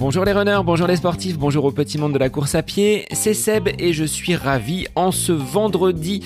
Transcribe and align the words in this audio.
Bonjour 0.00 0.24
les 0.24 0.32
runners, 0.32 0.60
bonjour 0.64 0.86
les 0.86 0.96
sportifs, 0.96 1.38
bonjour 1.38 1.66
au 1.66 1.72
petit 1.72 1.98
monde 1.98 2.14
de 2.14 2.18
la 2.18 2.30
course 2.30 2.54
à 2.54 2.62
pied, 2.62 3.04
c'est 3.12 3.34
Seb 3.34 3.68
et 3.78 3.92
je 3.92 4.04
suis 4.04 4.34
ravi 4.34 4.86
en 4.94 5.12
ce 5.12 5.30
vendredi 5.30 6.24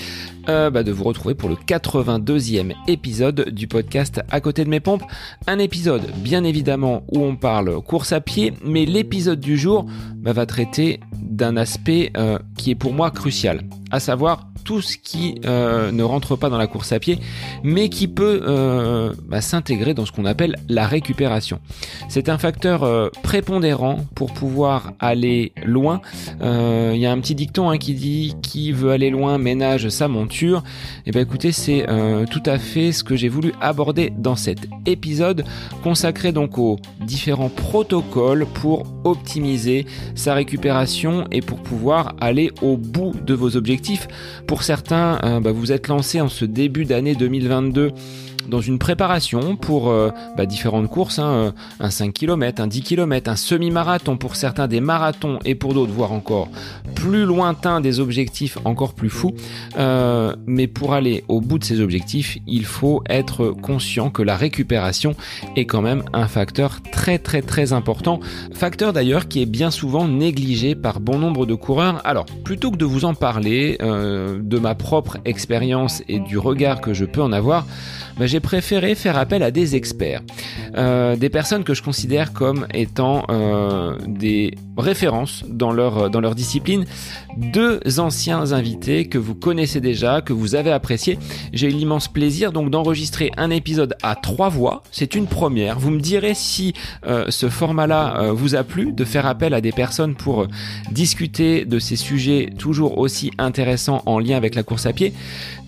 euh, 0.48 0.70
bah, 0.70 0.84
de 0.84 0.92
vous 0.92 1.02
retrouver 1.02 1.34
pour 1.34 1.48
le 1.48 1.56
82e 1.56 2.72
épisode 2.86 3.50
du 3.50 3.66
podcast 3.66 4.20
À 4.30 4.40
côté 4.40 4.64
de 4.64 4.70
mes 4.70 4.78
pompes. 4.78 5.02
Un 5.48 5.58
épisode 5.58 6.08
bien 6.18 6.44
évidemment 6.44 7.02
où 7.10 7.20
on 7.20 7.34
parle 7.34 7.80
course 7.82 8.12
à 8.12 8.20
pied, 8.20 8.52
mais 8.64 8.84
l'épisode 8.84 9.40
du 9.40 9.58
jour 9.58 9.86
bah, 10.14 10.32
va 10.32 10.46
traiter 10.46 11.00
d'un 11.20 11.56
aspect 11.56 12.12
euh, 12.16 12.38
qui 12.56 12.70
est 12.70 12.76
pour 12.76 12.92
moi 12.92 13.10
crucial, 13.10 13.62
à 13.90 13.98
savoir 13.98 14.46
tout 14.64 14.80
ce 14.80 14.96
qui 14.96 15.40
euh, 15.44 15.92
ne 15.92 16.02
rentre 16.02 16.36
pas 16.36 16.48
dans 16.48 16.58
la 16.58 16.66
course 16.66 16.92
à 16.92 16.98
pied, 16.98 17.18
mais 17.62 17.88
qui 17.88 18.08
peut 18.08 18.42
euh, 18.46 19.12
bah, 19.28 19.40
s'intégrer 19.40 19.94
dans 19.94 20.06
ce 20.06 20.12
qu'on 20.12 20.24
appelle 20.24 20.56
la 20.68 20.86
récupération. 20.86 21.60
C'est 22.08 22.28
un 22.28 22.38
facteur 22.38 22.82
euh, 22.82 23.10
prépondérant 23.22 23.98
pour 24.14 24.32
pouvoir 24.32 24.92
aller 24.98 25.52
loin. 25.64 26.00
Il 26.40 27.00
y 27.00 27.06
a 27.06 27.12
un 27.12 27.20
petit 27.20 27.34
dicton 27.34 27.70
hein, 27.70 27.78
qui 27.78 27.94
dit 27.94 28.34
qui 28.42 28.72
veut 28.72 28.90
aller 28.90 29.10
loin 29.10 29.38
ménage 29.38 29.88
sa 29.88 30.08
monture. 30.08 30.62
Et 30.98 31.10
eh 31.10 31.12
ben 31.12 31.20
écoutez, 31.20 31.52
c'est 31.52 31.86
tout 32.30 32.42
à 32.46 32.58
fait 32.58 32.92
ce 32.92 33.04
que 33.04 33.16
j'ai 33.16 33.28
voulu 33.28 33.52
aborder 33.60 34.12
dans 34.16 34.36
cet 34.36 34.66
épisode 34.86 35.44
consacré 35.82 36.32
donc 36.32 36.58
aux 36.58 36.78
différents 37.00 37.48
protocoles 37.48 38.46
pour 38.46 38.84
optimiser 39.04 39.86
sa 40.14 40.34
récupération 40.34 41.26
et 41.30 41.40
pour 41.40 41.58
pouvoir 41.58 42.14
aller 42.20 42.50
au 42.62 42.76
bout 42.76 43.12
de 43.24 43.34
vos 43.34 43.56
objectifs. 43.56 44.08
Certains, 44.62 45.18
euh, 45.24 45.40
bah, 45.40 45.52
vous 45.52 45.72
êtes 45.72 45.88
lancé 45.88 46.20
en 46.20 46.28
ce 46.28 46.44
début 46.44 46.84
d'année 46.84 47.14
2022 47.14 47.92
dans 48.48 48.60
une 48.60 48.78
préparation 48.78 49.56
pour 49.56 49.90
euh, 49.90 50.10
bah, 50.36 50.46
différentes 50.46 50.88
courses, 50.88 51.18
hein, 51.18 51.28
euh, 51.28 51.50
un 51.80 51.90
5 51.90 52.12
km, 52.12 52.60
un 52.62 52.66
10 52.66 52.82
km, 52.82 53.30
un 53.30 53.36
semi-marathon 53.36 54.16
pour 54.16 54.36
certains, 54.36 54.68
des 54.68 54.80
marathons 54.80 55.38
et 55.44 55.54
pour 55.54 55.74
d'autres, 55.74 55.92
voire 55.92 56.12
encore 56.12 56.48
plus 56.94 57.24
lointains, 57.24 57.80
des 57.80 58.00
objectifs 58.00 58.58
encore 58.64 58.94
plus 58.94 59.10
fous. 59.10 59.34
Euh, 59.78 60.34
mais 60.46 60.66
pour 60.66 60.94
aller 60.94 61.24
au 61.28 61.40
bout 61.40 61.58
de 61.58 61.64
ces 61.64 61.80
objectifs, 61.80 62.38
il 62.46 62.64
faut 62.64 63.02
être 63.08 63.50
conscient 63.50 64.10
que 64.10 64.22
la 64.22 64.36
récupération 64.36 65.14
est 65.56 65.66
quand 65.66 65.82
même 65.82 66.02
un 66.12 66.28
facteur 66.28 66.80
très 66.92 67.18
très 67.18 67.42
très 67.42 67.72
important. 67.72 68.20
Facteur 68.52 68.92
d'ailleurs 68.92 69.28
qui 69.28 69.42
est 69.42 69.46
bien 69.46 69.70
souvent 69.70 70.06
négligé 70.08 70.74
par 70.74 71.00
bon 71.00 71.18
nombre 71.18 71.46
de 71.46 71.54
coureurs. 71.54 72.00
Alors, 72.04 72.26
plutôt 72.44 72.70
que 72.70 72.76
de 72.76 72.84
vous 72.84 73.04
en 73.04 73.14
parler, 73.14 73.78
de 73.80 74.58
ma 74.58 74.74
propre 74.74 75.18
expérience 75.24 76.02
et 76.08 76.18
du 76.18 76.38
regard 76.38 76.80
que 76.80 76.94
je 76.94 77.04
peux 77.04 77.22
en 77.22 77.32
avoir, 77.32 77.66
bah, 78.18 78.26
j'ai 78.26 78.40
préféré 78.40 78.94
faire 78.94 79.16
appel 79.16 79.42
à 79.42 79.50
des 79.50 79.76
experts, 79.76 80.22
euh, 80.76 81.16
des 81.16 81.28
personnes 81.28 81.64
que 81.64 81.74
je 81.74 81.82
considère 81.82 82.32
comme 82.32 82.66
étant 82.72 83.24
euh, 83.28 83.96
des 84.06 84.54
références 84.76 85.44
dans 85.48 85.72
leur, 85.72 86.10
dans 86.10 86.20
leur 86.20 86.34
discipline, 86.34 86.84
deux 87.36 87.80
anciens 87.98 88.52
invités 88.52 89.06
que 89.06 89.18
vous 89.18 89.34
connaissez 89.34 89.80
déjà, 89.80 90.20
que 90.20 90.32
vous 90.32 90.54
avez 90.54 90.70
appréciés. 90.70 91.18
J'ai 91.52 91.68
eu 91.68 91.72
l'immense 91.72 92.08
plaisir 92.08 92.52
donc 92.52 92.70
d'enregistrer 92.70 93.30
un 93.36 93.50
épisode 93.50 93.96
à 94.02 94.14
trois 94.14 94.48
voix. 94.48 94.82
C'est 94.92 95.14
une 95.14 95.26
première. 95.26 95.78
Vous 95.78 95.90
me 95.90 96.00
direz 96.00 96.34
si 96.34 96.74
euh, 97.06 97.26
ce 97.30 97.48
format-là 97.48 98.30
vous 98.32 98.54
a 98.54 98.62
plu, 98.62 98.92
de 98.92 99.04
faire 99.04 99.26
appel 99.26 99.54
à 99.54 99.60
des 99.60 99.72
personnes 99.72 100.14
pour 100.14 100.46
discuter 100.90 101.64
de 101.64 101.78
ces 101.78 101.96
sujets 101.96 102.50
toujours 102.58 102.98
aussi 102.98 103.30
intéressants 103.38 104.02
en 104.06 104.18
lien 104.18 104.36
avec 104.36 104.54
la 104.54 104.62
course 104.62 104.86
à 104.86 104.92
pied. 104.92 105.12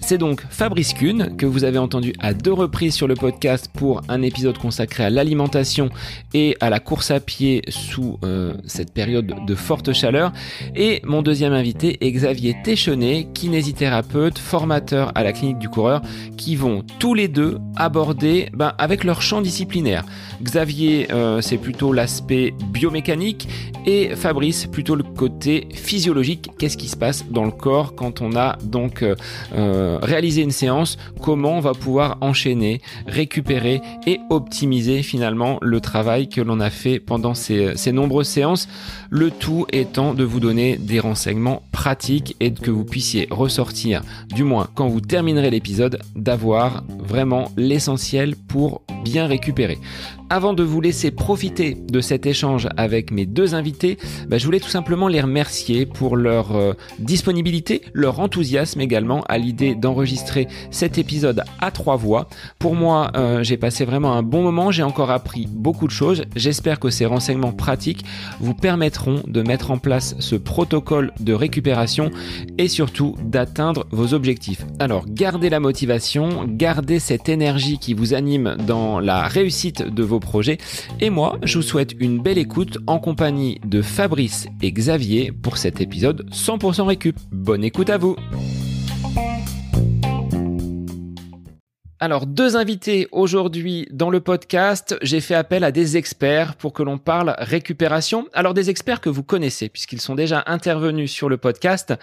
C'est 0.00 0.18
donc 0.18 0.42
Fabrice 0.50 0.92
Kuhn 0.92 1.36
que 1.36 1.46
vous 1.46 1.64
avez 1.64 1.78
entendu 1.78 2.12
à 2.18 2.34
deux 2.34 2.52
reprises 2.52 2.94
sur 2.94 3.08
le 3.08 3.14
podcast 3.14 3.70
pour 3.72 4.02
un 4.08 4.22
épisode 4.22 4.58
consacré 4.58 5.04
à 5.04 5.10
l'alimentation 5.10 5.90
et 6.34 6.56
à 6.60 6.70
la 6.70 6.80
course 6.80 7.10
à 7.10 7.20
pied 7.20 7.62
sous 7.68 8.18
cette 8.66 8.92
période 8.92 9.32
de 9.46 9.54
forte 9.54 9.92
chaleur. 9.92 10.32
Et 10.74 11.00
mon 11.04 11.22
deuxième 11.22 11.52
invité 11.52 11.98
est 12.06 12.12
Xavier 12.12 12.56
Téchenet, 12.62 13.26
kinésithérapeute, 13.34 14.38
formateur 14.38 15.12
à 15.14 15.22
la 15.22 15.32
clinique 15.32 15.58
du 15.58 15.68
coureur, 15.68 16.02
qui 16.36 16.56
vont 16.56 16.84
tous 16.98 17.14
les 17.14 17.28
deux 17.28 17.58
aborder 17.76 18.48
ben, 18.52 18.74
avec 18.78 19.04
leur 19.04 19.22
champ 19.22 19.40
disciplinaire. 19.40 20.04
Xavier, 20.42 21.08
euh, 21.12 21.40
c'est 21.40 21.58
plutôt 21.58 21.92
l'aspect 21.92 22.54
biomécanique 22.72 23.48
et 23.86 24.10
Fabrice, 24.16 24.66
plutôt 24.66 24.94
le 24.94 25.02
côté 25.02 25.68
physiologique. 25.72 26.50
Qu'est-ce 26.58 26.76
qui 26.76 26.88
se 26.88 26.96
passe 26.96 27.24
dans 27.30 27.44
le 27.44 27.50
corps 27.50 27.94
quand 27.94 28.20
on 28.20 28.36
a 28.36 28.56
donc 28.62 29.02
euh, 29.02 29.14
euh, 29.86 29.98
réalisé 30.02 30.42
une 30.42 30.50
séance 30.50 30.98
Comment 31.22 31.56
on 31.56 31.60
va 31.60 31.72
pouvoir 31.72 32.18
enchaîner, 32.20 32.80
récupérer 33.06 33.80
et 34.06 34.20
optimiser 34.30 35.02
finalement 35.02 35.58
le 35.62 35.80
travail 35.80 36.28
que 36.28 36.40
l'on 36.40 36.60
a 36.60 36.70
fait 36.70 36.98
pendant 36.98 37.34
ces, 37.34 37.76
ces 37.76 37.92
nombreuses 37.92 38.28
séances. 38.28 38.68
Le 39.10 39.30
tout 39.30 39.66
étant 39.72 40.14
de 40.14 40.24
vous 40.24 40.40
donner 40.40 40.76
des 40.76 41.00
renseignements 41.00 41.62
pratiques 41.72 42.36
et 42.40 42.52
que 42.52 42.70
vous 42.70 42.84
puissiez 42.84 43.28
ressortir, 43.30 44.02
du 44.28 44.44
moins 44.44 44.68
quand 44.74 44.88
vous 44.88 45.00
terminerez 45.00 45.50
l'épisode, 45.50 46.00
d'avoir 46.14 46.84
vraiment 46.98 47.50
l'essentiel 47.56 48.36
pour 48.36 48.82
bien 49.04 49.26
récupérer. 49.26 49.78
Avant 50.28 50.54
de 50.54 50.64
vous 50.64 50.80
laisser 50.80 51.12
profiter 51.12 51.74
de 51.74 52.00
cet 52.00 52.26
échange 52.26 52.66
avec 52.76 53.12
mes 53.12 53.26
deux 53.26 53.54
invités, 53.54 53.96
bah, 54.26 54.38
je 54.38 54.44
voulais 54.44 54.58
tout 54.58 54.68
simplement 54.68 55.06
les 55.06 55.20
remercier 55.20 55.86
pour 55.86 56.16
leur 56.16 56.56
euh, 56.56 56.72
disponibilité, 56.98 57.82
leur 57.92 58.18
enthousiasme 58.18 58.80
également 58.80 59.22
à 59.28 59.38
l'idée 59.38 59.76
d'enregistrer 59.76 60.48
cet 60.72 60.98
épisode 60.98 61.44
à 61.60 61.70
trois 61.70 61.94
voix. 61.94 62.28
Pour 62.58 62.74
moi, 62.74 63.12
euh, 63.14 63.44
j'ai 63.44 63.56
passé 63.56 63.84
vraiment 63.84 64.14
un 64.14 64.24
bon 64.24 64.42
moment, 64.42 64.72
j'ai 64.72 64.82
encore 64.82 65.12
appris 65.12 65.46
beaucoup 65.48 65.86
de 65.86 65.92
choses. 65.92 66.24
J'espère 66.34 66.80
que 66.80 66.90
ces 66.90 67.06
renseignements 67.06 67.52
pratiques 67.52 68.04
vous 68.40 68.54
permettront 68.54 69.22
de 69.28 69.42
mettre 69.42 69.70
en 69.70 69.78
place 69.78 70.16
ce 70.18 70.34
protocole 70.34 71.12
de 71.20 71.34
récupération 71.34 72.10
et 72.58 72.66
surtout 72.66 73.14
d'atteindre 73.22 73.86
vos 73.92 74.12
objectifs. 74.12 74.66
Alors, 74.80 75.04
gardez 75.08 75.50
la 75.50 75.60
motivation, 75.60 76.46
gardez 76.48 76.98
cette 76.98 77.28
énergie 77.28 77.78
qui 77.78 77.94
vous 77.94 78.12
anime 78.12 78.56
dans 78.66 78.98
la 78.98 79.28
réussite 79.28 79.82
de 79.82 80.02
vos 80.02 80.15
projets. 80.20 80.58
Et 81.00 81.10
moi, 81.10 81.38
je 81.42 81.58
vous 81.58 81.62
souhaite 81.62 81.94
une 81.98 82.20
belle 82.20 82.38
écoute 82.38 82.78
en 82.86 82.98
compagnie 82.98 83.60
de 83.64 83.82
Fabrice 83.82 84.48
et 84.62 84.72
Xavier 84.72 85.32
pour 85.32 85.56
cet 85.58 85.80
épisode 85.80 86.28
100% 86.30 86.82
récup. 86.82 87.16
Bonne 87.32 87.64
écoute 87.64 87.90
à 87.90 87.98
vous 87.98 88.16
Alors, 91.98 92.26
deux 92.26 92.56
invités 92.56 93.08
aujourd'hui 93.10 93.88
dans 93.90 94.10
le 94.10 94.20
podcast. 94.20 94.98
J'ai 95.00 95.22
fait 95.22 95.34
appel 95.34 95.64
à 95.64 95.72
des 95.72 95.96
experts 95.96 96.54
pour 96.56 96.74
que 96.74 96.82
l'on 96.82 96.98
parle 96.98 97.34
récupération. 97.38 98.28
Alors, 98.34 98.52
des 98.52 98.68
experts 98.68 99.00
que 99.00 99.08
vous 99.08 99.22
connaissez 99.22 99.70
puisqu'ils 99.70 100.02
sont 100.02 100.14
déjà 100.14 100.44
intervenus 100.46 101.10
sur 101.10 101.30
le 101.30 101.38
podcast. 101.38 101.94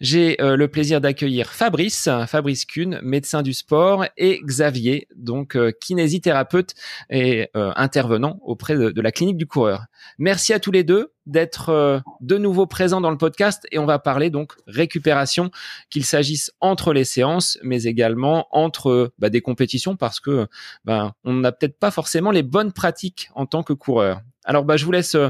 J'ai 0.00 0.40
euh, 0.40 0.54
le 0.54 0.68
plaisir 0.68 1.00
d'accueillir 1.00 1.48
Fabrice, 1.48 2.08
Fabrice 2.28 2.64
Kuhn, 2.64 3.00
médecin 3.02 3.42
du 3.42 3.52
sport, 3.52 4.04
et 4.16 4.40
Xavier, 4.44 5.08
donc 5.16 5.56
euh, 5.56 5.72
kinésithérapeute 5.72 6.74
et 7.10 7.48
euh, 7.56 7.72
intervenant 7.74 8.38
auprès 8.44 8.76
de 8.76 9.00
la 9.00 9.10
clinique 9.10 9.36
du 9.36 9.48
coureur. 9.48 9.86
Merci 10.18 10.52
à 10.52 10.60
tous 10.60 10.70
les 10.70 10.84
deux 10.84 11.12
d'être 11.26 11.70
euh, 11.70 12.00
de 12.20 12.36
nouveau 12.38 12.66
présent 12.66 13.00
dans 13.00 13.10
le 13.10 13.16
podcast 13.16 13.66
et 13.70 13.78
on 13.78 13.86
va 13.86 13.98
parler 13.98 14.30
donc 14.30 14.54
récupération, 14.66 15.50
qu'il 15.90 16.04
s'agisse 16.04 16.52
entre 16.60 16.92
les 16.92 17.04
séances, 17.04 17.58
mais 17.62 17.84
également 17.84 18.46
entre 18.50 19.12
bah, 19.18 19.30
des 19.30 19.40
compétitions 19.40 19.96
parce 19.96 20.20
que 20.20 20.48
bah, 20.84 21.14
on 21.24 21.34
n'a 21.34 21.52
peut-être 21.52 21.78
pas 21.78 21.90
forcément 21.90 22.30
les 22.30 22.42
bonnes 22.42 22.72
pratiques 22.72 23.30
en 23.34 23.46
tant 23.46 23.62
que 23.62 23.72
coureur. 23.72 24.20
Alors 24.44 24.64
bah, 24.64 24.76
je 24.76 24.84
vous 24.84 24.92
laisse 24.92 25.14
euh, 25.14 25.28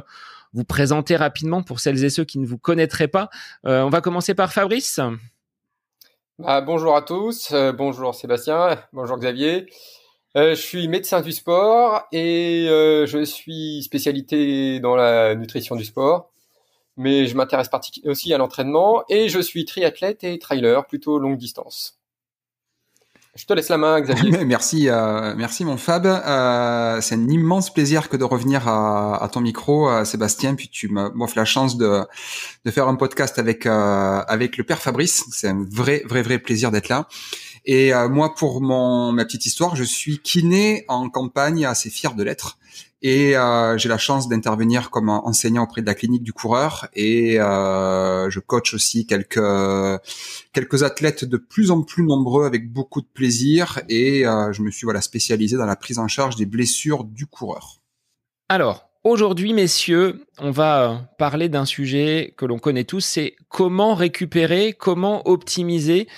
vous 0.53 0.64
présenter 0.64 1.16
rapidement 1.16 1.62
pour 1.62 1.80
celles 1.80 2.03
et 2.04 2.10
ceux 2.10 2.25
qui 2.25 2.38
ne 2.38 2.47
vous 2.47 2.59
connaîtraient 2.59 3.09
pas. 3.09 3.30
Euh, 3.66 3.82
on 3.82 3.91
va 3.91 4.00
commencer 4.00 4.34
par 4.34 4.53
Fabrice. 4.53 5.00
Bonjour 6.38 6.97
à 6.97 7.03
tous, 7.03 7.53
bonjour 7.76 8.14
Sébastien, 8.14 8.78
bonjour 8.94 9.19
Xavier. 9.19 9.66
Euh, 10.36 10.50
je 10.54 10.60
suis 10.60 10.86
médecin 10.86 11.21
du 11.22 11.32
sport 11.32 12.06
et 12.12 12.68
euh, 12.68 13.04
je 13.06 13.24
suis 13.24 13.82
spécialité 13.82 14.78
dans 14.78 14.94
la 14.94 15.34
nutrition 15.34 15.74
du 15.74 15.84
sport, 15.84 16.30
mais 16.97 17.27
je 17.27 17.36
m'intéresse 17.36 17.68
aussi 18.04 18.32
à 18.32 18.38
l'entraînement 18.38 19.03
et 19.09 19.28
je 19.28 19.41
suis 19.41 19.65
triathlète 19.65 20.22
et 20.22 20.38
trailer, 20.38 20.86
plutôt 20.86 21.18
longue 21.18 21.36
distance. 21.36 22.00
Je 23.36 23.47
te 23.47 23.53
laisse 23.53 23.68
la 23.68 23.78
main, 23.78 24.00
Xavier. 24.00 24.44
merci, 24.44 24.88
euh, 24.88 25.34
merci 25.36 25.65
mon 25.65 25.77
Fab. 25.77 26.04
Euh, 26.04 27.00
c'est 27.00 27.15
un 27.15 27.28
immense 27.28 27.72
plaisir 27.72 28.09
que 28.09 28.16
de 28.16 28.24
revenir 28.24 28.66
à, 28.66 29.22
à 29.22 29.28
ton 29.28 29.41
micro, 29.41 29.88
euh, 29.88 30.04
Sébastien. 30.04 30.56
Puis 30.56 30.68
tu 30.68 30.88
m'offres 30.88 31.36
la 31.36 31.44
chance 31.44 31.77
de, 31.77 32.03
de 32.65 32.71
faire 32.72 32.88
un 32.88 32.97
podcast 32.97 33.38
avec 33.38 33.66
avec 33.66 34.56
le 34.56 34.65
père 34.65 34.82
Fabrice. 34.82 35.24
C'est 35.30 35.48
un 35.48 35.65
vrai, 35.71 36.03
vrai, 36.06 36.22
vrai 36.22 36.38
plaisir 36.38 36.72
d'être 36.72 36.88
là. 36.88 37.06
Et 37.65 37.92
moi, 38.09 38.34
pour 38.34 38.60
mon 38.60 39.12
ma 39.12 39.24
petite 39.24 39.47
histoire, 39.47 39.77
je 39.77 39.84
suis 39.84 40.18
kiné 40.18 40.84
en 40.89 41.09
campagne, 41.09 41.66
assez 41.66 41.91
fier 41.91 42.15
de 42.15 42.22
l'être. 42.22 42.59
Et 43.03 43.36
euh, 43.36 43.78
j'ai 43.78 43.89
la 43.89 43.97
chance 43.97 44.28
d'intervenir 44.28 44.91
comme 44.91 45.09
enseignant 45.09 45.62
auprès 45.65 45.80
de 45.80 45.86
la 45.86 45.95
clinique 45.95 46.22
du 46.22 46.34
coureur 46.34 46.86
et 46.92 47.41
euh, 47.41 48.28
je 48.28 48.41
coach 48.41 48.74
aussi 48.74 49.07
quelques 49.07 49.41
quelques 50.53 50.83
athlètes 50.83 51.24
de 51.24 51.39
plus 51.39 51.71
en 51.71 51.80
plus 51.80 52.03
nombreux 52.03 52.45
avec 52.45 52.71
beaucoup 52.71 53.01
de 53.01 53.07
plaisir 53.07 53.80
et 53.89 54.27
euh, 54.27 54.53
je 54.53 54.60
me 54.60 54.71
suis 54.71 54.84
voilà 54.84 55.01
spécialisé 55.01 55.56
dans 55.56 55.65
la 55.65 55.77
prise 55.77 55.98
en 55.98 56.09
charge 56.09 56.36
des 56.36 56.45
blessures 56.45 57.04
du 57.04 57.27
coureur. 57.27 57.80
Alors, 58.51 58.91
Aujourd'hui, 59.03 59.54
messieurs, 59.54 60.27
on 60.41 60.51
va 60.51 61.09
parler 61.19 61.48
d'un 61.48 61.66
sujet 61.66 62.34
que 62.37 62.47
l'on 62.47 62.59
connaît 62.59 62.84
tous, 62.84 63.04
c'est 63.04 63.37
comment 63.48 63.95
récupérer, 63.95 64.72
comment 64.72 65.28
optimiser 65.28 66.09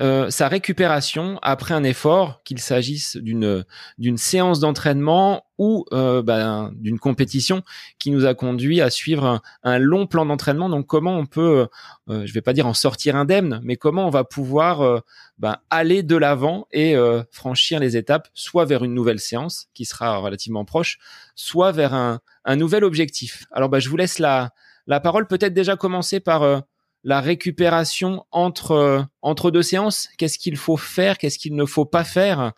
euh, 0.00 0.30
sa 0.30 0.48
récupération 0.48 1.38
après 1.42 1.74
un 1.74 1.82
effort, 1.82 2.42
qu'il 2.44 2.60
s'agisse 2.60 3.16
d'une 3.16 3.64
d'une 3.98 4.16
séance 4.16 4.60
d'entraînement 4.60 5.44
ou 5.58 5.84
euh, 5.92 6.22
ben, 6.22 6.70
d'une 6.76 6.98
compétition 6.98 7.62
qui 7.98 8.10
nous 8.10 8.24
a 8.24 8.34
conduit 8.34 8.80
à 8.80 8.88
suivre 8.88 9.42
un, 9.64 9.78
long 9.78 10.06
plan 10.06 10.24
d'entraînement. 10.24 10.68
Donc, 10.68 10.86
comment 10.86 11.16
on 11.16 11.26
peut, 11.26 11.66
euh, 12.08 12.26
je 12.26 12.32
vais 12.32 12.40
pas 12.40 12.52
dire 12.52 12.66
en 12.66 12.74
sortir 12.74 13.16
indemne, 13.16 13.60
mais 13.64 13.76
comment 13.76 14.06
on 14.06 14.10
va 14.10 14.24
pouvoir 14.24 15.02
ben, 15.38 15.56
aller 15.70 16.02
de 16.02 16.16
l'avant 16.16 16.66
et 16.72 16.96
franchir 17.30 17.80
les 17.80 17.96
étapes, 17.96 18.28
soit 18.32 18.64
vers 18.64 18.84
une 18.84 18.94
nouvelle 18.94 19.20
séance 19.20 19.68
qui 19.74 19.84
sera 19.84 20.16
relativement 20.18 20.64
proche, 20.64 20.98
soit 21.34 21.72
vers 21.72 21.94
un 21.94 22.20
un 22.44 22.56
nouvel 22.56 22.84
objectif. 22.84 23.44
Alors 23.52 23.68
bah, 23.68 23.78
je 23.78 23.88
vous 23.88 23.96
laisse 23.96 24.18
la, 24.18 24.50
la 24.86 25.00
parole, 25.00 25.26
peut-être 25.26 25.54
déjà 25.54 25.76
commencer 25.76 26.20
par 26.20 26.42
euh, 26.42 26.60
la 27.04 27.20
récupération 27.20 28.24
entre, 28.30 28.72
euh, 28.72 29.02
entre 29.22 29.50
deux 29.50 29.62
séances. 29.62 30.08
Qu'est-ce 30.18 30.38
qu'il 30.38 30.56
faut 30.56 30.76
faire, 30.76 31.18
qu'est-ce 31.18 31.38
qu'il 31.38 31.54
ne 31.54 31.64
faut 31.64 31.84
pas 31.86 32.04
faire? 32.04 32.52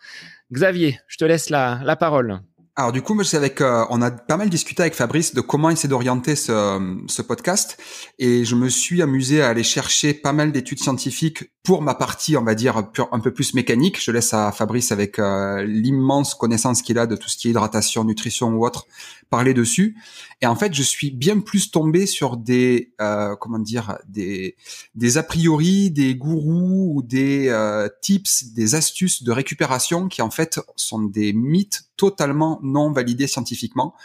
Xavier, 0.51 0.99
je 1.07 1.17
te 1.17 1.25
laisse 1.25 1.49
la, 1.49 1.79
la 1.83 1.95
parole. 1.95 2.41
Alors 2.77 2.91
du 2.91 3.01
coup, 3.01 3.17
avec, 3.33 3.61
euh, 3.61 3.85
on 3.89 4.01
a 4.01 4.11
pas 4.11 4.35
mal 4.35 4.49
discuté 4.49 4.81
avec 4.81 4.95
Fabrice 4.95 5.33
de 5.33 5.39
comment 5.39 5.69
essayer 5.69 5.87
d'orienter 5.87 6.35
ce, 6.35 7.03
ce 7.07 7.21
podcast, 7.21 7.81
et 8.19 8.43
je 8.43 8.53
me 8.53 8.67
suis 8.67 9.01
amusé 9.01 9.41
à 9.41 9.47
aller 9.47 9.63
chercher 9.63 10.13
pas 10.13 10.33
mal 10.33 10.51
d'études 10.51 10.79
scientifiques 10.79 11.45
pour 11.63 11.81
ma 11.81 11.95
partie, 11.95 12.35
on 12.35 12.43
va 12.43 12.53
dire 12.53 12.75
un 13.13 13.19
peu 13.21 13.31
plus 13.31 13.53
mécanique. 13.53 14.03
Je 14.03 14.11
laisse 14.11 14.33
à 14.33 14.51
Fabrice 14.51 14.91
avec 14.91 15.19
l'immense 15.19 16.35
connaissance 16.35 16.81
qu'il 16.81 16.99
a 16.99 17.07
de 17.07 17.15
tout 17.15 17.29
ce 17.29 17.37
qui 17.37 17.47
est 17.47 17.51
hydratation, 17.51 18.03
nutrition 18.03 18.49
ou 18.49 18.65
autre, 18.65 18.87
parler 19.29 19.53
dessus. 19.53 19.95
Et 20.41 20.47
en 20.47 20.55
fait, 20.55 20.73
je 20.73 20.83
suis 20.83 21.11
bien 21.11 21.39
plus 21.39 21.71
tombé 21.71 22.05
sur 22.05 22.37
des 22.37 22.93
euh, 23.01 23.35
comment 23.35 23.59
dire 23.59 23.97
des 24.07 24.55
des 24.95 25.17
a 25.17 25.23
priori, 25.23 25.91
des 25.91 26.15
gourous 26.15 26.93
ou 26.95 27.01
des 27.01 27.47
euh, 27.49 27.89
tips, 28.01 28.53
des 28.53 28.75
astuces 28.75 29.23
de 29.23 29.31
récupération 29.31 30.07
qui 30.07 30.21
en 30.21 30.29
fait 30.29 30.59
sont 30.75 31.01
des 31.01 31.33
mythes 31.33 31.85
totalement 31.97 32.59
non 32.63 32.91
validés 32.91 33.27
scientifiquement. 33.27 33.95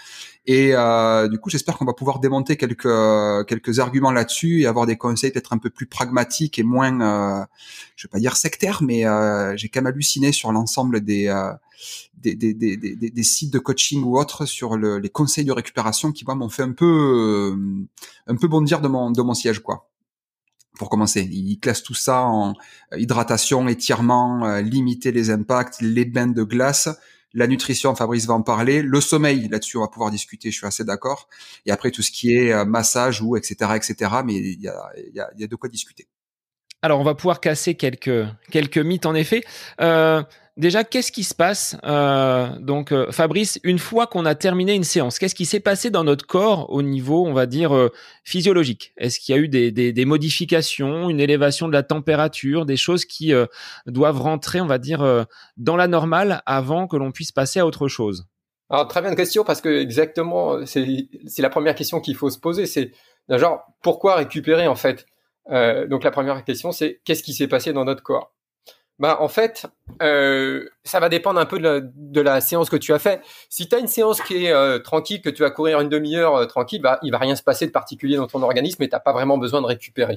Et 0.52 0.74
euh, 0.74 1.28
du 1.28 1.38
coup, 1.38 1.48
j'espère 1.48 1.78
qu'on 1.78 1.84
va 1.84 1.92
pouvoir 1.92 2.18
démonter 2.18 2.56
quelques 2.56 3.46
quelques 3.46 3.78
arguments 3.78 4.10
là-dessus 4.10 4.62
et 4.62 4.66
avoir 4.66 4.84
des 4.84 4.96
conseils 4.96 5.30
peut-être 5.30 5.52
un 5.52 5.58
peu 5.58 5.70
plus 5.70 5.86
pragmatiques 5.86 6.58
et 6.58 6.64
moins, 6.64 7.00
euh, 7.00 7.44
je 7.94 8.08
vais 8.08 8.10
pas 8.10 8.18
dire 8.18 8.36
sectaires, 8.36 8.82
mais 8.82 9.06
euh, 9.06 9.56
j'ai 9.56 9.68
quand 9.68 9.80
même 9.80 9.92
halluciné 9.92 10.32
sur 10.32 10.50
l'ensemble 10.50 11.02
des 11.02 11.28
euh, 11.28 11.52
des, 12.16 12.34
des, 12.34 12.52
des, 12.52 12.76
des, 12.76 13.22
sites 13.22 13.52
de 13.52 13.60
coaching 13.60 14.02
ou 14.02 14.18
autres 14.18 14.44
sur 14.44 14.76
le, 14.76 14.98
les 14.98 15.08
conseils 15.08 15.44
de 15.44 15.52
récupération 15.52 16.10
qui 16.10 16.24
moi 16.24 16.34
m'ont 16.34 16.48
fait 16.48 16.64
un 16.64 16.72
peu 16.72 17.54
euh, 17.54 17.56
un 18.26 18.34
peu 18.34 18.48
bondir 18.48 18.80
de 18.80 18.88
mon 18.88 19.12
de 19.12 19.22
mon 19.22 19.34
siège 19.34 19.60
quoi 19.60 19.88
pour 20.80 20.90
commencer. 20.90 21.28
Ils 21.30 21.60
classent 21.60 21.84
tout 21.84 21.94
ça 21.94 22.22
en 22.22 22.54
hydratation, 22.96 23.68
étirement, 23.68 24.56
limiter 24.58 25.12
les 25.12 25.30
impacts, 25.30 25.80
les 25.80 26.06
bains 26.06 26.26
de 26.26 26.42
glace 26.42 26.88
la 27.32 27.46
nutrition, 27.46 27.94
Fabrice 27.94 28.26
va 28.26 28.34
en 28.34 28.42
parler. 28.42 28.82
Le 28.82 29.00
sommeil, 29.00 29.48
là-dessus, 29.48 29.76
on 29.76 29.82
va 29.82 29.88
pouvoir 29.88 30.10
discuter. 30.10 30.50
Je 30.50 30.58
suis 30.58 30.66
assez 30.66 30.84
d'accord. 30.84 31.28
Et 31.66 31.70
après, 31.70 31.90
tout 31.90 32.02
ce 32.02 32.10
qui 32.10 32.34
est 32.34 32.52
euh, 32.52 32.64
massage 32.64 33.22
ou 33.22 33.36
etc., 33.36 33.72
etc. 33.76 33.94
Mais 34.24 34.34
il 34.34 34.60
y 34.60 34.68
a, 34.68 34.90
y, 35.12 35.20
a, 35.20 35.30
y 35.36 35.44
a 35.44 35.46
de 35.46 35.56
quoi 35.56 35.68
discuter. 35.68 36.08
Alors, 36.82 36.98
on 36.98 37.04
va 37.04 37.14
pouvoir 37.14 37.40
casser 37.40 37.74
quelques 37.74 38.26
quelques 38.50 38.78
mythes 38.78 39.06
en 39.06 39.14
effet. 39.14 39.42
Euh, 39.80 40.22
déjà, 40.56 40.84
qu'est-ce 40.84 41.12
qui 41.12 41.24
se 41.24 41.34
passe 41.34 41.76
euh, 41.84 42.48
Donc, 42.58 42.92
euh, 42.92 43.10
Fabrice, 43.10 43.58
une 43.64 43.78
fois 43.78 44.06
qu'on 44.06 44.24
a 44.24 44.34
terminé 44.34 44.74
une 44.74 44.84
séance, 44.84 45.18
qu'est-ce 45.18 45.34
qui 45.34 45.46
s'est 45.46 45.60
passé 45.60 45.90
dans 45.90 46.04
notre 46.04 46.26
corps 46.26 46.70
au 46.70 46.82
niveau, 46.82 47.26
on 47.26 47.32
va 47.32 47.46
dire, 47.46 47.74
euh, 47.74 47.90
physiologique? 48.24 48.92
Est-ce 48.96 49.20
qu'il 49.20 49.34
y 49.34 49.38
a 49.38 49.40
eu 49.40 49.48
des, 49.48 50.04
modifications, 50.04 51.10
une 51.10 51.20
élévation 51.20 51.68
de 51.68 51.72
la 51.72 51.82
température, 51.82 52.66
des 52.66 52.76
choses 52.76 53.04
qui 53.04 53.32
doivent 53.86 54.20
rentrer, 54.20 54.60
on 54.60 54.66
va 54.66 54.78
dire, 54.78 55.26
dans 55.56 55.76
la 55.76 55.88
normale 55.88 56.42
avant 56.46 56.86
que 56.86 56.96
l'on 56.96 57.12
puisse 57.12 57.32
passer 57.32 57.60
à 57.60 57.66
autre 57.66 57.88
chose? 57.88 58.26
Alors, 58.70 58.88
très 58.88 59.02
bien 59.02 59.14
question 59.14 59.44
parce 59.44 59.60
que 59.60 59.68
exactement, 59.68 60.64
c'est 60.66 61.08
la 61.38 61.50
première 61.50 61.74
question 61.74 62.00
qu'il 62.00 62.16
faut 62.16 62.30
se 62.30 62.38
poser. 62.38 62.66
C'est 62.66 62.92
genre 63.28 63.62
pourquoi 63.82 64.16
récupérer 64.16 64.66
en 64.66 64.74
fait? 64.74 65.06
Donc 65.48 66.04
la 66.04 66.10
première 66.10 66.44
question, 66.44 66.72
c'est 66.72 67.00
qu'est-ce 67.04 67.22
qui 67.22 67.34
s'est 67.34 67.48
passé 67.48 67.72
dans 67.72 67.84
notre 67.84 68.02
corps? 68.02 68.32
Bah, 69.00 69.16
en 69.20 69.28
fait, 69.28 69.66
euh, 70.02 70.68
ça 70.84 71.00
va 71.00 71.08
dépendre 71.08 71.40
un 71.40 71.46
peu 71.46 71.58
de 71.58 72.20
la, 72.20 72.40
séance 72.42 72.68
que 72.68 72.76
tu 72.76 72.92
as 72.92 72.98
fait. 72.98 73.22
Si 73.48 73.66
tu 73.66 73.74
as 73.74 73.78
une 73.78 73.86
séance 73.86 74.20
qui 74.20 74.44
est 74.44 74.52
euh, 74.52 74.78
tranquille, 74.78 75.22
que 75.22 75.30
tu 75.30 75.42
vas 75.42 75.50
courir 75.50 75.80
une 75.80 75.88
demi-heure 75.88 76.36
euh, 76.36 76.44
tranquille, 76.44 76.82
bah, 76.82 76.98
il 77.02 77.10
va 77.10 77.16
rien 77.16 77.34
se 77.34 77.42
passer 77.42 77.66
de 77.66 77.72
particulier 77.72 78.18
dans 78.18 78.26
ton 78.26 78.42
organisme 78.42 78.82
et 78.82 78.90
t'as 78.90 79.00
pas 79.00 79.14
vraiment 79.14 79.38
besoin 79.38 79.62
de 79.62 79.66
récupérer. 79.66 80.16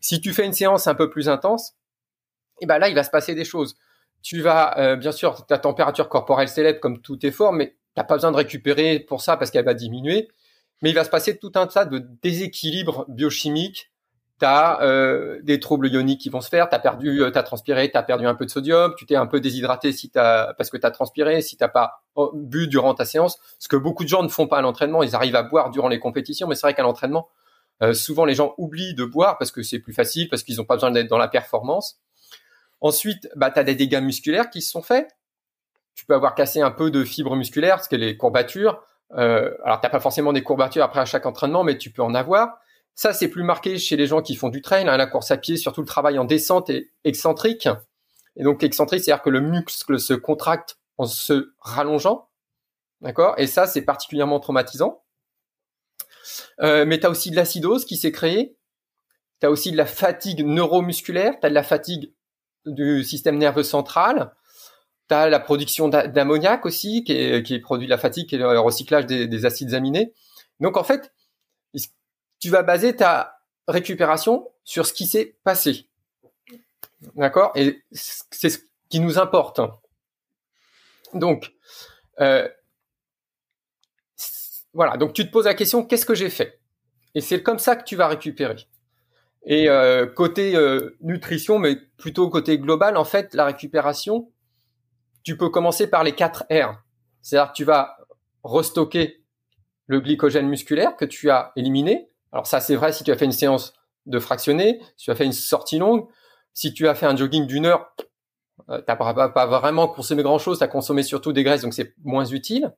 Si 0.00 0.20
tu 0.20 0.32
fais 0.32 0.44
une 0.44 0.52
séance 0.52 0.88
un 0.88 0.96
peu 0.96 1.08
plus 1.08 1.28
intense, 1.28 1.74
et 2.60 2.66
ben 2.66 2.78
là, 2.78 2.88
il 2.88 2.96
va 2.96 3.04
se 3.04 3.10
passer 3.10 3.36
des 3.36 3.44
choses. 3.44 3.76
Tu 4.22 4.40
vas, 4.40 4.96
bien 4.96 5.12
sûr, 5.12 5.46
ta 5.46 5.58
température 5.58 6.08
corporelle 6.08 6.48
s'élève 6.48 6.80
comme 6.80 7.00
tout 7.00 7.24
effort, 7.24 7.52
mais 7.52 7.76
t'as 7.94 8.04
pas 8.04 8.14
besoin 8.14 8.32
de 8.32 8.36
récupérer 8.36 8.98
pour 8.98 9.22
ça 9.22 9.36
parce 9.36 9.50
qu'elle 9.50 9.64
va 9.64 9.74
diminuer. 9.74 10.28
Mais 10.82 10.90
il 10.90 10.94
va 10.94 11.04
se 11.04 11.10
passer 11.10 11.38
tout 11.38 11.52
un 11.54 11.66
tas 11.66 11.84
de 11.84 11.98
déséquilibres 12.22 13.06
biochimiques 13.08 13.90
tu 14.44 14.48
as 14.48 14.82
euh, 14.82 15.40
des 15.42 15.58
troubles 15.58 15.88
ioniques 15.88 16.20
qui 16.20 16.28
vont 16.28 16.42
se 16.42 16.50
faire, 16.50 16.68
tu 16.68 16.74
as 16.74 16.78
perdu, 16.78 17.22
euh, 17.22 17.30
tu 17.30 17.42
transpiré, 17.42 17.90
tu 17.90 17.96
as 17.96 18.02
perdu 18.02 18.26
un 18.26 18.34
peu 18.34 18.44
de 18.44 18.50
sodium, 18.50 18.94
tu 18.94 19.06
t'es 19.06 19.16
un 19.16 19.26
peu 19.26 19.40
déshydraté 19.40 19.90
si 19.92 20.10
parce 20.10 20.68
que 20.68 20.76
tu 20.76 20.86
as 20.86 20.90
transpiré, 20.90 21.40
si 21.40 21.56
tu 21.56 21.64
pas 21.72 22.04
oh, 22.14 22.30
bu 22.34 22.68
durant 22.68 22.92
ta 22.94 23.06
séance, 23.06 23.38
ce 23.58 23.68
que 23.68 23.76
beaucoup 23.76 24.04
de 24.04 24.08
gens 24.10 24.22
ne 24.22 24.28
font 24.28 24.46
pas 24.46 24.58
à 24.58 24.60
l'entraînement, 24.60 25.02
ils 25.02 25.14
arrivent 25.14 25.36
à 25.36 25.42
boire 25.42 25.70
durant 25.70 25.88
les 25.88 25.98
compétitions, 25.98 26.46
mais 26.46 26.56
c'est 26.56 26.66
vrai 26.66 26.74
qu'à 26.74 26.82
l'entraînement, 26.82 27.28
euh, 27.82 27.94
souvent 27.94 28.26
les 28.26 28.34
gens 28.34 28.54
oublient 28.58 28.94
de 28.94 29.06
boire 29.06 29.38
parce 29.38 29.50
que 29.50 29.62
c'est 29.62 29.78
plus 29.78 29.94
facile, 29.94 30.28
parce 30.28 30.42
qu'ils 30.42 30.56
n'ont 30.56 30.64
pas 30.64 30.74
besoin 30.74 30.90
d'être 30.90 31.08
dans 31.08 31.18
la 31.18 31.28
performance. 31.28 31.98
Ensuite, 32.82 33.30
bah, 33.36 33.50
tu 33.50 33.58
as 33.58 33.64
des 33.64 33.74
dégâts 33.74 34.02
musculaires 34.02 34.50
qui 34.50 34.60
se 34.60 34.70
sont 34.70 34.82
faits. 34.82 35.08
Tu 35.94 36.04
peux 36.04 36.14
avoir 36.14 36.34
cassé 36.34 36.60
un 36.60 36.70
peu 36.70 36.90
de 36.90 37.02
fibres 37.02 37.34
musculaires, 37.34 37.76
parce 37.76 37.88
que 37.88 37.96
les 37.96 38.18
courbatures, 38.18 38.82
alors 39.10 39.80
t'as 39.80 39.88
pas 39.88 40.00
forcément 40.00 40.32
des 40.32 40.42
courbatures 40.42 40.82
après 40.82 41.00
à 41.00 41.04
chaque 41.04 41.24
entraînement, 41.24 41.62
mais 41.62 41.78
tu 41.78 41.90
peux 41.90 42.02
en 42.02 42.14
avoir. 42.14 42.58
Ça, 42.94 43.12
c'est 43.12 43.28
plus 43.28 43.42
marqué 43.42 43.78
chez 43.78 43.96
les 43.96 44.06
gens 44.06 44.22
qui 44.22 44.36
font 44.36 44.48
du 44.48 44.62
trail, 44.62 44.88
hein, 44.88 44.96
la 44.96 45.06
course 45.06 45.30
à 45.30 45.36
pied, 45.36 45.56
surtout 45.56 45.80
le 45.80 45.86
travail 45.86 46.18
en 46.18 46.24
descente 46.24 46.70
et 46.70 46.92
excentrique. 47.02 47.68
Et 48.36 48.44
donc 48.44 48.62
excentrique, 48.62 49.02
c'est-à-dire 49.02 49.22
que 49.22 49.30
le 49.30 49.40
muscle 49.40 49.98
se 49.98 50.14
contracte 50.14 50.78
en 50.96 51.06
se 51.06 51.52
rallongeant. 51.58 52.28
D'accord? 53.00 53.34
Et 53.36 53.46
ça, 53.46 53.66
c'est 53.66 53.82
particulièrement 53.82 54.40
traumatisant. 54.40 55.02
Euh, 56.60 56.84
mais 56.86 57.00
tu 57.00 57.06
as 57.06 57.10
aussi 57.10 57.30
de 57.30 57.36
l'acidose 57.36 57.84
qui 57.84 57.96
s'est 57.96 58.12
créée. 58.12 58.56
Tu 59.40 59.46
as 59.46 59.50
aussi 59.50 59.72
de 59.72 59.76
la 59.76 59.86
fatigue 59.86 60.44
neuromusculaire. 60.44 61.38
Tu 61.40 61.46
as 61.46 61.50
de 61.50 61.54
la 61.54 61.64
fatigue 61.64 62.14
du 62.64 63.02
système 63.02 63.38
nerveux 63.38 63.64
central. 63.64 64.32
Tu 65.08 65.14
as 65.14 65.28
la 65.28 65.40
production 65.40 65.88
d'ammoniac 65.88 66.64
aussi, 66.64 67.04
qui 67.04 67.12
est, 67.12 67.42
qui 67.42 67.58
produit 67.58 67.86
de 67.86 67.90
la 67.90 67.98
fatigue 67.98 68.32
et 68.32 68.38
le 68.38 68.58
recyclage 68.58 69.04
des, 69.04 69.26
des 69.26 69.44
acides 69.44 69.74
aminés. 69.74 70.14
Donc 70.60 70.76
en 70.76 70.84
fait, 70.84 71.12
tu 72.38 72.50
vas 72.50 72.62
baser 72.62 72.96
ta 72.96 73.38
récupération 73.68 74.48
sur 74.64 74.86
ce 74.86 74.92
qui 74.92 75.06
s'est 75.06 75.36
passé. 75.44 75.88
D'accord? 77.14 77.52
Et 77.54 77.82
c'est 77.92 78.50
ce 78.50 78.58
qui 78.88 79.00
nous 79.00 79.18
importe. 79.18 79.60
Donc, 81.12 81.52
euh, 82.20 82.48
voilà. 84.72 84.96
Donc, 84.96 85.12
tu 85.12 85.26
te 85.26 85.30
poses 85.30 85.46
la 85.46 85.54
question, 85.54 85.84
qu'est-ce 85.84 86.06
que 86.06 86.14
j'ai 86.14 86.30
fait? 86.30 86.60
Et 87.14 87.20
c'est 87.20 87.42
comme 87.42 87.58
ça 87.58 87.76
que 87.76 87.84
tu 87.84 87.96
vas 87.96 88.08
récupérer. 88.08 88.56
Et 89.46 89.68
euh, 89.68 90.06
côté 90.06 90.56
euh, 90.56 90.96
nutrition, 91.00 91.58
mais 91.58 91.76
plutôt 91.96 92.28
côté 92.30 92.58
global, 92.58 92.96
en 92.96 93.04
fait, 93.04 93.34
la 93.34 93.44
récupération, 93.44 94.32
tu 95.22 95.36
peux 95.36 95.50
commencer 95.50 95.88
par 95.88 96.02
les 96.02 96.12
4 96.12 96.46
R. 96.50 96.82
C'est-à-dire 97.22 97.52
que 97.52 97.56
tu 97.56 97.64
vas 97.64 97.96
restocker 98.42 99.22
le 99.86 100.00
glycogène 100.00 100.48
musculaire 100.48 100.96
que 100.96 101.04
tu 101.04 101.30
as 101.30 101.52
éliminé. 101.56 102.10
Alors 102.34 102.48
ça, 102.48 102.60
c'est 102.60 102.74
vrai 102.74 102.92
si 102.92 103.04
tu 103.04 103.12
as 103.12 103.16
fait 103.16 103.24
une 103.24 103.32
séance 103.32 103.74
de 104.06 104.18
fractionné, 104.18 104.82
si 104.96 105.04
tu 105.04 105.10
as 105.12 105.14
fait 105.14 105.24
une 105.24 105.32
sortie 105.32 105.78
longue, 105.78 106.08
si 106.52 106.74
tu 106.74 106.88
as 106.88 106.96
fait 106.96 107.06
un 107.06 107.16
jogging 107.16 107.46
d'une 107.46 107.64
heure, 107.64 107.94
euh, 108.68 108.78
tu 108.78 108.84
n'as 108.88 108.96
pas, 108.96 109.46
vraiment 109.46 109.86
consommé 109.86 110.24
grand-chose, 110.24 110.58
tu 110.58 110.64
as 110.64 110.68
consommé 110.68 111.04
surtout 111.04 111.32
des 111.32 111.44
graisses, 111.44 111.62
donc 111.62 111.74
c'est 111.74 111.94
moins 112.02 112.24
utile. 112.24 112.74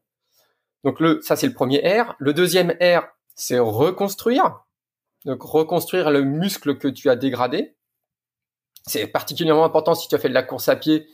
Donc 0.85 1.01
le, 1.01 1.23
ça, 1.23 1.37
c'est 1.37 1.47
le 1.47 1.55
premier 1.55 1.79
R. 1.79 2.15
Le 2.19 2.35
deuxième 2.35 2.77
R, 2.83 3.09
c'est 3.35 3.59
reconstruire. 3.59 4.61
Donc 5.25 5.43
reconstruire 5.43 6.11
le 6.11 6.23
muscle 6.23 6.77
que 6.77 6.87
tu 6.87 7.09
as 7.09 7.17
dégradé. 7.17 7.77
C'est 8.87 9.07
particulièrement 9.07 9.65
important 9.65 9.95
si 9.95 10.07
tu 10.07 10.15
as 10.15 10.19
fait 10.19 10.29
de 10.29 10.35
la 10.35 10.43
course 10.43 10.69
à 10.69 10.77
pied, 10.77 11.09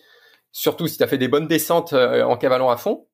surtout 0.50 0.88
si 0.88 0.99
tu 0.99 1.04
as 1.04 1.06
fait 1.06 1.16
des 1.16 1.28
bonnes 1.28 1.46
descentes 1.46 1.92
en 1.92 2.37
cavalant 2.37 2.70
à 2.70 2.76
fond. 2.76 3.06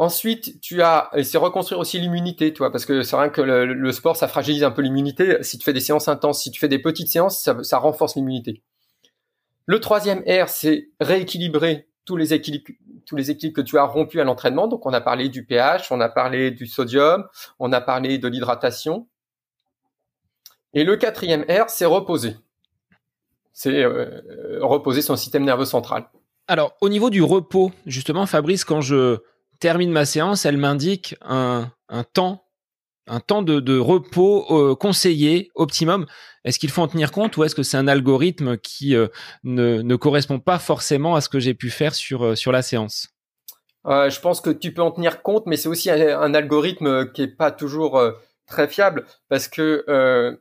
Ensuite, 0.00 0.62
tu 0.62 0.80
as, 0.80 1.10
c'est 1.22 1.36
reconstruire 1.36 1.78
aussi 1.78 2.00
l'immunité, 2.00 2.54
tu 2.54 2.60
parce 2.60 2.86
que 2.86 3.02
c'est 3.02 3.16
vrai 3.16 3.30
que 3.30 3.42
le, 3.42 3.92
sport, 3.92 4.16
ça 4.16 4.28
fragilise 4.28 4.64
un 4.64 4.70
peu 4.70 4.80
l'immunité. 4.80 5.42
Si 5.42 5.58
tu 5.58 5.64
fais 5.66 5.74
des 5.74 5.80
séances 5.80 6.08
intenses, 6.08 6.42
si 6.42 6.50
tu 6.50 6.58
fais 6.58 6.68
des 6.68 6.78
petites 6.78 7.08
séances, 7.08 7.50
ça, 7.62 7.76
renforce 7.76 8.16
l'immunité. 8.16 8.62
Le 9.66 9.78
troisième 9.78 10.20
R, 10.20 10.48
c'est 10.48 10.88
rééquilibrer 11.00 11.86
tous 12.06 12.16
les 12.16 12.32
équilibres, 12.32 12.64
tous 13.04 13.14
les 13.14 13.30
équilibres 13.30 13.54
que 13.54 13.60
tu 13.60 13.76
as 13.76 13.84
rompus 13.84 14.22
à 14.22 14.24
l'entraînement. 14.24 14.68
Donc, 14.68 14.86
on 14.86 14.92
a 14.94 15.02
parlé 15.02 15.28
du 15.28 15.44
pH, 15.44 15.92
on 15.92 16.00
a 16.00 16.08
parlé 16.08 16.50
du 16.50 16.66
sodium, 16.66 17.26
on 17.58 17.70
a 17.70 17.82
parlé 17.82 18.16
de 18.16 18.26
l'hydratation. 18.26 19.06
Et 20.72 20.82
le 20.82 20.96
quatrième 20.96 21.42
R, 21.42 21.68
c'est 21.68 21.84
reposer. 21.84 22.36
C'est 23.52 23.84
euh, 23.84 24.60
reposer 24.62 25.02
son 25.02 25.16
système 25.16 25.44
nerveux 25.44 25.66
central. 25.66 26.08
Alors, 26.48 26.74
au 26.80 26.88
niveau 26.88 27.10
du 27.10 27.22
repos, 27.22 27.70
justement, 27.84 28.24
Fabrice, 28.24 28.64
quand 28.64 28.80
je 28.80 29.20
termine 29.60 29.92
ma 29.92 30.06
séance, 30.06 30.44
elle 30.46 30.56
m'indique 30.56 31.14
un, 31.20 31.70
temps, 32.12 32.44
un 33.06 33.20
temps 33.20 33.42
de, 33.42 33.78
repos 33.78 34.46
euh, 34.50 34.74
conseillé, 34.74 35.50
optimum. 35.54 36.06
Est-ce 36.44 36.58
qu'il 36.58 36.70
faut 36.70 36.82
en 36.82 36.88
tenir 36.88 37.12
compte 37.12 37.36
ou 37.36 37.44
est-ce 37.44 37.54
que 37.54 37.62
c'est 37.62 37.76
un 37.76 37.86
algorithme 37.86 38.56
qui 38.56 38.96
euh, 38.96 39.08
ne, 39.44 39.96
correspond 39.96 40.40
pas 40.40 40.58
forcément 40.58 41.14
à 41.14 41.20
ce 41.20 41.28
que 41.28 41.38
j'ai 41.38 41.54
pu 41.54 41.70
faire 41.70 41.94
sur, 41.94 42.24
euh, 42.24 42.34
sur 42.34 42.50
la 42.50 42.62
séance? 42.62 43.08
Je 43.86 44.20
pense 44.20 44.42
que 44.42 44.50
tu 44.50 44.74
peux 44.74 44.82
en 44.82 44.90
tenir 44.90 45.22
compte, 45.22 45.46
mais 45.46 45.56
c'est 45.56 45.68
aussi 45.68 45.90
un, 45.90 46.34
algorithme 46.34 47.10
qui 47.12 47.22
est 47.22 47.34
pas 47.34 47.50
toujours 47.50 47.98
très 48.46 48.68
fiable 48.68 49.06
parce 49.30 49.48
que 49.48 50.38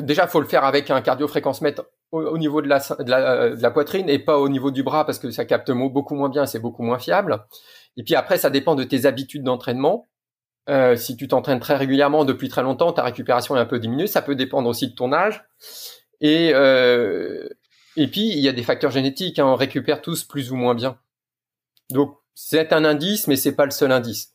déjà, 0.00 0.26
faut 0.26 0.40
le 0.40 0.46
faire 0.46 0.64
avec 0.64 0.90
un 0.90 1.02
cardio-fréquence-mètre 1.02 1.84
au, 2.12 2.38
niveau 2.38 2.62
de 2.62 2.68
la, 2.68 2.78
de 2.78 3.60
la, 3.60 3.70
poitrine 3.70 4.08
et 4.08 4.18
pas 4.18 4.38
au 4.38 4.48
niveau 4.48 4.70
du 4.70 4.82
bras 4.82 5.04
parce 5.04 5.18
que 5.18 5.30
ça 5.30 5.44
capte 5.44 5.70
beaucoup 5.70 6.14
moins 6.14 6.30
bien, 6.30 6.46
c'est 6.46 6.58
beaucoup 6.58 6.82
moins 6.82 6.98
fiable. 6.98 7.44
Et 7.96 8.02
puis 8.02 8.14
après, 8.14 8.38
ça 8.38 8.50
dépend 8.50 8.74
de 8.74 8.84
tes 8.84 9.06
habitudes 9.06 9.42
d'entraînement. 9.42 10.08
Euh, 10.68 10.96
si 10.96 11.16
tu 11.16 11.28
t'entraînes 11.28 11.60
très 11.60 11.76
régulièrement 11.76 12.24
depuis 12.24 12.48
très 12.48 12.62
longtemps, 12.62 12.92
ta 12.92 13.04
récupération 13.04 13.56
est 13.56 13.60
un 13.60 13.66
peu 13.66 13.78
diminuée. 13.78 14.06
Ça 14.06 14.22
peut 14.22 14.34
dépendre 14.34 14.68
aussi 14.68 14.88
de 14.88 14.94
ton 14.94 15.12
âge. 15.12 15.44
Et 16.20 16.50
euh, 16.54 17.48
puis 17.94 18.28
il 18.28 18.38
y 18.40 18.48
a 18.48 18.52
des 18.52 18.62
facteurs 18.62 18.90
génétiques. 18.90 19.38
Hein, 19.38 19.46
on 19.46 19.54
récupère 19.54 20.02
tous 20.02 20.24
plus 20.24 20.50
ou 20.52 20.56
moins 20.56 20.74
bien. 20.74 20.98
Donc 21.90 22.16
c'est 22.34 22.72
un 22.72 22.84
indice, 22.84 23.28
mais 23.28 23.36
c'est 23.36 23.54
pas 23.54 23.64
le 23.64 23.70
seul 23.70 23.92
indice. 23.92 24.34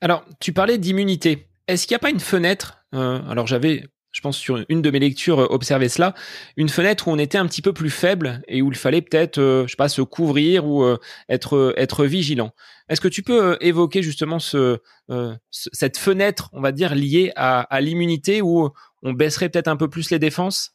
Alors 0.00 0.24
tu 0.40 0.52
parlais 0.52 0.78
d'immunité. 0.78 1.48
Est-ce 1.66 1.86
qu'il 1.86 1.94
n'y 1.94 1.96
a 1.96 2.00
pas 2.00 2.10
une 2.10 2.20
fenêtre 2.20 2.84
euh, 2.94 3.20
Alors 3.28 3.46
j'avais 3.46 3.84
je 4.14 4.20
pense 4.20 4.38
sur 4.38 4.64
une 4.68 4.80
de 4.80 4.90
mes 4.90 5.00
lectures 5.00 5.40
euh, 5.40 5.46
observer 5.50 5.88
cela, 5.88 6.14
une 6.56 6.68
fenêtre 6.68 7.08
où 7.08 7.10
on 7.10 7.18
était 7.18 7.36
un 7.36 7.46
petit 7.46 7.62
peu 7.62 7.72
plus 7.72 7.90
faible 7.90 8.42
et 8.46 8.62
où 8.62 8.70
il 8.70 8.78
fallait 8.78 9.02
peut-être, 9.02 9.38
euh, 9.38 9.64
je 9.66 9.72
sais 9.72 9.76
pas, 9.76 9.88
se 9.88 10.02
couvrir 10.02 10.66
ou 10.66 10.84
euh, 10.84 10.98
être 11.28 11.74
être 11.76 12.04
vigilant. 12.04 12.52
Est-ce 12.88 13.00
que 13.00 13.08
tu 13.08 13.22
peux 13.22 13.58
évoquer 13.60 14.02
justement 14.02 14.38
ce, 14.38 14.78
cette 15.50 15.98
fenêtre, 15.98 16.48
on 16.52 16.60
va 16.60 16.70
dire 16.70 16.94
liée 16.94 17.32
à, 17.34 17.62
à 17.62 17.80
l'immunité 17.80 18.40
où 18.40 18.70
on 19.02 19.12
baisserait 19.12 19.48
peut-être 19.48 19.68
un 19.68 19.76
peu 19.76 19.88
plus 19.88 20.10
les 20.10 20.18
défenses? 20.18 20.72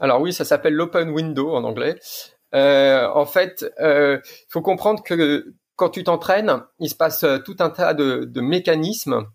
Alors 0.00 0.20
oui, 0.20 0.32
ça 0.32 0.44
s'appelle 0.44 0.74
l'open 0.74 1.10
window 1.10 1.54
en 1.54 1.62
anglais. 1.62 1.98
en 2.52 3.26
fait, 3.26 3.64
il 3.80 4.20
faut 4.48 4.60
comprendre 4.60 5.04
que 5.04 5.54
quand 5.76 5.90
tu 5.90 6.02
t'entraînes, 6.02 6.62
il 6.80 6.90
se 6.90 6.96
passe 6.96 7.24
tout 7.44 7.56
un 7.60 7.70
tas 7.70 7.94
de, 7.94 8.24
de 8.24 8.40
mécanismes 8.40 9.28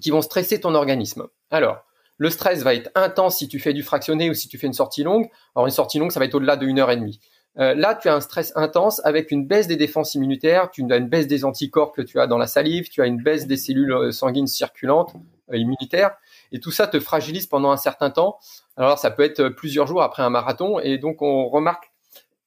qui 0.00 0.10
vont 0.10 0.22
stresser 0.22 0.60
ton 0.60 0.74
organisme. 0.74 1.28
Alors, 1.50 1.84
le 2.20 2.28
stress 2.28 2.62
va 2.62 2.74
être 2.74 2.90
intense 2.94 3.38
si 3.38 3.48
tu 3.48 3.58
fais 3.58 3.72
du 3.72 3.82
fractionné 3.82 4.28
ou 4.28 4.34
si 4.34 4.46
tu 4.46 4.58
fais 4.58 4.66
une 4.66 4.74
sortie 4.74 5.02
longue. 5.02 5.30
Alors 5.56 5.66
une 5.66 5.72
sortie 5.72 5.98
longue, 5.98 6.12
ça 6.12 6.20
va 6.20 6.26
être 6.26 6.34
au-delà 6.34 6.58
de 6.58 6.66
une 6.66 6.78
heure 6.78 6.90
et 6.90 6.96
demie. 6.96 7.18
Euh, 7.58 7.74
là, 7.74 7.94
tu 7.94 8.10
as 8.10 8.14
un 8.14 8.20
stress 8.20 8.52
intense 8.56 9.00
avec 9.06 9.30
une 9.30 9.46
baisse 9.46 9.66
des 9.66 9.76
défenses 9.76 10.14
immunitaires, 10.14 10.70
tu 10.70 10.84
as 10.90 10.96
une 10.98 11.08
baisse 11.08 11.26
des 11.26 11.46
anticorps 11.46 11.92
que 11.92 12.02
tu 12.02 12.20
as 12.20 12.26
dans 12.26 12.36
la 12.36 12.46
salive, 12.46 12.90
tu 12.90 13.00
as 13.00 13.06
une 13.06 13.22
baisse 13.22 13.46
des 13.46 13.56
cellules 13.56 13.92
euh, 13.92 14.12
sanguines 14.12 14.46
circulantes 14.46 15.14
euh, 15.50 15.56
immunitaires, 15.56 16.10
et 16.52 16.60
tout 16.60 16.70
ça 16.70 16.86
te 16.86 17.00
fragilise 17.00 17.46
pendant 17.46 17.70
un 17.70 17.78
certain 17.78 18.10
temps. 18.10 18.38
Alors 18.76 18.98
ça 18.98 19.10
peut 19.10 19.24
être 19.24 19.48
plusieurs 19.48 19.86
jours 19.86 20.02
après 20.02 20.22
un 20.22 20.30
marathon, 20.30 20.78
et 20.78 20.98
donc 20.98 21.22
on 21.22 21.48
remarque 21.48 21.90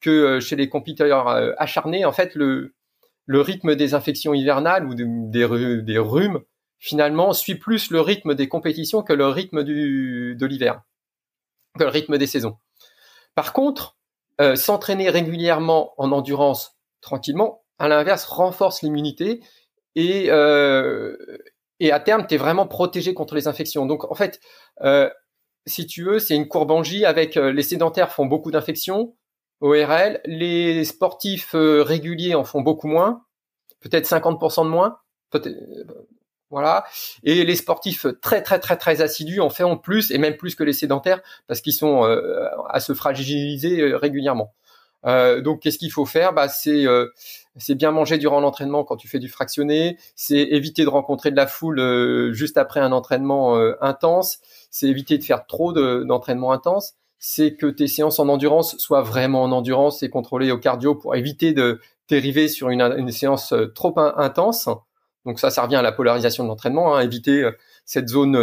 que 0.02 0.40
chez 0.40 0.56
les 0.56 0.70
compétiteurs 0.70 1.28
acharnés, 1.58 2.06
en 2.06 2.12
fait, 2.12 2.36
le, 2.36 2.74
rythme 3.28 3.76
des 3.76 3.96
infections 3.96 4.34
hivernales 4.34 4.86
ou 4.86 4.94
des 4.94 5.98
rhumes 5.98 6.44
finalement 6.84 7.32
suit 7.32 7.56
plus 7.56 7.92
le 7.92 8.02
rythme 8.02 8.36
des 8.36 8.50
compétitions 8.50 9.04
que 9.04 9.14
le 9.14 9.28
rythme 9.28 9.64
du, 9.64 10.36
de 10.38 10.46
l'hiver, 10.46 10.82
que 11.80 11.86
le 11.86 11.90
rythme 11.90 12.18
des 12.18 12.28
saisons. 12.28 12.58
Par 13.36 13.54
contre, 13.54 13.96
euh, 14.42 14.58
s'entraîner 14.58 15.10
régulièrement 15.10 15.94
en 15.98 16.12
endurance 16.12 16.78
tranquillement, 17.00 17.64
à 17.80 17.88
l'inverse, 17.88 18.26
renforce 18.26 18.82
l'immunité 18.82 19.42
et, 19.96 20.26
euh, 20.30 21.16
et 21.80 21.94
à 21.94 22.02
terme, 22.02 22.28
tu 22.28 22.36
es 22.36 22.38
vraiment 22.38 22.68
protégé 22.68 23.14
contre 23.14 23.36
les 23.36 23.48
infections. 23.48 23.86
Donc 23.86 24.04
en 24.12 24.16
fait, 24.16 24.42
euh, 24.82 25.10
si 25.66 25.88
tu 25.88 26.04
veux, 26.04 26.20
c'est 26.20 26.36
une 26.36 26.50
courbe 26.50 26.72
en 26.72 26.84
J 26.84 27.06
avec 27.06 27.36
les 27.36 27.64
sédentaires 27.64 28.12
font 28.12 28.26
beaucoup 28.26 28.52
d'infections, 28.52 29.16
ORL, 29.62 30.20
les 30.26 30.84
sportifs 30.84 31.52
réguliers 31.54 32.36
en 32.36 32.44
font 32.44 32.60
beaucoup 32.60 32.90
moins, 32.90 33.24
peut-être 33.80 34.06
50% 34.06 34.66
de 34.66 34.70
moins, 34.70 34.98
voilà. 36.54 36.86
Et 37.24 37.44
les 37.44 37.56
sportifs 37.56 38.06
très 38.22 38.44
très 38.44 38.60
très 38.60 38.78
très 38.78 39.02
assidus 39.02 39.40
en 39.40 39.50
en 39.64 39.78
plus 39.78 40.12
et 40.12 40.20
même 40.20 40.38
plus 40.38 40.54
que 40.54 40.64
les 40.64 40.74
sédentaires 40.74 41.22
parce 41.48 41.62
qu'ils 41.62 41.74
sont 41.74 42.04
euh, 42.04 42.48
à 42.70 42.80
se 42.80 42.94
fragiliser 42.94 43.82
euh, 43.82 43.98
régulièrement. 43.98 44.54
Euh, 45.06 45.42
donc 45.42 45.62
qu'est-ce 45.62 45.80
qu'il 45.80 45.92
faut 45.92 46.06
faire? 46.06 46.32
Bah 46.32 46.48
c'est 46.48 47.76
bien 47.76 47.92
manger 47.92 48.20
durant 48.20 48.40
l'entraînement 48.40 48.84
quand 48.84 48.98
tu 48.98 49.08
fais 49.08 49.18
du 49.20 49.30
fractionné, 49.30 49.98
c'est 50.16 50.38
éviter 50.38 50.84
de 50.84 50.90
rencontrer 50.90 51.32
de 51.32 51.36
la 51.36 51.48
foule 51.48 52.32
juste 52.34 52.58
après 52.58 52.80
un 52.80 52.92
entraînement 52.92 53.56
intense, 53.82 54.40
c'est 54.72 54.88
éviter 54.88 55.18
de 55.18 55.24
faire 55.24 55.46
trop 55.46 55.74
d'entraînement 55.74 56.52
intense, 56.52 56.94
c'est 57.20 57.56
que 57.56 57.68
tes 57.68 57.88
séances 57.88 58.20
en 58.20 58.30
endurance 58.30 58.78
soient 58.78 59.02
vraiment 59.02 59.44
en 59.44 59.52
endurance 59.52 60.04
et 60.04 60.10
contrôlées 60.10 60.52
au 60.52 60.58
cardio 60.58 60.96
pour 60.96 61.16
éviter 61.16 61.54
de 61.54 61.82
dériver 62.10 62.48
sur 62.48 62.70
une 62.70 63.12
séance 63.12 63.54
trop 63.76 63.94
intense. 63.98 64.70
Donc 65.26 65.40
ça, 65.40 65.50
ça 65.50 65.64
revient 65.64 65.78
à 65.78 65.82
la 65.82 65.92
polarisation 65.92 66.44
de 66.44 66.50
l'entraînement, 66.50 66.96
hein, 66.96 67.02
éviter 67.02 67.44
euh, 67.44 67.52
cette 67.86 68.10
zone 68.10 68.34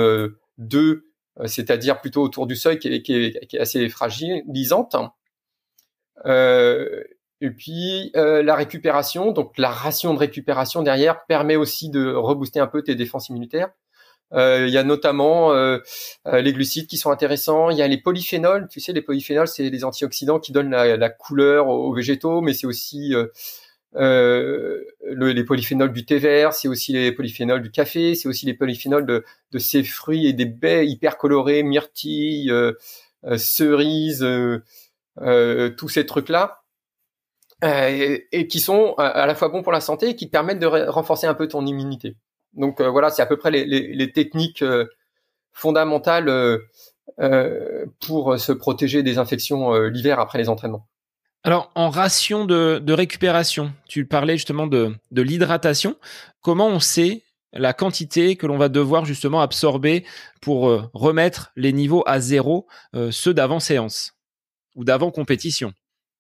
2, 0.59 0.79
euh, 0.79 1.05
euh, 1.41 1.47
c'est-à-dire 1.47 2.01
plutôt 2.01 2.23
autour 2.23 2.47
du 2.47 2.57
seuil 2.57 2.79
qui 2.79 2.89
est, 2.89 3.03
qui 3.03 3.15
est, 3.15 3.47
qui 3.47 3.57
est 3.57 3.61
assez 3.61 3.89
fragilisante. 3.89 4.97
Euh, 6.27 7.03
et 7.41 7.51
puis 7.51 8.13
la 8.15 8.55
récupération, 8.55 9.33
donc 9.33 9.57
la 9.57 9.71
ration 9.71 10.13
de 10.13 10.19
récupération 10.19 10.83
derrière 10.83 11.25
permet 11.25 11.57
aussi 11.57 11.89
de 11.89 12.13
rebooster 12.13 12.61
un 12.61 12.67
peu 12.67 12.83
tes 12.83 12.95
défenses 12.95 13.31
immunitaires. 13.31 13.71
Il 14.33 14.69
y 14.69 14.77
a 14.77 14.85
notamment 14.85 15.51
les 16.27 16.53
glucides 16.53 16.87
qui 16.87 16.99
sont 16.99 17.11
intéressants. 17.11 17.71
Il 17.71 17.79
y 17.79 17.83
a 17.83 17.89
les 17.89 17.97
polyphénols. 17.97 18.69
Tu 18.69 18.81
sais, 18.81 18.93
les 18.93 19.01
polyphénols, 19.01 19.49
c'est 19.49 19.71
les 19.71 19.85
antioxydants 19.85 20.39
qui 20.39 20.53
donnent 20.53 20.69
la, 20.69 20.99
la 20.99 21.09
couleur 21.09 21.69
aux, 21.69 21.95
végétaux, 21.95 22.43
mais 22.43 22.53
c'est 22.53 22.67
aussi 22.67 23.15
euh, 23.97 24.85
les 25.03 25.45
polyphénols 25.45 25.93
du 25.93 26.05
thé 26.05 26.19
vert, 26.19 26.53
c'est 26.53 26.69
aussi 26.69 26.93
les 26.93 27.13
polyphénols 27.13 27.63
du 27.63 27.71
café, 27.71 28.15
c'est 28.15 28.29
aussi 28.29 28.47
les 28.47 28.55
polyphénols 28.55 29.07
de, 29.07 29.25
ces 29.59 29.83
fruits 29.83 30.27
et 30.27 30.33
des 30.33 30.45
baies 30.45 30.87
hyper 30.87 31.17
colorées, 31.17 31.63
myrtilles, 31.63 32.51
euh, 32.51 32.73
euh 33.25 33.37
cerises, 33.37 34.27
tous 35.77 35.89
ces 35.89 36.07
trucs-là, 36.07 36.63
et, 37.63 38.47
qui 38.49 38.61
sont 38.61 38.95
à 38.97 39.27
la 39.27 39.35
fois 39.35 39.49
bons 39.49 39.63
pour 39.63 39.73
la 39.73 39.81
santé 39.81 40.11
et 40.11 40.17
qui 40.17 40.29
permettent 40.29 40.61
de 40.61 40.67
renforcer 40.67 41.27
un 41.27 41.35
peu 41.35 41.49
ton 41.49 41.67
immunité. 41.67 42.17
Donc 42.55 42.81
voilà, 42.81 43.11
c'est 43.11 43.23
à 43.23 43.27
peu 43.27 43.37
près 43.37 43.51
les, 43.51 43.65
les, 43.65 43.93
les 43.95 44.13
techniques 44.13 44.65
fondamentales 45.53 46.61
pour 48.01 48.39
se 48.39 48.53
protéger 48.53 49.03
des 49.03 49.19
infections 49.19 49.75
l'hiver 49.75 50.21
après 50.21 50.39
les 50.39 50.49
entraînements. 50.49 50.87
Alors, 51.43 51.71
en 51.75 51.89
ration 51.89 52.45
de, 52.45 52.93
récupération, 52.93 53.73
tu 53.89 54.05
parlais 54.05 54.37
justement 54.37 54.67
de, 54.67 54.95
l'hydratation. 55.11 55.97
Comment 56.43 56.69
on 56.69 56.81
sait 56.81 57.23
la 57.53 57.73
quantité 57.73 58.37
que 58.37 58.47
l'on 58.47 58.59
va 58.59 58.69
devoir 58.69 59.05
justement 59.07 59.41
absorber 59.41 60.05
pour 60.41 60.69
euh, 60.69 60.83
remettre 60.93 61.51
les 61.57 61.73
niveaux 61.73 62.05
à 62.07 62.21
zéro, 62.21 62.69
euh, 62.95 63.11
ceux 63.11 63.35
d'avant 63.35 63.59
séance 63.59 64.13
ou 64.77 64.85
d'avant 64.85 65.11
compétition? 65.11 65.73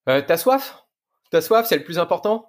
Euh, 0.09 0.23
T'as 0.27 0.39
soif? 0.39 0.85
T'as 1.31 1.41
soif, 1.41 1.67
c'est 1.69 1.77
le 1.77 1.85
plus 1.85 1.99
important? 1.99 2.47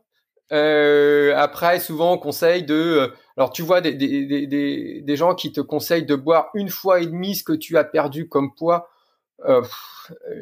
après, 0.54 1.80
souvent, 1.80 2.12
on 2.12 2.18
conseille 2.18 2.64
de. 2.64 3.14
alors, 3.38 3.54
tu 3.54 3.62
vois 3.62 3.80
des, 3.80 3.94
des, 3.96 5.16
gens 5.16 5.34
qui 5.34 5.54
te 5.54 5.62
conseillent 5.62 6.06
de 6.06 6.16
boire 6.16 6.50
une 6.56 6.68
fois 6.68 7.00
et 7.00 7.06
demie 7.06 7.38
ce 7.38 7.46
que 7.46 7.54
tu 7.54 7.78
as 7.78 7.86
perdu 7.86 8.28
comme 8.28 8.54
poids. 8.54 8.90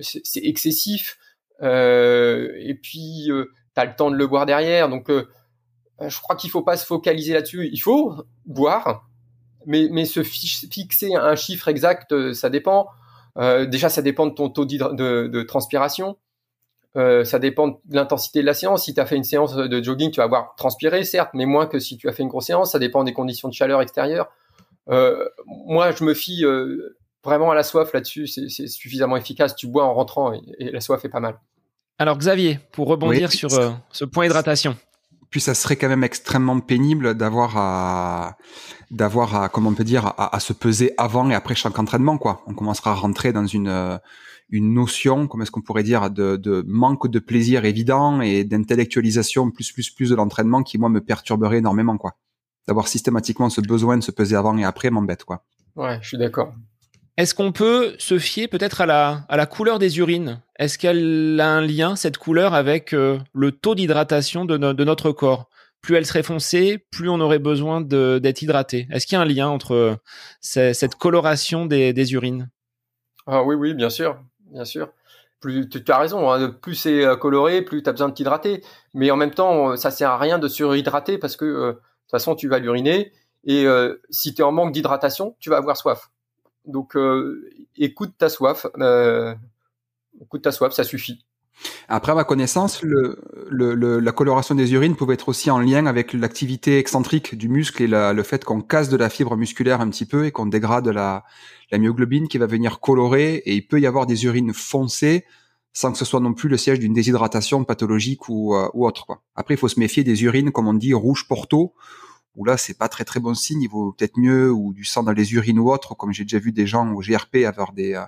c'est 0.02 0.42
excessif. 0.44 1.20
Euh, 1.62 2.54
et 2.58 2.76
puis, 2.76 3.32
euh, 3.32 3.52
tu 3.76 3.82
as 3.82 3.86
le 3.86 3.96
temps 3.96 4.12
de 4.12 4.16
le 4.16 4.28
boire 4.28 4.46
derrière. 4.46 4.90
Donc, 4.90 5.10
euh, 5.10 5.28
je 6.02 6.20
crois 6.22 6.36
qu'il 6.36 6.50
faut 6.50 6.62
pas 6.62 6.78
se 6.78 6.86
focaliser 6.86 7.34
là-dessus. 7.34 7.70
Il 7.72 7.82
faut 7.82 8.16
boire, 8.46 9.08
mais, 9.66 9.88
mais 9.92 10.06
se 10.06 10.24
fixer 10.24 11.16
un 11.16 11.36
chiffre 11.36 11.68
exact, 11.68 12.34
ça 12.34 12.50
dépend. 12.50 12.88
déjà, 13.38 13.90
ça 13.90 14.02
dépend 14.02 14.28
de 14.28 14.34
ton 14.34 14.50
taux 14.50 14.66
de, 14.66 15.42
transpiration. 15.44 16.18
ça 16.96 17.40
dépend 17.40 17.68
de 17.68 17.78
l'intensité 17.90 18.40
de 18.40 18.46
la 18.46 18.54
séance. 18.54 18.86
Si 18.86 18.94
tu 18.94 19.02
as 19.02 19.06
fait 19.06 19.18
une 19.18 19.26
séance 19.26 19.56
de 19.56 19.84
jogging, 19.84 20.12
tu 20.12 20.18
vas 20.18 20.24
avoir 20.24 20.56
transpiré, 20.56 21.04
certes, 21.04 21.32
mais 21.34 21.46
moins 21.46 21.68
que 21.68 21.80
si 21.80 21.98
tu 21.98 22.08
as 22.08 22.14
fait 22.14 22.24
une 22.24 22.30
grosse 22.30 22.46
séance. 22.46 22.72
Ça 22.72 22.80
dépend 22.80 23.04
des 23.04 23.14
conditions 23.14 23.50
de 23.50 23.54
chaleur 23.54 23.82
extérieure. 23.82 24.30
moi, 24.88 25.92
je 25.92 26.06
me 26.06 26.14
fie 26.14 26.46
vraiment 27.24 27.52
à 27.52 27.56
la 27.56 27.64
soif 27.64 27.94
là-dessus. 27.94 28.28
C'est 28.28 28.68
suffisamment 28.68 29.18
efficace. 29.18 29.56
Tu 29.56 29.68
bois 29.68 29.84
en 29.84 29.94
rentrant 29.94 30.34
et, 30.34 30.72
la 30.72 30.82
soif 30.82 31.04
est 31.04 31.10
pas 31.10 31.20
mal. 31.20 31.38
Alors 32.00 32.18
Xavier, 32.18 32.60
pour 32.72 32.88
rebondir 32.88 33.32
sur 33.32 33.52
ce 33.92 34.06
point 34.06 34.26
hydratation 34.26 34.76
puis 35.30 35.42
ça 35.42 35.54
serait 35.54 35.76
quand 35.76 35.90
même 35.90 36.04
extrêmement 36.04 36.60
pénible 36.60 37.16
d'avoir 37.16 37.58
à 37.58 38.38
d'avoir 38.92 39.36
à 39.36 39.50
comment 39.50 39.70
on 39.70 39.76
peut 39.76 39.84
dire 39.84 40.14
à, 40.18 40.40
se 40.40 40.54
peser 40.54 40.94
avant 40.98 41.30
et 41.30 41.36
après 41.36 41.56
chaque 41.56 41.78
entraînement 41.78 42.18
quoi. 42.18 42.42
On 42.48 42.54
commencera 42.54 42.92
à 42.92 42.96
rentrer 42.96 43.32
dans 43.32 43.46
une 43.46 43.68
euh, 43.68 43.98
une 44.52 44.74
notion, 44.74 45.28
comment 45.28 45.44
est-ce 45.44 45.52
qu'on 45.52 45.62
pourrait 45.62 45.84
dire, 45.84 46.10
de, 46.10 46.36
de, 46.36 46.64
manque 46.68 47.08
de 47.08 47.20
plaisir 47.20 47.66
évident 47.66 48.20
et 48.22 48.44
d'intellectualisation 48.44 49.52
plus 49.52 49.72
plus 49.72 49.92
plus 49.92 50.10
de 50.10 50.16
l'entraînement 50.16 50.64
qui 50.64 50.80
moi 50.80 50.90
me 50.90 51.02
perturberait 51.02 51.58
énormément 51.58 51.98
quoi. 51.98 52.16
D'avoir 52.68 52.88
systématiquement 52.88 53.50
ce 53.50 53.62
besoin 53.62 53.98
de 53.98 54.04
se 54.04 54.12
peser 54.12 54.36
avant 54.36 54.58
et 54.58 54.64
après 54.64 54.90
m'embête 54.90 55.24
quoi. 55.24 55.46
Ouais, 55.76 56.00
je 56.02 56.08
suis 56.08 56.18
d'accord. 56.18 56.54
Est-ce 57.20 57.36
qu'on 57.36 57.52
peut 57.52 57.96
se 57.98 58.18
fier 58.18 58.48
peut-être 58.48 58.80
à 58.80 58.86
la, 58.86 59.46
couleur 59.46 59.78
des 59.78 60.00
urines? 60.00 60.42
Est-ce 60.58 60.78
qu'elle 60.78 61.38
a 61.42 61.50
un 61.50 61.60
lien, 61.60 61.98
cette 61.98 62.18
couleur, 62.18 62.54
avec 62.54 62.94
euh, 62.94 63.20
le 63.34 63.52
taux 63.52 63.76
d'hydratation 63.76 64.46
de, 64.46 64.56
notre 64.58 65.12
corps? 65.12 65.50
Plus 65.82 65.98
elle 65.98 66.06
serait 66.06 66.24
foncée, 66.24 66.78
plus 66.78 67.10
on 67.10 67.20
aurait 67.20 67.40
besoin 67.40 67.82
d'être 67.82 68.42
hydraté. 68.42 68.88
Est-ce 68.90 69.06
qu'il 69.06 69.18
y 69.18 69.20
a 69.20 69.22
un 69.22 69.26
lien 69.26 69.50
entre 69.50 69.74
euh, 69.74 69.96
cette 70.40 70.96
coloration 70.96 71.66
des, 71.66 72.14
urines? 72.14 72.50
Ah, 73.28 73.44
Oui, 73.44 73.56
oui, 73.56 73.74
bien 73.74 73.90
sûr. 73.90 74.18
Bien 74.54 74.64
sûr. 74.64 74.90
Tu 75.42 75.84
as 75.90 75.98
raison, 75.98 76.32
hein, 76.32 76.52
plus 76.62 76.76
c'est 76.76 77.04
euh, 77.04 77.18
coloré, 77.18 77.64
plus 77.64 77.84
tu 77.84 77.90
as 77.90 77.92
besoin 77.92 78.08
de 78.08 78.14
t'hydrater. 78.14 78.64
Mais 78.94 79.12
en 79.12 79.18
même 79.18 79.32
temps, 79.32 79.76
ça 79.76 79.92
sert 79.92 80.10
à 80.10 80.18
rien 80.18 80.40
de 80.40 80.48
surhydrater 80.48 81.18
parce 81.18 81.36
que 81.36 81.46
de 81.46 81.72
toute 81.74 82.12
façon, 82.12 82.36
tu 82.36 82.48
vas 82.48 82.60
l'uriner. 82.60 83.12
Et 83.44 83.66
si 84.10 84.34
tu 84.34 84.42
es 84.42 84.46
en 84.46 84.54
manque 84.54 84.72
d'hydratation, 84.72 85.36
tu 85.42 85.50
vas 85.50 85.58
avoir 85.58 85.76
soif. 85.76 86.10
Donc, 86.66 86.96
euh, 86.96 87.50
écoute 87.78 88.14
ta 88.18 88.30
soif. 88.30 88.68
Euh, 88.80 89.34
écoute 90.22 90.44
ta 90.44 90.52
soif, 90.52 90.74
ça 90.74 90.84
suffit. 90.84 91.26
Après, 91.90 92.14
à 92.14 92.16
ma 92.16 92.24
connaissance, 92.24 92.82
le, 92.84 93.20
le, 93.50 94.00
la 94.00 94.12
coloration 94.14 94.56
des 94.56 94.72
urines 94.74 94.96
pouvait 94.96 95.16
être 95.16 95.28
aussi 95.28 95.52
en 95.52 95.60
lien 95.60 95.88
avec 95.88 96.14
l'activité 96.14 96.78
excentrique 96.78 97.36
du 97.36 97.50
muscle 97.50 97.84
et 97.84 97.88
le 97.88 98.24
fait 98.24 98.46
qu'on 98.46 98.62
casse 98.62 98.88
de 98.88 98.96
la 98.96 99.10
fibre 99.10 99.36
musculaire 99.36 99.82
un 99.82 99.90
petit 99.90 100.06
peu 100.06 100.26
et 100.26 100.32
qu'on 100.32 100.46
dégrade 100.46 100.88
la, 100.88 101.26
la 101.72 101.78
myoglobine 101.78 102.30
qui 102.30 102.38
va 102.38 102.46
venir 102.46 102.80
colorer. 102.80 103.36
Et 103.46 103.56
il 103.56 103.68
peut 103.68 103.82
y 103.82 103.88
avoir 103.88 104.06
des 104.06 104.24
urines 104.26 104.54
foncées 104.54 105.26
sans 105.74 105.92
que 105.92 105.98
ce 105.98 106.06
soit 106.06 106.20
non 106.20 106.34
plus 106.34 106.50
le 106.50 106.58
siège 106.58 106.80
d'une 106.80 106.94
déshydratation 106.94 107.64
pathologique 107.64 108.28
ou, 108.28 108.56
euh, 108.56 108.70
ou 108.74 108.88
autre. 108.88 109.06
Quoi. 109.06 109.22
Après, 109.36 109.54
il 109.54 109.58
faut 109.58 109.68
se 109.68 109.80
méfier 109.80 110.04
des 110.04 110.24
urines, 110.24 110.52
comme 110.52 110.68
on 110.68 110.74
dit, 110.74 110.94
rouge 110.94 111.28
porto, 111.28 111.74
où 112.36 112.46
là 112.46 112.58
c'est 112.58 112.78
pas 112.78 112.90
très 112.90 113.06
très 113.06 113.20
bon 113.20 113.34
signe, 113.34 113.62
il 113.62 113.70
vaut 113.70 113.92
peut-être 113.92 114.18
mieux 114.18 114.52
ou 114.52 114.74
du 114.74 114.86
sang 114.86 115.04
dans 115.04 115.12
les 115.12 115.34
urines 115.34 115.60
ou 115.60 115.72
autre, 115.72 115.96
comme 115.96 116.12
j'ai 116.14 116.24
déjà 116.24 116.40
vu 116.40 116.52
des 116.52 116.68
gens 116.68 116.92
au 116.94 117.02
GRP 117.02 117.46
avoir 117.46 117.74
des 117.74 117.96
euh, 117.96 118.06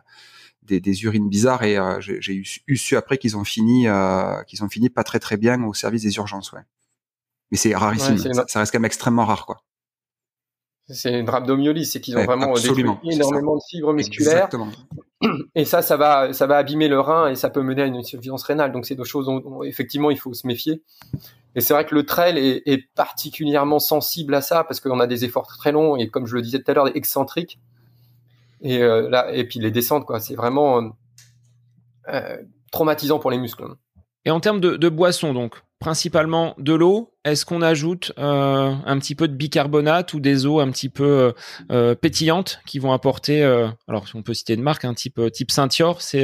des, 0.63 0.79
des, 0.79 1.03
urines 1.03 1.27
bizarres 1.27 1.63
et 1.63 1.77
euh, 1.77 1.99
j'ai 1.99 2.35
eu, 2.35 2.45
eu, 2.67 2.77
su 2.77 2.95
après 2.95 3.17
qu'ils 3.17 3.35
ont 3.35 3.43
fini 3.43 3.87
euh, 3.87 4.43
qu'ils 4.43 4.63
ont 4.63 4.69
fini 4.69 4.89
pas 4.89 5.03
très 5.03 5.19
très 5.19 5.37
bien 5.37 5.63
au 5.63 5.73
service 5.73 6.03
des 6.03 6.15
urgences, 6.17 6.51
ouais. 6.51 6.61
Mais 7.49 7.57
c'est 7.57 7.75
rarissime, 7.75 8.17
ça, 8.17 8.59
reste 8.59 8.71
quand 8.71 8.79
même 8.79 8.85
extrêmement 8.85 9.25
rare 9.25 9.45
quoi. 9.45 9.63
C'est 10.87 11.19
une 11.19 11.29
rhabdomyolyse, 11.29 11.91
c'est 11.91 12.01
qu'ils 12.01 12.17
ont 12.17 12.25
vraiment 12.25 12.53
détruit 12.53 12.85
énormément 13.03 13.55
de 13.55 13.61
fibres 13.69 13.93
musculaires. 13.93 14.45
Exactement. 14.45 14.69
Et 15.55 15.65
ça, 15.65 15.81
ça 15.81 15.97
va, 15.97 16.33
ça 16.33 16.47
va 16.47 16.57
abîmer 16.57 16.87
le 16.87 16.99
rein 16.99 17.29
et 17.29 17.35
ça 17.35 17.49
peut 17.49 17.61
mener 17.61 17.83
à 17.83 17.85
une 17.85 17.95
insuffisance 17.95 18.43
rénale. 18.43 18.71
Donc 18.71 18.85
c'est 18.85 18.95
deux 18.95 19.03
choses 19.03 19.27
dont 19.27 19.63
effectivement 19.63 20.09
il 20.09 20.17
faut 20.17 20.33
se 20.33 20.47
méfier. 20.47 20.81
Et 21.55 21.61
c'est 21.61 21.73
vrai 21.73 21.85
que 21.85 21.93
le 21.93 22.05
trail 22.05 22.37
est, 22.37 22.63
est, 22.65 22.87
particulièrement 22.95 23.79
sensible 23.79 24.33
à 24.33 24.41
ça 24.41 24.63
parce 24.63 24.79
qu'on 24.79 24.99
a 24.99 25.07
des 25.07 25.25
efforts 25.25 25.47
très 25.47 25.71
longs 25.71 25.97
et 25.97 26.09
comme 26.09 26.25
je 26.25 26.35
le 26.35 26.41
disais 26.41 26.59
tout 26.59 26.71
à 26.71 26.73
l'heure, 26.73 26.95
excentriques. 26.95 27.59
Et 28.61 28.81
euh, 28.81 29.09
là, 29.09 29.33
et 29.33 29.43
puis 29.43 29.59
les 29.59 29.71
descentes, 29.71 30.05
quoi, 30.05 30.19
c'est 30.19 30.35
vraiment 30.35 30.81
euh, 30.81 30.89
euh, 32.09 32.37
traumatisant 32.71 33.19
pour 33.19 33.31
les 33.31 33.37
muscles. 33.37 33.65
Et 34.23 34.31
en 34.31 34.39
termes 34.39 34.61
de, 34.61 34.77
de 34.77 34.89
boissons, 34.89 35.33
donc? 35.33 35.61
Principalement 35.81 36.55
de 36.57 36.73
l'eau. 36.73 37.13
Est-ce 37.25 37.45
qu'on 37.45 37.61
ajoute 37.61 38.13
euh, 38.17 38.73
un 38.85 38.99
petit 38.99 39.15
peu 39.15 39.27
de 39.27 39.33
bicarbonate 39.33 40.13
ou 40.13 40.21
des 40.21 40.45
eaux 40.45 40.61
un 40.61 40.71
petit 40.71 40.87
peu 40.87 41.33
euh, 41.71 41.95
pétillantes 41.95 42.61
qui 42.65 42.79
vont 42.79 42.93
apporter, 42.93 43.43
euh, 43.43 43.67
alors 43.89 44.05
on 44.13 44.21
peut 44.21 44.33
citer 44.33 44.53
une 44.53 44.61
marque, 44.61 44.85
un 44.85 44.93
type 44.93 45.19
type 45.33 45.51
Saint-Yor, 45.51 46.01
c'est 46.01 46.23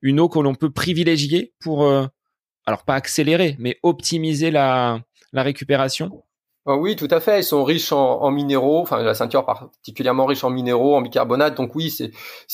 une 0.00 0.18
eau 0.18 0.30
que 0.30 0.38
l'on 0.38 0.54
peut 0.54 0.70
privilégier 0.70 1.52
pour 1.60 1.86
alors 2.66 2.84
pas 2.84 2.94
accélérer, 2.94 3.56
mais 3.58 3.78
optimiser 3.82 4.50
la, 4.50 5.00
la 5.34 5.42
récupération? 5.42 6.24
Oh 6.66 6.76
Oui, 6.76 6.96
tout 6.96 7.08
à 7.10 7.20
fait. 7.20 7.40
Ils 7.40 7.44
sont 7.44 7.62
riches 7.62 7.92
en, 7.92 8.30
minéraux, 8.30 8.80
enfin 8.80 9.02
la 9.02 9.14
ceinture 9.14 9.44
particulièrement 9.44 10.24
riche 10.24 10.44
en 10.44 10.50
minéraux, 10.50 10.96
en 10.96 11.02
bicarbonate. 11.02 11.56
Donc 11.56 11.74
oui, 11.74 11.90
c'est 11.90 12.10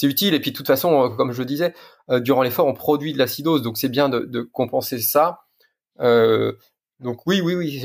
utile. 0.06 0.34
Et 0.34 0.40
puis 0.40 0.50
de 0.50 0.56
toute 0.56 0.66
façon, 0.66 1.04
euh, 1.04 1.08
comme 1.10 1.30
je 1.30 1.42
disais, 1.44 1.74
euh, 2.10 2.18
durant 2.18 2.42
l'effort, 2.42 2.66
on 2.66 2.74
produit 2.74 3.12
de 3.12 3.18
l'acidose, 3.18 3.62
donc 3.62 3.78
c'est 3.78 3.88
bien 3.88 4.08
de, 4.08 4.42
compenser 4.52 4.98
ça. 4.98 5.40
Euh, 6.00 6.52
donc 7.00 7.26
oui, 7.26 7.40
oui, 7.40 7.54
oui, 7.54 7.82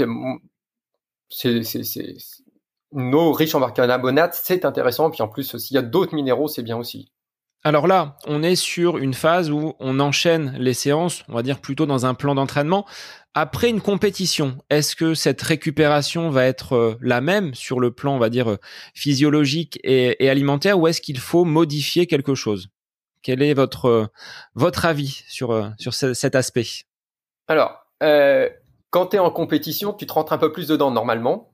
c'est 1.30 1.64
c'est 1.64 2.16
une 2.94 3.14
eau 3.14 3.32
riche 3.34 3.56
en 3.56 3.66
bicarbonate, 3.66 4.40
c'est 4.42 4.66
intéressant. 4.66 5.10
Puis 5.10 5.22
en 5.22 5.28
plus, 5.28 5.58
s'il 5.58 5.76
y 5.76 5.78
a 5.78 5.82
d'autres 5.82 6.16
minéraux, 6.16 6.48
c'est 6.48 6.64
bien 6.64 6.78
aussi. 6.78 7.12
Alors 7.64 7.88
là, 7.88 8.18
on 8.28 8.44
est 8.44 8.56
sur 8.56 9.00
une 9.00 9.16
phase 9.16 9.50
où 9.50 9.74
on 9.80 10.00
enchaîne 10.00 10.56
les 10.60 10.76
séances, 10.76 11.24
on 11.28 11.34
va 11.34 11.42
dire 11.42 11.60
plutôt 11.60 11.88
dans 11.88 12.06
un 12.06 12.14
plan 12.14 12.36
d'entraînement. 12.36 12.86
Après 13.34 13.70
une 13.70 13.82
compétition, 13.82 14.60
est-ce 14.70 14.96
que 14.96 15.16
cette 15.16 15.42
récupération 15.42 16.30
va 16.30 16.46
être 16.46 16.74
euh, 16.74 16.96
la 17.02 17.22
même 17.22 17.56
sur 17.56 17.80
le 17.80 17.90
plan, 17.90 18.16
on 18.16 18.20
va 18.20 18.30
dire, 18.30 18.52
euh, 18.52 18.58
physiologique 18.94 19.80
et, 19.84 20.30
alimentaire, 20.30 20.80
ou 20.80 20.88
est-ce 20.88 21.02
qu'il 21.02 21.18
faut 21.18 21.44
modifier 21.44 22.06
quelque 22.06 22.36
chose? 22.36 22.70
Quel 23.24 23.42
est 23.42 23.56
votre 23.56 24.12
votre 24.54 24.86
avis 24.86 25.24
sur 25.28 25.72
sur 25.80 25.96
cet 25.96 26.36
aspect? 26.36 26.86
Alors, 27.48 27.85
euh, 28.04 28.50
quand 28.90 29.08
tu 29.08 29.16
es 29.18 29.20
en 29.20 29.32
compétition, 29.32 29.94
tu 29.94 30.06
te 30.06 30.14
rentres 30.14 30.34
un 30.34 30.38
peu 30.38 30.52
plus 30.52 30.68
dedans 30.68 30.92
normalement, 30.92 31.52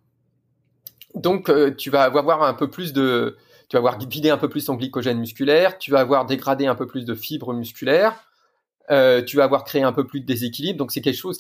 donc 1.16 1.52
tu 1.78 1.90
vas 1.90 2.04
avoir 2.04 2.44
un 2.44 2.54
peu 2.54 2.70
plus 2.70 2.94
de 2.94 3.38
tu 3.72 3.78
vas 3.78 3.80
avoir 3.80 4.00
vidé 4.00 4.30
un 4.30 4.38
peu 4.38 4.50
plus 4.50 4.66
ton 4.66 4.76
glycogène 4.76 5.18
musculaire, 5.18 5.78
tu 5.78 5.92
vas 5.92 6.02
avoir 6.02 6.26
dégradé 6.26 6.66
un 6.68 6.76
peu 6.76 6.88
plus 6.88 7.06
de 7.06 7.16
fibres 7.16 7.54
musculaires, 7.54 8.22
euh, 8.90 9.24
tu 9.24 9.38
vas 9.38 9.46
avoir 9.46 9.64
créé 9.64 9.82
un 9.82 9.94
peu 9.94 10.06
plus 10.06 10.20
de 10.20 10.26
déséquilibre. 10.26 10.78
Donc 10.78 10.92
c'est 10.92 11.00
quelque 11.00 11.16
chose 11.16 11.40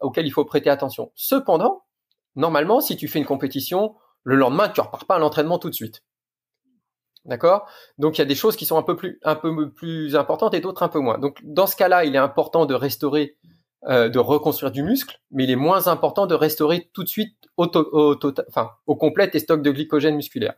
auquel 0.00 0.24
il 0.24 0.30
faut 0.30 0.44
prêter 0.44 0.70
attention. 0.70 1.10
Cependant, 1.16 1.82
normalement, 2.36 2.80
si 2.80 2.96
tu 2.96 3.08
fais 3.08 3.18
une 3.18 3.24
compétition, 3.24 3.96
le 4.22 4.36
lendemain, 4.36 4.68
tu 4.68 4.80
repars 4.80 5.06
pas 5.06 5.16
à 5.16 5.18
l'entraînement 5.18 5.58
tout 5.58 5.70
de 5.70 5.74
suite. 5.74 6.04
D'accord? 7.24 7.66
Donc 7.98 8.16
il 8.16 8.20
y 8.20 8.22
a 8.22 8.26
des 8.26 8.36
choses 8.36 8.54
qui 8.54 8.64
sont 8.64 8.78
un 8.78 8.84
peu 8.84 8.96
plus 8.96 10.16
importantes 10.16 10.54
et 10.54 10.60
d'autres 10.60 10.84
un 10.84 10.88
peu 10.88 11.00
moins. 11.00 11.18
Donc 11.18 11.40
dans 11.42 11.66
ce 11.66 11.74
cas-là, 11.74 12.04
il 12.04 12.14
est 12.14 12.18
important 12.18 12.64
de 12.64 12.74
restaurer, 12.74 13.36
euh, 13.88 14.08
de 14.08 14.20
reconstruire 14.20 14.70
du 14.70 14.84
muscle, 14.84 15.20
mais 15.32 15.42
il 15.42 15.50
est 15.50 15.56
moins 15.56 15.88
important 15.88 16.26
de 16.26 16.36
restaurer 16.36 16.88
tout 16.92 17.02
de 17.02 17.08
suite 17.08 17.34
au, 17.56 17.66
au, 17.66 18.94
complet 18.94 19.28
tes 19.28 19.40
stocks 19.40 19.60
de 19.60 19.72
glycogène 19.72 20.14
musculaire. 20.14 20.54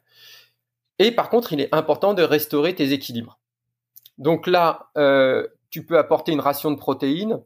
Et 0.99 1.11
par 1.11 1.31
contre, 1.31 1.55
il 1.55 1.61
est 1.63 1.75
important 1.75 2.13
de 2.13 2.23
restaurer 2.23 2.75
tes 2.75 2.93
équilibres. 2.93 3.39
Donc 4.19 4.47
là, 4.47 4.91
euh, 4.99 5.49
tu 5.71 5.87
peux 5.87 5.97
apporter 5.97 6.33
une 6.33 6.41
ration 6.41 6.71
de 6.71 6.77
protéines 6.77 7.41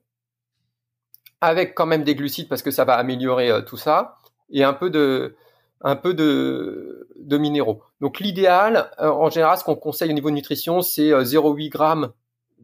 avec 1.40 1.76
quand 1.76 1.86
même 1.86 2.02
des 2.02 2.16
glucides 2.16 2.48
parce 2.48 2.62
que 2.62 2.72
ça 2.72 2.84
va 2.84 2.94
améliorer 2.94 3.48
euh, 3.48 3.60
tout 3.60 3.76
ça 3.76 4.18
et 4.50 4.64
un 4.64 4.74
peu 4.74 4.90
de 4.90 5.36
un 5.82 5.94
peu 5.94 6.12
de, 6.12 7.06
minéraux. 7.38 7.84
Donc 8.00 8.18
l'idéal, 8.18 8.90
en 8.98 9.30
général, 9.30 9.58
ce 9.58 9.62
qu'on 9.62 9.76
conseille 9.76 10.10
au 10.10 10.12
niveau 10.12 10.30
de 10.30 10.34
nutrition, 10.34 10.80
c'est 10.80 11.10
0,8 11.10 11.68
grammes 11.68 12.12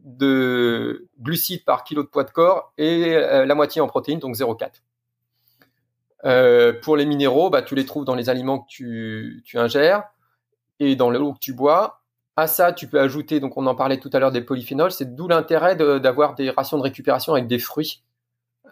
de 0.05 1.09
glucides 1.19 1.65
par 1.65 1.83
kilo 1.83 2.03
de 2.03 2.07
poids 2.07 2.23
de 2.23 2.31
corps 2.31 2.71
et 2.77 3.13
la 3.13 3.55
moitié 3.55 3.81
en 3.81 3.87
protéines, 3.87 4.19
donc 4.19 4.35
0,4. 4.35 6.81
pour 6.81 6.95
les 6.95 7.05
minéraux, 7.05 7.49
bah, 7.49 7.61
tu 7.61 7.75
les 7.75 7.85
trouves 7.85 8.05
dans 8.05 8.15
les 8.15 8.29
aliments 8.29 8.59
que 8.59 8.67
tu, 8.69 9.43
tu 9.45 9.57
ingères 9.57 10.03
et 10.79 10.95
dans 10.95 11.09
l'eau 11.09 11.33
que 11.33 11.39
tu 11.39 11.53
bois. 11.53 12.01
À 12.37 12.47
ça, 12.47 12.73
tu 12.73 12.87
peux 12.87 12.99
ajouter, 12.99 13.39
donc 13.39 13.57
on 13.57 13.65
en 13.65 13.75
parlait 13.75 13.97
tout 13.97 14.09
à 14.13 14.19
l'heure 14.19 14.31
des 14.31 14.41
polyphénols, 14.41 14.91
c'est 14.91 15.15
d'où 15.15 15.27
l'intérêt 15.27 15.75
d'avoir 15.75 16.35
des 16.35 16.49
rations 16.49 16.77
de 16.77 16.83
récupération 16.83 17.33
avec 17.33 17.47
des 17.47 17.59
fruits 17.59 18.03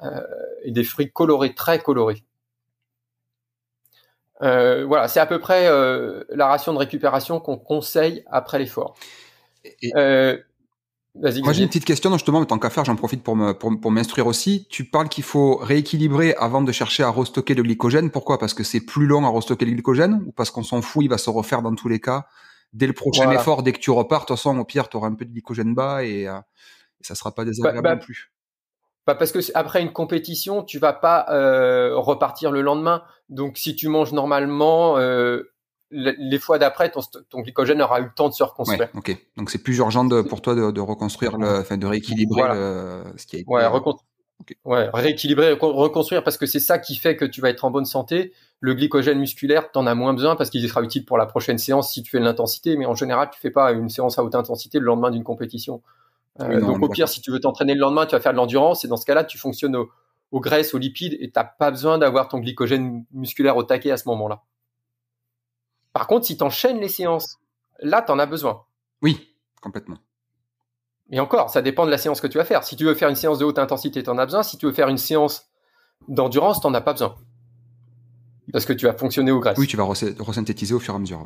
euh, 0.04 0.22
et 0.64 0.72
des 0.72 0.84
fruits 0.84 1.12
colorés, 1.12 1.54
très 1.54 1.80
colorés. 1.80 2.24
Euh, 4.42 4.84
voilà, 4.86 5.08
c'est 5.08 5.22
à 5.22 5.26
peu 5.26 5.40
près 5.40 5.68
euh, 5.68 6.26
la 6.30 6.48
ration 6.48 6.74
de 6.74 6.78
récupération 6.78 7.40
qu'on 7.40 7.58
conseille 7.58 8.24
après 8.28 8.60
l'effort. 8.60 8.96
Euh, 9.96 10.38
Moi, 11.16 11.54
j'ai 11.54 11.62
une 11.62 11.68
petite 11.68 11.86
question, 11.86 12.12
justement, 12.14 12.40
en 12.40 12.46
tant 12.46 12.58
qu'à 12.58 12.72
faire, 12.72 12.86
j'en 12.86 12.96
profite 12.96 13.24
pour 13.24 13.36
m'instruire 13.36 14.26
pour, 14.26 14.30
aussi. 14.30 14.66
Tu 14.70 14.84
parles 14.84 15.10
qu'il 15.10 15.24
faut 15.24 15.58
rééquilibrer 15.58 16.34
avant 16.40 16.62
de 16.62 16.72
chercher 16.72 17.04
à 17.04 17.10
restocker 17.10 17.54
le 17.54 17.62
glycogène. 17.62 18.10
Pourquoi? 18.10 18.40
Parce 18.40 18.56
que 18.56 18.64
c'est 18.64 18.82
plus 18.82 19.06
long 19.06 19.24
à 19.26 19.30
restocker 19.30 19.66
le 19.66 19.74
glycogène 19.74 20.24
ou 20.26 20.32
parce 20.32 20.50
qu'on 20.50 20.64
s'en 20.64 20.82
fout, 20.82 21.04
il 21.04 21.10
va 21.10 21.20
se 21.20 21.30
refaire 21.30 21.62
dans 21.62 21.76
tous 21.76 21.88
les 21.88 22.00
cas 22.00 22.26
dès 22.74 22.88
le 22.88 22.94
prochain 22.94 23.30
effort, 23.32 23.64
dès 23.64 23.72
que 23.72 23.80
tu 23.80 23.92
repars, 23.92 24.22
de 24.22 24.26
toute 24.26 24.38
façon, 24.38 24.58
au 24.58 24.66
pire, 24.66 24.90
tu 24.90 24.98
auras 24.98 25.08
un 25.08 25.14
peu 25.14 25.26
de 25.26 25.32
glycogène 25.32 25.74
bas 25.74 26.04
et, 26.04 26.28
euh, 26.28 26.40
ça 27.02 27.16
sera 27.16 27.34
pas 27.34 27.46
désagréable 27.46 27.84
bah, 27.84 27.90
bah, 27.90 27.96
non 27.96 28.02
plus. 28.02 28.32
Bah 29.06 29.16
parce 29.16 29.34
que 29.34 29.40
après 29.54 29.82
une 29.82 29.92
compétition, 29.92 30.64
tu 30.64 30.80
vas 30.80 30.94
pas 30.94 31.26
euh, 31.30 31.98
repartir 31.98 32.52
le 32.52 32.62
lendemain. 32.62 33.04
Donc 33.28 33.58
si 33.58 33.76
tu 33.76 33.90
manges 33.90 34.14
normalement, 34.14 34.98
euh, 34.98 35.53
les 35.94 36.40
fois 36.40 36.58
d'après, 36.58 36.90
ton, 36.90 37.02
ton, 37.30 37.42
glycogène 37.42 37.82
aura 37.82 38.00
eu 38.00 38.06
le 38.06 38.14
temps 38.14 38.30
de 38.30 38.34
se 38.34 38.44
reconstruire. 38.44 38.90
ok. 38.96 39.16
Donc 39.38 39.50
c'est 39.50 39.62
plus 39.62 39.78
urgent 39.78 40.04
de, 40.04 40.22
pour 40.22 40.42
toi 40.42 40.56
de, 40.56 40.72
de 40.72 40.82
reconstruire, 40.82 41.38
le, 41.38 41.60
enfin 41.60 41.78
de 41.78 41.86
rééquilibrer 41.86 42.42
le, 42.54 43.04
ce 43.18 43.26
qui 43.26 43.38
a 43.38 43.40
été. 43.40 43.50
Ouais, 43.50 43.66
ouais 44.66 44.90
rééquilibrer, 44.94 45.54
reconstruire, 45.54 46.24
parce 46.24 46.38
que 46.38 46.46
c'est 46.46 46.60
ça 46.60 46.80
qui 46.80 46.96
fait 46.96 47.16
que 47.16 47.26
tu 47.26 47.42
vas 47.42 47.50
être 47.50 47.64
en 47.66 47.72
bonne 47.72 47.86
santé. 47.86 48.34
Le 48.60 48.74
glycogène 48.74 49.20
musculaire, 49.20 49.72
t'en 49.72 49.86
as 49.86 49.96
moins 49.96 50.14
besoin 50.14 50.36
parce 50.36 50.50
qu'il 50.50 50.68
sera 50.68 50.82
utile 50.82 51.06
pour 51.06 51.18
la 51.18 51.26
prochaine 51.26 51.58
séance 51.58 51.92
si 51.94 52.02
tu 52.02 52.12
fais 52.12 52.20
de 52.20 52.26
l'intensité, 52.26 52.76
mais 52.78 52.86
en 52.86 52.96
général, 52.96 53.30
tu 53.32 53.40
fais 53.40 53.52
pas 53.52 53.72
une 53.72 53.90
séance 53.90 54.18
à 54.18 54.24
haute 54.24 54.36
intensité 54.36 54.80
le 54.80 54.86
lendemain 54.86 55.12
d'une 55.12 55.24
compétition. 55.24 55.82
Euh, 56.42 56.60
donc 56.60 56.82
au 56.82 56.90
pire, 56.90 57.08
si 57.08 57.22
tu 57.22 57.32
veux 57.32 57.40
t'entraîner 57.40 57.76
le 57.76 57.80
lendemain, 57.80 58.06
tu 58.06 58.16
vas 58.16 58.22
faire 58.22 58.32
de 58.32 58.38
l'endurance, 58.38 58.84
et 58.86 58.88
dans 58.88 58.98
ce 58.98 59.06
cas-là, 59.06 59.24
tu 59.24 59.38
fonctionnes 59.38 59.76
aux 59.76 60.40
graisses, 60.40 60.74
aux 60.74 60.80
lipides, 60.80 61.16
et 61.20 61.30
t'as 61.30 61.44
pas 61.44 61.70
besoin 61.70 61.98
d'avoir 61.98 62.28
ton 62.28 62.40
glycogène 62.40 63.06
musculaire 63.12 63.56
au 63.56 63.64
taquet 63.64 63.92
à 63.92 63.98
ce 63.98 64.08
moment-là. 64.10 64.42
Par 65.94 66.08
contre, 66.08 66.26
si 66.26 66.36
tu 66.36 66.44
enchaînes 66.44 66.80
les 66.80 66.90
séances, 66.90 67.38
là, 67.80 68.02
tu 68.02 68.12
en 68.12 68.20
as 68.20 68.26
besoin. 68.26 68.64
Oui, 69.02 69.36
complètement. 69.62 69.98
Et 71.12 71.20
encore, 71.20 71.50
ça 71.50 71.62
dépend 71.62 71.86
de 71.86 71.92
la 71.92 71.98
séance 71.98 72.22
que 72.22 72.28
tu 72.28 72.38
vas 72.38 72.46
faire. 72.46 72.64
Si 72.64 72.76
tu 72.76 72.86
veux 72.86 72.96
faire 72.96 73.10
une 73.10 73.16
séance 73.16 73.38
de 73.38 73.46
haute 73.46 73.60
intensité, 73.60 74.02
tu 74.02 74.10
en 74.10 74.18
as 74.18 74.26
besoin. 74.26 74.42
Si 74.42 74.58
tu 74.58 74.66
veux 74.66 74.72
faire 74.72 74.88
une 74.88 74.98
séance 74.98 75.50
d'endurance, 76.08 76.62
tu 76.62 76.68
n'en 76.68 76.74
as 76.74 76.82
pas 76.82 76.94
besoin. 76.94 77.16
Parce 78.52 78.66
que 78.66 78.74
tu 78.74 78.86
vas 78.86 78.94
fonctionner 78.94 79.32
au 79.32 79.40
graisse. 79.40 79.58
Oui, 79.58 79.68
tu 79.68 79.78
vas 79.78 79.84
resynthétiser 79.84 80.74
au 80.74 80.80
fur 80.80 80.94
et 80.94 80.98
à 80.98 81.00
mesure. 81.00 81.26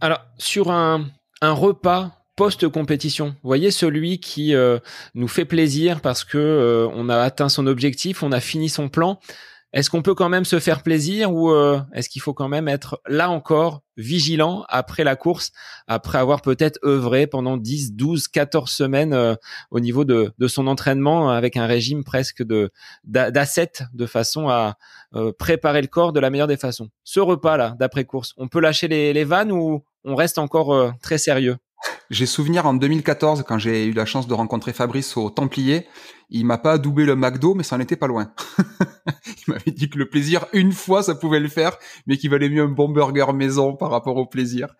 Alors, 0.00 0.20
sur 0.38 0.70
un, 0.70 1.10
repas 1.42 2.12
post-compétition, 2.36 3.28
vous 3.42 3.48
voyez 3.48 3.70
celui 3.70 4.18
qui 4.18 4.54
euh, 4.54 4.78
nous 5.14 5.28
fait 5.28 5.44
plaisir 5.44 6.00
parce 6.00 6.24
que 6.24 6.38
euh, 6.38 6.88
on 6.94 7.10
a 7.10 7.18
atteint 7.18 7.50
son 7.50 7.66
objectif, 7.66 8.22
on 8.22 8.32
a 8.32 8.40
fini 8.40 8.70
son 8.70 8.88
plan. 8.88 9.20
Est-ce 9.72 9.88
qu'on 9.88 10.02
peut 10.02 10.14
quand 10.14 10.28
même 10.28 10.44
se 10.44 10.58
faire 10.58 10.82
plaisir 10.82 11.32
ou 11.32 11.50
euh, 11.50 11.80
est-ce 11.94 12.08
qu'il 12.08 12.20
faut 12.20 12.34
quand 12.34 12.48
même 12.48 12.66
être 12.66 13.00
là 13.06 13.30
encore 13.30 13.82
vigilant 13.96 14.64
après 14.68 15.04
la 15.04 15.14
course, 15.14 15.52
après 15.86 16.18
avoir 16.18 16.42
peut-être 16.42 16.78
œuvré 16.84 17.28
pendant 17.28 17.56
10, 17.56 17.94
12, 17.94 18.26
14 18.28 18.68
semaines 18.68 19.12
euh, 19.12 19.34
au 19.70 19.78
niveau 19.78 20.04
de, 20.04 20.32
de, 20.38 20.48
son 20.48 20.66
entraînement 20.66 21.30
avec 21.30 21.56
un 21.56 21.66
régime 21.66 22.02
presque 22.02 22.42
de 22.42 22.72
de 23.04 24.06
façon 24.06 24.48
à 24.48 24.76
euh, 25.14 25.32
préparer 25.38 25.82
le 25.82 25.88
corps 25.88 26.12
de 26.12 26.18
la 26.20 26.30
meilleure 26.30 26.48
des 26.48 26.56
façons? 26.56 26.88
Ce 27.04 27.20
repas 27.20 27.56
là 27.56 27.76
d'après 27.78 28.04
course, 28.04 28.34
on 28.36 28.48
peut 28.48 28.60
lâcher 28.60 28.88
les, 28.88 29.12
les 29.12 29.24
vannes 29.24 29.52
ou 29.52 29.84
on 30.04 30.16
reste 30.16 30.38
encore 30.38 30.94
très 31.00 31.18
sérieux? 31.18 31.56
J'ai 32.10 32.26
souvenir 32.26 32.66
en 32.66 32.74
2014 32.74 33.44
quand 33.46 33.58
j'ai 33.58 33.86
eu 33.86 33.92
la 33.92 34.04
chance 34.04 34.26
de 34.26 34.34
rencontrer 34.34 34.72
Fabrice 34.72 35.16
au 35.16 35.30
Templier, 35.30 35.86
il 36.30 36.46
m'a 36.46 36.58
pas 36.58 36.72
adoubé 36.72 37.04
le 37.04 37.16
McDo, 37.16 37.54
mais 37.54 37.62
ça 37.62 37.76
en 37.76 37.80
était 37.80 37.96
pas 37.96 38.06
loin. 38.06 38.32
il 39.26 39.52
m'avait 39.52 39.70
dit 39.70 39.90
que 39.90 39.98
le 39.98 40.08
plaisir 40.08 40.46
une 40.52 40.72
fois 40.72 41.02
ça 41.02 41.14
pouvait 41.14 41.40
le 41.40 41.48
faire, 41.48 41.76
mais 42.06 42.16
qu'il 42.16 42.30
valait 42.30 42.48
mieux 42.48 42.62
un 42.62 42.68
bon 42.68 42.88
burger 42.88 43.32
maison 43.34 43.76
par 43.76 43.90
rapport 43.90 44.16
au 44.16 44.26
plaisir. 44.26 44.74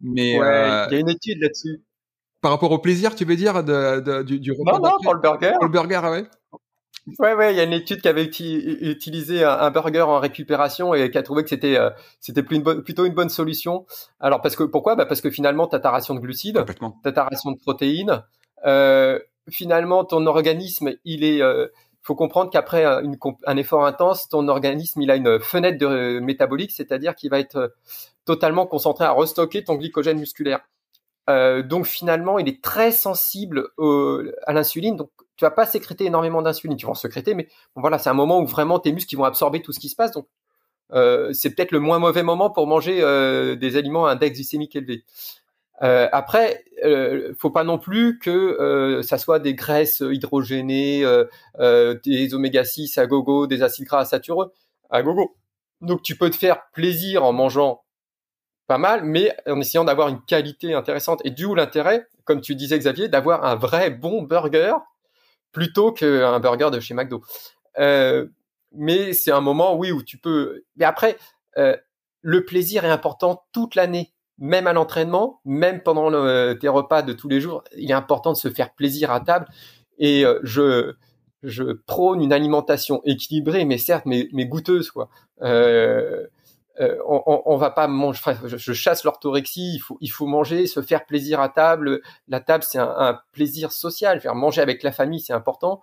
Mais 0.00 0.40
euh, 0.40 0.86
il 0.90 0.94
y 0.94 0.96
a 0.96 1.00
une 1.00 1.10
étude 1.10 1.40
là-dessus. 1.40 1.82
Par 2.40 2.50
rapport 2.50 2.72
au 2.72 2.78
plaisir, 2.78 3.14
tu 3.14 3.24
veux 3.24 3.36
dire 3.36 3.62
de, 3.62 4.22
du, 4.22 4.40
du 4.40 4.52
repas 4.52 4.78
Non, 4.78 4.90
non, 4.90 4.96
pour 5.02 5.14
le 5.14 5.20
burger. 5.20 5.52
Pour 5.54 5.64
le 5.64 5.72
burger, 5.72 6.00
ah 6.02 6.10
ouais. 6.10 6.24
Ouais, 7.18 7.34
ouais, 7.34 7.52
il 7.52 7.56
y 7.56 7.60
a 7.60 7.64
une 7.64 7.72
étude 7.72 8.00
qui 8.00 8.06
avait 8.06 8.24
utilisé 8.24 9.42
un, 9.44 9.70
burger 9.70 10.02
en 10.02 10.20
récupération 10.20 10.94
et 10.94 11.10
qui 11.10 11.18
a 11.18 11.22
trouvé 11.24 11.42
que 11.42 11.48
c'était 11.48 11.76
euh, 11.76 11.90
c'était 12.20 12.44
plutôt 12.44 13.04
une 13.04 13.14
bonne 13.14 13.28
solution. 13.28 13.86
Alors 14.20 14.40
parce 14.40 14.54
que 14.54 14.62
pourquoi? 14.62 14.94
Bah 14.94 15.04
parce 15.04 15.20
que 15.20 15.30
finalement 15.30 15.66
tu 15.66 15.74
as 15.74 15.80
ta 15.80 15.90
ration 15.90 16.14
de 16.14 16.20
glucides, 16.20 16.64
tu 16.64 17.08
as 17.08 17.12
ta 17.12 17.24
ration 17.24 17.50
de 17.50 17.58
protéines. 17.58 18.22
Euh, 18.66 19.18
finalement 19.50 20.04
ton 20.04 20.26
organisme, 20.26 20.92
il 21.04 21.24
est 21.24 21.42
euh, 21.42 21.68
faut 22.02 22.14
comprendre 22.14 22.50
qu'après 22.50 22.84
un 22.84 23.56
effort 23.56 23.86
intense, 23.86 24.28
ton 24.28 24.48
organisme, 24.48 25.00
il 25.02 25.10
a 25.10 25.16
une 25.16 25.38
fenêtre 25.38 25.78
de 25.78 26.18
métabolique, 26.18 26.72
c'est-à-dire 26.72 27.14
qu'il 27.14 27.30
va 27.30 27.38
être 27.38 27.74
totalement 28.24 28.66
concentré 28.66 29.04
à 29.04 29.12
restocker 29.12 29.62
ton 29.62 29.76
glycogène 29.76 30.18
musculaire. 30.18 30.60
Euh, 31.30 31.62
donc 31.62 31.86
finalement, 31.86 32.38
il 32.38 32.48
est 32.48 32.62
très 32.62 32.90
sensible 32.90 33.68
à 34.46 34.52
l'insuline. 34.52 34.96
Donc 34.96 35.10
tu 35.36 35.44
vas 35.44 35.50
pas 35.50 35.66
sécréter 35.66 36.06
énormément 36.06 36.42
d'insuline, 36.42 36.76
tu 36.76 36.86
vas 36.86 36.92
en 36.92 36.94
sécréter, 36.94 37.34
mais 37.34 37.48
bon, 37.74 37.80
voilà, 37.82 37.98
c'est 37.98 38.10
un 38.10 38.14
moment 38.14 38.40
où 38.40 38.46
vraiment 38.46 38.78
tes 38.78 38.92
muscles 38.92 39.16
vont 39.16 39.24
absorber 39.24 39.62
tout 39.62 39.72
ce 39.72 39.80
qui 39.80 39.88
se 39.88 39.96
passe. 39.96 40.12
Donc 40.12 40.26
euh, 40.92 41.32
c'est 41.32 41.54
peut-être 41.54 41.72
le 41.72 41.80
moins 41.80 41.98
mauvais 41.98 42.22
moment 42.22 42.50
pour 42.50 42.66
manger 42.66 43.00
euh, 43.02 43.56
des 43.56 43.76
aliments 43.76 44.06
à 44.06 44.12
index 44.12 44.34
glycémique 44.36 44.76
élevé. 44.76 45.04
Euh, 45.82 46.08
après, 46.12 46.64
euh, 46.84 47.34
faut 47.38 47.50
pas 47.50 47.64
non 47.64 47.78
plus 47.78 48.18
que 48.18 48.30
euh, 48.30 49.02
ça 49.02 49.18
soit 49.18 49.38
des 49.38 49.54
graisses 49.54 50.00
hydrogénées, 50.00 51.04
des 52.04 52.34
oméga 52.34 52.64
6 52.64 52.98
à 52.98 53.06
gogo, 53.06 53.46
des 53.46 53.62
acides 53.62 53.86
gras 53.86 54.04
satureux 54.04 54.52
à 54.90 55.02
gogo. 55.02 55.36
Donc 55.80 56.02
tu 56.02 56.16
peux 56.16 56.30
te 56.30 56.36
faire 56.36 56.70
plaisir 56.72 57.24
en 57.24 57.32
mangeant 57.32 57.82
pas 58.66 58.78
mal, 58.78 59.04
mais 59.04 59.36
en 59.46 59.60
essayant 59.60 59.84
d'avoir 59.84 60.08
une 60.08 60.22
qualité 60.22 60.74
intéressante. 60.74 61.20
Et 61.24 61.30
d'où 61.30 61.54
l'intérêt, 61.54 62.06
comme 62.24 62.40
tu 62.40 62.54
disais 62.54 62.78
Xavier, 62.78 63.08
d'avoir 63.08 63.44
un 63.44 63.56
vrai 63.56 63.90
bon 63.90 64.22
burger 64.22 64.74
plutôt 65.52 65.92
qu'un 65.92 66.40
burger 66.40 66.70
de 66.70 66.80
chez 66.80 66.94
McDo. 66.94 67.22
Euh, 67.78 68.26
mais 68.72 69.12
c'est 69.12 69.30
un 69.30 69.40
moment, 69.40 69.76
oui, 69.76 69.92
où 69.92 70.02
tu 70.02 70.18
peux. 70.18 70.64
Mais 70.76 70.84
après, 70.84 71.16
euh, 71.58 71.76
le 72.22 72.44
plaisir 72.44 72.84
est 72.84 72.90
important 72.90 73.44
toute 73.52 73.74
l'année, 73.74 74.12
même 74.42 74.66
à 74.66 74.72
l'entraînement, 74.72 75.40
même 75.44 75.82
pendant 75.84 76.10
tes 76.56 76.68
repas 76.68 77.02
de 77.02 77.12
tous 77.12 77.28
les 77.28 77.40
jours. 77.40 77.62
Il 77.76 77.88
est 77.88 77.94
important 77.94 78.32
de 78.32 78.36
se 78.36 78.50
faire 78.50 78.74
plaisir 78.74 79.12
à 79.12 79.20
table. 79.20 79.46
Et 79.98 80.26
euh, 80.26 80.40
je 80.42 80.94
je 81.44 81.72
prône 81.72 82.20
une 82.20 82.32
alimentation 82.32 83.00
équilibrée, 83.04 83.64
mais 83.64 83.78
certes, 83.78 84.04
mais, 84.06 84.28
mais 84.32 84.46
goûteuse, 84.46 84.90
quoi. 84.90 85.08
Euh, 85.42 86.26
euh, 86.80 86.96
on, 87.06 87.42
on, 87.44 87.56
va 87.56 87.70
pas 87.70 87.86
manger. 87.86 88.20
je, 88.44 88.72
chasse 88.72 89.04
l'orthorexie. 89.04 89.74
Il 89.74 89.78
faut, 89.78 89.98
il 90.00 90.10
faut 90.10 90.26
manger, 90.26 90.66
se 90.66 90.82
faire 90.82 91.04
plaisir 91.04 91.40
à 91.40 91.48
table. 91.48 92.00
La 92.28 92.40
table, 92.40 92.64
c'est 92.64 92.78
un, 92.78 93.20
plaisir 93.32 93.72
social. 93.72 94.20
Faire 94.20 94.34
manger 94.34 94.60
avec 94.60 94.82
la 94.82 94.92
famille, 94.92 95.20
c'est 95.20 95.32
important. 95.32 95.82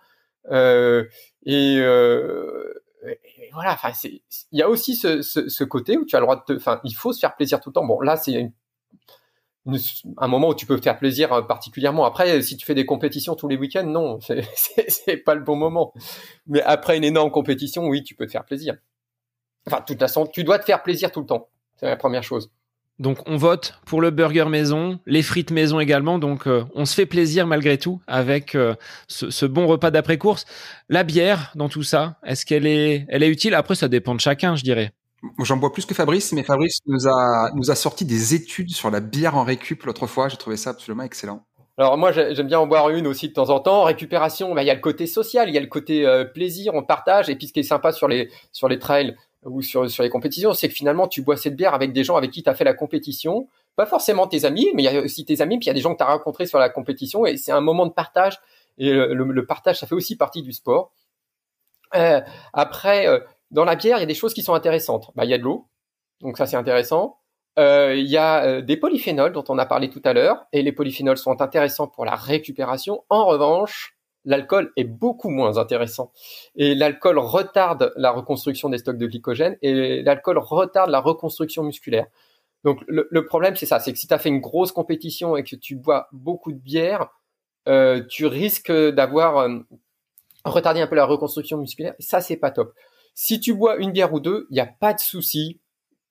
Euh, 0.51 1.05
et, 1.45 1.77
euh, 1.79 2.78
voilà. 3.53 3.73
Enfin, 3.73 3.91
il 4.03 4.59
y 4.59 4.61
a 4.61 4.69
aussi 4.69 4.95
ce, 4.95 5.63
côté 5.63 5.97
où 5.97 6.05
tu 6.05 6.15
as 6.15 6.19
le 6.19 6.25
droit 6.25 6.35
de 6.35 6.41
te. 6.41 6.53
Enfin, 6.53 6.79
il 6.83 6.93
faut 6.95 7.13
se 7.13 7.19
faire 7.19 7.35
plaisir 7.35 7.59
tout 7.59 7.69
le 7.69 7.73
temps. 7.73 7.85
Bon, 7.85 8.01
là, 8.01 8.17
c'est 8.17 8.51
un 10.17 10.27
moment 10.27 10.49
où 10.49 10.55
tu 10.55 10.65
peux 10.65 10.77
faire 10.77 10.97
plaisir 10.97 11.45
particulièrement. 11.47 12.05
Après, 12.05 12.41
si 12.41 12.57
tu 12.57 12.65
fais 12.65 12.75
des 12.75 12.85
compétitions 12.85 13.35
tous 13.35 13.47
les 13.47 13.57
week-ends, 13.57 13.85
non, 13.85 14.19
c'est 14.87 15.17
pas 15.17 15.35
le 15.35 15.41
bon 15.41 15.55
moment. 15.55 15.93
Mais 16.47 16.61
après 16.61 16.97
une 16.97 17.03
énorme 17.03 17.31
compétition, 17.31 17.85
oui, 17.87 18.03
tu 18.03 18.15
peux 18.15 18.25
te 18.25 18.31
faire 18.31 18.45
plaisir. 18.45 18.75
Enfin, 19.67 19.81
de 19.81 19.85
toute 19.85 19.99
façon, 19.99 20.25
tu 20.25 20.43
dois 20.43 20.59
te 20.59 20.65
faire 20.65 20.81
plaisir 20.83 21.11
tout 21.11 21.19
le 21.19 21.25
temps. 21.25 21.49
C'est 21.77 21.87
la 21.87 21.97
première 21.97 22.23
chose. 22.23 22.51
Donc 22.99 23.19
on 23.27 23.37
vote 23.37 23.79
pour 23.85 24.01
le 24.01 24.11
burger 24.11 24.45
maison, 24.45 24.99
les 25.05 25.23
frites 25.23 25.51
maison 25.51 25.79
également. 25.79 26.19
Donc 26.19 26.47
euh, 26.47 26.65
on 26.75 26.85
se 26.85 26.93
fait 26.93 27.05
plaisir 27.05 27.47
malgré 27.47 27.77
tout 27.77 28.01
avec 28.07 28.55
euh, 28.55 28.75
ce, 29.07 29.45
bon 29.45 29.67
repas 29.67 29.89
d'après 29.89 30.17
course. 30.17 30.45
La 30.89 31.03
bière 31.03 31.53
dans 31.55 31.69
tout 31.69 31.83
ça, 31.83 32.17
est-ce 32.25 32.45
qu'elle 32.45 32.67
est, 32.67 33.05
elle 33.07 33.23
est 33.23 33.29
utile? 33.29 33.55
Après 33.55 33.75
ça 33.75 33.87
dépend 33.87 34.15
de 34.15 34.19
chacun, 34.19 34.55
je 34.55 34.63
dirais. 34.63 34.91
J'en 35.43 35.57
bois 35.57 35.71
plus 35.71 35.85
que 35.85 35.93
Fabrice, 35.93 36.31
mais 36.33 36.43
Fabrice 36.43 36.79
nous 36.87 37.07
a 37.07 37.51
nous 37.53 37.71
a 37.71 37.75
sorti 37.75 38.05
des 38.05 38.35
études 38.35 38.71
sur 38.71 38.91
la 38.91 38.99
bière 38.99 39.37
en 39.37 39.43
récup 39.43 39.83
l'autre 39.83 40.07
fois. 40.07 40.27
J'ai 40.27 40.37
trouvé 40.37 40.57
ça 40.57 40.71
absolument 40.71 41.03
excellent. 41.03 41.45
Alors 41.77 41.97
moi 41.97 42.11
j'aime 42.11 42.47
bien 42.47 42.59
en 42.59 42.67
boire 42.67 42.89
une 42.89 43.07
aussi 43.07 43.29
de 43.29 43.33
temps 43.33 43.49
en 43.49 43.61
temps. 43.61 43.83
Récupération, 43.83 44.53
bah, 44.53 44.63
il 44.63 44.65
y 44.65 44.69
a 44.69 44.73
le 44.73 44.81
côté 44.81 45.07
social, 45.07 45.47
il 45.47 45.55
y 45.55 45.57
a 45.57 45.61
le 45.61 45.67
côté 45.67 46.05
euh, 46.05 46.25
plaisir, 46.25 46.73
on 46.75 46.83
partage. 46.83 47.29
Et 47.29 47.37
puis 47.37 47.47
ce 47.47 47.53
qui 47.53 47.61
est 47.61 47.63
sympa 47.63 47.93
sur 47.93 48.09
les 48.09 48.29
sur 48.51 48.67
les 48.67 48.79
trails, 48.79 49.15
ou 49.45 49.61
sur, 49.61 49.89
sur 49.89 50.03
les 50.03 50.09
compétitions, 50.09 50.53
c'est 50.53 50.67
que 50.67 50.73
finalement, 50.73 51.07
tu 51.07 51.21
bois 51.21 51.37
cette 51.37 51.55
bière 51.55 51.73
avec 51.73 51.93
des 51.93 52.03
gens 52.03 52.17
avec 52.17 52.31
qui 52.31 52.43
tu 52.43 52.49
as 52.49 52.55
fait 52.55 52.63
la 52.63 52.73
compétition. 52.73 53.47
Pas 53.75 53.85
forcément 53.85 54.27
tes 54.27 54.45
amis, 54.45 54.69
mais 54.73 54.83
il 54.83 54.91
y 54.91 54.97
a 54.97 55.01
aussi 55.01 55.23
tes 55.23 55.41
amis, 55.41 55.57
puis 55.57 55.65
il 55.65 55.69
y 55.69 55.71
a 55.71 55.73
des 55.73 55.81
gens 55.81 55.93
que 55.93 55.97
tu 55.97 56.03
as 56.03 56.07
rencontrés 56.07 56.45
sur 56.45 56.59
la 56.59 56.69
compétition, 56.69 57.25
et 57.25 57.37
c'est 57.37 57.51
un 57.51 57.61
moment 57.61 57.85
de 57.85 57.93
partage. 57.93 58.39
Et 58.77 58.91
le, 58.91 59.45
partage, 59.45 59.79
ça 59.79 59.87
fait 59.87 59.95
aussi 59.95 60.17
partie 60.17 60.41
du 60.41 60.51
sport. 60.53 60.91
Euh, 61.95 62.21
après, 62.53 63.07
euh, 63.07 63.19
dans 63.51 63.65
la 63.65 63.75
bière, 63.75 63.97
il 63.97 64.01
y 64.01 64.03
a 64.03 64.07
des 64.07 64.13
choses 64.13 64.33
qui 64.33 64.43
sont 64.43 64.53
intéressantes. 64.53 65.11
Bah, 65.15 65.25
il 65.25 65.31
y 65.31 65.33
a 65.33 65.37
de 65.37 65.43
l'eau, 65.43 65.67
donc 66.21 66.37
ça 66.37 66.45
c'est 66.45 66.57
intéressant. 66.57 67.19
Euh, 67.57 67.95
il 67.95 68.07
y 68.07 68.17
a 68.17 68.61
des 68.61 68.77
polyphénols 68.77 69.33
dont 69.33 69.43
on 69.49 69.57
a 69.57 69.65
parlé 69.65 69.89
tout 69.89 70.01
à 70.05 70.13
l'heure, 70.13 70.45
et 70.53 70.61
les 70.61 70.71
polyphénols 70.71 71.17
sont 71.17 71.41
intéressants 71.41 71.87
pour 71.87 72.05
la 72.05 72.15
récupération. 72.15 73.03
En 73.09 73.25
revanche, 73.25 73.98
l'alcool 74.25 74.71
est 74.75 74.83
beaucoup 74.83 75.29
moins 75.29 75.57
intéressant. 75.57 76.11
Et 76.55 76.75
l'alcool 76.75 77.17
retarde 77.19 77.93
la 77.95 78.11
reconstruction 78.11 78.69
des 78.69 78.77
stocks 78.77 78.97
de 78.97 79.07
glycogène 79.07 79.57
et 79.61 80.01
l'alcool 80.03 80.37
retarde 80.37 80.89
la 80.89 80.99
reconstruction 80.99 81.63
musculaire. 81.63 82.07
Donc 82.63 82.83
le, 82.87 83.25
problème, 83.25 83.55
c'est 83.55 83.65
ça, 83.65 83.79
c'est 83.79 83.93
que 83.93 83.99
si 83.99 84.07
tu 84.07 84.13
as 84.13 84.19
fait 84.19 84.29
une 84.29 84.41
grosse 84.41 84.71
compétition 84.71 85.37
et 85.37 85.43
que 85.43 85.55
tu 85.55 85.75
bois 85.75 86.07
beaucoup 86.11 86.51
de 86.51 86.57
bière, 86.57 87.07
euh, 87.67 88.03
tu 88.09 88.25
risques 88.25 88.71
d'avoir 88.71 89.37
euh, 89.37 89.59
retardé 90.43 90.81
un 90.81 90.87
peu 90.87 90.95
la 90.95 91.05
reconstruction 91.05 91.57
musculaire. 91.57 91.93
Ça, 91.99 92.19
c'est 92.19 92.35
pas 92.35 92.51
top. 92.51 92.73
Si 93.15 93.39
tu 93.39 93.53
bois 93.53 93.77
une 93.77 93.91
bière 93.91 94.13
ou 94.13 94.19
deux, 94.19 94.47
il 94.49 94.55
n'y 94.55 94.59
a 94.59 94.65
pas 94.65 94.93
de 94.93 94.99
souci. 94.99 95.59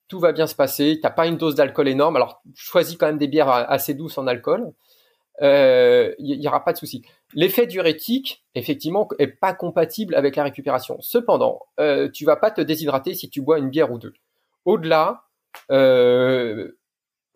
tout 0.08 0.20
va 0.20 0.32
bien 0.32 0.46
se 0.46 0.54
passer. 0.54 1.00
T'as 1.02 1.10
pas 1.10 1.26
une 1.26 1.36
dose 1.36 1.54
d'alcool 1.54 1.88
énorme. 1.88 2.16
Alors, 2.16 2.42
choisis 2.54 2.96
quand 2.96 3.06
même 3.06 3.18
des 3.18 3.28
bières 3.28 3.50
assez 3.50 3.92
douces 3.92 4.16
en 4.16 4.26
alcool. 4.26 4.72
Il 5.40 5.46
euh, 5.46 6.14
y, 6.18 6.48
aura 6.48 6.64
pas 6.64 6.72
de 6.72 6.78
souci. 6.78 7.02
L'effet 7.32 7.66
diurétique, 7.66 8.44
effectivement, 8.56 9.08
est 9.18 9.28
pas 9.28 9.54
compatible 9.54 10.16
avec 10.16 10.34
la 10.34 10.42
récupération. 10.42 10.98
Cependant, 11.00 11.60
euh, 11.78 12.10
tu 12.10 12.24
vas 12.24 12.36
pas 12.36 12.50
te 12.50 12.60
déshydrater 12.60 13.14
si 13.14 13.30
tu 13.30 13.40
bois 13.40 13.58
une 13.58 13.70
bière 13.70 13.92
ou 13.92 13.98
deux. 13.98 14.14
Au-delà, 14.64 15.22
euh, 15.70 16.72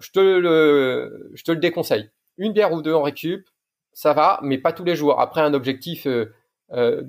je 0.01 0.11
te 0.11 0.21
le, 0.21 1.31
je 1.35 1.45
te 1.45 1.53
le 1.53 1.59
déconseille. 1.59 2.11
Une 2.39 2.53
bière 2.53 2.73
ou 2.73 2.83
deux 2.83 2.95
en 2.95 3.03
récup, 3.03 3.49
ça 3.93 4.13
va, 4.13 4.41
mais 4.43 4.59
pas 4.59 4.73
tous 4.73 4.85
les 4.85 4.97
jours. 4.97 5.21
Après 5.21 5.41
un 5.41 5.55
objectif 5.55 6.07
euh, 6.07 6.35
euh, 6.73 7.03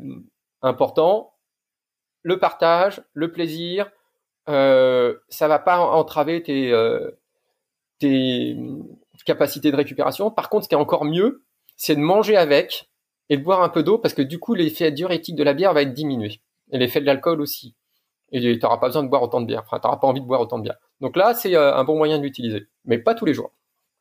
important, 0.62 1.34
le 2.22 2.40
partage, 2.40 3.02
le 3.14 3.32
plaisir, 3.32 3.90
euh, 4.50 5.18
ça 5.30 5.48
va 5.48 5.60
pas 5.60 5.80
entraver 5.80 6.44
tes, 6.44 6.72
tes 8.00 8.58
capacités 9.26 9.72
de 9.72 9.76
récupération. 9.76 10.32
Par 10.32 10.50
contre, 10.50 10.66
ce 10.66 10.70
qui 10.70 10.76
est 10.76 10.78
encore 10.78 11.06
mieux, 11.06 11.44
c'est 11.76 11.96
de 11.96 12.02
manger 12.02 12.38
avec 12.38 12.90
et 13.30 13.38
de 13.38 13.44
boire 13.44 13.62
un 13.62 13.70
peu 13.70 13.84
d'eau 13.84 13.98
parce 13.98 14.14
que 14.14 14.22
du 14.22 14.40
coup, 14.40 14.54
l'effet 14.54 14.92
diurétique 14.92 15.36
de 15.36 15.44
la 15.44 15.54
bière 15.54 15.74
va 15.74 15.82
être 15.82 15.94
diminué 15.94 16.42
et 16.72 16.78
l'effet 16.78 17.02
de 17.02 17.06
l'alcool 17.06 17.42
aussi. 17.42 17.76
Et 18.32 18.42
tu 18.42 18.60
n'auras 18.62 18.78
pas 18.78 18.88
besoin 18.88 19.04
de 19.04 19.10
boire 19.10 19.22
autant 19.22 19.42
de 19.42 19.46
bière. 19.46 19.64
Enfin, 19.66 19.80
tu 19.80 19.88
n'auras 19.88 20.00
pas 20.00 20.08
envie 20.08 20.22
de 20.22 20.26
boire 20.26 20.42
autant 20.42 20.58
de 20.58 20.64
bière. 20.64 20.78
Donc 21.02 21.16
là, 21.16 21.34
c'est 21.34 21.56
euh, 21.56 21.76
un 21.76 21.84
bon 21.84 21.98
moyen 21.98 22.18
de 22.18 22.24
l'utiliser, 22.24 22.68
mais 22.86 22.98
pas 22.98 23.14
tous 23.14 23.26
les 23.26 23.34
jours. 23.34 23.52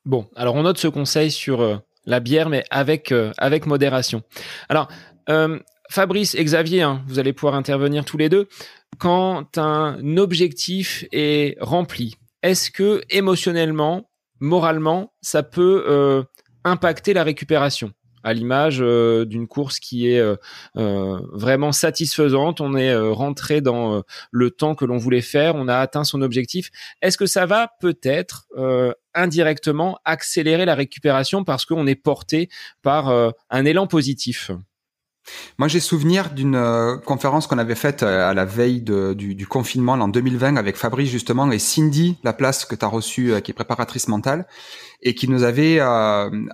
Bon, 0.05 0.27
alors 0.35 0.55
on 0.55 0.63
note 0.63 0.77
ce 0.77 0.87
conseil 0.87 1.31
sur 1.31 1.61
euh, 1.61 1.77
la 2.05 2.19
bière, 2.19 2.49
mais 2.49 2.63
avec 2.71 3.11
euh, 3.11 3.31
avec 3.37 3.65
modération. 3.65 4.23
Alors, 4.69 4.89
Fabrice 5.89 6.35
et 6.35 6.43
Xavier, 6.43 6.81
hein, 6.81 7.03
vous 7.07 7.19
allez 7.19 7.33
pouvoir 7.33 7.55
intervenir 7.55 8.03
tous 8.03 8.17
les 8.17 8.27
deux. 8.27 8.47
Quand 8.97 9.57
un 9.57 10.17
objectif 10.17 11.05
est 11.11 11.57
rempli, 11.61 12.15
est-ce 12.41 12.71
que 12.71 13.01
émotionnellement, 13.09 14.09
moralement, 14.43 15.13
ça 15.21 15.41
peut 15.43 16.25
impacter 16.63 17.13
la 17.13 17.23
récupération 17.23 17.91
à 18.23 18.33
l'image 18.33 18.79
euh, 18.81 19.25
d'une 19.25 19.47
course 19.47 19.79
qui 19.79 20.09
est 20.09 20.19
euh, 20.19 20.35
euh, 20.77 21.19
vraiment 21.33 21.71
satisfaisante. 21.71 22.61
On 22.61 22.75
est 22.75 22.95
rentré 22.95 23.61
dans 23.61 24.01
le 24.31 24.51
temps 24.51 24.75
que 24.75 24.85
l'on 24.85 24.97
voulait 24.97 25.21
faire, 25.21 25.55
on 25.55 25.67
a 25.67 25.77
atteint 25.77 26.03
son 26.03 26.21
objectif. 26.21 26.69
Est-ce 27.01 27.17
que 27.17 27.25
ça 27.25 27.45
va 27.45 27.69
peut-être 27.79 28.47
indirectement 29.13 29.99
accélérer 30.05 30.65
la 30.65 30.75
récupération 30.75 31.43
parce 31.43 31.65
qu'on 31.65 31.85
est 31.85 31.95
porté 31.95 32.49
par 32.81 33.09
un 33.49 33.65
élan 33.65 33.87
positif? 33.87 34.51
Moi, 35.57 35.67
j'ai 35.67 35.79
souvenir 35.79 36.31
d'une 36.31 36.55
euh, 36.55 36.97
conférence 36.97 37.47
qu'on 37.47 37.57
avait 37.57 37.75
faite 37.75 38.03
euh, 38.03 38.29
à 38.29 38.33
la 38.33 38.45
veille 38.45 38.81
du, 38.81 39.47
confinement 39.47 39.93
en 39.93 40.07
2020 40.07 40.57
avec 40.57 40.75
Fabrice 40.75 41.09
justement 41.09 41.49
et 41.51 41.59
Cindy, 41.59 42.17
la 42.23 42.33
place 42.33 42.65
que 42.65 42.75
tu 42.75 42.83
as 42.83 42.87
reçue, 42.87 43.33
euh, 43.33 43.39
qui 43.39 43.51
est 43.51 43.53
préparatrice 43.53 44.07
mentale, 44.07 44.47
et 45.01 45.15
qui 45.15 45.27
nous 45.27 45.43
avait 45.43 45.79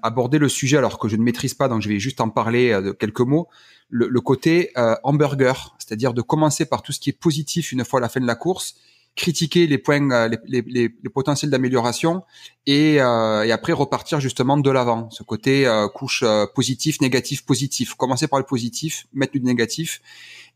abordé 0.02 0.40
le 0.40 0.50
sujet 0.50 0.78
alors 0.78 0.98
que 0.98 1.08
je 1.08 1.16
ne 1.16 1.22
maîtrise 1.22 1.54
pas, 1.54 1.68
donc 1.68 1.84
je 1.84 1.90
vais 1.90 2.00
juste 2.00 2.20
en 2.20 2.30
parler 2.30 2.82
de 2.82 2.92
quelques 2.92 3.20
mots. 3.20 3.48
Le, 3.90 4.08
le 4.08 4.22
côté 4.22 4.72
hamburger, 5.04 5.76
c'est-à-dire 5.78 6.16
de 6.16 6.24
commencer 6.24 6.66
par 6.66 6.82
tout 6.82 6.92
ce 6.92 7.00
qui 7.00 7.12
est 7.12 7.20
positif 7.20 7.72
une 7.72 7.86
fois 7.86 8.00
à 8.00 8.02
la 8.02 8.10
fin 8.10 8.20
de 8.20 8.26
la 8.26 8.34
course 8.34 8.74
critiquer 9.16 9.68
les 9.68 9.78
points, 9.78 10.10
euh, 10.12 10.30
les, 10.48 10.62
les, 10.62 10.96
les 11.04 11.10
potentiels 11.10 11.52
d'amélioration 11.52 12.24
et, 12.66 13.02
euh, 13.02 13.44
et, 13.44 13.52
après 13.52 13.74
repartir 13.74 14.20
justement 14.20 14.58
de 14.58 14.72
l'avant. 14.72 15.10
Ce 15.12 15.24
côté 15.24 15.68
euh, 15.68 15.88
couche 15.88 16.24
positif, 16.56 17.02
négatif, 17.02 17.46
positif. 17.46 17.96
Commencer 17.96 18.28
par 18.28 18.40
le 18.40 18.46
positif, 18.46 19.08
mettre 19.14 19.34
du 19.34 19.42
négatif 19.42 20.02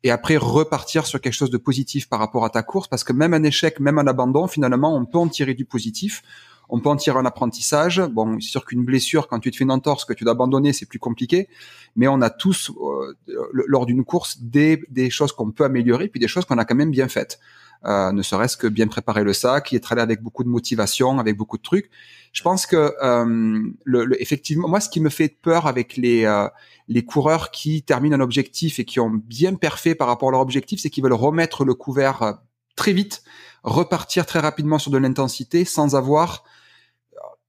et 0.04 0.12
après 0.12 0.38
repartir 0.38 1.06
sur 1.06 1.20
quelque 1.20 1.34
chose 1.34 1.52
de 1.52 1.58
positif 1.58 2.08
par 2.08 2.20
rapport 2.20 2.46
à 2.46 2.50
ta 2.50 2.64
course 2.64 2.88
parce 2.88 3.04
que 3.04 3.14
même 3.14 3.34
un 3.34 3.44
échec, 3.44 3.80
même 3.80 4.00
un 4.00 4.08
abandon, 4.08 4.48
finalement, 4.48 4.96
on 4.96 5.06
peut 5.06 5.18
en 5.18 5.28
tirer 5.28 5.54
du 5.54 5.66
positif. 5.66 6.24
On 6.70 6.80
peut 6.80 6.90
en 6.90 6.96
tirer 6.96 7.20
un 7.20 7.26
apprentissage. 7.26 8.02
Bon, 8.02 8.40
c'est 8.40 8.50
sûr 8.50 8.66
qu'une 8.66 8.86
blessure, 8.86 9.28
quand 9.28 9.40
tu 9.40 9.52
te 9.52 9.58
fais 9.58 9.66
une 9.66 9.72
entorse, 9.72 10.06
que 10.06 10.14
tu 10.14 10.24
dois 10.24 10.32
abandonner, 10.32 10.72
c'est 10.72 10.86
plus 10.86 10.98
compliqué. 10.98 11.50
Mais 11.98 12.08
on 12.08 12.22
a 12.22 12.30
tous, 12.30 12.72
lors 13.52 13.86
d'une 13.86 14.06
course, 14.06 14.40
des, 14.42 14.82
des 14.90 15.10
choses 15.10 15.34
qu'on 15.34 15.52
peut 15.52 15.66
améliorer, 15.66 16.08
puis 16.08 16.22
des 16.22 16.30
choses 16.30 16.46
qu'on 16.46 16.58
a 16.58 16.66
quand 16.66 16.74
même 16.76 16.90
bien 16.90 17.10
faites. 17.10 17.40
Euh, 17.86 18.14
ne 18.14 18.22
serait-ce 18.22 18.56
que 18.56 18.68
bien 18.68 18.88
préparer 18.88 19.24
le 19.24 19.34
sac, 19.34 19.72
y 19.72 19.76
être 19.76 19.92
allé 19.92 20.02
avec 20.02 20.22
beaucoup 20.22 20.44
de 20.44 20.50
motivation, 20.50 21.20
avec 21.20 21.36
beaucoup 21.36 21.58
de 21.58 21.64
trucs. 21.64 21.90
Je 22.32 22.42
pense 22.42 22.66
que 22.66 22.94
euh, 23.04 23.62
le, 23.84 24.22
effectivement, 24.22 24.70
moi, 24.70 24.80
ce 24.80 24.90
qui 24.90 25.02
me 25.02 25.10
fait 25.10 25.28
peur 25.42 25.68
avec 25.68 25.98
les 25.98 26.26
euh, 26.26 26.48
les 26.88 27.04
coureurs 27.04 27.52
qui 27.52 27.84
terminent 27.84 28.16
un 28.16 28.22
objectif 28.22 28.80
et 28.80 28.86
qui 28.86 29.00
ont 29.00 29.10
bien 29.10 29.56
perfait 29.56 29.96
par 29.96 30.08
rapport 30.08 30.30
à 30.30 30.32
leur 30.32 30.42
objectif, 30.42 30.80
c'est 30.80 30.90
qu'ils 30.90 31.04
veulent 31.04 31.14
remettre 31.14 31.66
le 31.66 31.74
couvert 31.74 32.40
très 32.76 32.94
vite, 32.94 33.24
repartir 33.64 34.26
très 34.26 34.40
rapidement 34.40 34.80
sur 34.80 34.92
de 34.92 34.98
l'intensité 34.98 35.66
sans 35.66 35.96
avoir, 35.96 36.44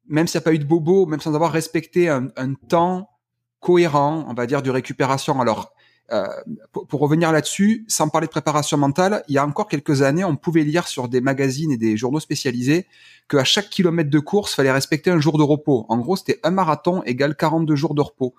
même 0.08 0.26
s'il 0.26 0.38
n'y 0.38 0.42
a 0.42 0.44
pas 0.44 0.52
eu 0.52 0.58
de 0.58 0.64
bobo, 0.64 1.06
même 1.06 1.20
sans 1.20 1.34
avoir 1.34 1.50
respecté 1.50 2.08
un, 2.08 2.28
un 2.36 2.54
temps 2.54 3.08
cohérent, 3.60 4.24
on 4.28 4.34
va 4.34 4.46
dire, 4.46 4.62
de 4.62 4.70
récupération. 4.70 5.40
Alors, 5.40 5.72
euh, 6.12 6.26
pour, 6.70 7.00
revenir 7.00 7.32
là-dessus, 7.32 7.86
sans 7.88 8.10
parler 8.10 8.26
de 8.26 8.30
préparation 8.30 8.76
mentale, 8.76 9.24
il 9.28 9.34
y 9.34 9.38
a 9.38 9.46
encore 9.46 9.68
quelques 9.68 10.02
années, 10.02 10.22
on 10.22 10.36
pouvait 10.36 10.62
lire 10.62 10.86
sur 10.86 11.08
des 11.08 11.22
magazines 11.22 11.72
et 11.72 11.78
des 11.78 11.96
journaux 11.96 12.20
spécialisés 12.20 12.86
qu'à 13.26 13.42
chaque 13.44 13.70
kilomètre 13.70 14.10
de 14.10 14.18
course, 14.18 14.54
fallait 14.54 14.70
respecter 14.70 15.10
un 15.10 15.18
jour 15.18 15.38
de 15.38 15.42
repos. 15.42 15.86
En 15.88 15.96
gros, 15.96 16.16
c'était 16.16 16.40
un 16.42 16.50
marathon 16.50 17.02
égale 17.04 17.36
42 17.36 17.74
jours 17.74 17.94
de 17.94 18.02
repos. 18.02 18.34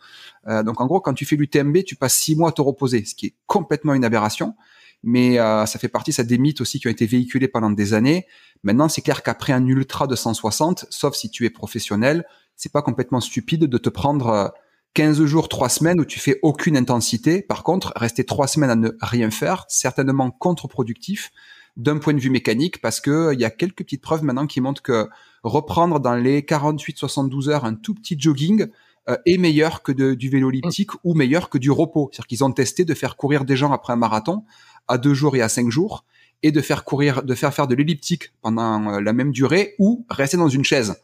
Euh, 0.48 0.62
donc 0.62 0.80
en 0.80 0.86
gros, 0.86 1.02
quand 1.02 1.14
tu 1.14 1.26
fais 1.26 1.36
l'UTMB, 1.36 1.84
tu 1.84 1.96
passes 1.96 2.14
six 2.14 2.36
mois 2.36 2.50
à 2.50 2.52
te 2.52 2.62
reposer, 2.62 3.04
ce 3.04 3.16
qui 3.16 3.28
est 3.28 3.36
complètement 3.48 3.96
une 3.96 4.06
aberration. 4.06 4.54
Mais 5.02 5.40
euh, 5.40 5.66
ça 5.66 5.80
fait 5.80 5.88
partie, 5.88 6.14
ça 6.14 6.24
des 6.24 6.38
mythes 6.38 6.62
aussi 6.62 6.80
qui 6.80 6.88
ont 6.88 6.92
été 6.92 7.08
véhiculés 7.08 7.48
pendant 7.48 7.72
des 7.72 7.94
années. 7.96 8.28
Maintenant, 8.64 8.90
c'est 8.90 9.02
clair 9.02 9.24
qu'après 9.24 9.54
un 9.54 9.66
ultra 9.66 10.06
de 10.06 10.16
160, 10.16 10.86
sauf 10.92 11.16
si 11.16 11.32
tu 11.32 11.46
es 11.46 11.50
professionnel, 11.50 12.26
c'est 12.56 12.72
pas 12.72 12.84
complètement 12.84 13.22
stupide 13.22 13.66
de 13.66 13.78
te 13.78 13.90
prendre 13.90 14.54
15 14.96 15.26
jours, 15.26 15.50
3 15.50 15.68
semaines 15.68 16.00
où 16.00 16.06
tu 16.06 16.20
fais 16.20 16.40
aucune 16.42 16.78
intensité. 16.78 17.42
Par 17.42 17.64
contre, 17.64 17.92
rester 17.98 18.24
3 18.24 18.48
semaines 18.48 18.70
à 18.70 18.76
ne 18.76 18.92
rien 19.02 19.30
faire, 19.30 19.66
certainement 19.68 20.32
contre-productif 20.32 21.32
d'un 21.76 21.98
point 21.98 22.14
de 22.14 22.20
vue 22.22 22.30
mécanique 22.30 22.82
parce 22.82 23.02
que 23.02 23.34
il 23.34 23.40
y 23.42 23.44
a 23.44 23.50
quelques 23.50 23.80
petites 23.80 24.02
preuves 24.02 24.24
maintenant 24.24 24.48
qui 24.48 24.62
montrent 24.62 24.82
que 24.82 25.10
reprendre 25.44 26.00
dans 26.00 26.16
les 26.16 26.42
48-72 26.42 27.50
heures 27.50 27.66
un 27.66 27.76
tout 27.76 27.94
petit 27.94 28.16
jogging 28.18 28.68
euh, 29.10 29.18
est 29.26 29.38
meilleur 29.38 29.84
que 29.84 29.92
du 29.92 30.30
vélo 30.30 30.50
elliptique 30.50 30.92
ou 31.04 31.14
meilleur 31.14 31.50
que 31.50 31.58
du 31.58 31.72
repos. 31.72 32.10
C'est-à-dire 32.14 32.28
qu'ils 32.28 32.46
ont 32.46 32.54
testé 32.54 32.86
de 32.86 32.94
faire 32.94 33.18
courir 33.18 33.44
des 33.44 33.58
gens 33.58 33.74
après 33.74 33.92
un 33.92 33.98
marathon 33.98 34.46
à 34.88 34.98
2 34.98 35.14
jours 35.14 35.36
et 35.36 35.42
à 35.42 35.50
5 35.50 35.70
jours 35.70 36.06
et 36.42 36.54
de 36.54 36.62
faire 36.62 36.86
courir, 36.86 37.22
de 37.22 37.36
faire 37.36 37.54
faire 37.54 37.68
de 37.68 37.76
l'elliptique 37.76 38.32
pendant 38.42 38.94
euh, 38.94 39.02
la 39.02 39.12
même 39.12 39.34
durée 39.34 39.76
ou 39.78 40.06
rester 40.10 40.38
dans 40.38 40.48
une 40.48 40.64
chaise 40.64 40.96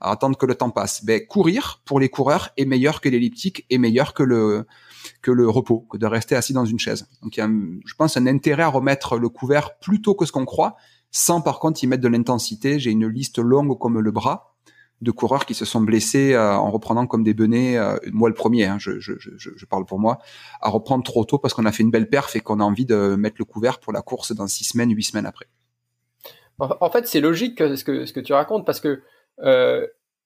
à 0.00 0.12
attendre 0.12 0.36
que 0.36 0.46
le 0.46 0.54
temps 0.54 0.70
passe. 0.70 1.04
Ben, 1.04 1.24
courir 1.26 1.82
pour 1.84 2.00
les 2.00 2.08
coureurs 2.08 2.50
est 2.56 2.64
meilleur 2.64 3.00
que 3.00 3.08
l'elliptique, 3.08 3.66
est 3.70 3.78
meilleur 3.78 4.14
que 4.14 4.22
le 4.22 4.66
que 5.22 5.30
le 5.30 5.48
repos, 5.48 5.86
que 5.90 5.96
de 5.96 6.06
rester 6.06 6.36
assis 6.36 6.52
dans 6.52 6.64
une 6.64 6.78
chaise. 6.78 7.08
Donc 7.22 7.36
il 7.36 7.40
y 7.40 7.42
a, 7.42 7.48
je 7.48 7.94
pense, 7.94 8.16
un 8.16 8.26
intérêt 8.26 8.64
à 8.64 8.68
remettre 8.68 9.18
le 9.18 9.28
couvert 9.28 9.78
plus 9.78 10.02
tôt 10.02 10.14
que 10.14 10.26
ce 10.26 10.32
qu'on 10.32 10.44
croit, 10.44 10.76
sans 11.10 11.40
par 11.40 11.60
contre 11.60 11.82
y 11.82 11.86
mettre 11.86 12.02
de 12.02 12.08
l'intensité. 12.08 12.78
J'ai 12.78 12.90
une 12.90 13.06
liste 13.06 13.38
longue 13.38 13.78
comme 13.78 13.98
le 14.00 14.10
bras 14.10 14.54
de 15.00 15.10
coureurs 15.10 15.46
qui 15.46 15.54
se 15.54 15.64
sont 15.64 15.80
blessés 15.80 16.34
euh, 16.34 16.54
en 16.54 16.70
reprenant 16.70 17.06
comme 17.06 17.22
des 17.22 17.34
benets, 17.34 17.78
euh, 17.78 17.96
moi 18.12 18.28
le 18.28 18.34
premier, 18.34 18.64
hein, 18.64 18.78
je, 18.80 18.98
je, 18.98 19.12
je, 19.18 19.30
je, 19.36 19.66
parle 19.66 19.84
pour 19.84 20.00
moi, 20.00 20.18
à 20.60 20.70
reprendre 20.70 21.04
trop 21.04 21.24
tôt 21.24 21.38
parce 21.38 21.54
qu'on 21.54 21.66
a 21.66 21.72
fait 21.72 21.84
une 21.84 21.90
belle 21.90 22.08
perf 22.08 22.34
et 22.34 22.40
qu'on 22.40 22.60
a 22.60 22.64
envie 22.64 22.84
de 22.84 23.14
mettre 23.16 23.36
le 23.38 23.44
couvert 23.44 23.78
pour 23.78 23.92
la 23.92 24.02
course 24.02 24.34
dans 24.34 24.48
six 24.48 24.64
semaines, 24.64 24.90
huit 24.90 25.04
semaines 25.04 25.26
après. 25.26 25.46
En 26.58 26.90
fait, 26.90 27.06
c'est 27.06 27.20
logique 27.20 27.58
ce 27.58 27.84
que, 27.84 28.04
ce 28.04 28.12
que 28.12 28.18
tu 28.18 28.32
racontes 28.32 28.66
parce 28.66 28.80
que 28.80 29.02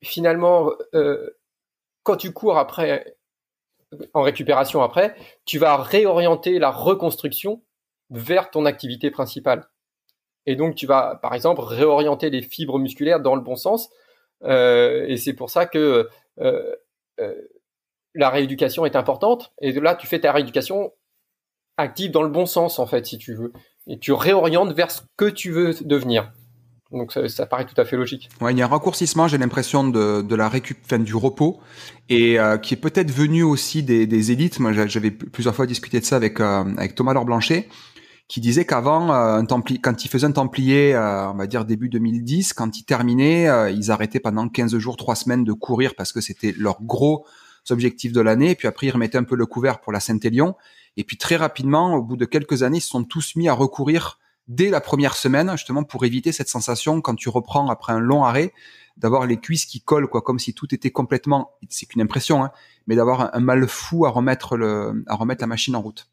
finalement, 0.03 0.71
euh, 0.95 1.31
quand 2.03 2.17
tu 2.17 2.33
cours 2.33 2.59
après, 2.59 3.17
en 4.13 4.23
récupération 4.23 4.83
après, 4.83 5.15
tu 5.45 5.59
vas 5.59 5.77
réorienter 5.77 6.59
la 6.59 6.71
reconstruction 6.71 7.63
vers 8.11 8.51
ton 8.51 8.67
activité 8.67 9.11
principale. 9.11 9.69
Et 10.45 10.57
donc, 10.57 10.75
tu 10.75 10.87
vas, 10.87 11.19
par 11.23 11.35
exemple, 11.35 11.61
réorienter 11.63 12.29
les 12.31 12.43
fibres 12.43 12.79
musculaires 12.79 13.21
dans 13.21 13.37
le 13.37 13.43
bon 13.43 13.57
sens. 13.57 13.91
Euh, 14.43 15.05
et 15.07 15.17
c'est 15.17 15.35
pour 15.35 15.51
ça 15.51 15.67
que 15.67 16.09
euh, 16.41 16.75
la 18.15 18.29
rééducation 18.29 18.85
est 18.85 18.97
importante. 18.97 19.53
Et 19.61 19.73
là, 19.73 19.95
tu 19.95 20.07
fais 20.07 20.21
ta 20.21 20.33
rééducation 20.33 20.93
active 21.77 22.11
dans 22.11 22.23
le 22.23 22.29
bon 22.29 22.47
sens, 22.47 22.79
en 22.81 22.87
fait, 22.87 23.07
si 23.07 23.19
tu 23.19 23.35
veux. 23.35 23.53
Et 23.87 23.99
tu 23.99 24.13
réorientes 24.13 24.73
vers 24.73 24.91
ce 24.91 25.03
que 25.17 25.27
tu 25.27 25.53
veux 25.53 25.75
devenir. 25.83 26.33
Donc 26.93 27.13
ça, 27.13 27.47
paraît 27.47 27.65
tout 27.65 27.81
à 27.81 27.85
fait 27.85 27.97
logique. 27.97 28.29
Ouais, 28.41 28.53
il 28.53 28.59
y 28.59 28.63
a 28.63 28.67
un 28.67 28.69
raccourcissement, 28.69 29.27
j'ai 29.27 29.39
l'impression 29.39 29.89
de, 29.89 30.21
de 30.21 30.35
la 30.37 30.49
récup, 30.49 30.77
fin, 30.87 30.99
du 30.99 31.15
repos, 31.15 31.59
et 32.11 32.39
euh, 32.39 32.59
qui 32.59 32.75
est 32.75 32.77
peut-être 32.77 33.11
venu 33.11 33.43
aussi 33.43 33.83
des, 33.83 34.07
des 34.07 34.31
élites. 34.31 34.61
Moi, 34.61 34.73
j'avais 34.87 35.11
plusieurs 35.11 35.55
fois 35.55 35.67
discuté 35.67 36.01
de 36.01 36.05
ça 36.05 36.17
avec 36.17 36.39
euh, 36.41 36.65
avec 36.77 36.95
Thomas 36.95 37.15
Laure 37.15 37.25
Blanchet, 37.25 37.69
qui 38.29 38.41
disait 38.41 38.67
qu'avant, 38.67 39.13
euh, 39.13 39.43
quand 39.83 40.05
il 40.05 40.09
faisait 40.09 40.27
un 40.27 40.33
Templier, 40.33 40.95
on 40.97 41.35
va 41.35 41.47
dire 41.47 41.65
début 41.65 41.89
2010, 41.89 42.53
quand 42.53 42.79
il 42.79 42.85
terminait, 42.85 43.73
ils 43.73 43.91
arrêtaient 43.91 44.21
pendant 44.21 44.49
15 44.49 44.77
jours, 44.77 44.97
3 44.97 45.15
semaines 45.15 45.45
de 45.45 45.53
courir 45.53 45.95
parce 45.95 46.13
que 46.13 46.21
c'était 46.21 46.55
leur 46.59 46.83
gros 46.83 47.25
objectif 47.71 48.13
de 48.13 48.21
l'année. 48.21 48.55
Puis 48.55 48.69
après, 48.69 48.89
ils 48.89 48.91
remettaient 48.91 49.19
un 49.19 49.25
peu 49.25 49.37
le 49.37 49.47
couvert 49.47 49.81
pour 49.81 49.93
la 49.93 50.01
Saint-Élion. 50.01 50.57
Et 50.97 51.05
puis 51.05 51.17
très 51.17 51.37
rapidement, 51.37 51.95
au 51.95 52.03
bout 52.03 52.17
de 52.17 52.27
quelques 52.27 52.63
années, 52.63 52.79
ils 52.79 52.83
se 52.83 52.91
sont 52.91 53.05
tous 53.05 53.35
mis 53.37 53.49
à 53.49 53.55
recourir 53.55 54.19
dès 54.55 54.71
la 54.71 54.81
première 54.81 55.17
semaine, 55.17 55.51
justement 55.53 55.85
pour 55.85 56.05
éviter 56.05 56.33
cette 56.33 56.49
sensation 56.49 57.01
quand 57.01 57.15
tu 57.15 57.29
reprends 57.29 57.69
après 57.69 57.93
un 57.93 58.01
long 58.01 58.25
arrêt 58.25 58.53
d'avoir 58.97 59.27
les 59.27 59.39
cuisses 59.39 59.65
qui 59.65 59.81
collent, 59.81 60.07
quoi, 60.07 60.21
comme 60.23 60.39
si 60.39 60.53
tout 60.55 60.75
était 60.75 60.91
complètement, 60.91 61.53
c'est 61.69 61.87
qu'une 61.87 62.03
impression, 62.03 62.45
hein, 62.45 62.53
mais 62.87 62.95
d'avoir 62.95 63.35
un, 63.35 63.41
mal 63.41 63.67
fou 63.67 64.05
à 64.05 64.11
remettre 64.11 64.57
le, 64.57 65.05
à 65.07 65.15
remettre 65.15 65.43
la 65.43 65.47
machine 65.47 65.75
en 65.75 65.81
route. 65.81 66.09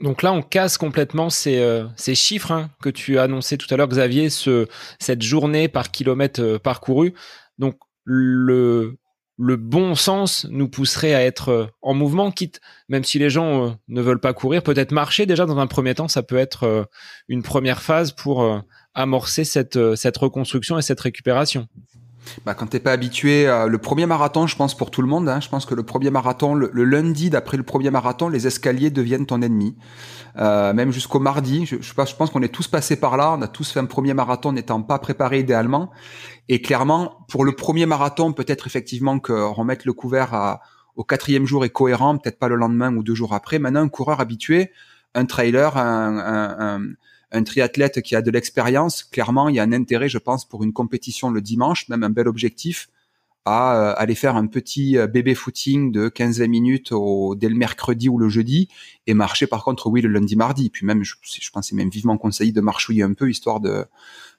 Donc 0.00 0.22
là, 0.22 0.32
on 0.32 0.42
casse 0.42 0.78
complètement 0.78 1.30
ces, 1.30 1.60
euh, 1.60 1.86
ces 1.96 2.16
chiffres 2.16 2.50
hein, 2.50 2.70
que 2.82 2.90
tu 2.90 3.18
as 3.18 3.22
annoncé 3.22 3.56
tout 3.56 3.72
à 3.72 3.76
l'heure, 3.76 3.86
Xavier, 3.86 4.30
ce, 4.30 4.66
cette 4.98 5.22
journée 5.22 5.68
par 5.68 5.92
kilomètre 5.92 6.42
euh, 6.42 6.58
parcouru. 6.58 7.14
Donc 7.58 7.76
le, 8.04 8.96
le 9.38 9.56
bon 9.56 9.94
sens 9.94 10.46
nous 10.50 10.68
pousserait 10.68 11.14
à 11.14 11.22
être 11.22 11.48
euh, 11.48 11.66
en 11.80 11.94
mouvement, 11.94 12.30
quitte, 12.30 12.60
même 12.88 13.04
si 13.04 13.18
les 13.18 13.30
gens 13.30 13.66
euh, 13.66 13.70
ne 13.88 14.00
veulent 14.00 14.20
pas 14.20 14.34
courir, 14.34 14.62
peut-être 14.62 14.92
marcher 14.92 15.26
déjà 15.26 15.46
dans 15.46 15.58
un 15.58 15.66
premier 15.66 15.94
temps, 15.94 16.08
ça 16.08 16.22
peut 16.22 16.36
être 16.36 16.64
euh, 16.64 16.84
une 17.28 17.42
première 17.42 17.82
phase 17.82 18.12
pour 18.12 18.62
amorcer 18.94 19.44
cette, 19.44 19.96
cette 19.96 20.16
reconstruction 20.18 20.78
et 20.78 20.82
cette 20.82 21.00
récupération. 21.00 21.66
Bah, 22.46 22.54
quand 22.54 22.66
t'es 22.66 22.80
pas 22.80 22.92
habitué, 22.92 23.46
le 23.46 23.78
premier 23.78 24.06
marathon, 24.06 24.46
je 24.46 24.56
pense 24.56 24.76
pour 24.76 24.90
tout 24.90 25.02
le 25.02 25.08
monde, 25.08 25.28
hein, 25.28 25.40
je 25.40 25.48
pense 25.48 25.66
que 25.66 25.74
le 25.74 25.82
premier 25.82 26.10
marathon, 26.10 26.54
le, 26.54 26.84
lundi 26.84 27.30
d'après 27.30 27.56
le 27.56 27.62
premier 27.62 27.90
marathon, 27.90 28.28
les 28.28 28.46
escaliers 28.46 28.90
deviennent 28.90 29.26
ton 29.26 29.42
ennemi. 29.42 29.76
Euh, 30.38 30.72
même 30.72 30.92
jusqu'au 30.92 31.18
mardi, 31.18 31.66
je, 31.66 31.92
pense 31.92 32.30
qu'on 32.30 32.42
est 32.42 32.48
tous 32.48 32.68
passés 32.68 32.96
par 32.96 33.16
là, 33.16 33.34
on 33.36 33.42
a 33.42 33.48
tous 33.48 33.70
fait 33.70 33.80
un 33.80 33.84
premier 33.84 34.14
marathon 34.14 34.52
n'étant 34.52 34.82
pas 34.82 34.98
préparé 34.98 35.40
idéalement. 35.40 35.90
Et 36.48 36.62
clairement, 36.62 37.24
pour 37.28 37.44
le 37.44 37.52
premier 37.52 37.86
marathon, 37.86 38.32
peut-être 38.32 38.66
effectivement 38.66 39.18
que 39.18 39.32
remettre 39.32 39.82
le 39.86 39.92
couvert 39.92 40.60
au 40.96 41.04
quatrième 41.04 41.46
jour 41.46 41.64
est 41.64 41.70
cohérent, 41.70 42.16
peut-être 42.18 42.38
pas 42.38 42.48
le 42.48 42.56
lendemain 42.56 42.94
ou 42.94 43.02
deux 43.02 43.14
jours 43.14 43.34
après. 43.34 43.58
Maintenant, 43.58 43.82
un 43.82 43.88
coureur 43.88 44.20
habitué, 44.20 44.72
un 45.14 45.26
trailer, 45.26 45.76
un 45.76 46.80
un 47.32 47.42
triathlète 47.42 48.02
qui 48.02 48.14
a 48.14 48.22
de 48.22 48.30
l'expérience, 48.30 49.04
clairement, 49.04 49.48
il 49.48 49.56
y 49.56 49.60
a 49.60 49.62
un 49.62 49.72
intérêt, 49.72 50.08
je 50.08 50.18
pense, 50.18 50.46
pour 50.46 50.62
une 50.62 50.72
compétition 50.72 51.30
le 51.30 51.40
dimanche, 51.40 51.88
même 51.88 52.04
un 52.04 52.10
bel 52.10 52.28
objectif, 52.28 52.88
à 53.44 53.76
euh, 53.76 53.94
aller 53.96 54.14
faire 54.14 54.36
un 54.36 54.46
petit 54.46 54.96
euh, 54.96 55.06
bébé 55.06 55.34
footing 55.34 55.90
de 55.90 56.08
15-20 56.08 56.46
minutes 56.48 56.92
dès 57.36 57.48
le 57.48 57.56
mercredi 57.56 58.08
ou 58.08 58.18
le 58.18 58.28
jeudi 58.28 58.68
et 59.06 59.14
marcher 59.14 59.48
par 59.48 59.64
contre 59.64 59.88
oui 59.88 60.00
le 60.00 60.08
lundi 60.08 60.36
mardi. 60.36 60.70
Puis 60.70 60.86
même 60.86 61.02
je, 61.02 61.14
je 61.22 61.50
pense 61.50 61.68
c'est 61.68 61.74
même 61.74 61.90
vivement 61.90 62.16
conseillé 62.18 62.52
de 62.52 62.60
marchouiller 62.60 63.02
un 63.02 63.14
peu 63.14 63.28
histoire 63.28 63.58
de 63.58 63.84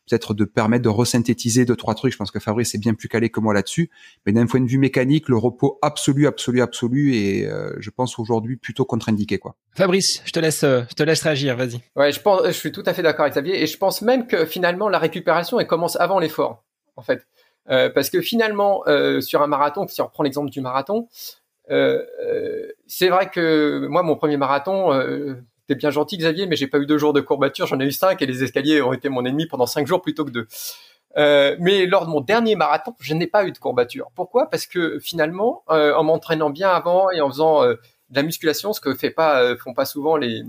peut-être 0.10 0.34
de 0.34 0.46
permettre 0.46 0.84
de 0.84 0.90
resynthétiser 0.90 1.66
deux 1.66 1.76
trois 1.76 1.96
trucs. 1.96 2.14
Je 2.14 2.18
pense 2.18 2.32
que 2.32 2.40
Fabrice 2.40 2.74
est 2.76 2.78
bien 2.78 2.94
plus 2.94 3.08
calé 3.08 3.30
que 3.30 3.40
moi 3.40 3.54
là-dessus. 3.54 3.90
Mais 4.26 4.32
d'un 4.32 4.46
point 4.46 4.62
de 4.62 4.68
vue 4.68 4.78
mécanique 4.78 5.30
le 5.30 5.38
repos 5.38 5.80
absolu 5.82 6.28
absolu 6.28 6.62
absolu 6.62 7.16
et 7.16 7.48
euh, 7.48 7.74
je 7.80 7.90
pense 7.90 8.20
aujourd'hui 8.20 8.58
plutôt 8.58 8.86
contre-indiqué 8.86 9.38
quoi. 9.38 9.56
Fabrice 9.76 10.22
je 10.26 10.32
te 10.32 10.40
laisse 10.40 10.62
je 10.62 10.94
te 10.94 11.04
laisse 11.04 11.22
réagir 11.22 11.56
vas-y. 11.56 11.82
Ouais 11.96 12.12
je 12.12 12.22
pense 12.22 12.46
je 12.46 12.52
suis 12.52 12.72
tout 12.72 12.84
à 12.86 12.94
fait 12.94 13.02
d'accord 13.02 13.24
avec 13.24 13.34
Xavier. 13.34 13.62
Et 13.62 13.68
je 13.68 13.78
pense 13.78 14.02
même 14.02 14.28
que 14.28 14.46
finalement 14.46 14.90
la 14.90 15.00
récupération 15.00 15.60
elle 15.60 15.68
commence 15.68 15.96
avant 15.98 16.20
l'effort 16.20 16.64
en 16.96 17.02
fait. 17.02 17.26
Euh, 17.70 17.90
parce 17.90 18.10
que 18.10 18.22
finalement, 18.22 18.84
euh, 18.88 19.22
sur 19.22 19.42
un 19.42 19.48
marathon, 19.48 19.88
si 19.88 20.02
on 20.02 20.06
reprend 20.06 20.24
l'exemple 20.24 20.50
du 20.50 20.62
marathon, 20.62 21.08
euh, 21.70 22.04
c'est 22.88 23.10
vrai 23.10 23.30
que 23.30 23.88
moi, 23.88 24.04
mon 24.04 24.16
premier 24.16 24.38
marathon, 24.38 24.92
t'es 25.68 25.76
bien 25.76 25.90
gentil 25.90 26.18
Xavier, 26.18 26.46
mais 26.46 26.56
j'ai 26.56 26.68
pas 26.68 26.80
eu 26.80 26.86
deux 26.86 26.98
jours 26.98 27.14
de 27.14 27.22
courbature, 27.22 27.68
j'en 27.68 27.80
ai 27.80 27.86
eu 27.86 27.92
cinq 27.92 28.22
et 28.22 28.26
les 28.26 28.44
escaliers 28.44 28.82
ont 28.82 28.94
été 28.94 29.10
mon 29.10 29.26
ennemi 29.26 29.46
pendant 29.46 29.66
cinq 29.66 29.88
jours 29.88 30.02
plutôt 30.02 30.26
que 30.26 30.32
deux. 30.32 30.48
Euh, 31.18 31.56
mais 31.60 31.86
lors 31.86 32.06
de 32.06 32.12
mon 32.12 32.22
dernier 32.22 32.56
marathon, 32.56 32.96
je 33.00 33.14
n'ai 33.14 33.28
pas 33.28 33.46
eu 33.46 33.52
de 33.52 33.58
courbature. 33.58 34.12
Pourquoi? 34.16 34.50
Parce 34.50 34.66
que 34.66 35.00
finalement, 35.00 35.64
euh, 35.70 35.94
en 35.96 36.04
m'entraînant 36.04 36.50
bien 36.50 36.70
avant 36.70 37.12
et 37.12 37.22
en 37.22 37.30
faisant 37.30 37.64
euh, 37.64 37.76
de 38.10 38.16
la 38.16 38.24
musculation, 38.24 38.74
ce 38.74 38.82
que 38.82 38.94
fait 38.96 39.16
font 39.60 39.74
pas 39.74 39.86
souvent 39.86 40.18
les, 40.18 40.44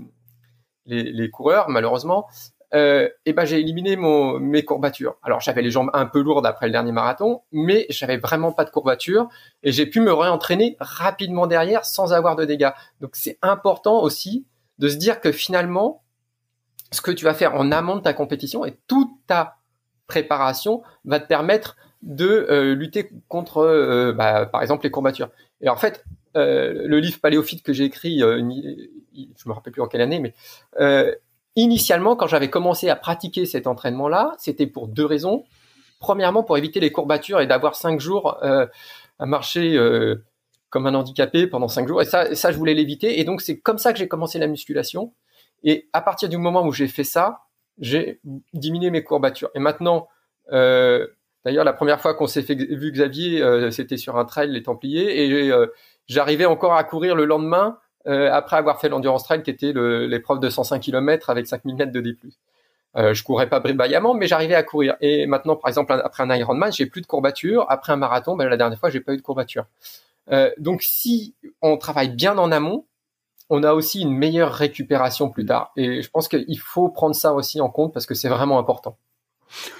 les, 0.85 1.29
coureurs, 1.29 1.69
malheureusement, 1.69 2.27
et 2.73 3.33
ben 3.33 3.45
j'ai 3.45 3.59
éliminé 3.59 3.95
mes 3.95 4.65
courbatures. 4.65 5.15
Alors 5.23 5.39
j'avais 5.39 5.61
les 5.61 5.71
jambes 5.71 5.89
un 5.93 6.05
peu 6.05 6.21
lourdes 6.21 6.45
après 6.45 6.65
le 6.65 6.73
dernier 6.73 6.91
marathon, 6.91 7.41
mais 7.53 7.85
j'avais 7.89 8.17
vraiment 8.17 8.51
pas 8.51 8.65
de 8.65 8.69
courbatures 8.69 9.29
et 9.63 9.71
j'ai 9.71 9.85
pu 9.85 10.01
me 10.01 10.11
réentraîner 10.11 10.75
rapidement 10.81 11.47
derrière 11.47 11.85
sans 11.85 12.11
avoir 12.11 12.35
de 12.35 12.43
dégâts. 12.43 12.71
Donc 12.99 13.11
c'est 13.13 13.39
important 13.41 14.01
aussi 14.01 14.45
de 14.79 14.89
se 14.89 14.95
dire 14.95 15.21
que 15.21 15.31
finalement, 15.31 16.03
ce 16.91 17.01
que 17.01 17.11
tu 17.11 17.25
vas 17.25 17.33
faire 17.33 17.55
en 17.55 17.71
amont 17.71 17.95
de 17.97 18.01
ta 18.01 18.13
compétition 18.13 18.65
et 18.65 18.77
toute 18.87 19.11
ta 19.27 19.57
préparation 20.07 20.83
va 21.03 21.19
te 21.19 21.27
permettre 21.27 21.75
de 22.01 22.47
euh, 22.49 22.75
lutter 22.75 23.09
contre, 23.27 23.57
euh, 23.57 24.13
bah, 24.13 24.45
par 24.45 24.61
exemple, 24.61 24.83
les 24.83 24.91
courbatures. 24.91 25.29
Et 25.61 25.69
en 25.69 25.75
fait, 25.75 26.05
euh, 26.37 26.83
le 26.85 26.99
livre 26.99 27.19
Paléophyte 27.19 27.63
que 27.63 27.73
j'ai 27.73 27.85
écrit, 27.85 28.19
je 28.19 29.49
me 29.49 29.53
rappelle 29.53 29.73
plus 29.73 29.81
en 29.81 29.87
quelle 29.87 30.01
année, 30.01 30.19
mais 30.19 30.33
Initialement, 31.57 32.17
quand 32.17 32.27
j'avais 32.27 32.49
commencé 32.49 32.89
à 32.89 32.97
pratiquer 32.97 33.45
cet 33.45 33.65
entraînement-là, 33.65 34.35
c'était 34.37 34.67
pour 34.67 34.89
deux 34.89 35.05
raisons. 35.05 35.45
Premièrement, 36.01 36.43
pour 36.43 36.57
éviter 36.57 36.81
les 36.81 36.91
courbatures 36.91 37.39
et 37.39 37.47
d'avoir 37.47 37.75
cinq 37.75 38.01
jours 38.01 38.43
à 38.43 39.25
marcher 39.25 39.79
comme 40.75 40.87
un 40.87 40.93
handicapé 40.93 41.47
pendant 41.47 41.69
cinq 41.69 41.87
jours. 41.87 42.01
Et 42.01 42.05
ça, 42.05 42.35
ça 42.35 42.51
je 42.51 42.57
voulais 42.57 42.73
l'éviter. 42.73 43.21
Et 43.21 43.23
donc, 43.23 43.39
c'est 43.39 43.57
comme 43.57 43.77
ça 43.77 43.93
que 43.93 43.97
j'ai 43.97 44.09
commencé 44.09 44.39
la 44.39 44.47
musculation. 44.47 45.13
Et 45.63 45.87
à 45.93 46.01
partir 46.01 46.27
du 46.27 46.35
moment 46.35 46.67
où 46.67 46.73
j'ai 46.73 46.89
fait 46.89 47.05
ça, 47.05 47.43
j'ai 47.79 48.19
diminué 48.51 48.89
mes 48.89 49.01
courbatures. 49.01 49.49
Et 49.55 49.59
maintenant, 49.59 50.09
euh, 50.51 51.07
d'ailleurs, 51.45 51.63
la 51.63 51.71
première 51.71 52.01
fois 52.01 52.13
qu'on 52.13 52.27
s'est 52.27 52.41
fait 52.41 52.55
vu 52.55 52.91
Xavier, 52.91 53.41
euh, 53.41 53.71
c'était 53.71 53.95
sur 53.95 54.17
un 54.17 54.25
trail, 54.25 54.51
les 54.51 54.63
Templiers, 54.63 55.23
et 55.23 55.49
euh, 55.49 55.67
j'arrivais 56.07 56.43
encore 56.43 56.73
à 56.73 56.83
courir 56.83 57.15
le 57.15 57.23
lendemain 57.23 57.77
après 58.07 58.57
avoir 58.57 58.81
fait 58.81 58.89
l'endurance 58.89 59.23
trail 59.23 59.41
qui 59.41 59.49
était 59.49 59.73
l'épreuve 59.73 60.39
de 60.39 60.49
105 60.49 60.79
km 60.79 61.29
avec 61.29 61.47
5000 61.47 61.75
mètres 61.75 61.91
de 61.93 62.01
D+. 62.01 62.15
Je 62.95 63.23
courais 63.23 63.47
pas 63.47 63.61
brillamment, 63.61 64.13
mais 64.13 64.27
j'arrivais 64.27 64.53
à 64.53 64.61
courir. 64.61 64.95
Et 64.99 65.25
maintenant, 65.25 65.55
par 65.55 65.69
exemple, 65.69 65.91
après 65.93 66.21
un 66.21 66.35
Ironman, 66.35 66.71
j'ai 66.71 66.85
plus 66.85 67.01
de 67.01 67.07
courbatures. 67.07 67.65
Après 67.67 67.93
un 67.93 67.95
marathon, 67.95 68.35
ben, 68.35 68.47
la 68.47 68.57
dernière 68.57 68.77
fois, 68.77 68.91
j'ai 68.91 68.99
pas 68.99 69.13
eu 69.13 69.17
de 69.17 69.21
courbatures. 69.23 69.65
Euh, 70.31 70.51
donc, 70.57 70.81
si 70.81 71.35
on 71.61 71.77
travaille 71.77 72.09
bien 72.09 72.37
en 72.37 72.51
amont, 72.51 72.87
on 73.49 73.63
a 73.63 73.73
aussi 73.73 74.01
une 74.01 74.13
meilleure 74.13 74.53
récupération 74.53 75.29
plus 75.29 75.45
tard. 75.45 75.71
Et 75.75 76.01
je 76.01 76.09
pense 76.09 76.27
qu'il 76.27 76.59
faut 76.59 76.89
prendre 76.89 77.15
ça 77.15 77.33
aussi 77.33 77.61
en 77.61 77.69
compte 77.69 77.93
parce 77.93 78.05
que 78.05 78.15
c'est 78.15 78.29
vraiment 78.29 78.57
important. 78.57 78.97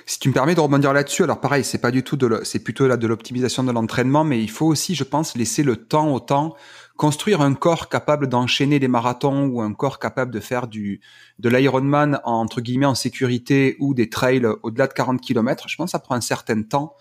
Si 0.06 0.20
tu 0.20 0.30
me 0.30 0.34
permets 0.34 0.54
de 0.54 0.60
rebondir 0.60 0.94
là-dessus, 0.94 1.24
alors 1.24 1.42
pareil, 1.42 1.64
c'est 1.64 1.80
pas 1.80 1.90
du 1.90 2.04
tout 2.04 2.16
de, 2.16 2.42
c'est 2.44 2.60
plutôt 2.60 2.88
là 2.88 2.98
de 2.98 3.08
l'optimisation 3.08 3.64
de 3.64 3.72
l'entraînement, 3.72 4.24
mais 4.24 4.42
il 4.42 4.50
faut 4.50 4.68
aussi, 4.68 4.94
je 4.94 5.04
pense, 5.04 5.36
laisser 5.36 5.64
le 5.64 5.76
temps 5.76 6.14
au 6.14 6.20
temps 6.20 6.56
construire 6.98 7.42
un 7.42 7.54
corps 7.56 7.90
capable 7.90 8.28
d'enchaîner 8.28 8.80
les 8.80 8.88
marathons 8.88 9.48
ou 9.48 9.62
un 9.62 9.74
corps 9.74 10.00
capable 10.00 10.32
de 10.32 10.40
faire 10.40 10.68
du 10.68 11.02
de 11.40 11.50
l'Ironman 11.50 12.22
entre 12.24 12.62
guillemets 12.62 12.86
en 12.86 12.96
sécurité 12.96 13.76
ou 13.80 13.94
des 13.94 14.10
trails 14.10 14.46
au-delà 14.64 14.88
de 14.88 14.94
40 14.94 15.20
km, 15.20 15.68
je 15.68 15.76
pense 15.76 15.88
que 15.88 15.92
ça 15.92 16.00
prend 16.00 16.16
un 16.16 16.22
certain 16.22 16.62
temps 16.64 16.96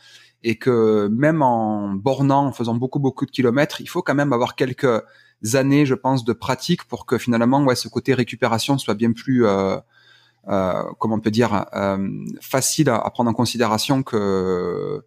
et 0.44 0.56
que 0.56 1.08
même 1.08 1.42
en 1.42 1.94
bornant, 1.94 2.46
en 2.46 2.52
faisant 2.52 2.74
beaucoup 2.74 3.00
beaucoup 3.00 3.24
de 3.24 3.30
kilomètres, 3.30 3.80
il 3.80 3.88
faut 3.88 4.02
quand 4.02 4.14
même 4.14 4.32
avoir 4.32 4.54
quelques 4.54 5.02
années, 5.54 5.86
je 5.86 5.94
pense, 5.94 6.24
de 6.24 6.32
pratique 6.34 6.84
pour 6.84 7.06
que 7.06 7.18
finalement, 7.18 7.74
ce 7.74 7.88
côté 7.88 8.14
récupération 8.14 8.78
soit 8.78 8.94
bien 8.94 9.12
plus, 9.12 9.46
euh, 9.46 9.76
euh, 10.48 10.82
comment 10.98 11.16
on 11.16 11.20
peut 11.20 11.30
dire, 11.30 11.66
euh, 11.74 12.08
facile 12.40 12.90
à, 12.90 13.10
prendre 13.10 13.30
en 13.30 13.34
considération 13.34 14.02
que 14.02 15.02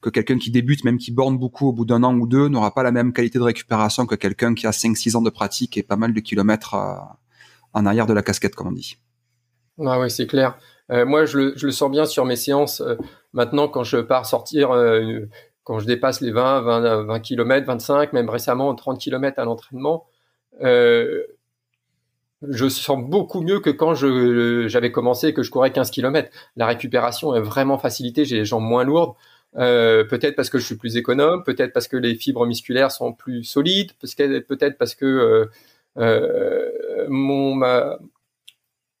que 0.00 0.08
quelqu'un 0.08 0.38
qui 0.38 0.50
débute, 0.50 0.82
même 0.84 0.96
qui 0.96 1.10
borne 1.10 1.36
beaucoup 1.36 1.68
au 1.68 1.72
bout 1.74 1.84
d'un 1.84 2.02
an 2.04 2.14
ou 2.14 2.26
deux, 2.26 2.48
n'aura 2.48 2.72
pas 2.72 2.82
la 2.82 2.90
même 2.90 3.12
qualité 3.12 3.38
de 3.38 3.44
récupération 3.44 4.06
que 4.06 4.14
quelqu'un 4.14 4.54
qui 4.54 4.66
a 4.66 4.70
5-6 4.70 5.14
ans 5.14 5.20
de 5.20 5.28
pratique 5.28 5.76
et 5.76 5.82
pas 5.82 5.96
mal 5.96 6.14
de 6.14 6.20
kilomètres 6.20 6.74
en 7.74 7.84
arrière 7.84 8.06
de 8.06 8.14
la 8.14 8.22
casquette, 8.22 8.54
comme 8.54 8.68
on 8.68 8.72
dit. 8.72 8.96
Ah 9.84 10.00
oui, 10.00 10.10
c'est 10.10 10.26
clair. 10.26 10.56
Moi, 10.88 11.26
je 11.26 11.52
le, 11.54 11.70
sens 11.70 11.90
bien 11.90 12.06
sur 12.06 12.24
mes 12.24 12.36
séances. 12.36 12.82
Maintenant, 13.32 13.68
quand 13.68 13.84
je 13.84 13.98
pars 13.98 14.26
sortir, 14.26 14.72
euh, 14.72 15.20
quand 15.64 15.78
je 15.78 15.86
dépasse 15.86 16.20
les 16.20 16.30
20, 16.32 16.60
20, 16.62 17.02
20 17.04 17.20
km, 17.20 17.66
25, 17.66 18.12
même 18.12 18.28
récemment 18.28 18.74
30 18.74 18.98
km 19.00 19.38
à 19.38 19.44
l'entraînement, 19.44 20.06
je 22.48 22.68
sens 22.68 23.02
beaucoup 23.02 23.42
mieux 23.42 23.60
que 23.60 23.70
quand 23.70 23.94
j'avais 23.94 24.92
commencé 24.92 25.34
que 25.34 25.42
je 25.42 25.50
courais 25.50 25.72
15 25.72 25.90
km. 25.90 26.30
La 26.56 26.66
récupération 26.66 27.34
est 27.34 27.40
vraiment 27.40 27.78
facilitée. 27.78 28.24
J'ai 28.24 28.36
les 28.36 28.44
jambes 28.44 28.64
moins 28.64 28.84
lourdes. 28.84 29.14
Euh, 29.56 30.04
peut-être 30.04 30.36
parce 30.36 30.48
que 30.48 30.58
je 30.58 30.64
suis 30.64 30.76
plus 30.76 30.96
économe, 30.96 31.42
peut-être 31.44 31.72
parce 31.72 31.88
que 31.88 31.96
les 31.96 32.14
fibres 32.14 32.46
musculaires 32.46 32.92
sont 32.92 33.12
plus 33.12 33.42
solides, 33.42 33.92
peut-être 33.98 34.78
parce 34.78 34.94
que 34.94 35.04
euh, 35.04 35.46
euh, 35.98 37.06
mon 37.08 37.56
ma, 37.56 37.98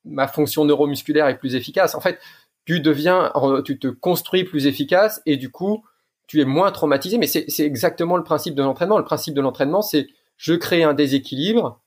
ma 0.04 0.26
fonction 0.26 0.64
neuromusculaire 0.64 1.28
est 1.28 1.38
plus 1.38 1.54
efficace. 1.54 1.94
En 1.94 2.00
fait, 2.00 2.18
tu 2.64 2.80
deviens, 2.80 3.32
tu 3.64 3.78
te 3.78 3.88
construis 3.88 4.44
plus 4.44 4.66
efficace 4.66 5.20
et 5.26 5.36
du 5.36 5.50
coup, 5.50 5.84
tu 6.26 6.40
es 6.40 6.44
moins 6.44 6.70
traumatisé. 6.70 7.18
Mais 7.18 7.26
c'est 7.26 7.46
exactement 7.60 8.16
le 8.16 8.22
principe 8.22 8.54
de 8.54 8.62
l'entraînement. 8.62 8.98
Le 8.98 9.04
principe 9.04 9.34
de 9.34 9.40
l'entraînement, 9.40 9.82
c'est 9.82 10.06
je 10.36 10.54
crée 10.54 10.82
un 10.82 10.94
déséquilibre 10.94 11.80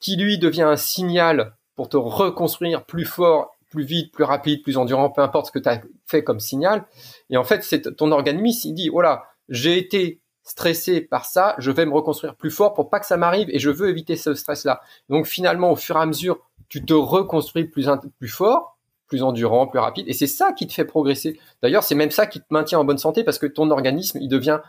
qui 0.00 0.16
lui 0.16 0.38
devient 0.38 0.62
un 0.62 0.76
signal 0.76 1.56
pour 1.76 1.88
te 1.88 1.96
reconstruire 1.96 2.84
plus 2.84 3.04
fort 3.04 3.54
plus 3.74 3.84
vite, 3.84 4.12
plus 4.12 4.24
rapide, 4.24 4.62
plus 4.62 4.76
endurant, 4.76 5.10
peu 5.10 5.20
importe 5.20 5.46
ce 5.46 5.50
que 5.50 5.58
tu 5.58 5.68
as 5.68 5.82
fait 6.06 6.22
comme 6.22 6.38
signal. 6.38 6.86
Et 7.28 7.36
en 7.36 7.42
fait, 7.42 7.64
c'est 7.64 7.96
ton 7.96 8.12
organisme, 8.12 8.68
il 8.68 8.74
dit, 8.74 8.88
voilà, 8.88 9.24
j'ai 9.48 9.76
été 9.76 10.20
stressé 10.44 11.00
par 11.00 11.24
ça, 11.24 11.56
je 11.58 11.70
vais 11.70 11.84
me 11.84 11.92
reconstruire 11.92 12.36
plus 12.36 12.50
fort 12.50 12.74
pour 12.74 12.88
pas 12.88 13.00
que 13.00 13.06
ça 13.06 13.16
m'arrive 13.16 13.48
et 13.50 13.58
je 13.58 13.70
veux 13.70 13.88
éviter 13.88 14.16
ce 14.16 14.34
stress-là. 14.34 14.80
Donc 15.08 15.26
finalement, 15.26 15.72
au 15.72 15.76
fur 15.76 15.96
et 15.96 16.00
à 16.00 16.06
mesure, 16.06 16.38
tu 16.68 16.84
te 16.84 16.94
reconstruis 16.94 17.64
plus, 17.64 17.88
plus 18.18 18.28
fort 18.28 18.73
plus 19.06 19.22
endurant, 19.22 19.66
plus 19.66 19.78
rapide. 19.78 20.06
Et 20.08 20.12
c'est 20.12 20.26
ça 20.26 20.52
qui 20.52 20.66
te 20.66 20.72
fait 20.72 20.84
progresser. 20.84 21.38
D'ailleurs, 21.62 21.84
c'est 21.84 21.94
même 21.94 22.10
ça 22.10 22.26
qui 22.26 22.40
te 22.40 22.46
maintient 22.50 22.78
en 22.78 22.84
bonne 22.84 22.98
santé 22.98 23.24
parce 23.24 23.38
que 23.38 23.46
ton 23.46 23.70
organisme, 23.70 24.18
il 24.20 24.28
devient 24.28 24.60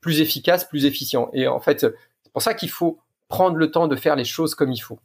plus 0.00 0.20
efficace, 0.20 0.64
plus 0.64 0.86
efficient. 0.86 1.30
Et 1.32 1.46
en 1.46 1.60
fait, 1.60 1.80
c'est 1.80 2.32
pour 2.32 2.42
ça 2.42 2.54
qu'il 2.54 2.70
faut 2.70 2.98
prendre 3.28 3.56
le 3.56 3.70
temps 3.70 3.88
de 3.88 3.96
faire 3.96 4.16
les 4.16 4.24
choses 4.24 4.54
comme 4.54 4.72
il 4.72 4.80
faut. 4.80 4.98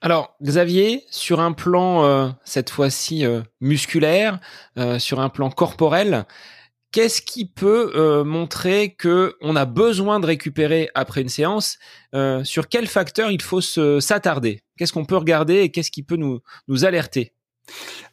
Alors, 0.00 0.34
Xavier, 0.42 1.04
sur 1.10 1.38
un 1.38 1.52
plan 1.52 2.04
euh, 2.04 2.28
cette 2.44 2.70
fois-ci 2.70 3.24
euh, 3.24 3.40
musculaire, 3.60 4.40
euh, 4.76 4.98
sur 4.98 5.20
un 5.20 5.28
plan 5.28 5.48
corporel, 5.48 6.26
qu'est-ce 6.90 7.22
qui 7.22 7.46
peut 7.46 8.22
montrer 8.24 8.94
que 8.94 9.36
on 9.40 9.56
a 9.56 9.64
besoin 9.64 10.20
de 10.20 10.26
récupérer 10.26 10.90
après 10.94 11.22
une 11.22 11.30
séance? 11.30 11.78
Sur 12.42 12.68
quel 12.68 12.86
facteur 12.86 13.30
il 13.30 13.40
faut 13.40 13.62
s'attarder? 13.62 14.60
Qu'est-ce 14.76 14.92
qu'on 14.92 15.06
peut 15.06 15.16
regarder 15.16 15.60
et 15.60 15.70
qu'est-ce 15.70 15.90
qui 15.90 16.02
peut 16.02 16.16
nous, 16.16 16.40
nous 16.68 16.84
alerter? 16.84 17.32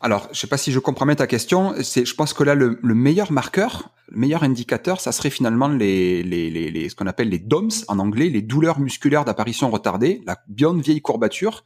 Alors, 0.02 0.30
je 0.32 0.40
sais 0.40 0.48
pas 0.48 0.58
si 0.58 0.72
je 0.72 0.80
comprends 0.80 1.06
bien 1.06 1.16
ta 1.16 1.28
question. 1.28 1.74
C'est, 1.82 2.06
je 2.06 2.16
pense 2.16 2.34
que 2.34 2.44
là, 2.44 2.56
le, 2.56 2.80
meilleur 2.82 3.32
marqueur, 3.32 3.92
le 4.10 4.18
meilleur 4.18 4.44
indicateur, 4.44 5.02
ça 5.02 5.12
serait 5.12 5.30
finalement 5.30 5.68
les, 5.68 6.24
les, 6.24 6.50
les, 6.50 6.90
ce 6.90 6.96
qu'on 6.96 7.08
appelle 7.08 7.30
les 7.30 7.40
DOMS 7.40 7.70
en 7.88 8.00
anglais, 8.00 8.30
les 8.30 8.42
douleurs 8.42 8.80
musculaires 8.80 9.26
d'apparition 9.26 9.70
retardée, 9.70 10.22
la 10.26 10.38
bien 10.48 10.74
vieille 10.74 11.02
courbature, 11.02 11.64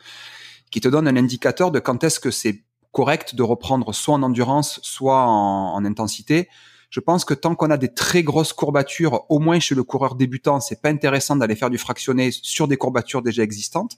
qui 0.71 0.81
te 0.81 0.87
donne 0.87 1.07
un 1.07 1.15
indicateur 1.15 1.71
de 1.71 1.79
quand 1.79 2.03
est-ce 2.03 2.19
que 2.19 2.31
c'est 2.31 2.63
correct 2.91 3.35
de 3.35 3.43
reprendre 3.43 3.93
soit 3.93 4.15
en 4.15 4.23
endurance, 4.23 4.79
soit 4.83 5.25
en, 5.25 5.75
en 5.75 5.85
intensité. 5.85 6.47
Je 6.89 6.99
pense 6.99 7.25
que 7.25 7.33
tant 7.33 7.55
qu'on 7.55 7.71
a 7.71 7.77
des 7.77 7.93
très 7.93 8.21
grosses 8.21 8.53
courbatures, 8.53 9.25
au 9.29 9.39
moins 9.39 9.59
chez 9.59 9.73
le 9.73 9.83
coureur 9.83 10.15
débutant, 10.15 10.59
c'est 10.59 10.79
pas 10.81 10.89
intéressant 10.89 11.35
d'aller 11.35 11.55
faire 11.55 11.71
du 11.71 11.79
fractionné 11.79 12.29
sur 12.31 12.67
des 12.67 12.77
courbatures 12.77 13.23
déjà 13.23 13.41
existantes. 13.41 13.97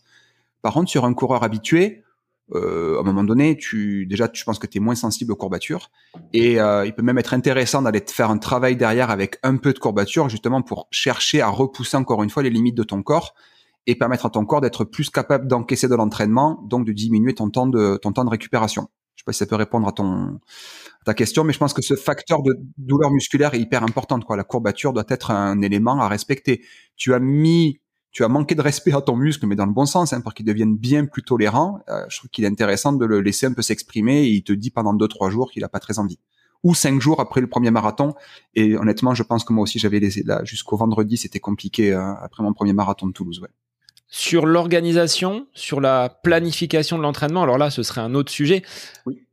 Par 0.61 0.73
contre, 0.73 0.89
sur 0.89 1.03
un 1.03 1.13
coureur 1.13 1.43
habitué, 1.43 2.04
euh, 2.53 2.97
à 2.97 2.99
un 2.99 3.03
moment 3.03 3.23
donné, 3.23 3.57
tu 3.57 4.05
déjà, 4.05 4.27
tu 4.27 4.45
penses 4.45 4.59
que 4.59 4.67
tu 4.67 4.77
es 4.77 4.81
moins 4.81 4.95
sensible 4.95 5.31
aux 5.31 5.35
courbatures, 5.35 5.89
et 6.33 6.59
euh, 6.59 6.85
il 6.85 6.93
peut 6.93 7.01
même 7.01 7.17
être 7.17 7.33
intéressant 7.33 7.81
d'aller 7.81 8.03
faire 8.07 8.29
un 8.29 8.37
travail 8.37 8.75
derrière 8.75 9.09
avec 9.09 9.39
un 9.43 9.57
peu 9.57 9.73
de 9.73 9.79
courbature, 9.79 10.29
justement 10.29 10.61
pour 10.61 10.87
chercher 10.91 11.41
à 11.41 11.49
repousser 11.49 11.97
encore 11.97 12.21
une 12.23 12.29
fois 12.29 12.43
les 12.43 12.51
limites 12.51 12.75
de 12.75 12.83
ton 12.83 13.01
corps 13.01 13.33
et 13.87 13.95
permettre 13.95 14.25
à 14.25 14.29
ton 14.29 14.45
corps 14.45 14.61
d'être 14.61 14.83
plus 14.83 15.09
capable 15.09 15.47
d'encaisser 15.47 15.87
de 15.87 15.95
l'entraînement, 15.95 16.61
donc 16.67 16.85
de 16.85 16.91
diminuer 16.91 17.33
ton 17.33 17.49
temps 17.49 17.67
de 17.67 17.97
ton 18.01 18.11
temps 18.11 18.25
de 18.25 18.29
récupération. 18.29 18.89
Je 19.15 19.21
sais 19.21 19.25
pas 19.25 19.33
si 19.33 19.39
ça 19.39 19.45
peut 19.45 19.55
répondre 19.55 19.87
à 19.87 19.91
ton 19.91 20.39
à 21.01 21.05
ta 21.05 21.13
question, 21.13 21.43
mais 21.43 21.53
je 21.53 21.59
pense 21.59 21.73
que 21.73 21.81
ce 21.81 21.95
facteur 21.95 22.43
de 22.43 22.59
douleur 22.77 23.11
musculaire 23.11 23.53
est 23.53 23.59
hyper 23.59 23.83
important. 23.83 24.19
Quoi. 24.19 24.37
La 24.37 24.43
courbature 24.43 24.93
doit 24.93 25.05
être 25.09 25.31
un 25.31 25.61
élément 25.61 25.99
à 25.99 26.07
respecter. 26.07 26.63
Tu 26.95 27.13
as 27.13 27.19
mis 27.19 27.79
tu 28.15 28.23
as 28.23 28.29
manqué 28.29 28.55
de 28.55 28.61
respect 28.61 28.93
à 28.93 29.01
ton 29.01 29.17
muscle, 29.17 29.45
mais 29.45 29.57
dans 29.57 29.65
le 29.65 29.73
bon 29.73 29.85
sens, 29.85 30.13
hein, 30.13 30.21
pour 30.21 30.33
qu'il 30.33 30.45
devienne 30.45 30.77
bien 30.77 31.05
plus 31.05 31.21
tolérant. 31.21 31.81
Euh, 31.89 32.05
je 32.07 32.19
trouve 32.19 32.29
qu'il 32.29 32.45
est 32.45 32.47
intéressant 32.47 32.93
de 32.93 33.05
le 33.05 33.19
laisser 33.19 33.45
un 33.45 33.51
peu 33.51 33.61
s'exprimer 33.61 34.23
et 34.23 34.29
il 34.29 34.41
te 34.41 34.53
dit 34.53 34.69
pendant 34.69 34.93
deux 34.93 35.09
trois 35.09 35.29
jours 35.29 35.51
qu'il 35.51 35.65
a 35.65 35.67
pas 35.67 35.81
très 35.81 35.99
envie. 35.99 36.17
Ou 36.63 36.73
cinq 36.73 37.01
jours 37.01 37.19
après 37.19 37.41
le 37.41 37.47
premier 37.47 37.71
marathon. 37.71 38.13
Et 38.53 38.77
honnêtement, 38.77 39.13
je 39.13 39.23
pense 39.23 39.43
que 39.43 39.51
moi 39.51 39.63
aussi 39.63 39.79
j'avais 39.79 39.99
laissé 39.99 40.23
là 40.23 40.45
jusqu'au 40.45 40.77
vendredi, 40.77 41.17
c'était 41.17 41.41
compliqué 41.41 41.91
euh, 41.91 42.13
après 42.21 42.41
mon 42.41 42.53
premier 42.53 42.71
marathon 42.71 43.05
de 43.05 43.11
Toulouse. 43.11 43.41
Ouais 43.41 43.49
sur 44.15 44.45
l'organisation, 44.45 45.45
sur 45.53 45.81
la 45.81 46.07
planification 46.07 46.97
de 46.97 47.03
l'entraînement. 47.03 47.43
Alors 47.43 47.57
là, 47.57 47.69
ce 47.69 47.83
serait 47.83 47.99
un 47.99 48.15
autre 48.15 48.31
sujet. 48.31 48.63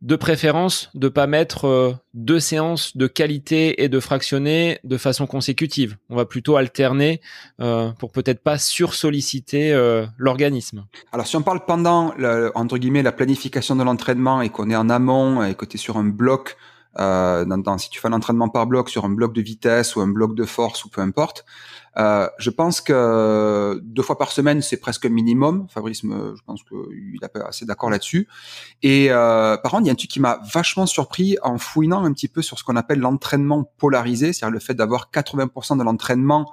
De 0.00 0.16
préférence, 0.16 0.90
de 0.94 1.08
pas 1.08 1.28
mettre 1.28 1.66
euh, 1.66 1.94
deux 2.14 2.40
séances 2.40 2.96
de 2.96 3.06
qualité 3.06 3.84
et 3.84 3.88
de 3.88 4.00
fractionner 4.00 4.80
de 4.82 4.96
façon 4.96 5.28
consécutive. 5.28 5.98
On 6.10 6.16
va 6.16 6.24
plutôt 6.24 6.56
alterner 6.56 7.20
euh, 7.60 7.92
pour 7.92 8.10
peut-être 8.10 8.42
pas 8.42 8.58
sursolliciter 8.58 9.72
euh, 9.72 10.04
l'organisme. 10.18 10.84
Alors 11.12 11.28
si 11.28 11.36
on 11.36 11.42
parle 11.42 11.64
pendant 11.64 12.12
entre 12.56 12.76
guillemets 12.76 13.04
la 13.04 13.12
planification 13.12 13.76
de 13.76 13.84
l'entraînement 13.84 14.42
et 14.42 14.48
qu'on 14.48 14.68
est 14.68 14.74
en 14.74 14.90
amont 14.90 15.44
et 15.44 15.54
que 15.54 15.64
tu 15.64 15.76
es 15.76 15.78
sur 15.78 15.96
un 15.96 16.04
bloc 16.04 16.56
euh, 16.98 17.44
dans, 17.44 17.78
si 17.78 17.88
tu 17.90 18.00
fais 18.00 18.08
un 18.08 18.12
entraînement 18.12 18.48
par 18.48 18.66
bloc 18.66 18.90
sur 18.90 19.04
un 19.04 19.10
bloc 19.10 19.32
de 19.32 19.40
vitesse 19.40 19.96
ou 19.96 20.00
un 20.00 20.08
bloc 20.08 20.34
de 20.34 20.44
force 20.44 20.84
ou 20.84 20.90
peu 20.90 21.00
importe, 21.00 21.44
euh, 21.98 22.28
je 22.38 22.50
pense 22.50 22.80
que 22.80 23.80
deux 23.82 24.02
fois 24.02 24.18
par 24.18 24.32
semaine 24.32 24.62
c'est 24.62 24.78
presque 24.78 25.06
minimum. 25.06 25.66
Fabrice, 25.68 26.04
me, 26.04 26.34
je 26.36 26.42
pense 26.44 26.62
qu'il 26.64 27.18
est 27.22 27.38
assez 27.46 27.64
d'accord 27.64 27.90
là-dessus. 27.90 28.28
Et 28.82 29.10
euh, 29.10 29.56
par 29.56 29.72
contre, 29.72 29.84
il 29.84 29.86
y 29.86 29.90
a 29.90 29.92
un 29.92 29.96
truc 29.96 30.10
qui 30.10 30.20
m'a 30.20 30.40
vachement 30.52 30.86
surpris 30.86 31.36
en 31.42 31.58
fouinant 31.58 32.04
un 32.04 32.12
petit 32.12 32.28
peu 32.28 32.42
sur 32.42 32.58
ce 32.58 32.64
qu'on 32.64 32.76
appelle 32.76 33.00
l'entraînement 33.00 33.64
polarisé, 33.78 34.32
c'est-à-dire 34.32 34.52
le 34.52 34.60
fait 34.60 34.74
d'avoir 34.74 35.10
80% 35.12 35.78
de 35.78 35.82
l'entraînement 35.82 36.52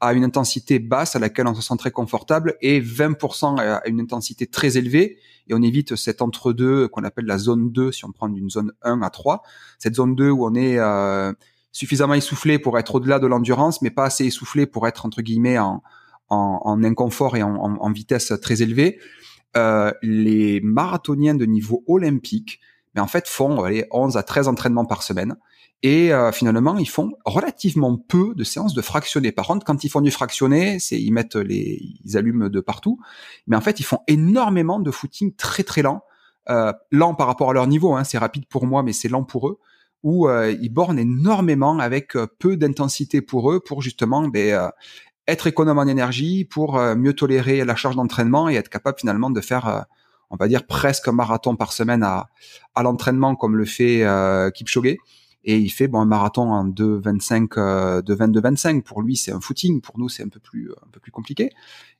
à 0.00 0.12
une 0.12 0.24
intensité 0.24 0.78
basse 0.78 1.16
à 1.16 1.18
laquelle 1.18 1.46
on 1.46 1.54
se 1.54 1.62
sent 1.62 1.76
très 1.78 1.90
confortable 1.90 2.56
et 2.60 2.80
20% 2.80 3.58
à 3.58 3.86
une 3.86 4.00
intensité 4.00 4.46
très 4.46 4.76
élevée 4.76 5.18
et 5.48 5.54
on 5.54 5.62
évite 5.62 5.96
cet 5.96 6.22
entre-deux 6.22 6.88
qu'on 6.88 7.04
appelle 7.04 7.26
la 7.26 7.38
zone 7.38 7.70
2 7.70 7.92
si 7.92 8.04
on 8.04 8.12
prend 8.12 8.28
d'une 8.28 8.50
zone 8.50 8.72
1 8.82 9.02
à 9.02 9.10
3. 9.10 9.42
Cette 9.78 9.94
zone 9.94 10.14
2 10.14 10.30
où 10.30 10.46
on 10.46 10.54
est 10.54 10.78
euh, 10.78 11.32
suffisamment 11.72 12.14
essoufflé 12.14 12.58
pour 12.58 12.78
être 12.78 12.94
au-delà 12.94 13.18
de 13.18 13.26
l'endurance 13.26 13.82
mais 13.82 13.90
pas 13.90 14.04
assez 14.04 14.24
essoufflé 14.24 14.66
pour 14.66 14.88
être 14.88 15.06
entre 15.06 15.22
guillemets 15.22 15.58
en, 15.58 15.82
en, 16.28 16.60
en 16.64 16.84
inconfort 16.84 17.36
et 17.36 17.42
en, 17.42 17.54
en, 17.56 17.92
vitesse 17.92 18.32
très 18.40 18.62
élevée. 18.62 18.98
Euh, 19.56 19.92
les 20.02 20.60
marathoniens 20.62 21.34
de 21.34 21.44
niveau 21.44 21.84
olympique 21.86 22.60
mais 22.94 23.00
en 23.00 23.06
fait 23.06 23.28
font 23.28 23.62
allez, 23.62 23.86
11 23.90 24.16
à 24.16 24.22
13 24.22 24.48
entraînements 24.48 24.86
par 24.86 25.02
semaine 25.02 25.36
et 25.84 26.14
euh, 26.14 26.32
finalement, 26.32 26.78
ils 26.78 26.88
font 26.88 27.12
relativement 27.26 27.98
peu 27.98 28.34
de 28.34 28.42
séances 28.42 28.72
de 28.72 28.80
fractionné. 28.80 29.32
Par 29.32 29.46
contre, 29.46 29.66
quand 29.66 29.84
ils 29.84 29.90
font 29.90 30.00
du 30.00 30.10
fractionné, 30.10 30.78
c'est 30.78 30.98
ils 30.98 31.10
mettent 31.10 31.36
les, 31.36 31.78
ils 32.02 32.16
allument 32.16 32.48
de 32.48 32.60
partout. 32.60 32.98
Mais 33.46 33.54
en 33.54 33.60
fait, 33.60 33.80
ils 33.80 33.84
font 33.84 33.98
énormément 34.08 34.80
de 34.80 34.90
footing 34.90 35.36
très 35.36 35.62
très 35.62 35.82
lent, 35.82 36.02
euh, 36.48 36.72
lent 36.90 37.14
par 37.14 37.26
rapport 37.26 37.50
à 37.50 37.52
leur 37.52 37.66
niveau. 37.66 37.94
Hein. 37.94 38.04
C'est 38.04 38.16
rapide 38.16 38.46
pour 38.46 38.64
moi, 38.66 38.82
mais 38.82 38.94
c'est 38.94 39.10
lent 39.10 39.24
pour 39.24 39.46
eux. 39.46 39.58
Où 40.02 40.26
euh, 40.26 40.56
ils 40.58 40.70
bornent 40.70 40.98
énormément 40.98 41.78
avec 41.78 42.16
euh, 42.16 42.26
peu 42.38 42.56
d'intensité 42.56 43.20
pour 43.20 43.52
eux, 43.52 43.60
pour 43.60 43.82
justement 43.82 44.26
ben, 44.26 44.70
être 45.28 45.46
économe 45.46 45.78
en 45.78 45.86
énergie, 45.86 46.46
pour 46.46 46.78
mieux 46.78 47.12
tolérer 47.12 47.62
la 47.62 47.76
charge 47.76 47.96
d'entraînement 47.96 48.48
et 48.48 48.54
être 48.54 48.70
capable 48.70 48.98
finalement 48.98 49.28
de 49.28 49.40
faire 49.42 49.84
on 50.30 50.36
va 50.36 50.48
dire 50.48 50.66
presque 50.66 51.08
un 51.08 51.12
marathon 51.12 51.56
par 51.56 51.72
semaine 51.72 52.02
à, 52.02 52.28
à 52.74 52.82
l'entraînement 52.82 53.34
comme 53.34 53.56
le 53.56 53.64
fait 53.64 54.06
Kipchoge 54.54 54.96
et 55.44 55.58
il 55.58 55.68
fait 55.68 55.88
bon 55.88 56.00
un 56.00 56.06
marathon 56.06 56.50
en 56.50 56.66
2,25 56.66 57.58
euh, 57.58 58.02
de 58.02 58.14
22-25 58.14 58.82
pour 58.82 59.02
lui 59.02 59.16
c'est 59.16 59.32
un 59.32 59.40
footing. 59.40 59.80
Pour 59.80 59.98
nous 59.98 60.08
c'est 60.08 60.22
un 60.22 60.28
peu 60.28 60.40
plus 60.40 60.72
un 60.72 60.88
peu 60.90 61.00
plus 61.00 61.12
compliqué. 61.12 61.50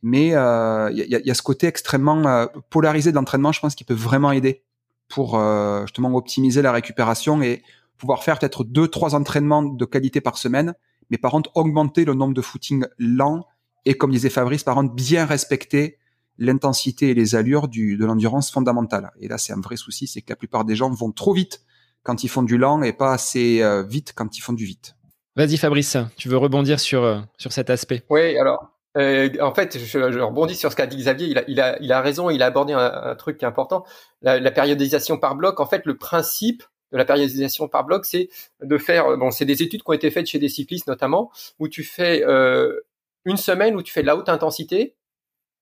Mais 0.02 0.28
il 0.28 0.34
euh, 0.34 0.90
y, 0.92 1.14
a, 1.14 1.20
y, 1.20 1.30
a, 1.30 1.34
ce 1.34 1.42
côté 1.42 1.66
extrêmement 1.66 2.26
euh, 2.26 2.46
polarisé 2.70 3.12
d'entraînement 3.12 3.52
je 3.52 3.60
pense 3.60 3.74
qui 3.74 3.84
peut 3.84 3.94
vraiment 3.94 4.32
aider 4.32 4.62
pour 5.08 5.38
euh, 5.38 5.82
justement 5.82 6.14
optimiser 6.14 6.62
la 6.62 6.72
récupération 6.72 7.42
et 7.42 7.62
pouvoir 7.98 8.24
faire 8.24 8.38
peut-être 8.38 8.64
deux 8.64 8.88
trois 8.88 9.14
entraînements 9.14 9.62
de 9.62 9.84
qualité 9.84 10.20
par 10.20 10.38
semaine. 10.38 10.74
Mais 11.10 11.18
par 11.18 11.32
contre 11.32 11.50
augmenter 11.54 12.04
le 12.06 12.14
nombre 12.14 12.34
de 12.34 12.40
footing 12.40 12.86
lents 12.98 13.46
et 13.84 13.94
comme 13.94 14.10
disait 14.10 14.30
Fabrice 14.30 14.64
par 14.64 14.74
contre 14.74 14.94
bien 14.94 15.26
respecter 15.26 15.98
l'intensité 16.38 17.10
et 17.10 17.14
les 17.14 17.34
allures 17.34 17.68
de 17.68 18.04
l'endurance 18.04 18.50
fondamentale. 18.50 19.12
Et 19.20 19.28
là 19.28 19.36
c'est 19.36 19.52
un 19.52 19.60
vrai 19.60 19.76
souci 19.76 20.06
c'est 20.06 20.22
que 20.22 20.30
la 20.30 20.36
plupart 20.36 20.64
des 20.64 20.76
gens 20.76 20.88
vont 20.88 21.12
trop 21.12 21.34
vite 21.34 21.60
quand 22.04 22.22
ils 22.22 22.28
font 22.28 22.42
du 22.42 22.56
lent 22.56 22.82
et 22.82 22.92
pas 22.92 23.12
assez 23.12 23.62
euh, 23.62 23.82
vite 23.82 24.12
quand 24.14 24.38
ils 24.38 24.40
font 24.40 24.52
du 24.52 24.64
vite. 24.64 24.94
Vas-y 25.36 25.56
Fabrice, 25.56 25.96
tu 26.16 26.28
veux 26.28 26.36
rebondir 26.36 26.78
sur, 26.78 27.02
euh, 27.02 27.18
sur 27.38 27.52
cet 27.52 27.68
aspect 27.70 28.04
Oui, 28.08 28.38
alors 28.38 28.70
euh, 28.96 29.28
en 29.40 29.52
fait, 29.52 29.76
je, 29.76 29.84
je, 29.84 30.20
rebondis 30.20 30.54
sur 30.54 30.70
ce 30.70 30.76
qu'a 30.76 30.86
dit 30.86 30.96
Xavier. 30.96 31.26
Il 31.26 31.38
a, 31.38 31.44
il 31.48 31.60
a, 31.60 31.76
il 31.80 31.92
a 31.92 32.00
raison. 32.00 32.30
Il 32.30 32.42
a 32.42 32.46
abordé 32.46 32.72
un, 32.72 33.16
truc 33.16 33.38
qui 33.38 33.44
est 33.44 33.48
important. 33.48 33.84
La, 34.22 34.38
la, 34.38 34.50
périodisation 34.52 35.18
par 35.18 35.34
bloc. 35.34 35.58
En 35.58 35.66
fait, 35.66 35.82
le 35.84 35.96
principe 35.96 36.62
de 36.92 36.98
la 36.98 37.04
périodisation 37.04 37.66
par 37.66 37.84
bloc, 37.84 38.04
c'est 38.04 38.28
de 38.62 38.78
faire. 38.78 39.16
Bon, 39.16 39.32
c'est 39.32 39.46
des 39.46 39.62
études 39.62 39.82
qui 39.82 39.90
ont 39.90 39.94
été 39.94 40.12
faites 40.12 40.26
chez 40.26 40.38
des 40.38 40.48
cyclistes 40.48 40.86
notamment, 40.86 41.32
où 41.58 41.66
tu 41.66 41.82
fais 41.82 42.22
euh, 42.24 42.82
une 43.24 43.36
semaine 43.36 43.74
où 43.74 43.82
tu 43.82 43.92
fais 43.92 44.02
de 44.02 44.06
la 44.06 44.16
haute 44.16 44.28
intensité 44.28 44.94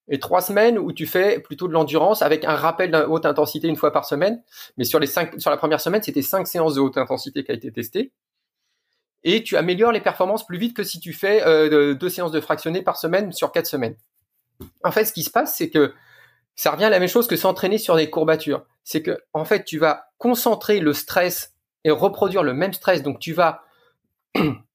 et 0.09 0.19
trois 0.19 0.41
semaines 0.41 0.79
où 0.79 0.93
tu 0.93 1.07
fais 1.07 1.39
plutôt 1.41 1.69
de 1.69 1.73
l'endurance 1.73 2.23
avec 2.23 2.45
un 2.45 2.55
rappel 2.55 2.91
de 2.91 2.99
haute 2.99 3.25
intensité 3.25 3.69
une 3.69 3.77
fois 3.77 3.93
par 3.93 4.05
semaine. 4.05 4.43
Mais 4.77 4.85
sur 4.85 5.01
la 5.01 5.57
première 5.57 5.81
semaine, 5.81 6.03
c'était 6.03 6.23
cinq 6.23 6.47
séances 6.47 6.75
de 6.75 6.81
haute 6.81 6.99
intensité 6.99 7.45
qui 7.45 7.53
a 7.53 7.55
été 7.55 7.71
testées. 7.73 8.13
Et 9.25 9.45
tu 9.45 9.57
améliores 9.57 9.93
les 9.93 10.01
performances 10.01 10.45
plus 10.45 10.59
vite 10.59 10.75
que 10.75 10.83
si 10.83 10.99
tu 10.99 11.13
fais 11.13 11.47
euh, 11.47 11.95
deux 11.95 12.09
séances 12.09 12.33
de 12.33 12.41
fractionné 12.41 12.83
par 12.83 12.97
semaine 12.97 13.33
sur 13.33 13.53
quatre 13.53 13.67
semaines. 13.67 13.97
En 14.85 14.91
fait, 14.91 15.05
ce 15.05 15.13
qui 15.13 15.23
se 15.23 15.31
passe, 15.31 15.57
c'est 15.57 15.71
que 15.71 15.95
ça 16.55 16.73
revient 16.73 16.85
à 16.85 16.91
la 16.91 16.99
même 16.99 17.09
chose 17.09 17.27
que 17.27 17.37
s'entraîner 17.37 17.79
sur 17.79 17.97
des 17.97 18.11
courbatures. 18.11 18.67
C'est 18.85 19.03
que, 19.03 19.19
en 19.33 19.45
fait, 19.45 19.65
tu 19.65 19.79
vas 19.79 20.07
concentrer 20.19 20.81
le 20.81 20.93
stress 20.93 21.55
et 21.85 21.91
reproduire 21.91 22.43
le 22.43 22.53
même 22.53 22.73
stress. 22.73 23.03
Donc, 23.03 23.21
tu 23.21 23.33
vas 23.33 23.63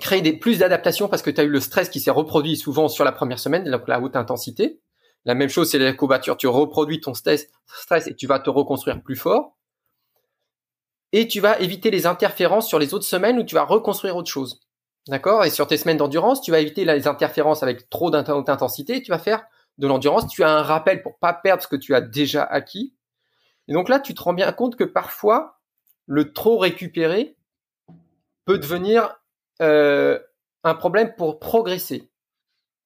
créer 0.00 0.22
des 0.22 0.32
plus 0.32 0.58
d'adaptation 0.58 1.08
parce 1.08 1.22
que 1.22 1.30
tu 1.30 1.40
as 1.40 1.44
eu 1.44 1.48
le 1.48 1.60
stress 1.60 1.88
qui 1.88 2.00
s'est 2.00 2.10
reproduit 2.10 2.56
souvent 2.56 2.88
sur 2.88 3.04
la 3.04 3.12
première 3.12 3.38
semaine, 3.38 3.70
donc 3.70 3.88
la 3.88 4.00
haute 4.00 4.16
intensité. 4.16 4.80
La 5.24 5.34
même 5.34 5.48
chose, 5.48 5.70
c'est 5.70 5.78
la 5.78 5.92
courbature, 5.92 6.36
tu 6.36 6.46
reproduis 6.46 7.00
ton 7.00 7.14
stress, 7.14 7.48
stress 7.66 8.06
et 8.06 8.14
tu 8.14 8.26
vas 8.26 8.38
te 8.40 8.50
reconstruire 8.50 9.02
plus 9.02 9.16
fort. 9.16 9.56
Et 11.12 11.28
tu 11.28 11.40
vas 11.40 11.58
éviter 11.60 11.90
les 11.90 12.06
interférences 12.06 12.68
sur 12.68 12.78
les 12.78 12.92
autres 12.92 13.04
semaines 13.04 13.38
où 13.38 13.44
tu 13.44 13.54
vas 13.54 13.64
reconstruire 13.64 14.16
autre 14.16 14.30
chose. 14.30 14.60
D'accord? 15.08 15.44
Et 15.44 15.50
sur 15.50 15.66
tes 15.66 15.76
semaines 15.76 15.96
d'endurance, 15.96 16.42
tu 16.42 16.50
vas 16.50 16.60
éviter 16.60 16.84
les 16.84 17.06
interférences 17.06 17.62
avec 17.62 17.88
trop 17.88 18.10
d'intensité, 18.10 19.02
tu 19.02 19.10
vas 19.10 19.18
faire 19.18 19.44
de 19.78 19.86
l'endurance, 19.86 20.28
tu 20.28 20.42
as 20.42 20.50
un 20.50 20.62
rappel 20.62 21.02
pour 21.02 21.18
pas 21.18 21.32
perdre 21.32 21.62
ce 21.62 21.68
que 21.68 21.76
tu 21.76 21.94
as 21.94 22.00
déjà 22.00 22.42
acquis. 22.42 22.94
Et 23.68 23.72
donc 23.72 23.88
là, 23.88 24.00
tu 24.00 24.14
te 24.14 24.22
rends 24.22 24.34
bien 24.34 24.50
compte 24.52 24.76
que 24.76 24.84
parfois, 24.84 25.60
le 26.06 26.32
trop 26.32 26.58
récupéré 26.58 27.36
peut 28.44 28.58
devenir 28.58 29.16
euh, 29.62 30.18
un 30.62 30.74
problème 30.74 31.14
pour 31.16 31.38
progresser. 31.38 32.10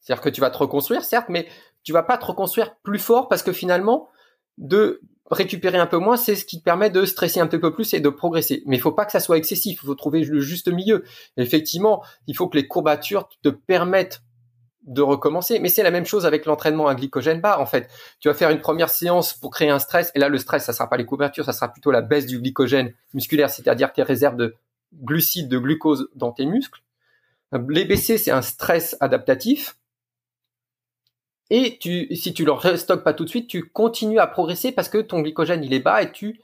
C'est-à-dire 0.00 0.22
que 0.22 0.28
tu 0.28 0.40
vas 0.40 0.50
te 0.50 0.58
reconstruire, 0.58 1.04
certes, 1.04 1.28
mais 1.28 1.48
tu 1.82 1.92
vas 1.92 2.02
pas 2.02 2.18
te 2.18 2.24
reconstruire 2.24 2.76
plus 2.82 2.98
fort 2.98 3.28
parce 3.28 3.42
que 3.42 3.52
finalement, 3.52 4.08
de 4.56 5.00
récupérer 5.30 5.78
un 5.78 5.86
peu 5.86 5.98
moins, 5.98 6.16
c'est 6.16 6.36
ce 6.36 6.44
qui 6.44 6.58
te 6.58 6.64
permet 6.64 6.90
de 6.90 7.04
stresser 7.04 7.40
un 7.40 7.46
peu 7.46 7.72
plus 7.72 7.92
et 7.94 8.00
de 8.00 8.08
progresser. 8.08 8.62
Mais 8.66 8.76
il 8.76 8.80
faut 8.80 8.92
pas 8.92 9.04
que 9.04 9.12
ça 9.12 9.20
soit 9.20 9.36
excessif, 9.36 9.80
il 9.82 9.86
faut 9.86 9.94
trouver 9.94 10.24
le 10.24 10.40
juste 10.40 10.68
milieu. 10.68 11.04
effectivement, 11.36 12.02
il 12.26 12.36
faut 12.36 12.48
que 12.48 12.56
les 12.56 12.66
courbatures 12.66 13.28
te 13.42 13.48
permettent 13.48 14.22
de 14.82 15.02
recommencer. 15.02 15.58
Mais 15.58 15.68
c'est 15.68 15.82
la 15.82 15.90
même 15.90 16.06
chose 16.06 16.24
avec 16.24 16.46
l'entraînement 16.46 16.88
à 16.88 16.94
glycogène 16.94 17.40
bas. 17.40 17.60
En 17.60 17.66
fait, 17.66 17.88
tu 18.20 18.28
vas 18.28 18.34
faire 18.34 18.50
une 18.50 18.60
première 18.60 18.88
séance 18.88 19.34
pour 19.34 19.50
créer 19.50 19.70
un 19.70 19.78
stress. 19.78 20.10
Et 20.14 20.18
là, 20.18 20.28
le 20.28 20.38
stress, 20.38 20.64
ça 20.64 20.72
sera 20.72 20.88
pas 20.88 20.96
les 20.96 21.04
couvertures, 21.04 21.44
ça 21.44 21.52
sera 21.52 21.68
plutôt 21.68 21.90
la 21.90 22.00
baisse 22.00 22.26
du 22.26 22.40
glycogène 22.40 22.92
musculaire, 23.12 23.50
c'est-à-dire 23.50 23.92
tes 23.92 24.02
réserves 24.02 24.36
de 24.36 24.54
glucides, 24.92 25.48
de 25.48 25.58
glucose 25.58 26.08
dans 26.14 26.32
tes 26.32 26.46
muscles. 26.46 26.82
Les 27.68 27.84
BC, 27.84 28.18
c'est 28.18 28.30
un 28.30 28.42
stress 28.42 28.96
adaptatif. 29.00 29.76
Et 31.50 31.78
tu, 31.78 32.14
si 32.14 32.34
tu 32.34 32.44
le 32.44 32.52
restockes 32.52 33.04
pas 33.04 33.14
tout 33.14 33.24
de 33.24 33.30
suite, 33.30 33.48
tu 33.48 33.64
continues 33.68 34.18
à 34.18 34.26
progresser 34.26 34.70
parce 34.72 34.88
que 34.88 34.98
ton 34.98 35.20
glycogène 35.20 35.64
il 35.64 35.72
est 35.72 35.80
bas 35.80 36.02
et 36.02 36.12
tu, 36.12 36.40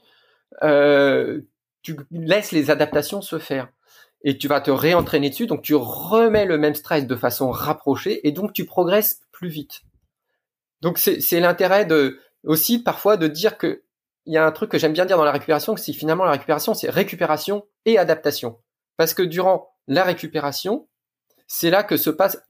euh, 0.63 1.41
tu 1.83 1.95
laisses 2.09 2.51
les 2.51 2.71
adaptations 2.71 3.21
se 3.21 3.37
faire 3.37 3.67
et 4.23 4.37
tu 4.39 4.47
vas 4.47 4.61
te 4.61 4.71
réentraîner 4.71 5.29
dessus. 5.29 5.45
Donc 5.45 5.61
tu 5.61 5.75
remets 5.75 6.45
le 6.45 6.57
même 6.57 6.73
stress 6.73 7.05
de 7.05 7.15
façon 7.15 7.51
rapprochée 7.51 8.27
et 8.27 8.31
donc 8.31 8.51
tu 8.51 8.65
progresses 8.65 9.21
plus 9.31 9.49
vite. 9.49 9.83
Donc 10.81 10.97
c'est 10.97 11.39
l'intérêt 11.39 11.85
de 11.85 12.19
aussi 12.43 12.79
parfois 12.81 13.17
de 13.17 13.27
dire 13.27 13.57
que 13.57 13.83
il 14.25 14.33
y 14.33 14.37
a 14.37 14.45
un 14.45 14.51
truc 14.51 14.71
que 14.71 14.79
j'aime 14.79 14.93
bien 14.93 15.05
dire 15.05 15.17
dans 15.17 15.23
la 15.23 15.31
récupération, 15.31 15.75
que 15.75 15.79
si 15.79 15.93
finalement 15.93 16.25
la 16.25 16.31
récupération 16.31 16.73
c'est 16.73 16.89
récupération 16.89 17.65
et 17.85 17.97
adaptation. 17.97 18.57
Parce 18.97 19.13
que 19.13 19.23
durant 19.23 19.69
la 19.87 20.03
récupération, 20.03 20.87
c'est 21.47 21.69
là 21.69 21.83
que 21.83 21.97
se 21.97 22.09
passent 22.09 22.41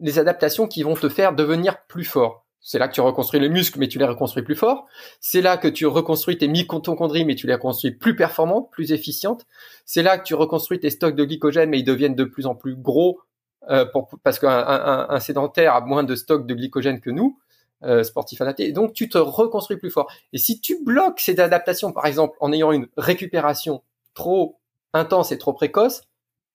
les 0.00 0.18
adaptations 0.18 0.66
qui 0.66 0.82
vont 0.82 0.94
te 0.94 1.08
faire 1.08 1.34
devenir 1.34 1.84
plus 1.86 2.04
fort. 2.04 2.46
C'est 2.62 2.78
là 2.78 2.88
que 2.88 2.92
tu 2.92 3.00
reconstruis 3.00 3.40
les 3.40 3.48
muscles, 3.48 3.78
mais 3.78 3.88
tu 3.88 3.98
les 3.98 4.04
reconstruis 4.04 4.42
plus 4.42 4.54
fort. 4.54 4.86
C'est 5.20 5.40
là 5.40 5.56
que 5.56 5.68
tu 5.68 5.86
reconstruis 5.86 6.36
tes 6.36 6.48
mitochondries, 6.48 7.24
mais 7.24 7.34
tu 7.34 7.46
les 7.46 7.54
reconstruis 7.54 7.92
plus 7.92 8.14
performantes, 8.14 8.70
plus 8.70 8.92
efficientes. 8.92 9.46
C'est 9.86 10.02
là 10.02 10.18
que 10.18 10.24
tu 10.24 10.34
reconstruis 10.34 10.78
tes 10.78 10.90
stocks 10.90 11.14
de 11.14 11.24
glycogène, 11.24 11.70
mais 11.70 11.78
ils 11.78 11.84
deviennent 11.84 12.14
de 12.14 12.24
plus 12.24 12.46
en 12.46 12.54
plus 12.54 12.76
gros 12.76 13.20
euh, 13.68 13.86
parce 14.22 14.38
qu'un 14.38 15.20
sédentaire 15.20 15.74
a 15.74 15.80
moins 15.80 16.02
de 16.02 16.14
stocks 16.14 16.46
de 16.46 16.54
glycogène 16.54 17.00
que 17.00 17.10
nous, 17.10 17.38
euh, 17.82 18.02
sportifs 18.02 18.40
adaptés. 18.40 18.72
donc 18.72 18.92
tu 18.92 19.08
te 19.08 19.18
reconstruis 19.18 19.78
plus 19.78 19.90
fort. 19.90 20.10
Et 20.32 20.38
si 20.38 20.60
tu 20.60 20.82
bloques 20.84 21.20
ces 21.20 21.40
adaptations, 21.40 21.92
par 21.92 22.06
exemple, 22.06 22.36
en 22.40 22.52
ayant 22.52 22.72
une 22.72 22.88
récupération 22.96 23.82
trop 24.14 24.59
intense 24.92 25.32
et 25.32 25.38
trop 25.38 25.52
précoce 25.52 26.02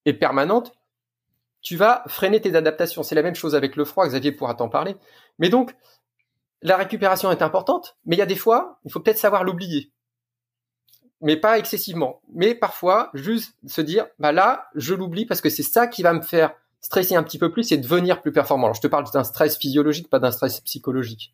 et 0.05 0.13
permanente, 0.13 0.73
tu 1.61 1.75
vas 1.77 2.03
freiner 2.07 2.39
tes 2.39 2.55
adaptations. 2.55 3.03
C'est 3.03 3.15
la 3.15 3.23
même 3.23 3.35
chose 3.35 3.55
avec 3.55 3.75
le 3.75 3.85
froid, 3.85 4.05
Xavier 4.07 4.31
pourra 4.31 4.53
t'en 4.53 4.69
parler. 4.69 4.95
Mais 5.39 5.49
donc, 5.49 5.75
la 6.61 6.77
récupération 6.77 7.31
est 7.31 7.41
importante, 7.41 7.97
mais 8.05 8.15
il 8.15 8.19
y 8.19 8.21
a 8.21 8.27
des 8.27 8.35
fois, 8.35 8.79
il 8.85 8.91
faut 8.91 8.99
peut-être 8.99 9.17
savoir 9.17 9.43
l'oublier. 9.43 9.91
Mais 11.21 11.37
pas 11.37 11.57
excessivement. 11.57 12.21
Mais 12.33 12.53
parfois, 12.53 13.09
juste 13.13 13.55
se 13.65 13.81
dire, 13.81 14.07
bah 14.19 14.31
là, 14.31 14.67
je 14.75 14.93
l'oublie 14.93 15.25
parce 15.25 15.41
que 15.41 15.49
c'est 15.49 15.63
ça 15.63 15.87
qui 15.87 16.03
va 16.03 16.13
me 16.13 16.21
faire 16.21 16.53
stresser 16.81 17.15
un 17.15 17.23
petit 17.23 17.39
peu 17.39 17.51
plus 17.51 17.71
et 17.71 17.77
devenir 17.77 18.21
plus 18.21 18.31
performant. 18.31 18.67
Alors, 18.67 18.75
je 18.75 18.81
te 18.81 18.87
parle 18.87 19.05
d'un 19.11 19.23
stress 19.23 19.57
physiologique, 19.57 20.09
pas 20.09 20.19
d'un 20.19 20.31
stress 20.31 20.59
psychologique. 20.61 21.33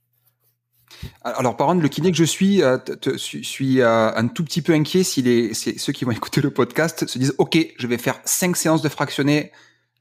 Alors, 1.23 1.57
par 1.57 1.67
contre, 1.67 1.81
le 1.81 1.87
kiné 1.87 2.11
que 2.11 2.17
je 2.17 2.23
suis, 2.23 2.61
euh, 2.63 2.77
suis 3.17 3.81
euh, 3.81 4.11
un 4.15 4.27
tout 4.27 4.43
petit 4.43 4.61
peu 4.61 4.73
inquiet 4.73 5.03
si 5.03 5.21
les, 5.21 5.53
ceux 5.53 5.93
qui 5.93 6.05
vont 6.05 6.11
écouter 6.11 6.41
le 6.41 6.51
podcast 6.51 7.05
se 7.07 7.19
disent, 7.19 7.35
OK, 7.37 7.57
je 7.77 7.87
vais 7.87 7.97
faire 7.97 8.19
cinq 8.25 8.55
séances 8.55 8.81
de 8.81 8.89
fractionné 8.89 9.51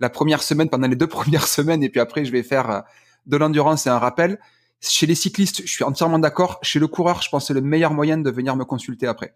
la 0.01 0.11
première 0.11 0.43
semaine, 0.43 0.69
pendant 0.69 0.89
les 0.89 0.97
deux 0.97 1.07
premières 1.19 1.47
semaines, 1.47 1.83
et 1.83 1.89
puis 1.89 2.01
après, 2.01 2.25
je 2.25 2.33
vais 2.33 2.43
faire 2.43 2.71
euh, 2.71 2.81
de 3.27 3.37
l'endurance 3.37 3.87
et 3.87 3.91
un 3.91 3.99
rappel. 3.99 4.39
Chez 4.81 5.07
les 5.07 5.15
cyclistes, 5.15 5.63
je 5.63 5.71
suis 5.71 5.85
entièrement 5.85 6.19
d'accord. 6.19 6.59
Chez 6.63 6.79
le 6.79 6.87
coureur, 6.87 7.21
je 7.23 7.29
pense 7.29 7.45
que 7.45 7.47
c'est 7.49 7.55
le 7.55 7.61
meilleur 7.61 7.93
moyen 7.93 8.17
de 8.17 8.31
venir 8.31 8.57
me 8.57 8.65
consulter 8.65 9.07
après. 9.07 9.35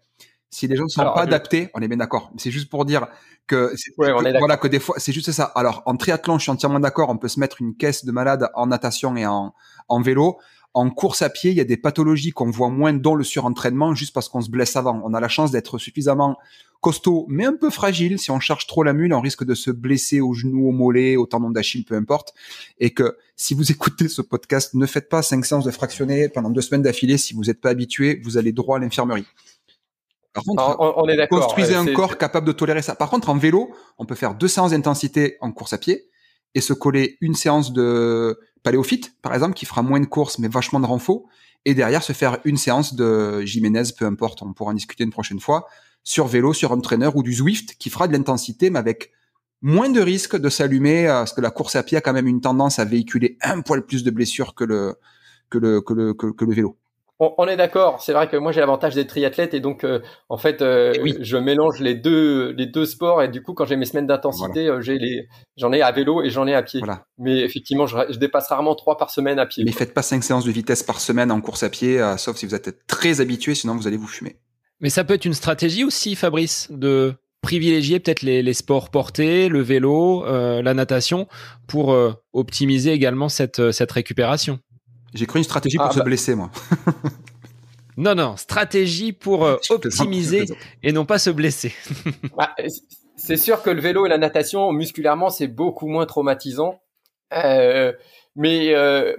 Si 0.49 0.67
les 0.67 0.75
gens 0.75 0.85
ne 0.85 0.89
sont 0.89 1.03
pas 1.03 1.21
adaptés, 1.21 1.69
on 1.73 1.81
est 1.81 1.87
bien 1.87 1.97
d'accord. 1.97 2.31
C'est 2.37 2.49
juste 2.49 2.69
pour 2.69 2.85
dire 2.85 3.07
que, 3.45 3.73
voilà 3.97 4.57
que 4.57 4.67
des 4.67 4.79
fois, 4.79 4.95
c'est 4.99 5.11
juste 5.11 5.31
ça. 5.31 5.43
Alors 5.55 5.83
en 5.85 5.97
triathlon, 5.97 6.37
je 6.37 6.43
suis 6.43 6.51
entièrement 6.51 6.79
d'accord. 6.79 7.09
On 7.09 7.17
peut 7.17 7.27
se 7.27 7.39
mettre 7.39 7.61
une 7.61 7.75
caisse 7.75 8.05
de 8.05 8.11
malade 8.11 8.49
en 8.53 8.67
natation 8.67 9.15
et 9.17 9.25
en, 9.25 9.53
en 9.89 10.01
vélo. 10.01 10.39
En 10.75 10.89
course 10.89 11.21
à 11.21 11.29
pied, 11.29 11.51
il 11.51 11.57
y 11.57 11.61
a 11.61 11.63
des 11.63 11.77
pathologies 11.77 12.31
qu'on 12.31 12.51
voit 12.51 12.69
moins, 12.69 12.91
dont 12.91 13.15
le 13.15 13.23
surentraînement, 13.23 13.95
juste 13.95 14.13
parce 14.13 14.27
qu'on 14.27 14.41
se 14.41 14.49
blesse 14.49 14.75
avant. 14.75 15.01
On 15.05 15.13
a 15.13 15.21
la 15.21 15.29
chance 15.29 15.49
d'être 15.49 15.77
suffisamment 15.77 16.37
costaud, 16.81 17.25
mais 17.29 17.45
un 17.45 17.55
peu 17.55 17.69
fragile. 17.69 18.19
Si 18.19 18.29
on 18.29 18.41
charge 18.41 18.67
trop 18.67 18.83
la 18.83 18.91
mule, 18.91 19.13
on 19.13 19.21
risque 19.21 19.45
de 19.45 19.55
se 19.55 19.71
blesser 19.71 20.19
au 20.19 20.33
genou, 20.33 20.67
au 20.67 20.73
mollet, 20.73 21.15
au 21.15 21.27
tendon 21.27 21.49
d'Achille, 21.49 21.85
peu 21.85 21.95
importe. 21.95 22.33
Et 22.77 22.93
que 22.93 23.15
si 23.37 23.53
vous 23.53 23.71
écoutez 23.71 24.09
ce 24.09 24.21
podcast, 24.21 24.73
ne 24.73 24.85
faites 24.85 25.07
pas 25.07 25.21
cinq 25.21 25.45
séances 25.45 25.63
de 25.63 25.71
fractionné 25.71 26.27
pendant 26.27 26.49
deux 26.49 26.59
semaines 26.59 26.81
d'affilée. 26.81 27.17
Si 27.17 27.33
vous 27.33 27.45
n'êtes 27.45 27.61
pas 27.61 27.69
habitué, 27.69 28.19
vous 28.21 28.37
allez 28.37 28.51
droit 28.51 28.75
à 28.75 28.79
l'infirmerie. 28.81 29.25
Par 30.33 30.43
contre, 30.43 30.75
on, 30.77 31.07
est 31.07 31.27
construisez 31.29 31.75
un 31.75 31.85
corps 31.93 32.17
capable 32.17 32.45
de 32.45 32.51
tolérer 32.51 32.81
ça. 32.81 32.95
Par 32.95 33.09
contre, 33.09 33.29
en 33.29 33.37
vélo, 33.37 33.73
on 33.97 34.05
peut 34.05 34.15
faire 34.15 34.35
deux 34.35 34.49
séances 34.49 34.71
d'intensité 34.71 35.37
en 35.39 35.53
course 35.53 35.71
à 35.71 35.77
pied 35.77 36.09
et 36.53 36.59
se 36.59 36.73
coller 36.73 37.17
une 37.21 37.35
séance 37.35 37.71
de 37.71 38.37
paléophyte, 38.65 39.15
par 39.21 39.33
exemple, 39.33 39.53
qui 39.53 39.65
fera 39.65 39.81
moins 39.83 40.01
de 40.01 40.05
courses 40.05 40.39
mais 40.39 40.49
vachement 40.49 40.81
de 40.81 40.85
renfort, 40.85 41.23
et 41.63 41.73
derrière 41.73 42.03
se 42.03 42.13
faire 42.13 42.39
une 42.43 42.57
séance 42.57 42.95
de 42.95 43.41
Jiménez, 43.41 43.83
peu 43.97 44.05
importe, 44.05 44.41
on 44.41 44.53
pourra 44.53 44.71
en 44.71 44.73
discuter 44.73 45.03
une 45.03 45.11
prochaine 45.11 45.39
fois, 45.39 45.67
sur 46.03 46.27
vélo, 46.27 46.51
sur 46.51 46.73
un 46.73 46.79
traîneur 46.79 47.15
ou 47.15 47.23
du 47.23 47.33
Zwift, 47.33 47.75
qui 47.75 47.89
fera 47.89 48.07
de 48.07 48.13
l'intensité, 48.13 48.69
mais 48.69 48.79
avec 48.79 49.11
moins 49.61 49.89
de 49.89 50.01
risque 50.01 50.35
de 50.35 50.49
s'allumer, 50.49 51.07
euh, 51.07 51.19
parce 51.19 51.33
que 51.33 51.41
la 51.41 51.51
course 51.51 51.75
à 51.75 51.83
pied 51.83 51.97
a 51.97 52.01
quand 52.01 52.13
même 52.13 52.27
une 52.27 52.41
tendance 52.41 52.79
à 52.79 52.85
véhiculer 52.85 53.37
un 53.41 53.61
poil 53.61 53.85
plus 53.85 54.03
de 54.03 54.11
blessures 54.11 54.53
que 54.55 54.63
le, 54.63 54.95
que 55.49 55.57
le, 55.57 55.81
que 55.81 55.93
le, 55.93 56.13
que 56.13 56.45
le 56.45 56.53
vélo 56.53 56.77
on, 57.19 57.47
est 57.47 57.55
d'accord. 57.55 58.01
C'est 58.01 58.13
vrai 58.13 58.27
que 58.27 58.35
moi 58.35 58.51
j'ai 58.51 58.59
l'avantage 58.59 58.93
d'être 58.93 59.07
triathlète 59.07 59.53
et 59.53 59.59
donc 59.59 59.83
euh, 59.83 59.99
en 60.27 60.37
fait 60.37 60.61
euh, 60.61 60.93
eh 60.95 61.23
je 61.23 61.37
mélange 61.37 61.79
les 61.79 61.95
deux 61.95 62.51
les 62.51 62.65
deux 62.65 62.85
sports 62.85 63.23
et 63.23 63.29
du 63.29 63.41
coup 63.41 63.53
quand 63.53 63.65
j'ai 63.65 63.77
mes 63.77 63.85
semaines 63.85 64.07
d'intensité 64.07 64.67
euh, 64.67 64.81
j'ai 64.81 64.97
les 64.97 65.27
j'en 65.55 65.71
ai 65.71 65.81
à 65.81 65.91
vélo 65.91 66.21
et 66.23 66.29
j'en 66.29 66.45
ai 66.45 66.53
à 66.53 66.61
pied. 66.61 66.81
Mais 67.17 67.39
effectivement 67.39 67.87
je, 67.87 68.17
dépasse 68.17 68.49
rarement 68.49 68.75
trois 68.75 68.97
par 68.97 69.09
semaine 69.11 69.39
à 69.39 69.45
pied. 69.45 69.63
Mais 69.63 69.71
faites 69.71 69.93
pas 69.93 70.01
cinq 70.01 70.23
séances 70.23 70.45
de 70.45 70.51
vitesse 70.51 70.83
par 70.83 70.99
semaine 70.99 71.31
en 71.31 71.39
course 71.39 71.63
à 71.63 71.69
pied, 71.69 72.01
sauf 72.17 72.35
si 72.35 72.45
vous 72.45 72.55
êtes 72.55 72.85
très 72.87 73.21
habitué, 73.21 73.55
sinon 73.55 73.75
vous 73.75 73.87
allez 73.87 73.97
vous 73.97 74.07
fumer. 74.07 74.37
Mais 74.81 74.89
ça 74.89 75.05
peut 75.05 75.13
être 75.13 75.25
une 75.25 75.33
stratégie 75.33 75.85
aussi, 75.85 76.15
Fabrice, 76.15 76.67
de 76.69 77.13
privilégier 77.41 77.99
peut-être 77.99 78.23
les, 78.23 78.41
les, 78.43 78.53
sports 78.53 78.89
portés, 78.89 79.47
le 79.47 79.61
vélo, 79.61 80.25
la 80.25 80.73
natation, 80.73 81.27
pour 81.67 81.95
optimiser 82.33 82.91
également 82.91 83.29
cette, 83.29 83.71
cette 83.71 83.91
récupération. 83.91 84.59
J'ai 85.15 85.25
cru 85.25 85.39
une 85.39 85.45
stratégie 85.45 85.77
pour 85.77 85.87
ah, 85.87 85.91
se 85.91 85.99
bah. 85.99 86.03
blesser, 86.03 86.35
moi. 86.35 86.51
non, 87.97 88.15
non, 88.15 88.35
stratégie 88.35 89.13
pour 89.13 89.45
euh, 89.45 89.55
optimiser 89.69 90.45
et 90.83 90.91
non 90.91 91.05
pas 91.05 91.17
se 91.17 91.29
blesser. 91.29 91.73
Bah, 92.37 92.53
c'est 93.15 93.37
sûr 93.37 93.63
que 93.63 93.69
le 93.69 93.79
vélo 93.79 94.05
et 94.05 94.09
la 94.09 94.17
natation, 94.17 94.71
musculairement, 94.73 95.29
c'est 95.29 95.47
beaucoup 95.47 95.87
moins 95.87 96.05
traumatisant. 96.05 96.81
Euh, 97.33 97.93
mais 98.35 98.75
euh, 98.75 99.15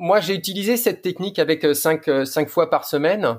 moi, 0.00 0.18
j'ai 0.18 0.34
utilisé 0.34 0.76
cette 0.76 1.00
technique 1.00 1.38
avec 1.38 1.64
5 1.74 2.26
cinq, 2.26 2.48
fois 2.48 2.68
par 2.68 2.84
semaine. 2.84 3.38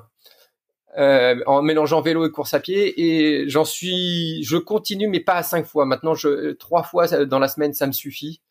en 0.97 1.61
mélangeant 1.61 1.99
vélo 1.99 2.25
et 2.25 2.31
course 2.31 2.53
à 2.53 2.61
pied 2.61 3.01
et 3.01 3.49
j'en 3.49 3.65
suis 3.65 4.41
je 4.43 4.57
continue 4.57 5.07
mais 5.07 5.19
pas 5.19 5.35
à 5.35 5.43
cinq 5.43 5.65
fois 5.67 5.85
maintenant 5.85 6.15
je 6.15 6.53
trois 6.53 6.81
fois 6.81 7.05
dans 7.25 7.37
la 7.37 7.47
semaine 7.47 7.73
ça 7.73 7.85
me 7.85 7.91
suffit 7.91 8.41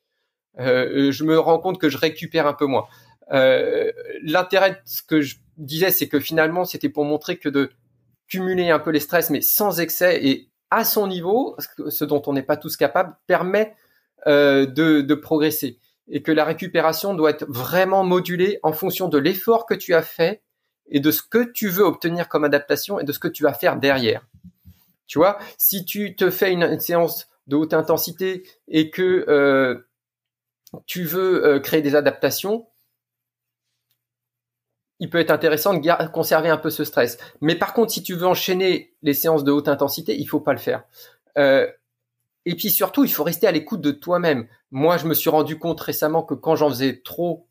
je 0.56 1.24
me 1.24 1.40
rends 1.40 1.58
compte 1.58 1.80
que 1.80 1.88
je 1.88 1.98
récupère 1.98 2.46
un 2.46 2.52
peu 2.52 2.66
moins 2.66 2.86
euh, 3.32 3.90
l'intérêt 4.22 4.70
de 4.70 4.78
ce 4.84 5.02
que 5.02 5.20
je 5.20 5.36
disais, 5.56 5.90
c'est 5.90 6.08
que 6.08 6.20
finalement, 6.20 6.64
c'était 6.64 6.88
pour 6.88 7.04
montrer 7.04 7.38
que 7.38 7.48
de 7.48 7.70
cumuler 8.28 8.70
un 8.70 8.78
peu 8.78 8.90
les 8.90 9.00
stress, 9.00 9.30
mais 9.30 9.40
sans 9.40 9.80
excès 9.80 10.24
et 10.24 10.48
à 10.70 10.84
son 10.84 11.06
niveau, 11.06 11.56
ce 11.88 12.04
dont 12.04 12.22
on 12.26 12.32
n'est 12.32 12.42
pas 12.42 12.56
tous 12.56 12.76
capables, 12.76 13.16
permet 13.26 13.74
euh, 14.26 14.66
de, 14.66 15.00
de, 15.00 15.14
progresser. 15.14 15.78
Et 16.08 16.22
que 16.22 16.32
la 16.32 16.44
récupération 16.44 17.14
doit 17.14 17.30
être 17.30 17.46
vraiment 17.48 18.04
modulée 18.04 18.58
en 18.62 18.72
fonction 18.72 19.08
de 19.08 19.18
l'effort 19.18 19.66
que 19.66 19.74
tu 19.74 19.94
as 19.94 20.02
fait 20.02 20.42
et 20.88 21.00
de 21.00 21.10
ce 21.10 21.22
que 21.22 21.44
tu 21.44 21.68
veux 21.68 21.84
obtenir 21.84 22.28
comme 22.28 22.44
adaptation 22.44 22.98
et 22.98 23.04
de 23.04 23.12
ce 23.12 23.18
que 23.18 23.28
tu 23.28 23.42
vas 23.42 23.52
faire 23.52 23.76
derrière. 23.76 24.26
Tu 25.06 25.18
vois, 25.18 25.38
si 25.56 25.84
tu 25.84 26.16
te 26.16 26.30
fais 26.30 26.52
une, 26.52 26.80
séance 26.80 27.28
de 27.46 27.56
haute 27.56 27.74
intensité 27.74 28.42
et 28.68 28.90
que 28.90 29.24
euh, 29.28 29.88
tu 30.86 31.04
veux 31.04 31.44
euh, 31.44 31.60
créer 31.60 31.82
des 31.82 31.94
adaptations, 31.94 32.66
il 35.00 35.10
peut 35.10 35.18
être 35.18 35.30
intéressant 35.30 35.74
de 35.74 36.08
conserver 36.08 36.48
un 36.48 36.56
peu 36.56 36.70
ce 36.70 36.84
stress. 36.84 37.18
Mais 37.40 37.54
par 37.54 37.74
contre, 37.74 37.92
si 37.92 38.02
tu 38.02 38.14
veux 38.14 38.26
enchaîner 38.26 38.94
les 39.02 39.14
séances 39.14 39.44
de 39.44 39.52
haute 39.52 39.68
intensité, 39.68 40.16
il 40.18 40.26
faut 40.26 40.40
pas 40.40 40.52
le 40.52 40.58
faire. 40.58 40.84
Euh, 41.38 41.66
et 42.46 42.54
puis 42.54 42.70
surtout, 42.70 43.04
il 43.04 43.12
faut 43.12 43.24
rester 43.24 43.46
à 43.46 43.52
l'écoute 43.52 43.80
de 43.80 43.90
toi-même. 43.90 44.46
Moi, 44.70 44.96
je 44.96 45.06
me 45.06 45.14
suis 45.14 45.30
rendu 45.30 45.58
compte 45.58 45.80
récemment 45.80 46.22
que 46.22 46.34
quand 46.34 46.56
j'en 46.56 46.70
faisais 46.70 47.02
trop, 47.04 47.46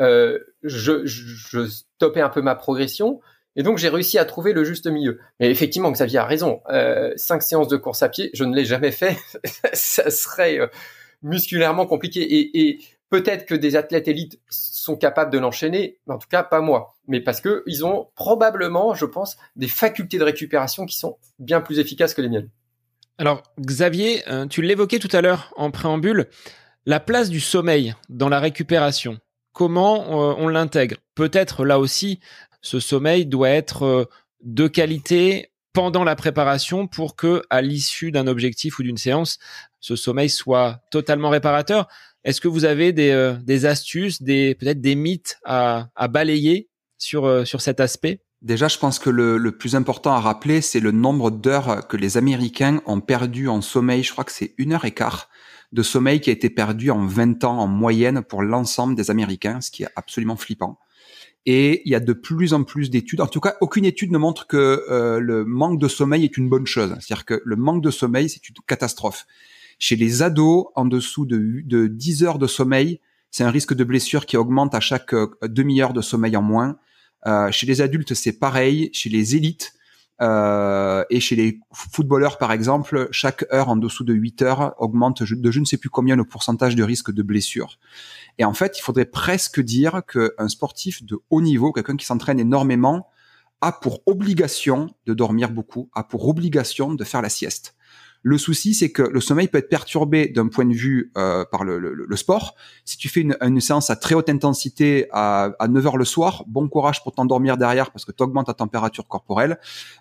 euh, 0.00 0.38
je, 0.62 1.04
je, 1.04 1.66
stoppais 1.66 2.20
un 2.20 2.28
peu 2.28 2.40
ma 2.40 2.54
progression. 2.54 3.20
Et 3.56 3.62
donc 3.62 3.78
j'ai 3.78 3.88
réussi 3.88 4.18
à 4.18 4.24
trouver 4.24 4.52
le 4.52 4.64
juste 4.64 4.86
milieu. 4.86 5.20
Mais 5.40 5.50
effectivement, 5.50 5.90
Xavier 5.90 6.18
a 6.18 6.24
raison. 6.24 6.60
Euh, 6.70 7.12
cinq 7.16 7.42
séances 7.42 7.68
de 7.68 7.76
course 7.76 8.02
à 8.02 8.08
pied, 8.08 8.30
je 8.32 8.44
ne 8.44 8.54
l'ai 8.54 8.64
jamais 8.64 8.92
fait. 8.92 9.16
ça 9.72 10.10
serait 10.10 10.60
euh, 10.60 10.68
musculairement 11.22 11.86
compliqué. 11.86 12.22
Et, 12.22 12.68
et 12.68 12.80
peut-être 13.10 13.46
que 13.46 13.54
des 13.54 13.76
athlètes 13.76 14.08
élites 14.08 14.40
sont 14.48 14.96
capables 14.96 15.32
de 15.32 15.38
l'enchaîner, 15.38 15.98
mais 16.06 16.14
en 16.14 16.18
tout 16.18 16.28
cas 16.28 16.42
pas 16.42 16.60
moi. 16.60 16.96
Mais 17.06 17.20
parce 17.20 17.40
que 17.40 17.62
ils 17.66 17.84
ont 17.84 18.08
probablement, 18.14 18.94
je 18.94 19.06
pense, 19.06 19.36
des 19.56 19.68
facultés 19.68 20.18
de 20.18 20.24
récupération 20.24 20.86
qui 20.86 20.96
sont 20.96 21.18
bien 21.38 21.60
plus 21.60 21.78
efficaces 21.78 22.14
que 22.14 22.22
les 22.22 22.28
miennes. 22.28 22.50
Alors 23.18 23.42
Xavier, 23.60 24.22
euh, 24.28 24.46
tu 24.46 24.62
l'évoquais 24.62 24.98
tout 24.98 25.08
à 25.12 25.20
l'heure 25.20 25.52
en 25.56 25.70
préambule, 25.70 26.28
la 26.86 27.00
place 27.00 27.30
du 27.30 27.40
sommeil 27.40 27.94
dans 28.08 28.28
la 28.28 28.40
récupération. 28.40 29.18
Comment 29.52 30.30
euh, 30.30 30.34
on 30.38 30.48
l'intègre? 30.48 30.96
Peut-être 31.14 31.64
là 31.64 31.78
aussi, 31.78 32.20
ce 32.60 32.80
sommeil 32.80 33.26
doit 33.26 33.50
être 33.50 33.82
euh, 33.82 34.04
de 34.42 34.68
qualité 34.68 35.50
pendant 35.72 36.04
la 36.04 36.16
préparation 36.16 36.86
pour 36.86 37.16
que, 37.16 37.42
à 37.50 37.60
l'issue 37.60 38.10
d'un 38.10 38.26
objectif 38.26 38.78
ou 38.78 38.82
d'une 38.82 38.96
séance, 38.96 39.38
ce 39.80 39.96
sommeil 39.96 40.30
soit 40.30 40.80
totalement 40.90 41.28
réparateur. 41.28 41.88
Est-ce 42.24 42.40
que 42.40 42.48
vous 42.48 42.64
avez 42.64 42.92
des, 42.92 43.36
des 43.42 43.66
astuces, 43.66 44.22
des 44.22 44.54
peut-être 44.54 44.80
des 44.80 44.94
mythes 44.94 45.38
à, 45.44 45.88
à 45.94 46.08
balayer 46.08 46.68
sur 46.98 47.46
sur 47.46 47.60
cet 47.60 47.80
aspect? 47.80 48.22
Déjà, 48.42 48.68
je 48.68 48.78
pense 48.78 48.98
que 49.00 49.10
le, 49.10 49.36
le, 49.36 49.56
plus 49.56 49.74
important 49.74 50.12
à 50.12 50.20
rappeler, 50.20 50.60
c'est 50.60 50.78
le 50.78 50.92
nombre 50.92 51.32
d'heures 51.32 51.88
que 51.88 51.96
les 51.96 52.16
Américains 52.16 52.80
ont 52.86 53.00
perdu 53.00 53.48
en 53.48 53.62
sommeil. 53.62 54.04
Je 54.04 54.12
crois 54.12 54.24
que 54.24 54.30
c'est 54.30 54.54
une 54.58 54.72
heure 54.72 54.84
et 54.84 54.92
quart 54.92 55.28
de 55.72 55.82
sommeil 55.82 56.20
qui 56.20 56.30
a 56.30 56.32
été 56.32 56.50
perdu 56.50 56.90
en 56.90 57.06
20 57.06 57.44
ans 57.44 57.58
en 57.58 57.66
moyenne 57.66 58.22
pour 58.22 58.42
l'ensemble 58.42 58.94
des 58.94 59.10
Américains, 59.10 59.60
ce 59.60 59.70
qui 59.70 59.82
est 59.82 59.88
absolument 59.96 60.36
flippant. 60.36 60.78
Et 61.46 61.82
il 61.84 61.92
y 61.92 61.94
a 61.94 62.00
de 62.00 62.12
plus 62.12 62.52
en 62.52 62.64
plus 62.64 62.90
d'études. 62.90 63.20
En 63.20 63.26
tout 63.26 63.40
cas, 63.40 63.56
aucune 63.60 63.84
étude 63.84 64.10
ne 64.12 64.18
montre 64.18 64.46
que 64.46 64.84
euh, 64.90 65.18
le 65.18 65.44
manque 65.44 65.80
de 65.80 65.88
sommeil 65.88 66.24
est 66.24 66.36
une 66.36 66.48
bonne 66.48 66.66
chose. 66.66 66.94
C'est-à-dire 67.00 67.24
que 67.24 67.40
le 67.44 67.56
manque 67.56 67.82
de 67.82 67.90
sommeil, 67.90 68.28
c'est 68.28 68.48
une 68.48 68.54
catastrophe. 68.66 69.26
Chez 69.78 69.96
les 69.96 70.22
ados, 70.22 70.66
en 70.74 70.86
dessous 70.86 71.26
de, 71.26 71.62
de 71.64 71.86
10 71.86 72.24
heures 72.24 72.38
de 72.38 72.46
sommeil, 72.46 73.00
c'est 73.30 73.44
un 73.44 73.50
risque 73.50 73.74
de 73.74 73.84
blessure 73.84 74.26
qui 74.26 74.36
augmente 74.36 74.74
à 74.74 74.80
chaque 74.80 75.14
euh, 75.14 75.28
demi-heure 75.42 75.92
de 75.92 76.00
sommeil 76.00 76.36
en 76.36 76.42
moins. 76.42 76.78
Euh, 77.26 77.50
chez 77.50 77.66
les 77.66 77.80
adultes, 77.80 78.14
c'est 78.14 78.38
pareil. 78.38 78.90
Chez 78.92 79.10
les 79.10 79.36
élites 79.36 79.74
euh, 80.20 81.04
et 81.10 81.20
chez 81.20 81.36
les 81.36 81.60
footballeurs, 81.72 82.38
par 82.38 82.52
exemple, 82.52 83.08
chaque 83.12 83.44
heure 83.52 83.68
en 83.68 83.76
dessous 83.76 84.04
de 84.04 84.14
8 84.14 84.42
heures 84.42 84.74
augmente 84.78 85.22
de 85.22 85.50
je 85.50 85.60
ne 85.60 85.64
sais 85.64 85.76
plus 85.76 85.90
combien 85.90 86.16
le 86.16 86.24
pourcentage 86.24 86.74
de 86.74 86.82
risque 86.82 87.12
de 87.12 87.22
blessure. 87.22 87.78
Et 88.38 88.44
en 88.44 88.54
fait, 88.54 88.78
il 88.78 88.82
faudrait 88.82 89.04
presque 89.04 89.60
dire 89.60 90.02
qu'un 90.10 90.48
sportif 90.48 91.04
de 91.04 91.18
haut 91.30 91.40
niveau, 91.40 91.72
quelqu'un 91.72 91.96
qui 91.96 92.06
s'entraîne 92.06 92.40
énormément, 92.40 93.08
a 93.60 93.72
pour 93.72 94.02
obligation 94.06 94.88
de 95.06 95.14
dormir 95.14 95.50
beaucoup, 95.50 95.90
a 95.94 96.04
pour 96.04 96.28
obligation 96.28 96.94
de 96.94 97.04
faire 97.04 97.22
la 97.22 97.28
sieste. 97.28 97.74
Le 98.22 98.36
souci, 98.36 98.74
c'est 98.74 98.90
que 98.90 99.02
le 99.02 99.20
sommeil 99.20 99.48
peut 99.48 99.58
être 99.58 99.68
perturbé 99.68 100.28
d'un 100.28 100.48
point 100.48 100.64
de 100.64 100.74
vue 100.74 101.12
euh, 101.16 101.44
par 101.50 101.64
le, 101.64 102.16
sport. 102.16 102.56
Si 102.84 102.98
tu 102.98 103.08
fais 103.08 103.20
une, 103.20 103.36
une, 103.40 103.60
séance 103.60 103.90
à 103.90 103.96
très 103.96 104.14
haute 104.14 104.28
intensité 104.28 105.06
à, 105.12 105.50
à 105.58 105.68
9 105.68 105.86
heures 105.86 105.96
le 105.96 106.04
soir, 106.04 106.44
bon 106.48 106.68
courage 106.68 107.02
pour 107.02 107.12
t'endormir 107.12 107.56
derrière 107.56 107.90
parce 107.92 108.04
que 108.04 108.12
tu 108.12 108.22
augmentes 108.22 108.46
ta 108.46 108.54
température 108.54 109.06
corporelle. 109.06 109.58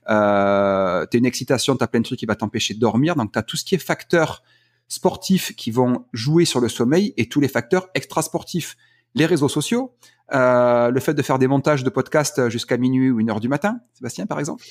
Euh, 0.09 1.05
tu 1.11 1.17
as 1.17 1.19
une 1.19 1.25
excitation, 1.25 1.75
tu 1.75 1.83
as 1.83 1.87
plein 1.87 1.99
de 1.99 2.05
trucs 2.05 2.19
qui 2.19 2.25
va 2.25 2.35
t'empêcher 2.35 2.73
de 2.73 2.79
dormir. 2.79 3.15
Donc, 3.15 3.31
tu 3.31 3.39
as 3.39 3.43
tout 3.43 3.55
ce 3.57 3.63
qui 3.63 3.75
est 3.75 3.79
facteurs 3.79 4.43
sportifs 4.87 5.55
qui 5.55 5.69
vont 5.69 6.05
jouer 6.13 6.45
sur 6.45 6.59
le 6.59 6.69
sommeil 6.69 7.13
et 7.17 7.29
tous 7.29 7.39
les 7.39 7.47
facteurs 7.47 7.89
extrasportifs. 7.93 8.77
Les 9.15 9.25
réseaux 9.25 9.49
sociaux, 9.49 9.93
euh, 10.33 10.91
le 10.91 10.99
fait 10.99 11.13
de 11.13 11.21
faire 11.21 11.39
des 11.39 11.47
montages 11.47 11.83
de 11.83 11.89
podcasts 11.89 12.49
jusqu'à 12.49 12.77
minuit 12.77 13.09
ou 13.09 13.19
une 13.19 13.29
heure 13.29 13.39
du 13.39 13.47
matin, 13.47 13.79
Sébastien 13.93 14.25
par 14.25 14.39
exemple, 14.39 14.63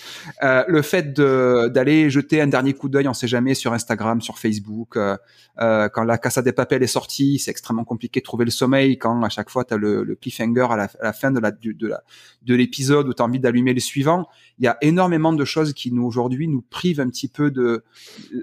euh, 0.42 0.64
le 0.68 0.82
fait 0.82 1.12
d'aller 1.12 2.10
jeter 2.10 2.40
un 2.40 2.46
dernier 2.46 2.74
coup 2.74 2.88
d'œil, 2.88 3.08
on 3.08 3.14
sait 3.14 3.28
jamais 3.28 3.54
sur 3.54 3.72
Instagram, 3.72 4.20
sur 4.20 4.38
Facebook, 4.38 4.96
euh, 4.96 5.16
euh, 5.60 5.88
quand 5.88 6.04
la 6.04 6.18
Casa 6.18 6.42
des 6.42 6.52
Papels 6.52 6.82
est 6.82 6.86
sortie, 6.86 7.38
c'est 7.38 7.50
extrêmement 7.50 7.84
compliqué 7.84 8.20
de 8.20 8.24
trouver 8.24 8.44
le 8.44 8.50
sommeil 8.50 8.98
quand 8.98 9.22
à 9.22 9.28
chaque 9.28 9.50
fois 9.50 9.64
tu 9.64 9.74
as 9.74 9.76
le, 9.78 10.04
le, 10.04 10.14
cliffhanger 10.14 10.66
à 10.70 10.76
la, 10.76 10.84
à 10.84 11.04
la, 11.04 11.12
fin 11.12 11.30
de 11.30 11.40
la 11.40 11.50
de 11.50 12.54
l'épisode 12.54 13.08
où 13.08 13.14
tu 13.14 13.22
as 13.22 13.24
envie 13.24 13.40
d'allumer 13.40 13.72
le 13.72 13.80
suivant. 13.80 14.28
Il 14.58 14.64
y 14.64 14.68
a 14.68 14.76
énormément 14.82 15.32
de 15.32 15.44
choses 15.44 15.72
qui 15.72 15.92
nous 15.92 16.04
aujourd'hui 16.04 16.48
nous 16.48 16.62
privent 16.62 17.00
un 17.00 17.08
petit 17.08 17.28
peu 17.28 17.50
de 17.50 17.84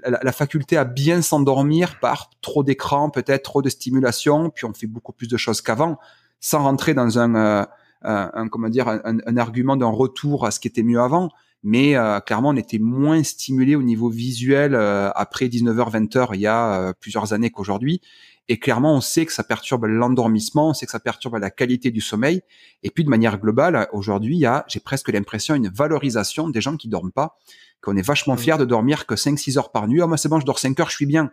la, 0.02 0.18
la 0.22 0.32
faculté 0.32 0.76
à 0.76 0.84
bien 0.84 1.22
s'endormir 1.22 1.98
par 2.00 2.30
trop 2.42 2.64
d'écran, 2.64 3.10
peut-être 3.10 3.44
trop 3.44 3.62
de 3.62 3.68
stimulation, 3.68 4.50
puis 4.50 4.64
on 4.64 4.74
fait 4.74 4.86
beaucoup 4.86 5.12
plus 5.12 5.28
de 5.28 5.36
choses 5.36 5.62
qu'avant 5.62 5.98
sans 6.44 6.62
rentrer 6.62 6.92
dans 6.92 7.18
un, 7.18 7.34
euh, 7.34 7.64
un 8.02 8.48
comment 8.48 8.68
dire, 8.68 8.86
un, 8.86 9.00
un 9.02 9.36
argument 9.38 9.78
d'un 9.78 9.88
retour 9.88 10.44
à 10.44 10.50
ce 10.50 10.60
qui 10.60 10.68
était 10.68 10.82
mieux 10.82 11.00
avant. 11.00 11.30
Mais 11.62 11.96
euh, 11.96 12.20
clairement, 12.20 12.50
on 12.50 12.56
était 12.56 12.78
moins 12.78 13.22
stimulé 13.22 13.76
au 13.76 13.82
niveau 13.82 14.10
visuel 14.10 14.74
euh, 14.74 15.10
après 15.14 15.46
19h, 15.46 15.90
20h 15.90 16.28
il 16.34 16.40
y 16.40 16.46
a 16.46 16.92
plusieurs 17.00 17.32
années 17.32 17.48
qu'aujourd'hui. 17.48 18.02
Et 18.48 18.58
clairement, 18.58 18.94
on 18.94 19.00
sait 19.00 19.24
que 19.24 19.32
ça 19.32 19.42
perturbe 19.42 19.86
l'endormissement, 19.86 20.68
on 20.68 20.74
sait 20.74 20.84
que 20.84 20.92
ça 20.92 21.00
perturbe 21.00 21.36
la 21.36 21.48
qualité 21.48 21.90
du 21.90 22.02
sommeil. 22.02 22.42
Et 22.82 22.90
puis, 22.90 23.04
de 23.04 23.08
manière 23.08 23.38
globale, 23.38 23.88
aujourd'hui, 23.94 24.36
il 24.36 24.40
y 24.40 24.44
a, 24.44 24.66
j'ai 24.68 24.80
presque 24.80 25.08
l'impression, 25.08 25.54
une 25.54 25.70
valorisation 25.70 26.50
des 26.50 26.60
gens 26.60 26.76
qui 26.76 26.88
dorment 26.88 27.10
pas, 27.10 27.38
qu'on 27.80 27.96
est 27.96 28.06
vachement 28.06 28.34
mmh. 28.34 28.38
fier 28.38 28.58
de 28.58 28.66
dormir 28.66 29.06
que 29.06 29.14
5-6 29.14 29.56
heures 29.56 29.72
par 29.72 29.88
nuit. 29.88 30.02
Ah, 30.02 30.06
moi, 30.06 30.18
c'est 30.18 30.28
bon, 30.28 30.40
je 30.40 30.44
dors 30.44 30.58
5 30.58 30.78
heures, 30.78 30.90
je 30.90 30.96
suis 30.96 31.06
bien. 31.06 31.30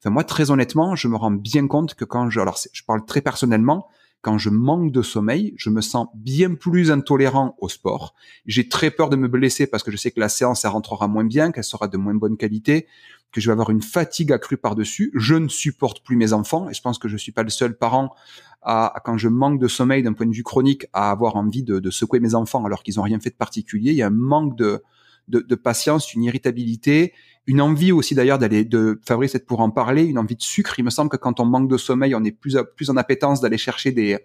Enfin, 0.00 0.10
moi, 0.10 0.22
très 0.22 0.50
honnêtement, 0.50 0.96
je 0.96 1.08
me 1.08 1.16
rends 1.16 1.30
bien 1.30 1.66
compte 1.66 1.94
que 1.94 2.04
quand 2.04 2.28
je, 2.28 2.40
alors, 2.40 2.58
je 2.70 2.82
parle 2.84 3.06
très 3.06 3.22
personnellement, 3.22 3.88
quand 4.22 4.36
je 4.36 4.50
manque 4.50 4.92
de 4.92 5.02
sommeil, 5.02 5.54
je 5.56 5.70
me 5.70 5.80
sens 5.80 6.08
bien 6.14 6.54
plus 6.54 6.90
intolérant 6.90 7.56
au 7.58 7.68
sport. 7.68 8.14
J'ai 8.46 8.68
très 8.68 8.90
peur 8.90 9.08
de 9.08 9.16
me 9.16 9.28
blesser 9.28 9.66
parce 9.66 9.82
que 9.82 9.90
je 9.90 9.96
sais 9.96 10.10
que 10.10 10.20
la 10.20 10.28
séance, 10.28 10.64
elle 10.64 10.72
rentrera 10.72 11.08
moins 11.08 11.24
bien, 11.24 11.52
qu'elle 11.52 11.64
sera 11.64 11.88
de 11.88 11.96
moins 11.96 12.14
bonne 12.14 12.36
qualité, 12.36 12.86
que 13.32 13.40
je 13.40 13.48
vais 13.48 13.52
avoir 13.52 13.70
une 13.70 13.82
fatigue 13.82 14.32
accrue 14.32 14.58
par-dessus. 14.58 15.10
Je 15.14 15.34
ne 15.34 15.48
supporte 15.48 16.04
plus 16.04 16.16
mes 16.16 16.32
enfants 16.32 16.68
et 16.68 16.74
je 16.74 16.82
pense 16.82 16.98
que 16.98 17.08
je 17.08 17.16
suis 17.16 17.32
pas 17.32 17.42
le 17.42 17.50
seul 17.50 17.76
parent 17.76 18.14
à, 18.62 19.00
quand 19.04 19.16
je 19.16 19.28
manque 19.28 19.58
de 19.58 19.68
sommeil 19.68 20.02
d'un 20.02 20.12
point 20.12 20.26
de 20.26 20.34
vue 20.34 20.42
chronique, 20.42 20.86
à 20.92 21.10
avoir 21.10 21.36
envie 21.36 21.62
de, 21.62 21.78
de 21.78 21.90
secouer 21.90 22.20
mes 22.20 22.34
enfants 22.34 22.64
alors 22.66 22.82
qu'ils 22.82 23.00
ont 23.00 23.04
rien 23.04 23.20
fait 23.20 23.30
de 23.30 23.36
particulier. 23.36 23.92
Il 23.92 23.96
y 23.96 24.02
a 24.02 24.08
un 24.08 24.10
manque 24.10 24.54
de, 24.56 24.82
de, 25.30 25.40
de 25.40 25.54
patience, 25.54 26.12
une 26.12 26.24
irritabilité 26.24 27.14
une 27.46 27.60
envie 27.60 27.90
aussi 27.90 28.14
d'ailleurs 28.14 28.38
d'aller 28.38 28.64
de 28.64 29.00
Fabrice 29.04 29.34
être 29.34 29.46
pour 29.46 29.60
en 29.60 29.70
parler, 29.70 30.04
une 30.04 30.18
envie 30.18 30.36
de 30.36 30.42
sucre. 30.42 30.78
Il 30.78 30.84
me 30.84 30.90
semble 30.90 31.10
que 31.10 31.16
quand 31.16 31.40
on 31.40 31.44
manque 31.44 31.68
de 31.68 31.76
sommeil, 31.76 32.14
on 32.14 32.22
est 32.22 32.30
plus 32.30 32.56
plus 32.76 32.90
en 32.90 32.96
appétence 32.96 33.40
d'aller 33.40 33.58
chercher 33.58 33.92
des 33.92 34.18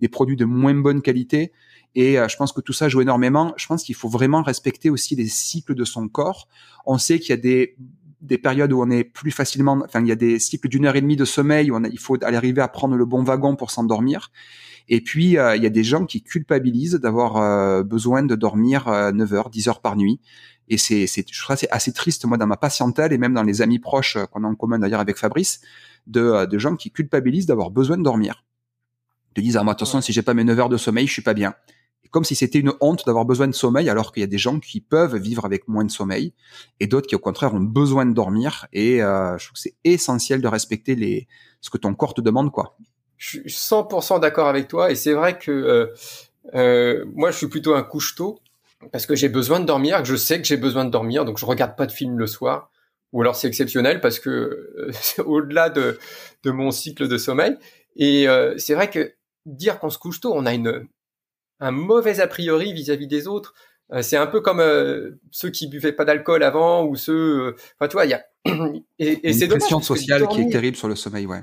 des 0.00 0.08
produits 0.08 0.36
de 0.36 0.44
moins 0.44 0.74
bonne 0.74 1.02
qualité. 1.02 1.52
Et 1.94 2.18
euh, 2.18 2.28
je 2.28 2.36
pense 2.36 2.52
que 2.52 2.60
tout 2.60 2.72
ça 2.72 2.88
joue 2.88 3.00
énormément. 3.00 3.52
Je 3.56 3.66
pense 3.66 3.82
qu'il 3.82 3.94
faut 3.96 4.08
vraiment 4.08 4.42
respecter 4.42 4.88
aussi 4.88 5.16
les 5.16 5.26
cycles 5.26 5.74
de 5.74 5.84
son 5.84 6.08
corps. 6.08 6.48
On 6.86 6.96
sait 6.96 7.18
qu'il 7.18 7.30
y 7.30 7.32
a 7.32 7.36
des 7.36 7.76
des 8.20 8.38
périodes 8.38 8.72
où 8.72 8.82
on 8.82 8.90
est 8.90 9.04
plus 9.04 9.30
facilement, 9.30 9.82
enfin 9.84 10.00
il 10.00 10.08
y 10.08 10.12
a 10.12 10.16
des 10.16 10.38
cycles 10.38 10.68
d'une 10.68 10.86
heure 10.86 10.96
et 10.96 11.00
demie 11.00 11.16
de 11.16 11.24
sommeil 11.24 11.70
où 11.70 11.76
on 11.76 11.84
il 11.84 11.98
faut 11.98 12.22
aller 12.24 12.36
arriver 12.36 12.60
à 12.60 12.68
prendre 12.68 12.96
le 12.96 13.04
bon 13.04 13.22
wagon 13.22 13.56
pour 13.56 13.70
s'endormir. 13.70 14.30
Et 14.88 15.00
puis 15.00 15.38
euh, 15.38 15.56
il 15.56 15.62
y 15.62 15.66
a 15.66 15.70
des 15.70 15.84
gens 15.84 16.04
qui 16.04 16.22
culpabilisent 16.22 16.94
d'avoir 16.94 17.36
euh, 17.36 17.82
besoin 17.82 18.22
de 18.22 18.34
dormir 18.34 18.88
9 19.12 19.32
heures, 19.34 19.50
10 19.50 19.68
heures 19.68 19.80
par 19.80 19.96
nuit. 19.96 20.20
Et 20.70 20.78
c'est, 20.78 21.08
c'est, 21.08 21.26
je 21.30 21.42
trouve 21.42 21.56
c'est 21.56 21.70
assez 21.70 21.92
triste, 21.92 22.24
moi, 22.24 22.38
dans 22.38 22.46
ma 22.46 22.56
patientèle 22.56 23.12
et 23.12 23.18
même 23.18 23.34
dans 23.34 23.42
les 23.42 23.60
amis 23.60 23.80
proches 23.80 24.16
euh, 24.16 24.26
qu'on 24.26 24.44
a 24.44 24.46
en 24.46 24.54
commun 24.54 24.78
d'ailleurs 24.78 25.00
avec 25.00 25.16
Fabrice, 25.16 25.60
de, 26.06 26.20
euh, 26.20 26.46
de 26.46 26.58
gens 26.58 26.76
qui 26.76 26.92
culpabilisent 26.92 27.46
d'avoir 27.46 27.72
besoin 27.72 27.98
de 27.98 28.04
dormir. 28.04 28.44
De 29.34 29.42
disent, 29.42 29.56
ah, 29.56 29.64
moi, 29.64 29.74
toute 29.74 29.86
façon, 29.86 30.00
si 30.00 30.12
j'ai 30.12 30.22
pas 30.22 30.32
mes 30.32 30.44
9 30.44 30.58
heures 30.60 30.68
de 30.68 30.76
sommeil, 30.76 31.08
je 31.08 31.12
suis 31.12 31.22
pas 31.22 31.34
bien. 31.34 31.54
Comme 32.10 32.24
si 32.24 32.34
c'était 32.34 32.58
une 32.58 32.72
honte 32.80 33.04
d'avoir 33.06 33.24
besoin 33.24 33.46
de 33.46 33.54
sommeil, 33.54 33.88
alors 33.88 34.12
qu'il 34.12 34.20
y 34.20 34.24
a 34.24 34.28
des 34.28 34.38
gens 34.38 34.58
qui 34.58 34.80
peuvent 34.80 35.16
vivre 35.16 35.44
avec 35.44 35.68
moins 35.68 35.84
de 35.84 35.90
sommeil 35.90 36.34
et 36.80 36.86
d'autres 36.86 37.06
qui, 37.06 37.14
au 37.14 37.20
contraire, 37.20 37.54
ont 37.54 37.60
besoin 37.60 38.06
de 38.06 38.12
dormir. 38.12 38.66
Et 38.72 39.02
euh, 39.02 39.38
je 39.38 39.46
trouve 39.46 39.54
que 39.54 39.60
c'est 39.60 39.76
essentiel 39.84 40.40
de 40.40 40.48
respecter 40.48 40.94
les, 40.94 41.28
ce 41.60 41.70
que 41.70 41.78
ton 41.78 41.94
corps 41.94 42.14
te 42.14 42.20
demande, 42.20 42.50
quoi. 42.50 42.76
Je 43.16 43.28
suis 43.28 43.42
100% 43.48 44.20
d'accord 44.20 44.48
avec 44.48 44.66
toi. 44.68 44.90
Et 44.90 44.94
c'est 44.94 45.12
vrai 45.12 45.38
que 45.38 45.50
euh, 45.50 45.86
euh, 46.54 47.04
moi, 47.14 47.30
je 47.30 47.36
suis 47.36 47.48
plutôt 47.48 47.74
un 47.74 47.82
couche-tôt 47.82 48.40
parce 48.92 49.06
que 49.06 49.14
j'ai 49.14 49.28
besoin 49.28 49.60
de 49.60 49.66
dormir, 49.66 49.98
que 49.98 50.08
je 50.08 50.16
sais 50.16 50.40
que 50.40 50.46
j'ai 50.46 50.56
besoin 50.56 50.84
de 50.84 50.90
dormir, 50.90 51.24
donc 51.24 51.38
je 51.38 51.44
regarde 51.44 51.76
pas 51.76 51.86
de 51.86 51.92
film 51.92 52.18
le 52.18 52.26
soir. 52.26 52.70
Ou 53.12 53.20
alors 53.22 53.34
c'est 53.34 53.48
exceptionnel 53.48 54.00
parce 54.00 54.20
que 54.20 54.30
euh, 54.30 54.90
c'est 54.92 55.20
au-delà 55.26 55.68
de, 55.68 55.98
de 56.44 56.50
mon 56.50 56.70
cycle 56.70 57.08
de 57.08 57.18
sommeil. 57.18 57.56
Et 57.96 58.28
euh, 58.28 58.56
c'est 58.56 58.74
vrai 58.74 58.88
que 58.88 59.14
dire 59.46 59.78
qu'on 59.78 59.90
se 59.90 59.98
couche 59.98 60.20
tôt, 60.20 60.32
on 60.34 60.46
a 60.46 60.54
une, 60.54 60.86
un 61.60 61.70
mauvais 61.70 62.20
a 62.20 62.26
priori 62.26 62.72
vis-à-vis 62.72 63.06
des 63.06 63.26
autres. 63.26 63.54
Euh, 63.92 64.02
c'est 64.02 64.16
un 64.16 64.26
peu 64.26 64.40
comme 64.40 64.62
ceux 65.30 65.50
qui 65.50 65.68
buvaient 65.68 65.92
pas 65.92 66.04
d'alcool 66.04 66.42
avant 66.42 66.84
ou 66.84 66.96
ceux. 66.96 67.54
Enfin, 67.78 67.88
tu 67.88 67.92
vois, 67.94 68.06
il 68.06 68.10
y 68.10 68.14
a. 68.14 68.24
et, 68.98 69.28
et 69.28 69.32
c'est 69.32 69.44
une 69.46 69.50
pression 69.52 69.80
sociale 69.80 70.26
qui 70.28 70.42
est 70.42 70.50
terrible 70.50 70.76
sur 70.76 70.88
le 70.88 70.96
sommeil, 70.96 71.26
ouais. 71.26 71.42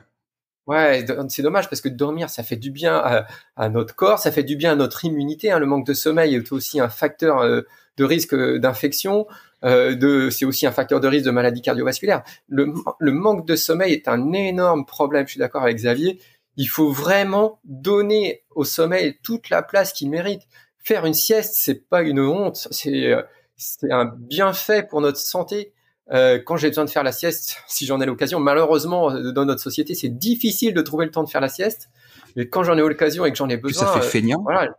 Ouais, 0.67 1.05
c'est 1.29 1.41
dommage 1.41 1.69
parce 1.69 1.79
que 1.79 1.87
dormir, 1.87 2.29
ça 2.29 2.43
fait 2.43 2.57
du 2.57 2.71
bien 2.71 3.25
à, 3.55 3.69
notre 3.69 3.95
corps, 3.95 4.19
ça 4.19 4.33
fait 4.33 4.43
du 4.43 4.57
bien 4.57 4.73
à 4.73 4.75
notre 4.75 5.05
immunité. 5.05 5.49
Hein. 5.49 5.59
Le 5.59 5.65
manque 5.65 5.85
de 5.85 5.93
sommeil 5.93 6.35
est 6.35 6.51
aussi 6.51 6.81
un 6.81 6.89
facteur 6.89 7.39
euh, 7.39 7.61
de 7.95 8.03
risque 8.03 8.35
d'infection. 8.35 9.27
Euh, 9.63 10.29
c'est 10.29 10.43
aussi 10.43 10.67
un 10.67 10.73
facteur 10.73 10.99
de 10.99 11.07
risque 11.07 11.25
de 11.25 11.31
maladie 11.31 11.61
cardiovasculaire. 11.61 12.23
Le, 12.49 12.73
le 12.99 13.11
manque 13.13 13.47
de 13.47 13.55
sommeil 13.55 13.93
est 13.93 14.09
un 14.09 14.33
énorme 14.33 14.85
problème. 14.85 15.25
Je 15.25 15.31
suis 15.31 15.39
d'accord 15.39 15.63
avec 15.63 15.77
Xavier. 15.77 16.19
Il 16.57 16.67
faut 16.67 16.91
vraiment 16.91 17.59
donner 17.63 18.43
au 18.55 18.65
sommeil 18.65 19.17
toute 19.23 19.49
la 19.49 19.61
place 19.61 19.93
qu'il 19.93 20.09
mérite. 20.09 20.41
faire 20.83 21.05
une 21.05 21.13
sieste, 21.13 21.53
c'est 21.55 21.87
pas 21.89 22.01
une 22.01 22.19
honte, 22.19 22.67
c'est 22.71 23.13
c'est 23.57 23.91
un 23.91 24.05
bienfait 24.05 24.83
pour 24.83 25.01
notre 25.01 25.17
santé. 25.17 25.73
Euh, 26.11 26.39
quand 26.43 26.55
j'ai 26.55 26.69
besoin 26.69 26.85
de 26.85 26.89
faire 26.89 27.03
la 27.03 27.11
sieste, 27.11 27.57
si 27.67 27.85
j'en 27.85 27.99
ai 27.99 28.05
l'occasion, 28.05 28.39
malheureusement 28.39 29.11
dans 29.31 29.45
notre 29.45 29.61
société, 29.61 29.95
c'est 29.95 30.17
difficile 30.17 30.73
de 30.73 30.81
trouver 30.81 31.05
le 31.05 31.11
temps 31.11 31.23
de 31.23 31.29
faire 31.29 31.41
la 31.41 31.49
sieste. 31.49 31.89
Mais 32.35 32.47
quand 32.47 32.63
j'en 32.63 32.77
ai 32.77 32.81
l'occasion 32.81 33.25
et 33.25 33.31
que 33.31 33.37
j'en 33.37 33.49
ai 33.49 33.57
besoin, 33.57 33.87
ça 33.87 33.99
fait 33.99 34.07
feignant. 34.07 34.41
voilà, 34.43 34.77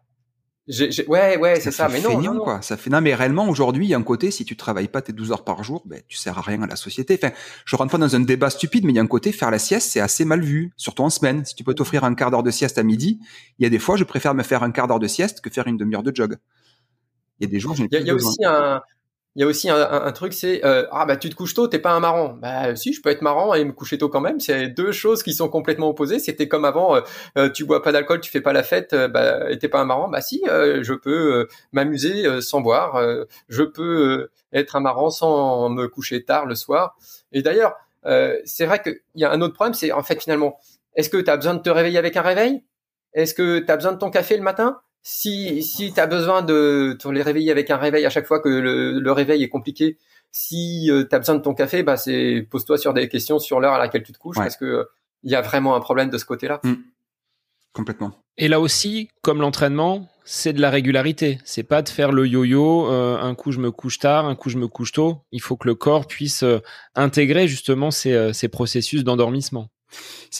Ouais, 1.07 1.39
ouais, 1.39 1.61
c'est 1.61 1.71
ça. 1.71 1.89
Mais 1.89 2.01
non, 2.01 2.21
non, 2.21 2.41
quoi. 2.41 2.61
Ça 2.61 2.77
fait 2.77 2.91
non, 2.91 3.01
mais 3.01 3.14
réellement 3.14 3.49
aujourd'hui, 3.49 3.87
il 3.87 3.89
y 3.89 3.95
a 3.95 3.99
un 3.99 4.03
côté, 4.03 4.31
si 4.31 4.45
tu 4.45 4.55
travailles 4.55 4.89
pas 4.89 5.01
tes 5.01 5.12
12 5.12 5.33
heures 5.33 5.45
par 5.45 5.64
jour, 5.64 5.83
ben 5.87 6.03
tu 6.09 6.19
sers 6.19 6.37
à 6.37 6.43
rien 6.43 6.62
à 6.62 6.66
la 6.66 6.77
société. 6.77 7.19
Enfin, 7.23 7.33
je 7.64 7.77
rentre 7.77 7.93
pas 7.93 7.99
dans 7.99 8.14
un 8.14 8.21
débat 8.21 8.51
stupide, 8.51 8.85
mais 8.85 8.93
il 8.93 8.97
y 8.97 8.99
a 8.99 9.03
un 9.03 9.07
côté 9.07 9.33
faire 9.33 9.51
la 9.51 9.59
sieste, 9.59 9.91
c'est 9.91 10.01
assez 10.01 10.27
mal 10.27 10.43
vu, 10.43 10.73
surtout 10.77 11.03
en 11.03 11.11
semaine. 11.11 11.45
Si 11.47 11.55
tu 11.55 11.64
peux 11.64 11.75
t'offrir 11.75 12.05
un 12.05 12.14
quart 12.14 12.31
d'heure 12.31 12.43
de 12.43 12.51
sieste 12.51 12.77
à 12.77 12.83
midi, 12.83 13.19
il 13.59 13.62
y 13.62 13.66
a 13.66 13.71
des 13.71 13.79
fois, 13.79 13.97
je 13.97 14.05
préfère 14.05 14.35
me 14.35 14.43
faire 14.43 14.62
un 14.62 14.71
quart 14.71 14.89
d'heure 14.89 15.01
de 15.01 15.09
sieste 15.09 15.41
que 15.41 15.49
faire 15.49 15.66
une 15.66 15.79
demi-heure 15.79 16.03
de 16.03 16.14
jog. 16.14 16.37
Il 17.41 17.45
y 17.45 17.49
a 17.49 17.51
des 17.51 17.61
jours, 17.61 17.75
Il 17.79 17.89
y 17.91 18.11
a, 18.11 18.14
aussi 18.14 18.45
un, 18.45 18.83
il 19.39 19.43
y 19.43 19.45
a 19.45 19.47
aussi 19.47 19.70
un, 19.70 20.11
truc, 20.11 20.32
c'est 20.32 20.64
euh, 20.64 20.84
ah 20.91 21.07
bah 21.07 21.16
tu 21.16 21.30
te 21.30 21.36
couches 21.36 21.55
tôt, 21.55 21.68
t'es 21.68 21.78
pas 21.78 21.93
un 21.93 22.01
marrant. 22.01 22.30
Bah 22.30 22.74
si, 22.74 22.93
je 22.93 23.01
peux 23.01 23.09
être 23.09 23.22
marrant 23.22 23.55
et 23.55 23.64
me 23.64 23.70
coucher 23.70 23.97
tôt 23.97 24.09
quand 24.09 24.20
même. 24.20 24.41
C'est 24.41 24.66
deux 24.66 24.91
choses 24.91 25.22
qui 25.22 25.32
sont 25.32 25.49
complètement 25.49 25.89
opposées. 25.89 26.18
C'était 26.18 26.49
comme 26.49 26.64
avant, 26.64 26.97
euh, 26.97 27.01
euh, 27.36 27.49
tu 27.49 27.64
bois 27.64 27.80
pas 27.80 27.93
d'alcool, 27.93 28.20
tu 28.20 28.32
fais 28.32 28.41
pas 28.41 28.53
la 28.53 28.64
fête, 28.64 28.97
bah 28.97 29.49
et 29.49 29.57
t'es 29.57 29.68
pas 29.68 29.78
un 29.78 29.84
marrant. 29.84 30.09
Bah 30.09 30.22
si, 30.22 30.43
je 30.45 30.93
peux 30.93 31.47
m'amuser 31.70 32.41
sans 32.41 32.62
boire. 32.62 33.01
je 33.49 33.62
peux 33.62 34.28
être 34.53 34.74
un 34.74 34.80
marrant 34.80 35.11
sans 35.11 35.68
me 35.68 35.86
coucher 35.86 36.24
tard 36.24 36.45
le 36.45 36.57
soir. 36.57 36.97
Et 37.30 37.41
d'ailleurs, 37.41 37.76
c'est 38.45 38.66
vrai 38.66 38.82
qu'il 38.82 38.99
y 39.14 39.24
a 39.24 39.30
un 39.30 39.41
autre 39.41 39.55
problème, 39.55 39.74
c'est 39.74 39.93
en 39.93 40.03
fait 40.03 40.20
finalement, 40.20 40.59
est-ce 40.97 41.11
que 41.11 41.16
tu 41.16 41.30
as 41.30 41.36
besoin 41.36 41.55
de 41.55 41.62
te 41.62 41.70
réveiller 41.70 41.99
avec 41.99 42.16
un 42.16 42.22
réveil? 42.22 42.64
Est-ce 43.12 43.34
que 43.34 43.61
tu 43.61 43.70
as 43.70 43.76
besoin 43.76 43.93
de 43.93 43.99
ton 43.99 44.11
café 44.11 44.36
le 44.36 44.43
matin? 44.43 44.80
Si 45.09 45.63
si 45.63 45.95
tu 45.95 46.01
as 46.01 46.07
besoin 46.07 46.43
de 46.43 46.95
te 46.99 47.09
les 47.09 47.23
réveiller 47.23 47.51
avec 47.51 47.71
un 47.71 47.79
réveil 47.79 48.05
à 48.05 48.11
chaque 48.11 48.27
fois 48.27 48.41
que 48.41 48.49
le, 48.51 49.13
réveil 49.13 49.43
est 49.43 49.49
compliqué, 49.49 49.97
si 50.31 50.91
euh, 50.91 51.05
tu 51.09 51.17
as 51.17 51.19
besoin 51.19 51.37
de 51.37 51.41
ton 51.41 51.55
café, 51.55 51.83
bah 51.83 51.97
c'est 51.97 52.47
pose-toi 52.51 52.77
sur 52.77 52.93
des 52.93 53.09
questions 53.09 53.39
sur 53.39 53.59
l'heure 53.59 53.73
à 53.73 53.79
laquelle 53.79 54.03
tu 54.03 54.13
te 54.13 54.19
couches 54.19 54.37
parce 54.37 54.59
que 54.59 54.87
il 55.23 55.33
y 55.33 55.35
a 55.35 55.41
vraiment 55.41 55.75
un 55.75 55.81
problème 55.81 56.11
de 56.11 56.19
ce 56.19 56.27
côté-là. 56.27 56.61
Mmh. 56.63 56.75
Complètement. 57.73 58.13
Et 58.37 58.49
là 58.49 58.61
aussi, 58.61 59.09
comme 59.23 59.41
l'entraînement, 59.41 60.09
c'est 60.25 60.53
de 60.53 60.61
la 60.61 60.69
régularité. 60.69 61.39
C'est 61.43 61.63
pas 61.63 61.81
de 61.81 61.89
faire 61.89 62.13
le 62.13 62.27
yo-yo. 62.27 62.93
Euh, 62.93 63.19
un 63.19 63.35
coup 63.35 63.51
je 63.51 63.61
me 63.61 63.71
couche 63.71 63.99
tard, 63.99 64.27
un 64.27 64.37
coup 64.37 64.51
je 64.51 64.59
me 64.59 64.69
couche 64.69 64.93
tôt. 64.93 65.23
Il 65.33 65.41
faut 65.41 65.57
que 65.57 65.69
le 65.69 65.75
corps 65.75 66.07
puisse 66.07 66.43
euh, 66.43 66.59
intégrer 66.95 67.49
justement 67.49 67.91
ces, 67.91 68.35
ces 68.35 68.49
processus 68.49 69.05
d'endormissement. 69.05 69.71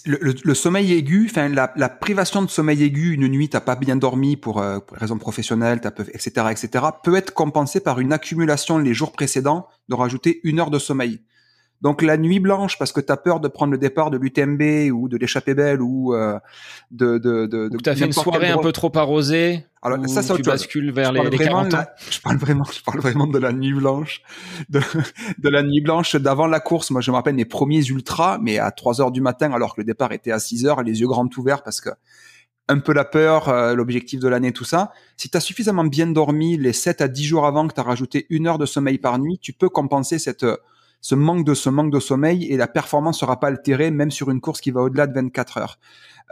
Le, 0.05 0.55
sommeil 0.55 0.92
aigu, 0.92 1.28
enfin 1.30 1.49
la, 1.49 1.88
privation 1.88 2.42
de 2.42 2.51
sommeil 2.51 2.82
aigu, 2.82 3.14
une 3.14 3.28
nuit 3.28 3.49
t'as 3.49 3.61
pas 3.61 3.76
bien 3.76 3.96
dormi 3.96 4.36
pour, 4.36 4.61
euh, 4.61 4.78
raison 4.92 5.16
professionnelle, 5.16 5.80
etc., 6.12 6.46
etc., 6.51 6.84
peut 7.03 7.16
être 7.16 7.32
compensée 7.32 7.80
par 7.80 7.99
une 7.99 8.12
accumulation 8.12 8.78
les 8.78 8.92
jours 8.92 9.12
précédents 9.12 9.66
de 9.88 9.94
rajouter 9.94 10.40
une 10.44 10.61
heure 10.61 10.70
de 10.70 10.78
sommeil. 10.78 11.20
Donc 11.81 12.03
la 12.03 12.16
nuit 12.16 12.41
blanche 12.41 12.79
parce 12.79 12.93
que 12.93 13.01
tu 13.01 13.12
as 13.12 13.16
peur 13.16 13.41
de 13.41 13.49
prendre 13.49 13.72
le 13.72 13.79
départ 13.79 14.11
de 14.11 14.18
l'UTMB 14.18 14.93
ou 14.93 15.09
de 15.09 15.16
l'échappée 15.16 15.55
belle 15.55 15.81
ou 15.81 16.14
euh, 16.14 16.39
de 16.91 17.18
de 17.18 17.47
de, 17.47 17.68
de 17.68 17.79
fait 17.83 18.05
une 18.05 18.12
soirée 18.12 18.51
un 18.51 18.59
peu 18.59 18.72
trop 18.72 18.91
arrosée. 18.97 19.64
Alors 19.81 19.99
ça, 20.09 20.22
ça 20.22 20.35
tu 20.35 20.43
bascules 20.43 20.91
vers 20.91 21.12
les, 21.12 21.31
les 21.31 21.39
40 21.39 21.74
ans. 21.74 21.85
je 22.11 22.20
parle 22.20 22.37
vraiment, 22.37 22.64
je 22.64 22.83
parle 22.83 22.99
vraiment 22.99 23.29
de 23.29 23.39
la 23.39 23.53
nuit 23.53 23.72
blanche, 23.72 24.22
de, 24.68 24.81
de 25.39 25.49
la 25.49 25.62
nuit 25.62 25.81
blanche 25.81 26.16
d'avant 26.16 26.49
la 26.49 26.59
course. 26.59 26.91
Moi, 26.91 27.01
je 27.01 27.12
me 27.12 27.16
rappelle 27.16 27.37
mes 27.37 27.45
premiers 27.45 27.87
ultras, 27.87 28.39
mais 28.43 28.59
à 28.59 28.72
3 28.72 29.01
heures 29.01 29.12
du 29.12 29.20
matin, 29.20 29.53
alors 29.53 29.76
que 29.76 29.81
le 29.81 29.85
départ 29.85 30.11
était 30.11 30.33
à 30.33 30.41
6 30.41 30.66
heures, 30.66 30.83
les 30.83 31.01
yeux 31.01 31.07
grands 31.07 31.29
ouverts 31.37 31.62
parce 31.62 31.81
que 31.81 31.91
un 32.68 32.81
peu 32.81 32.93
la 32.93 33.05
peur, 33.05 33.49
euh, 33.49 33.74
l'objectif 33.74 34.20
de 34.20 34.29
l'année, 34.29 34.53
tout 34.53 34.64
ça. 34.64 34.93
Si 35.16 35.31
tu 35.31 35.37
as 35.37 35.41
suffisamment 35.41 35.85
bien 35.85 36.09
dormi 36.09 36.57
les 36.59 36.72
7 36.72 37.01
à 37.01 37.09
10 37.09 37.24
jours 37.24 37.47
avant 37.47 37.66
que 37.68 37.72
tu 37.72 37.81
as 37.81 37.85
rajouté 37.85 38.26
une 38.31 38.47
heure 38.49 38.59
de 38.59 38.66
sommeil 38.66 38.99
par 38.99 39.18
nuit, 39.18 39.39
tu 39.39 39.53
peux 39.53 39.68
compenser 39.68 40.18
cette 40.18 40.45
ce 41.01 41.14
manque 41.14 41.44
de 41.44 41.55
ce 41.55 41.70
manque 41.70 41.92
de 41.92 42.01
sommeil 42.01 42.44
et 42.51 42.57
la 42.57 42.66
performance 42.66 43.20
sera 43.20 43.38
pas 43.40 43.49
altérée 43.49 43.90
même 43.90 44.11
sur 44.11 44.30
une 44.30 44.40
course 44.40 44.61
qui 44.61 44.70
va 44.70 44.82
au-delà 44.82 45.07
de 45.07 45.14
24 45.14 45.59
heures. 45.59 45.78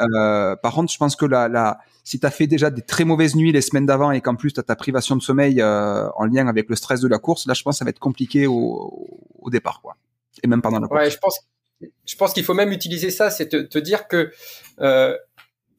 Euh, 0.01 0.57
par 0.57 0.75
contre, 0.75 0.93
je 0.93 0.99
pense 0.99 1.17
que 1.17 1.25
la, 1.25 1.49
la 1.49 1.79
si 2.05 2.21
tu 2.21 2.27
as 2.27 2.31
fait 2.31 2.47
déjà 2.47 2.71
des 2.71 2.83
très 2.83 3.05
mauvaises 3.05 3.35
nuits 3.35 3.53
les 3.53 3.63
semaines 3.63 3.87
d'avant 3.87 4.11
et 4.11 4.21
qu'en 4.21 4.35
plus 4.35 4.53
tu 4.53 4.61
as 4.61 4.63
ta 4.63 4.77
privation 4.77 5.17
de 5.17 5.23
sommeil 5.23 5.61
euh, 5.61 6.09
en 6.17 6.27
lien 6.27 6.49
avec 6.49 6.69
le 6.69 6.77
stress 6.77 7.01
de 7.01 7.09
la 7.09 7.19
course, 7.19 7.47
là 7.47 7.55
je 7.55 7.63
pense 7.63 7.77
que 7.77 7.79
ça 7.79 7.85
va 7.85 7.91
être 7.91 7.99
compliqué 7.99 8.47
au, 8.47 9.21
au 9.39 9.51
départ 9.51 9.81
quoi. 9.81 9.97
Et 10.43 10.49
même 10.49 10.63
pendant 10.63 10.81
la 10.81 10.89
course. 10.89 11.01
Ouais, 11.01 11.11
je 11.11 11.19
pense 11.19 11.41
je 12.07 12.17
pense 12.17 12.33
qu'il 12.33 12.45
faut 12.45 12.55
même 12.55 12.73
utiliser 12.73 13.11
ça, 13.11 13.31
c'est 13.31 13.49
te, 13.49 13.57
te, 13.57 13.79
dire 13.79 14.09
que 14.09 14.33
euh, 14.81 15.17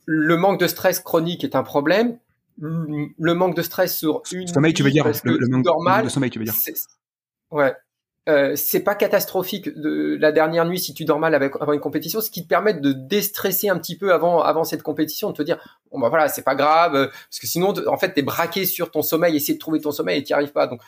le 0.06 0.38
manque 0.38 0.60
de 0.60 0.68
stress 0.68 1.00
chronique 1.00 1.44
est 1.44 1.56
un 1.56 1.64
problème. 1.64 2.20
Le 2.60 3.34
manque 3.34 3.56
de 3.56 3.62
stress 3.62 3.96
sur 3.96 4.24
une 4.32 4.48
sommeil, 4.48 4.74
tu 4.74 4.84
veux 4.84 4.90
dire 4.90 5.06
le, 5.24 5.48
manque, 5.48 5.66
normal, 5.66 6.06
de 6.06 6.10
sommeil, 6.10 6.32
tu 6.32 6.40
veux 6.40 6.46
dire. 6.46 6.56
Ouais, 7.52 7.76
euh, 8.28 8.54
c'est 8.56 8.82
pas 8.82 8.96
catastrophique 8.96 9.70
de 9.70 10.18
la 10.20 10.34
dernière 10.34 10.66
nuit 10.66 10.80
si 10.80 10.94
tu 10.94 11.06
dors 11.06 11.20
mal 11.20 11.34
avec, 11.34 11.54
avant 11.62 11.72
une 11.72 11.80
compétition, 11.80 12.20
ce 12.20 12.30
qui 12.30 12.44
te 12.44 12.48
permet 12.48 12.74
de 12.74 12.92
déstresser 12.92 13.70
un 13.70 13.78
petit 13.78 13.98
peu 13.98 14.14
avant 14.14 14.42
avant 14.42 14.66
cette 14.66 14.84
compétition, 14.84 15.32
de 15.32 15.36
te 15.36 15.44
dire 15.44 15.58
bon 15.92 16.00
bah 16.00 16.10
voilà 16.10 16.28
c'est 16.28 16.44
pas 16.44 16.56
grave 16.56 16.96
euh, 16.96 17.08
parce 17.08 17.40
que 17.40 17.48
sinon 17.48 17.74
en 17.88 17.98
fait 17.98 18.14
t'es 18.14 18.24
braqué 18.24 18.66
sur 18.66 18.92
ton 18.92 19.02
sommeil, 19.02 19.36
essayer 19.38 19.54
de 19.54 19.60
trouver 19.60 19.80
ton 19.80 19.92
sommeil 19.92 20.20
et 20.20 20.24
t'y 20.24 20.34
arrives 20.34 20.52
pas 20.52 20.68
donc 20.68 20.82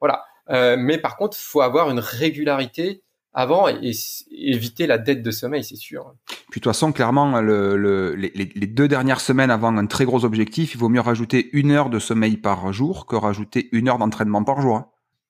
voilà. 0.00 0.24
Euh, 0.48 0.76
mais 0.78 0.96
par 0.96 1.18
contre 1.18 1.36
faut 1.36 1.60
avoir 1.60 1.90
une 1.90 1.98
régularité 1.98 3.02
avant 3.34 3.68
et, 3.68 3.92
éviter 4.30 4.86
la 4.86 4.96
dette 4.96 5.22
de 5.22 5.30
sommeil 5.30 5.64
c'est 5.64 5.76
sûr. 5.76 6.14
Puis 6.26 6.60
de 6.60 6.64
toute 6.64 6.64
façon 6.64 6.92
clairement 6.92 7.42
le, 7.42 8.14
les, 8.14 8.30
les, 8.34 8.66
deux 8.66 8.88
dernières 8.88 9.20
semaines 9.20 9.50
avant 9.50 9.76
un 9.76 9.86
très 9.86 10.06
gros 10.06 10.24
objectif, 10.24 10.74
il 10.74 10.78
vaut 10.78 10.88
mieux 10.88 11.02
rajouter 11.02 11.50
une 11.52 11.72
heure 11.72 11.90
de 11.90 11.98
sommeil 11.98 12.38
par 12.38 12.72
jour 12.72 13.04
que 13.04 13.16
rajouter 13.16 13.68
une 13.72 13.88
heure 13.90 13.98
d'entraînement 13.98 14.44
par 14.44 14.62
jour. 14.62 14.76
Hein. 14.76 14.86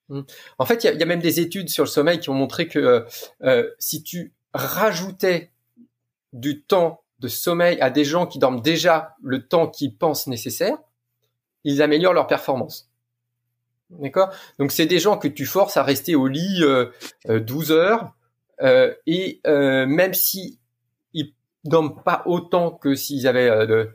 Mmh. 0.08 0.20
En 0.58 0.66
fait, 0.66 0.84
il 0.84 0.98
y, 0.98 1.02
a 1.02 1.06
même 1.06 1.20
des 1.20 1.40
études 1.40 1.68
sur 1.68 1.84
le 1.84 1.88
sommeil 1.88 2.20
qui 2.20 2.30
ont 2.30 2.34
montré 2.34 2.68
que 2.68 2.78
euh, 2.78 3.00
euh, 3.42 3.70
si 3.78 4.02
tu 4.02 4.32
rajoutais 4.54 5.50
du 6.32 6.62
temps 6.62 7.02
de 7.18 7.28
sommeil 7.28 7.80
à 7.80 7.90
des 7.90 8.04
gens 8.04 8.26
qui 8.26 8.38
dorment 8.38 8.60
déjà 8.60 9.16
le 9.22 9.46
temps 9.46 9.68
qu'ils 9.68 9.96
pensent 9.96 10.26
nécessaire, 10.26 10.76
ils 11.64 11.82
améliorent 11.82 12.12
leur 12.12 12.26
performance. 12.26 12.90
D'accord? 13.90 14.30
Donc 14.58 14.72
c'est 14.72 14.86
des 14.86 14.98
gens 14.98 15.16
que 15.16 15.28
tu 15.28 15.46
forces 15.46 15.76
à 15.76 15.82
rester 15.82 16.14
au 16.14 16.26
lit 16.26 16.62
euh, 16.62 16.90
12 17.28 17.70
euh, 17.70 17.74
heures 17.74 18.12
et 19.06 19.40
même 19.44 20.14
si 20.14 20.58
ils 21.12 21.34
dorment 21.64 22.02
pas 22.02 22.22
autant 22.26 22.70
que 22.70 22.94
s'ils 22.94 23.26
avaient 23.26 23.66
de 23.66 23.90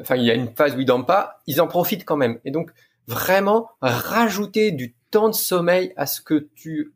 enfin 0.00 0.16
il 0.16 0.24
y 0.24 0.30
a 0.30 0.34
une 0.34 0.54
phase 0.54 0.74
où 0.74 0.80
ils 0.80 0.84
dorment 0.84 1.06
pas, 1.06 1.40
ils 1.46 1.60
en 1.60 1.68
profitent 1.68 2.04
quand 2.04 2.16
même. 2.16 2.38
Et 2.44 2.50
donc 2.50 2.70
vraiment 3.06 3.70
rajouter 3.80 4.72
du 4.72 4.94
temps 5.10 5.28
de 5.28 5.34
sommeil 5.34 5.92
à 5.96 6.06
ce 6.06 6.20
que 6.20 6.48
tu 6.54 6.92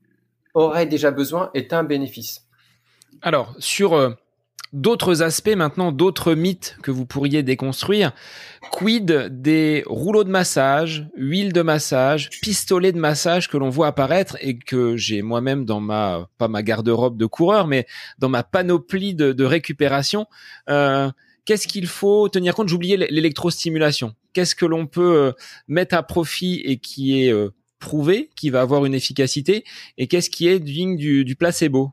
aurais 0.54 0.86
déjà 0.86 1.10
besoin 1.10 1.50
est 1.54 1.72
un 1.72 1.84
bénéfice. 1.84 2.46
Alors, 3.22 3.54
sur 3.58 3.94
euh, 3.94 4.10
d'autres 4.72 5.22
aspects 5.22 5.54
maintenant, 5.56 5.92
d'autres 5.92 6.34
mythes 6.34 6.76
que 6.82 6.90
vous 6.90 7.06
pourriez 7.06 7.42
déconstruire, 7.42 8.12
quid 8.70 9.28
des 9.30 9.84
rouleaux 9.86 10.24
de 10.24 10.30
massage, 10.30 11.06
huile 11.16 11.52
de 11.52 11.62
massage, 11.62 12.28
pistolets 12.42 12.92
de 12.92 12.98
massage 12.98 13.48
que 13.48 13.56
l'on 13.56 13.70
voit 13.70 13.86
apparaître 13.86 14.36
et 14.40 14.58
que 14.58 14.96
j'ai 14.96 15.22
moi-même 15.22 15.64
dans 15.64 15.80
ma, 15.80 16.28
pas 16.38 16.48
ma 16.48 16.62
garde-robe 16.62 17.16
de 17.16 17.26
coureur, 17.26 17.66
mais 17.66 17.86
dans 18.18 18.28
ma 18.28 18.42
panoplie 18.42 19.14
de, 19.14 19.44
récupération. 19.44 20.26
Euh, 20.68 21.10
qu'est-ce 21.44 21.68
qu'il 21.68 21.86
faut 21.86 22.28
tenir 22.28 22.54
compte? 22.54 22.68
J'oubliais 22.68 22.96
l'électrostimulation. 22.96 24.14
Qu'est-ce 24.32 24.54
que 24.54 24.66
l'on 24.66 24.86
peut 24.86 25.16
euh, 25.16 25.32
mettre 25.68 25.94
à 25.94 26.02
profit 26.02 26.60
et 26.64 26.78
qui 26.78 27.22
est 27.22 27.32
prouvé, 27.84 28.30
qui 28.34 28.48
va 28.50 28.62
avoir 28.62 28.86
une 28.86 28.94
efficacité, 28.94 29.64
et 29.98 30.08
qu'est-ce 30.08 30.30
qui 30.30 30.48
est 30.48 30.58
digne 30.58 30.96
du, 30.96 31.36
placebo? 31.36 31.92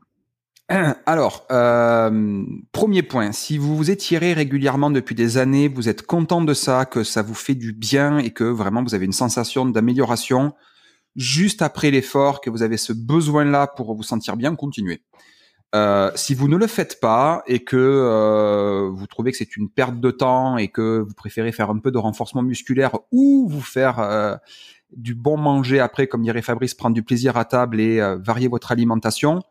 Alors, 1.06 1.46
euh, 1.50 2.42
premier 2.72 3.02
point, 3.02 3.32
si 3.32 3.58
vous 3.58 3.76
vous 3.76 3.90
étirez 3.90 4.32
régulièrement 4.32 4.90
depuis 4.90 5.14
des 5.14 5.36
années, 5.36 5.68
vous 5.68 5.90
êtes 5.90 6.06
content 6.06 6.40
de 6.40 6.54
ça, 6.54 6.86
que 6.86 7.04
ça 7.04 7.20
vous 7.20 7.34
fait 7.34 7.54
du 7.54 7.72
bien 7.72 8.18
et 8.18 8.30
que 8.30 8.44
vraiment 8.44 8.82
vous 8.82 8.94
avez 8.94 9.04
une 9.04 9.12
sensation 9.12 9.66
d'amélioration, 9.66 10.54
juste 11.14 11.60
après 11.60 11.90
l'effort, 11.90 12.40
que 12.40 12.48
vous 12.48 12.62
avez 12.62 12.78
ce 12.78 12.94
besoin-là 12.94 13.66
pour 13.66 13.94
vous 13.94 14.02
sentir 14.02 14.36
bien, 14.36 14.56
continuez. 14.56 15.02
Euh, 15.74 16.10
si 16.16 16.34
vous 16.34 16.48
ne 16.48 16.56
le 16.56 16.66
faites 16.66 17.00
pas 17.00 17.42
et 17.46 17.64
que 17.64 17.76
euh, 17.78 18.90
vous 18.92 19.06
trouvez 19.06 19.30
que 19.30 19.38
c'est 19.38 19.56
une 19.56 19.70
perte 19.70 19.98
de 20.00 20.10
temps 20.10 20.58
et 20.58 20.68
que 20.68 20.98
vous 20.98 21.14
préférez 21.14 21.50
faire 21.50 21.70
un 21.70 21.78
peu 21.78 21.90
de 21.90 21.96
renforcement 21.96 22.42
musculaire 22.42 22.98
ou 23.10 23.48
vous 23.48 23.62
faire 23.62 23.98
du 24.96 25.14
bon 25.14 25.36
manger 25.36 25.80
après, 25.80 26.06
comme 26.06 26.22
dirait 26.22 26.42
Fabrice, 26.42 26.74
prendre 26.74 26.94
du 26.94 27.02
plaisir 27.02 27.36
à 27.36 27.44
table 27.44 27.80
et 27.80 28.00
euh, 28.00 28.16
varier 28.18 28.48
votre 28.48 28.72
alimentation, 28.72 29.42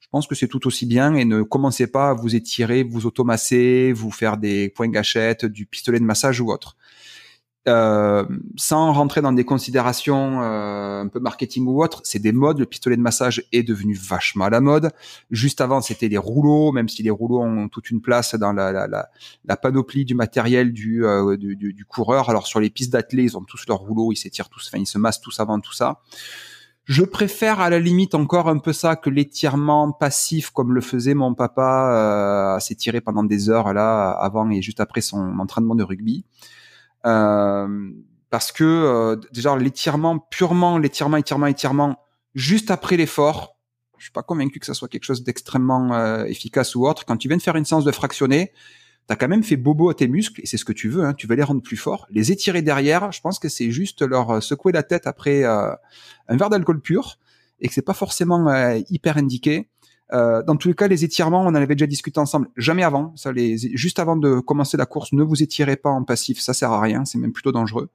je 0.00 0.06
pense 0.10 0.26
que 0.26 0.34
c'est 0.34 0.48
tout 0.48 0.66
aussi 0.66 0.86
bien 0.86 1.14
et 1.14 1.24
ne 1.24 1.42
commencez 1.42 1.86
pas 1.86 2.10
à 2.10 2.14
vous 2.14 2.34
étirer, 2.34 2.82
vous 2.82 3.04
automasser, 3.04 3.92
vous 3.92 4.10
faire 4.10 4.38
des 4.38 4.70
points 4.70 4.88
gâchettes, 4.88 5.44
du 5.44 5.66
pistolet 5.66 5.98
de 5.98 6.04
massage 6.04 6.40
ou 6.40 6.50
autre. 6.50 6.76
Euh, 7.68 8.24
sans 8.56 8.92
rentrer 8.92 9.20
dans 9.22 9.32
des 9.32 9.44
considérations 9.44 10.42
euh, 10.42 11.02
un 11.02 11.08
peu 11.08 11.20
marketing 11.20 11.66
ou 11.66 11.82
autre, 11.82 12.00
c'est 12.04 12.18
des 12.18 12.32
modes. 12.32 12.58
Le 12.58 12.66
pistolet 12.66 12.96
de 12.96 13.02
massage 13.02 13.44
est 13.52 13.62
devenu 13.62 13.94
vachement 13.94 14.46
à 14.46 14.50
la 14.50 14.60
mode. 14.60 14.90
Juste 15.30 15.60
avant, 15.60 15.80
c'était 15.80 16.08
les 16.08 16.18
rouleaux, 16.18 16.72
même 16.72 16.88
si 16.88 17.02
les 17.02 17.10
rouleaux 17.10 17.40
ont 17.40 17.68
toute 17.68 17.90
une 17.90 18.00
place 18.00 18.34
dans 18.34 18.52
la, 18.52 18.72
la, 18.72 19.08
la, 19.44 19.56
panoplie 19.56 20.04
du 20.04 20.14
matériel 20.14 20.72
du, 20.72 21.04
euh, 21.04 21.36
du, 21.36 21.54
du, 21.54 21.72
du, 21.72 21.84
coureur. 21.84 22.30
Alors 22.30 22.46
sur 22.46 22.60
les 22.60 22.70
pistes 22.70 22.92
d'athlètes, 22.92 23.26
ils 23.26 23.36
ont 23.36 23.42
tous 23.44 23.64
leurs 23.68 23.78
rouleaux, 23.78 24.12
ils 24.12 24.16
s'étirent 24.16 24.48
tous, 24.48 24.68
enfin 24.68 24.78
ils 24.78 24.86
se 24.86 24.98
massent 24.98 25.20
tous 25.20 25.38
avant 25.38 25.60
tout 25.60 25.72
ça. 25.72 26.00
Je 26.88 27.02
préfère 27.04 27.60
à 27.60 27.68
la 27.68 27.78
limite 27.78 28.14
encore 28.14 28.48
un 28.48 28.56
peu 28.56 28.72
ça 28.72 28.96
que 28.96 29.10
l'étirement 29.10 29.92
passif 29.92 30.48
comme 30.48 30.72
le 30.72 30.80
faisait 30.80 31.12
mon 31.12 31.34
papa 31.34 32.56
euh, 32.56 32.60
s'étirer 32.60 33.02
pendant 33.02 33.24
des 33.24 33.50
heures 33.50 33.74
là 33.74 34.10
avant 34.10 34.48
et 34.48 34.62
juste 34.62 34.80
après 34.80 35.02
son 35.02 35.38
entraînement 35.38 35.74
de 35.74 35.82
rugby. 35.82 36.24
Euh, 37.06 37.90
parce 38.30 38.52
que 38.52 38.64
euh, 38.64 39.16
déjà 39.32 39.56
l'étirement 39.56 40.18
purement 40.18 40.78
l'étirement 40.78 41.16
étirement 41.16 41.46
étirement 41.46 41.96
juste 42.34 42.72
après 42.72 42.96
l'effort 42.96 43.56
je 43.98 44.04
suis 44.04 44.12
pas 44.12 44.24
convaincu 44.24 44.58
que 44.58 44.66
ça 44.66 44.74
soit 44.74 44.88
quelque 44.88 45.04
chose 45.04 45.22
d'extrêmement 45.22 45.94
euh, 45.94 46.24
efficace 46.24 46.74
ou 46.74 46.86
autre. 46.86 47.04
Quand 47.04 47.16
tu 47.16 47.28
viens 47.28 47.36
de 47.36 47.42
faire 47.42 47.56
une 47.56 47.64
séance 47.64 47.84
de 47.84 47.92
fractionné 47.92 48.52
tu 49.06 49.12
as 49.12 49.16
quand 49.16 49.28
même 49.28 49.44
fait 49.44 49.56
bobo 49.56 49.90
à 49.90 49.94
tes 49.94 50.08
muscles 50.08 50.40
et 50.42 50.46
c'est 50.46 50.56
ce 50.56 50.64
que 50.64 50.72
tu 50.72 50.88
veux 50.88 51.04
hein, 51.04 51.14
tu 51.14 51.28
veux 51.28 51.36
les 51.36 51.42
rendre 51.44 51.62
plus 51.62 51.76
forts. 51.76 52.06
Les 52.10 52.32
étirer 52.32 52.62
derrière 52.62 53.12
je 53.12 53.20
pense 53.20 53.38
que 53.38 53.48
c'est 53.48 53.70
juste 53.70 54.02
leur 54.02 54.42
secouer 54.42 54.72
la 54.72 54.82
tête 54.82 55.06
après 55.06 55.44
un 55.44 55.76
verre 56.28 56.50
d'alcool 56.50 56.80
pur 56.80 57.18
et 57.60 57.68
que 57.68 57.74
c'est 57.74 57.82
pas 57.82 57.94
forcément 57.94 58.52
hyper 58.90 59.18
indiqué 59.18 59.68
euh, 60.12 60.42
dans 60.42 60.56
tous 60.56 60.68
les 60.68 60.74
cas, 60.74 60.88
les 60.88 61.04
étirements, 61.04 61.42
on 61.42 61.46
en 61.46 61.54
avait 61.54 61.74
déjà 61.74 61.86
discuté 61.86 62.18
ensemble. 62.18 62.48
Jamais 62.56 62.82
avant. 62.82 63.12
Ça, 63.16 63.32
les, 63.32 63.58
juste 63.76 63.98
avant 63.98 64.16
de 64.16 64.40
commencer 64.40 64.76
la 64.76 64.86
course, 64.86 65.12
ne 65.12 65.22
vous 65.22 65.42
étirez 65.42 65.76
pas 65.76 65.90
en 65.90 66.04
passif. 66.04 66.40
Ça 66.40 66.54
sert 66.54 66.72
à 66.72 66.80
rien. 66.80 67.04
C'est 67.04 67.18
même 67.18 67.32
plutôt 67.32 67.52
dangereux. 67.52 67.90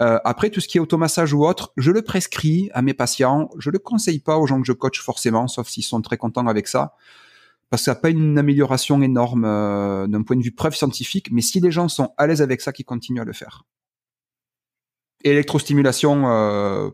Euh, 0.00 0.18
après, 0.24 0.50
tout 0.50 0.60
ce 0.60 0.68
qui 0.68 0.78
est 0.78 0.80
automassage 0.80 1.32
ou 1.32 1.46
autre, 1.46 1.72
je 1.76 1.90
le 1.90 2.02
prescris 2.02 2.70
à 2.74 2.82
mes 2.82 2.94
patients. 2.94 3.48
Je 3.58 3.70
le 3.70 3.78
conseille 3.78 4.18
pas 4.18 4.38
aux 4.38 4.46
gens 4.46 4.60
que 4.60 4.66
je 4.66 4.72
coach 4.72 5.00
forcément, 5.00 5.48
sauf 5.48 5.68
s'ils 5.68 5.84
sont 5.84 6.02
très 6.02 6.16
contents 6.16 6.46
avec 6.48 6.68
ça. 6.68 6.94
Parce 7.70 7.82
que 7.82 7.86
ça 7.86 7.92
n'a 7.92 8.00
pas 8.00 8.10
une 8.10 8.38
amélioration 8.38 9.00
énorme 9.02 9.44
euh, 9.44 10.06
d'un 10.06 10.22
point 10.22 10.36
de 10.36 10.42
vue 10.42 10.52
preuve 10.52 10.74
scientifique. 10.74 11.30
Mais 11.32 11.42
si 11.42 11.60
les 11.60 11.70
gens 11.70 11.88
sont 11.88 12.12
à 12.18 12.26
l'aise 12.26 12.42
avec 12.42 12.60
ça, 12.60 12.72
qu'ils 12.72 12.84
continuent 12.84 13.22
à 13.22 13.24
le 13.24 13.32
faire. 13.32 13.64
Et 15.24 15.30
l'électrostimulation, 15.30 16.28
euh, 16.28 16.90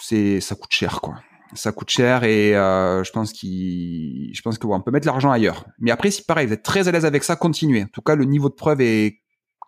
c'est 0.00 0.40
ça 0.40 0.54
coûte 0.54 0.72
cher, 0.72 1.00
quoi 1.00 1.20
ça 1.54 1.72
coûte 1.72 1.90
cher 1.90 2.24
et 2.24 2.56
euh, 2.56 3.04
je 3.04 3.10
pense 3.12 3.32
qu'il, 3.32 4.30
je 4.34 4.42
pense 4.42 4.58
qu'on 4.58 4.80
peut 4.80 4.90
mettre 4.90 5.06
l'argent 5.06 5.30
ailleurs. 5.30 5.64
Mais 5.78 5.90
après, 5.90 6.10
si 6.10 6.22
pareil, 6.22 6.46
vous 6.46 6.52
êtes 6.52 6.62
très 6.62 6.88
à 6.88 6.92
l'aise 6.92 7.04
avec 7.04 7.24
ça, 7.24 7.36
continuez. 7.36 7.84
En 7.84 7.88
tout 7.88 8.02
cas, 8.02 8.14
le 8.14 8.24
niveau 8.24 8.48
de 8.48 8.54
preuve 8.54 8.80
est 8.80 9.22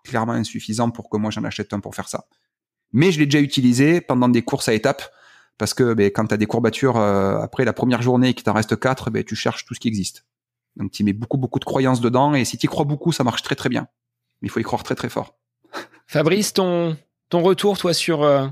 clairement 0.05 0.33
insuffisant 0.33 0.91
pour 0.91 1.11
que 1.11 1.17
moi 1.17 1.31
j'en 1.31 1.45
achète 1.45 1.73
un 1.73 1.81
pour 1.81 1.95
faire 1.95 2.09
ça. 2.09 2.27
Mais 2.93 3.13
je 3.13 3.19
l'ai 3.19 3.27
déjà 3.27 3.41
utilisé 3.41 4.01
pendant 4.01 4.29
des 4.29 4.43
courses 4.43 4.69
à 4.69 4.75
étapes 4.75 5.03
parce 5.59 5.75
que 5.75 5.95
ben, 5.95 6.11
quand 6.11 6.27
tu 6.27 6.35
as 6.35 6.37
des 6.37 6.47
courbatures 6.47 6.97
euh, 6.97 7.39
après 7.41 7.65
la 7.65 7.73
première 7.73 8.03
journée 8.03 8.29
et 8.29 8.35
qu'il 8.35 8.45
t'en 8.45 8.53
reste 8.53 8.79
quatre, 8.79 9.11
ben, 9.11 9.25
tu 9.25 9.35
cherches 9.35 9.65
tout 9.65 9.75
ce 9.75 9.81
qui 9.81 9.89
existe. 9.89 10.25
Donc 10.77 10.93
tu 10.93 11.05
mets 11.05 11.13
beaucoup 11.13 11.39
beaucoup 11.39 11.59
de 11.59 11.65
croyances 11.65 12.01
dedans 12.01 12.35
et 12.35 12.45
si 12.45 12.59
tu 12.59 12.69
crois 12.69 12.85
beaucoup, 12.85 13.13
ça 13.13 13.25
marche 13.25 13.43
très 13.43 13.55
très 13.55 13.69
bien. 13.69 13.89
Mais 14.41 14.49
il 14.49 14.51
faut 14.51 14.61
y 14.61 14.65
croire 14.65 14.83
très 14.83 14.95
très 14.95 15.09
fort. 15.09 15.37
Fabrice, 16.07 16.53
ton 16.53 16.97
ton 17.29 17.43
retour 17.43 17.79
toi 17.79 17.93
sur 17.95 18.23
euh, 18.23 18.47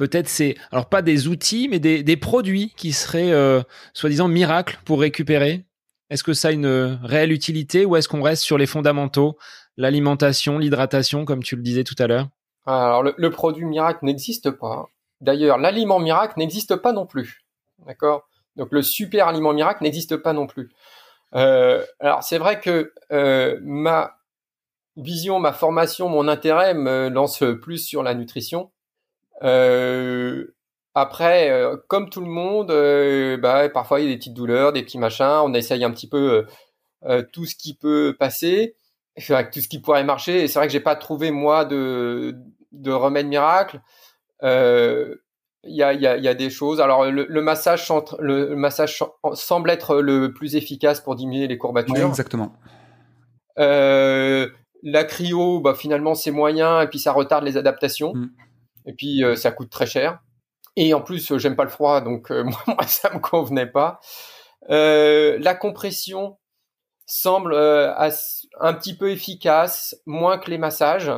peut-être 0.00 0.30
c'est 0.30 0.56
alors 0.72 0.88
pas 0.88 1.02
des 1.02 1.28
outils 1.28 1.68
mais 1.68 1.78
des, 1.78 2.16
produits 2.16 2.72
qui 2.74 2.92
seraient 2.92 3.32
euh, 3.32 3.60
soi-disant 3.92 4.28
miracles 4.28 4.78
pour 4.86 4.98
récupérer 4.98 5.66
Est-ce 6.08 6.24
que 6.24 6.32
ça 6.32 6.48
a 6.48 6.52
une 6.52 6.98
réelle 7.02 7.32
utilité 7.32 7.84
ou 7.84 7.96
est-ce 7.96 8.08
qu'on 8.08 8.22
reste 8.22 8.42
sur 8.42 8.56
les 8.56 8.66
fondamentaux, 8.66 9.36
l'alimentation, 9.76 10.56
l'hydratation 10.56 11.26
comme 11.26 11.42
tu 11.42 11.54
le 11.54 11.60
disais 11.60 11.84
tout 11.84 11.96
à 11.98 12.06
l'heure? 12.06 12.28
Alors 12.64 13.02
le, 13.02 13.30
produit 13.30 13.66
miracle 13.66 14.06
n'existe 14.06 14.50
pas. 14.50 14.86
D'ailleurs, 15.20 15.58
l'aliment 15.58 15.98
miracle 15.98 16.38
n'existe 16.38 16.76
pas 16.76 16.92
non 16.92 17.04
plus. 17.04 17.44
D'accord? 17.86 18.26
Donc 18.56 18.68
le 18.72 18.80
super 18.80 19.28
aliment 19.28 19.52
miracle 19.52 19.82
n'existe 19.82 20.16
pas 20.16 20.32
non 20.32 20.46
plus. 20.46 20.70
Euh, 21.34 21.84
alors 22.00 22.22
c'est 22.22 22.38
vrai 22.38 22.58
que 22.58 22.94
euh, 23.12 23.60
ma 23.62 24.16
vision, 24.96 25.40
ma 25.40 25.52
formation, 25.52 26.08
mon 26.08 26.26
intérêt 26.26 26.72
me 26.72 27.10
lance 27.10 27.44
plus 27.60 27.78
sur 27.78 28.02
la 28.02 28.14
nutrition. 28.14 28.70
Euh, 29.42 30.46
après, 30.94 31.50
euh, 31.50 31.76
comme 31.88 32.10
tout 32.10 32.20
le 32.20 32.26
monde, 32.26 32.70
euh, 32.70 33.36
bah, 33.36 33.68
parfois 33.68 34.00
il 34.00 34.04
y 34.04 34.08
a 34.08 34.10
des 34.10 34.18
petites 34.18 34.34
douleurs, 34.34 34.72
des 34.72 34.82
petits 34.82 34.98
machins. 34.98 35.40
On 35.44 35.54
essaye 35.54 35.84
un 35.84 35.90
petit 35.90 36.08
peu 36.08 36.46
tout 37.32 37.46
ce 37.46 37.54
qui 37.54 37.74
peut 37.74 38.14
passer, 38.18 38.74
tout 39.16 39.60
ce 39.60 39.68
qui 39.68 39.80
pourrait 39.80 40.04
marcher. 40.04 40.44
Et 40.44 40.48
c'est 40.48 40.58
vrai 40.58 40.66
que 40.66 40.72
j'ai 40.72 40.80
pas 40.80 40.96
trouvé 40.96 41.30
moi 41.30 41.64
de, 41.64 42.36
de 42.72 42.90
remède 42.90 43.26
miracle. 43.26 43.80
Il 44.42 45.76
y, 45.76 45.82
a, 45.82 45.92
y, 45.92 46.06
a, 46.06 46.16
y, 46.16 46.28
a, 46.28 46.34
des 46.34 46.48
choses. 46.48 46.80
Alors 46.80 47.04
le, 47.04 47.26
le 47.28 47.42
massage, 47.42 47.86
le, 48.18 48.54
massage 48.54 49.02
semble 49.34 49.70
être 49.70 50.00
le 50.00 50.32
plus 50.32 50.56
efficace 50.56 51.00
pour 51.00 51.16
diminuer 51.16 51.48
les 51.48 51.58
courbatures. 51.58 52.08
exactement. 52.08 52.54
Euh, 53.58 54.48
la 54.82 55.04
cryo, 55.04 55.60
bah, 55.60 55.74
finalement 55.74 56.14
c'est 56.14 56.30
moyen 56.30 56.80
et 56.80 56.86
puis 56.86 56.98
ça 56.98 57.12
retarde 57.12 57.44
les 57.44 57.56
adaptations. 57.56 58.14
Mm. 58.14 58.30
Et 58.86 58.92
puis 58.92 59.24
euh, 59.24 59.36
ça 59.36 59.50
coûte 59.50 59.70
très 59.70 59.86
cher. 59.86 60.20
Et 60.76 60.94
en 60.94 61.00
plus, 61.00 61.32
euh, 61.32 61.38
j'aime 61.38 61.56
pas 61.56 61.64
le 61.64 61.70
froid, 61.70 62.00
donc 62.00 62.30
euh, 62.30 62.44
moi, 62.66 62.86
ça 62.86 63.12
me 63.12 63.18
convenait 63.18 63.70
pas. 63.70 64.00
la 64.68 65.54
compression 65.54 66.38
semble 67.06 67.56
un 67.56 68.74
petit 68.74 68.96
peu 68.96 69.10
efficace, 69.10 69.96
moins 70.06 70.38
que 70.38 70.48
les 70.48 70.58
massages, 70.58 71.10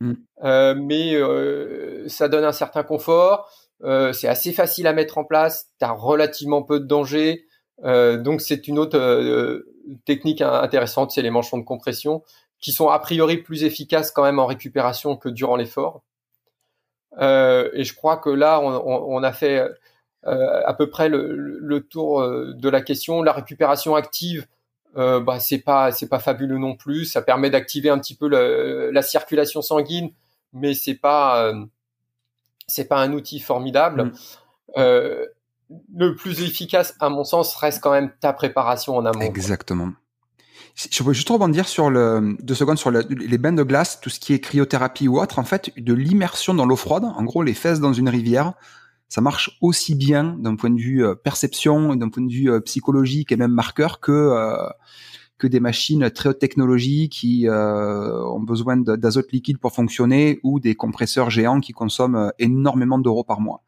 mm. 0.00 0.14
mais 0.76 2.08
ça 2.08 2.28
donne 2.28 2.44
un 2.44 2.52
certain 2.52 2.84
confort. 2.84 3.50
c'est 4.12 4.28
assez 4.28 4.52
facile 4.52 4.86
à 4.86 4.92
mettre 4.92 5.18
en 5.18 5.24
place. 5.24 5.66
Tu 5.80 5.84
as 5.84 5.90
relativement 5.90 6.62
peu 6.62 6.78
de 6.78 6.84
danger. 6.84 7.46
donc 7.82 8.42
c'est 8.42 8.68
une 8.68 8.78
autre 8.78 9.64
technique 10.04 10.40
intéressante, 10.40 11.10
c'est 11.10 11.22
les 11.22 11.30
manchons 11.30 11.58
de 11.58 11.64
compression, 11.64 12.22
qui 12.60 12.70
sont 12.70 12.88
a 12.88 13.00
priori 13.00 13.38
plus 13.38 13.64
efficaces 13.64 14.12
quand 14.12 14.22
même 14.22 14.38
en 14.38 14.46
récupération 14.46 15.16
que 15.16 15.28
durant 15.28 15.56
l'effort. 15.56 16.04
Euh, 17.18 17.70
et 17.72 17.84
je 17.84 17.94
crois 17.94 18.16
que 18.16 18.30
là, 18.30 18.60
on, 18.60 19.16
on, 19.16 19.22
a 19.22 19.32
fait 19.32 19.68
euh, 20.26 20.62
à 20.64 20.74
peu 20.74 20.88
près 20.88 21.08
le, 21.08 21.58
le, 21.60 21.80
tour 21.80 22.20
euh, 22.20 22.52
de 22.54 22.68
la 22.68 22.80
question. 22.80 23.22
La 23.22 23.32
récupération 23.32 23.94
active, 23.96 24.46
euh, 24.96 25.20
bah, 25.20 25.40
c'est 25.40 25.58
pas 25.58 25.92
c'est 25.92 26.08
pas 26.08 26.18
fabuleux 26.20 26.58
non 26.58 26.76
plus. 26.76 27.04
Ça 27.04 27.22
permet 27.22 27.50
d'activer 27.50 27.90
un 27.90 27.98
petit 27.98 28.14
peu 28.14 28.28
le, 28.28 28.90
la 28.92 29.02
circulation 29.02 29.62
sanguine, 29.62 30.10
mais 30.52 30.74
c'est 30.74 30.94
pas 30.94 31.52
c'est 32.66 32.88
pas 32.88 33.00
un 33.00 33.12
outil 33.12 33.40
formidable. 33.40 34.04
Mm. 34.04 34.12
Euh, 34.78 35.26
le 35.94 36.14
plus 36.16 36.42
efficace, 36.42 36.94
à 37.00 37.08
mon 37.08 37.24
sens, 37.24 37.54
reste 37.56 37.80
quand 37.82 37.92
même 37.92 38.10
ta 38.20 38.32
préparation 38.32 38.96
en 38.96 39.04
amont. 39.04 39.20
Exactement. 39.20 39.90
Je 40.74 41.02
veux 41.02 41.12
juste 41.12 41.28
rebondir 41.28 41.68
sur 41.68 41.90
le, 41.90 42.36
deux 42.40 42.54
secondes 42.54 42.78
sur 42.78 42.90
les 42.90 43.38
bains 43.38 43.52
de 43.52 43.62
glace, 43.62 44.00
tout 44.00 44.10
ce 44.10 44.20
qui 44.20 44.32
est 44.32 44.40
cryothérapie 44.40 45.08
ou 45.08 45.20
autre. 45.20 45.38
En 45.38 45.44
fait, 45.44 45.70
de 45.76 45.92
l'immersion 45.92 46.54
dans 46.54 46.66
l'eau 46.66 46.76
froide, 46.76 47.04
en 47.04 47.24
gros, 47.24 47.42
les 47.42 47.54
fesses 47.54 47.80
dans 47.80 47.92
une 47.92 48.08
rivière, 48.08 48.54
ça 49.10 49.20
marche 49.20 49.58
aussi 49.60 49.96
bien 49.96 50.36
d'un 50.38 50.54
point 50.54 50.70
de 50.70 50.80
vue 50.80 51.04
euh, 51.04 51.16
perception, 51.16 51.96
d'un 51.96 52.08
point 52.08 52.22
de 52.22 52.32
vue 52.32 52.50
euh, 52.50 52.60
psychologique 52.60 53.32
et 53.32 53.36
même 53.36 53.50
marqueur 53.50 53.98
que 54.00 54.12
euh, 54.12 54.68
que 55.36 55.48
des 55.48 55.58
machines 55.58 56.10
très 56.10 56.28
haute 56.28 56.38
technologie 56.38 57.08
qui 57.08 57.46
ont 57.48 58.40
besoin 58.40 58.76
d'azote 58.76 59.32
liquide 59.32 59.56
pour 59.56 59.72
fonctionner 59.72 60.38
ou 60.42 60.60
des 60.60 60.74
compresseurs 60.74 61.30
géants 61.30 61.60
qui 61.60 61.72
consomment 61.72 62.30
énormément 62.38 62.98
d'euros 62.98 63.24
par 63.24 63.40
mois 63.40 63.62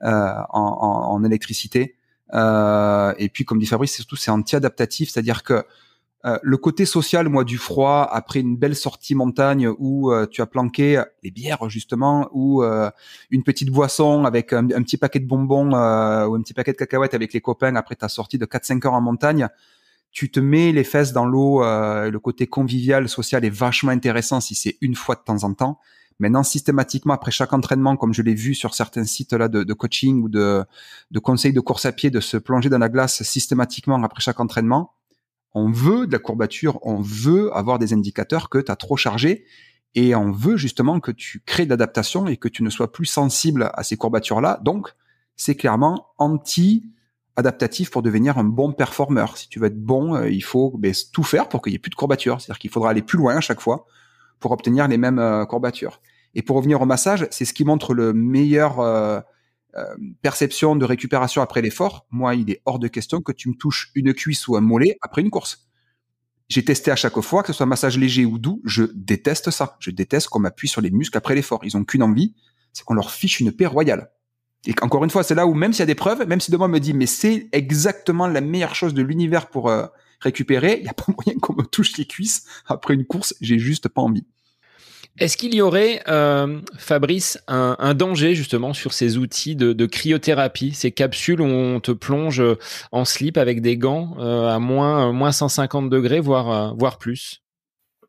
en, 0.00 0.46
en, 0.52 1.10
en, 1.10 1.24
électricité. 1.24 1.96
et 2.32 3.28
puis, 3.32 3.44
comme 3.44 3.58
dit 3.58 3.66
Fabrice, 3.66 3.96
surtout 3.96 4.14
c'est 4.14 4.30
anti-adaptatif, 4.30 5.10
c'est-à-dire 5.10 5.42
que 5.42 5.64
euh, 6.24 6.38
le 6.42 6.56
côté 6.56 6.84
social, 6.84 7.28
moi, 7.28 7.44
du 7.44 7.58
froid, 7.58 8.08
après 8.10 8.40
une 8.40 8.56
belle 8.56 8.74
sortie 8.74 9.14
montagne 9.14 9.68
où 9.78 10.12
euh, 10.12 10.26
tu 10.26 10.42
as 10.42 10.46
planqué 10.46 11.00
les 11.22 11.30
bières 11.30 11.68
justement, 11.68 12.28
ou 12.32 12.62
euh, 12.64 12.90
une 13.30 13.44
petite 13.44 13.70
boisson 13.70 14.24
avec 14.24 14.52
un, 14.52 14.66
petit 14.66 14.96
paquet 14.96 15.20
de 15.20 15.26
bonbons 15.26 15.72
ou 15.72 16.34
un 16.34 16.42
petit 16.42 16.54
paquet 16.54 16.72
de 16.72 16.76
cacahuètes 16.76 17.14
avec 17.14 17.32
les 17.32 17.40
copains 17.40 17.76
après 17.76 17.94
ta 17.94 18.08
sortie 18.08 18.38
de 18.38 18.46
4-5 18.46 18.86
heures 18.86 18.94
en 18.94 19.00
montagne, 19.00 19.48
tu 20.10 20.30
te 20.30 20.40
mets 20.40 20.72
les 20.72 20.84
fesses 20.84 21.12
dans 21.12 21.26
l'eau. 21.26 21.60
le 21.62 22.18
côté 22.18 22.46
convivial, 22.46 23.08
social 23.08 23.44
est 23.44 23.50
vachement 23.50 23.92
intéressant 23.92 24.40
si 24.40 24.54
c'est 24.54 24.76
une 24.80 24.96
fois 24.96 25.14
de 25.14 25.20
temps 25.20 25.44
en 25.44 25.54
temps. 25.54 25.78
Maintenant, 26.20 26.42
systématiquement, 26.42 27.14
après 27.14 27.30
chaque 27.30 27.52
entraînement, 27.52 27.96
comme 27.96 28.12
je 28.12 28.22
l'ai 28.22 28.34
vu 28.34 28.54
sur 28.54 28.74
certains 28.74 29.04
sites 29.04 29.34
là 29.34 29.46
de, 29.46 29.62
de 29.62 29.72
coaching 29.72 30.20
ou 30.20 30.28
de, 30.28 30.64
de 31.12 31.18
conseils 31.20 31.52
de 31.52 31.60
course 31.60 31.86
à 31.86 31.92
pied, 31.92 32.10
de 32.10 32.18
se 32.18 32.36
plonger 32.36 32.68
dans 32.68 32.78
la 32.78 32.88
glace 32.88 33.22
systématiquement 33.22 34.02
après 34.02 34.20
chaque 34.20 34.40
entraînement, 34.40 34.94
on 35.54 35.70
veut 35.70 36.06
de 36.06 36.12
la 36.12 36.18
courbature, 36.18 36.78
on 36.82 37.00
veut 37.00 37.54
avoir 37.56 37.78
des 37.78 37.92
indicateurs 37.92 38.48
que 38.48 38.58
tu 38.58 38.70
as 38.70 38.76
trop 38.76 38.96
chargé 38.96 39.44
et 39.94 40.14
on 40.14 40.30
veut 40.30 40.56
justement 40.56 41.00
que 41.00 41.10
tu 41.10 41.42
crées 41.44 41.64
de 41.64 41.70
l'adaptation 41.70 42.26
et 42.26 42.36
que 42.36 42.48
tu 42.48 42.62
ne 42.62 42.70
sois 42.70 42.92
plus 42.92 43.06
sensible 43.06 43.70
à 43.74 43.82
ces 43.82 43.96
courbatures-là. 43.96 44.60
Donc, 44.62 44.90
c'est 45.36 45.54
clairement 45.54 46.08
anti-adaptatif 46.18 47.90
pour 47.90 48.02
devenir 48.02 48.38
un 48.38 48.44
bon 48.44 48.72
performeur. 48.72 49.36
Si 49.38 49.48
tu 49.48 49.58
veux 49.58 49.66
être 49.66 49.82
bon, 49.82 50.14
euh, 50.14 50.28
il 50.28 50.42
faut 50.42 50.76
ben, 50.78 50.92
tout 51.12 51.22
faire 51.22 51.48
pour 51.48 51.62
qu'il 51.62 51.72
n'y 51.72 51.76
ait 51.76 51.80
plus 51.80 51.90
de 51.90 51.94
courbatures. 51.94 52.40
C'est-à-dire 52.40 52.58
qu'il 52.58 52.70
faudra 52.70 52.90
aller 52.90 53.02
plus 53.02 53.18
loin 53.18 53.36
à 53.36 53.40
chaque 53.40 53.60
fois 53.60 53.86
pour 54.40 54.52
obtenir 54.52 54.86
les 54.88 54.98
mêmes 54.98 55.18
euh, 55.18 55.46
courbatures. 55.46 56.00
Et 56.34 56.42
pour 56.42 56.56
revenir 56.56 56.80
au 56.82 56.86
massage, 56.86 57.26
c'est 57.30 57.44
ce 57.44 57.54
qui 57.54 57.64
montre 57.64 57.94
le 57.94 58.12
meilleur 58.12 58.80
euh, 58.80 59.20
euh, 59.76 59.84
perception 60.22 60.76
de 60.76 60.84
récupération 60.84 61.42
après 61.42 61.62
l'effort. 61.62 62.06
Moi, 62.10 62.34
il 62.34 62.50
est 62.50 62.62
hors 62.64 62.78
de 62.78 62.88
question 62.88 63.20
que 63.20 63.32
tu 63.32 63.48
me 63.48 63.54
touches 63.54 63.90
une 63.94 64.14
cuisse 64.14 64.48
ou 64.48 64.56
un 64.56 64.60
mollet 64.60 64.96
après 65.02 65.22
une 65.22 65.30
course. 65.30 65.68
J'ai 66.48 66.64
testé 66.64 66.90
à 66.90 66.96
chaque 66.96 67.20
fois, 67.20 67.42
que 67.42 67.48
ce 67.48 67.52
soit 67.52 67.66
massage 67.66 67.98
léger 67.98 68.24
ou 68.24 68.38
doux, 68.38 68.62
je 68.64 68.84
déteste 68.94 69.50
ça. 69.50 69.76
Je 69.80 69.90
déteste 69.90 70.28
qu'on 70.28 70.38
m'appuie 70.38 70.68
sur 70.68 70.80
les 70.80 70.90
muscles 70.90 71.18
après 71.18 71.34
l'effort. 71.34 71.60
Ils 71.64 71.76
ont 71.76 71.84
qu'une 71.84 72.02
envie, 72.02 72.34
c'est 72.72 72.84
qu'on 72.84 72.94
leur 72.94 73.10
fiche 73.10 73.40
une 73.40 73.52
paix 73.52 73.66
royale. 73.66 74.10
Et 74.66 74.74
encore 74.80 75.04
une 75.04 75.10
fois, 75.10 75.22
c'est 75.22 75.34
là 75.34 75.46
où 75.46 75.54
même 75.54 75.72
s'il 75.72 75.80
y 75.80 75.82
a 75.82 75.86
des 75.86 75.94
preuves, 75.94 76.26
même 76.26 76.40
si 76.40 76.50
de 76.50 76.56
moi 76.56 76.68
me 76.68 76.80
dit 76.80 76.94
mais 76.94 77.06
c'est 77.06 77.48
exactement 77.52 78.26
la 78.26 78.40
meilleure 78.40 78.74
chose 78.74 78.94
de 78.94 79.02
l'univers 79.02 79.50
pour 79.50 79.68
euh, 79.68 79.86
récupérer, 80.20 80.78
il 80.78 80.82
n'y 80.82 80.88
a 80.88 80.94
pas 80.94 81.04
moyen 81.24 81.38
qu'on 81.38 81.54
me 81.54 81.64
touche 81.64 81.96
les 81.98 82.06
cuisses 82.06 82.44
après 82.66 82.94
une 82.94 83.04
course, 83.04 83.34
j'ai 83.40 83.58
juste 83.58 83.88
pas 83.88 84.00
envie. 84.00 84.26
Est-ce 85.18 85.36
qu'il 85.36 85.54
y 85.54 85.60
aurait, 85.60 86.02
euh, 86.08 86.60
Fabrice, 86.76 87.42
un, 87.48 87.94
danger 87.94 88.34
justement 88.34 88.72
sur 88.72 88.92
ces 88.92 89.16
outils 89.16 89.56
de, 89.56 89.86
cryothérapie, 89.86 90.72
ces 90.72 90.92
capsules 90.92 91.40
où 91.40 91.46
on 91.46 91.80
te 91.80 91.92
plonge 91.92 92.42
en 92.92 93.04
slip 93.04 93.36
avec 93.36 93.60
des 93.60 93.76
gants 93.76 94.16
euh, 94.18 94.48
à 94.48 94.58
moins, 94.58 95.12
moins 95.12 95.32
150 95.32 95.90
degrés, 95.90 96.20
voire, 96.20 96.74
voire 96.76 96.98
plus? 96.98 97.42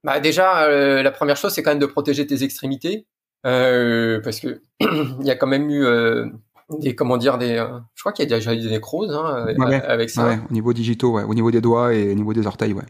Bah 0.03 0.19
déjà, 0.19 0.69
la 1.01 1.11
première 1.11 1.35
chose, 1.35 1.53
c'est 1.53 1.63
quand 1.63 1.71
même 1.71 1.79
de 1.79 1.85
protéger 1.85 2.25
tes 2.25 2.43
extrémités. 2.43 3.05
Euh, 3.45 4.19
parce 4.21 4.39
que 4.39 4.61
il 4.79 5.25
y 5.25 5.31
a 5.31 5.35
quand 5.35 5.47
même 5.47 5.69
eu 5.69 5.85
euh, 5.85 6.25
des 6.79 6.93
comment 6.93 7.17
dire 7.17 7.37
des 7.37 7.57
euh, 7.57 7.79
je 7.95 8.01
crois 8.01 8.11
qu'il 8.11 8.29
y 8.29 8.33
a 8.33 8.35
déjà 8.35 8.53
eu 8.53 8.57
des 8.57 8.69
nécroses 8.69 9.13
hein, 9.13 9.47
avec 9.87 10.09
ça. 10.09 10.27
Ouais, 10.27 10.39
au 10.49 10.53
niveau 10.53 10.73
digitaux 10.73 11.13
ouais, 11.13 11.23
au 11.23 11.33
niveau 11.33 11.49
des 11.49 11.61
doigts 11.61 11.93
et 11.93 12.11
au 12.11 12.15
niveau 12.15 12.33
des 12.33 12.45
orteils 12.45 12.73
ouais 12.73 12.83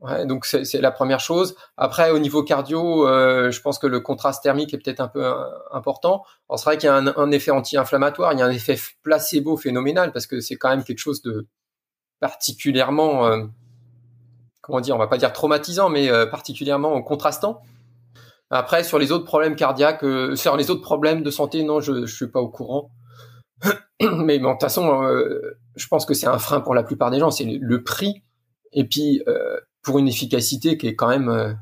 Ouais, 0.00 0.26
donc 0.26 0.44
c'est 0.44 0.80
la 0.80 0.90
première 0.90 1.20
chose. 1.20 1.56
Après, 1.78 2.10
au 2.10 2.18
niveau 2.18 2.42
cardio, 2.42 3.08
euh, 3.08 3.50
je 3.50 3.60
pense 3.62 3.78
que 3.78 3.86
le 3.86 4.00
contraste 4.00 4.42
thermique 4.42 4.74
est 4.74 4.78
peut-être 4.78 5.00
un 5.00 5.08
peu 5.08 5.24
important. 5.72 6.24
C'est 6.54 6.64
vrai 6.64 6.76
qu'il 6.76 6.86
y 6.86 6.90
a 6.90 6.96
un, 6.96 7.06
un 7.06 7.30
effet 7.30 7.50
anti-inflammatoire, 7.50 8.34
il 8.34 8.38
y 8.38 8.42
a 8.42 8.46
un 8.46 8.50
effet 8.50 8.78
placebo 9.02 9.56
phénoménal 9.56 10.12
parce 10.12 10.26
que 10.26 10.40
c'est 10.40 10.56
quand 10.56 10.68
même 10.68 10.84
quelque 10.84 10.98
chose 10.98 11.22
de 11.22 11.46
particulièrement, 12.20 13.26
euh, 13.26 13.44
comment 14.60 14.80
dire, 14.80 14.94
on 14.94 14.98
va 14.98 15.06
pas 15.06 15.18
dire 15.18 15.32
traumatisant, 15.32 15.88
mais 15.88 16.10
particulièrement 16.28 17.00
contrastant. 17.02 17.62
Après, 18.50 18.84
sur 18.84 18.98
les 18.98 19.10
autres 19.10 19.24
problèmes 19.24 19.56
cardiaques, 19.56 20.04
euh, 20.04 20.36
sur 20.36 20.56
les 20.56 20.70
autres 20.70 20.82
problèmes 20.82 21.22
de 21.22 21.30
santé, 21.30 21.64
non, 21.64 21.80
je, 21.80 21.92
ne 21.92 22.06
suis 22.06 22.28
pas 22.28 22.40
au 22.40 22.48
courant. 22.48 22.90
Mais 24.00 24.38
bon, 24.38 24.48
de 24.48 24.52
toute 24.52 24.60
façon, 24.60 25.02
euh, 25.02 25.58
je 25.74 25.86
pense 25.88 26.06
que 26.06 26.14
c'est 26.14 26.28
un 26.28 26.38
frein 26.38 26.60
pour 26.60 26.74
la 26.74 26.84
plupart 26.84 27.10
des 27.10 27.18
gens, 27.18 27.30
c'est 27.30 27.44
le, 27.44 27.82
prix. 27.82 28.22
Et 28.72 28.84
puis, 28.84 29.22
euh, 29.26 29.58
pour 29.86 29.98
une 29.98 30.08
efficacité 30.08 30.76
qui 30.76 30.88
est 30.88 30.94
quand 30.94 31.08
même 31.08 31.56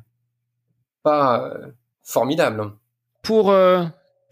pas 1.04 1.52
formidable. 2.02 2.72
Pour 3.22 3.52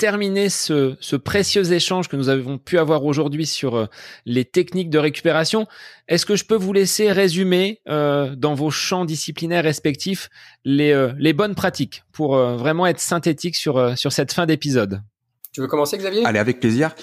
terminer 0.02 0.48
ce, 0.48 1.14
précieux 1.14 1.72
échange 1.72 2.08
que 2.08 2.16
nous 2.16 2.28
avons 2.28 2.58
pu 2.58 2.76
avoir 2.76 3.04
aujourd'hui 3.04 3.46
sur 3.46 3.76
euh, 3.76 3.86
les 4.26 4.44
techniques 4.44 4.90
de 4.90 4.98
récupération, 4.98 5.68
est-ce 6.08 6.26
que 6.26 6.34
je 6.34 6.44
peux 6.44 6.56
vous 6.56 6.72
laisser 6.72 7.12
résumer 7.12 7.80
euh, 7.88 8.34
dans 8.34 8.54
vos 8.54 8.72
champs 8.72 9.04
disciplinaires 9.04 9.62
respectifs 9.62 10.28
les, 10.64 10.90
euh, 10.90 11.12
les 11.18 11.32
bonnes 11.32 11.54
pratiques 11.54 12.02
pour 12.10 12.36
vraiment 12.36 12.84
être 12.86 12.98
synthétique 12.98 13.54
sur, 13.54 13.96
sur 13.96 14.10
cette 14.10 14.32
fin 14.32 14.44
d'épisode? 14.44 15.02
Tu 15.52 15.60
veux 15.60 15.68
commencer, 15.68 15.96
Xavier? 15.98 16.24
Allez, 16.24 16.40
avec 16.40 16.58
plaisir. 16.58 16.96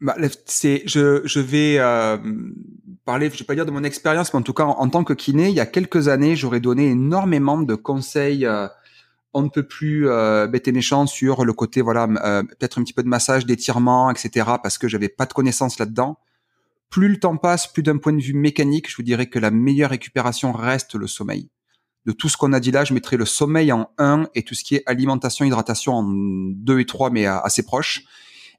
Bah, 0.00 0.16
c'est, 0.46 0.82
je, 0.86 1.20
je 1.24 1.40
vais 1.40 1.78
parler, 3.04 3.30
je 3.30 3.38
vais 3.38 3.44
pas 3.44 3.54
dire 3.54 3.66
de 3.66 3.70
mon 3.70 3.84
expérience, 3.84 4.32
mais 4.32 4.38
en 4.38 4.42
tout 4.42 4.54
cas, 4.54 4.64
en, 4.64 4.88
tant 4.88 5.04
que 5.04 5.12
kiné, 5.12 5.48
il 5.48 5.54
y 5.54 5.60
a 5.60 5.66
quelques 5.66 6.08
années, 6.08 6.36
j'aurais 6.36 6.60
donné 6.60 6.88
énormément 6.88 7.58
de 7.58 7.74
conseils 7.74 8.46
on 9.32 9.42
ne 9.42 9.48
peut 9.48 9.62
plus 9.62 10.08
euh, 10.08 10.46
bête 10.46 10.66
et 10.68 10.72
méchant 10.72 11.06
sur 11.06 11.44
le 11.44 11.52
côté 11.52 11.82
voilà 11.82 12.08
euh, 12.24 12.42
peut-être 12.42 12.78
un 12.78 12.82
petit 12.82 12.92
peu 12.92 13.02
de 13.02 13.08
massage, 13.08 13.46
d'étirement, 13.46 14.10
etc. 14.10 14.46
Parce 14.62 14.78
que 14.78 14.88
j'avais 14.88 15.08
pas 15.08 15.26
de 15.26 15.32
connaissances 15.32 15.78
là-dedans. 15.78 16.18
Plus 16.88 17.08
le 17.08 17.20
temps 17.20 17.36
passe, 17.36 17.72
plus 17.72 17.84
d'un 17.84 17.98
point 17.98 18.12
de 18.12 18.20
vue 18.20 18.34
mécanique, 18.34 18.90
je 18.90 18.96
vous 18.96 19.04
dirais 19.04 19.26
que 19.26 19.38
la 19.38 19.52
meilleure 19.52 19.90
récupération 19.90 20.52
reste 20.52 20.96
le 20.96 21.06
sommeil. 21.06 21.48
De 22.06 22.12
tout 22.12 22.28
ce 22.28 22.36
qu'on 22.36 22.52
a 22.52 22.58
dit 22.58 22.72
là, 22.72 22.84
je 22.84 22.94
mettrai 22.94 23.16
le 23.16 23.26
sommeil 23.26 23.70
en 23.70 23.90
1 23.98 24.30
et 24.34 24.42
tout 24.42 24.54
ce 24.54 24.64
qui 24.64 24.74
est 24.74 24.82
alimentation, 24.86 25.44
hydratation 25.44 25.92
en 25.92 26.02
2 26.04 26.80
et 26.80 26.86
3, 26.86 27.10
mais 27.10 27.26
assez 27.26 27.62
proche. 27.62 28.02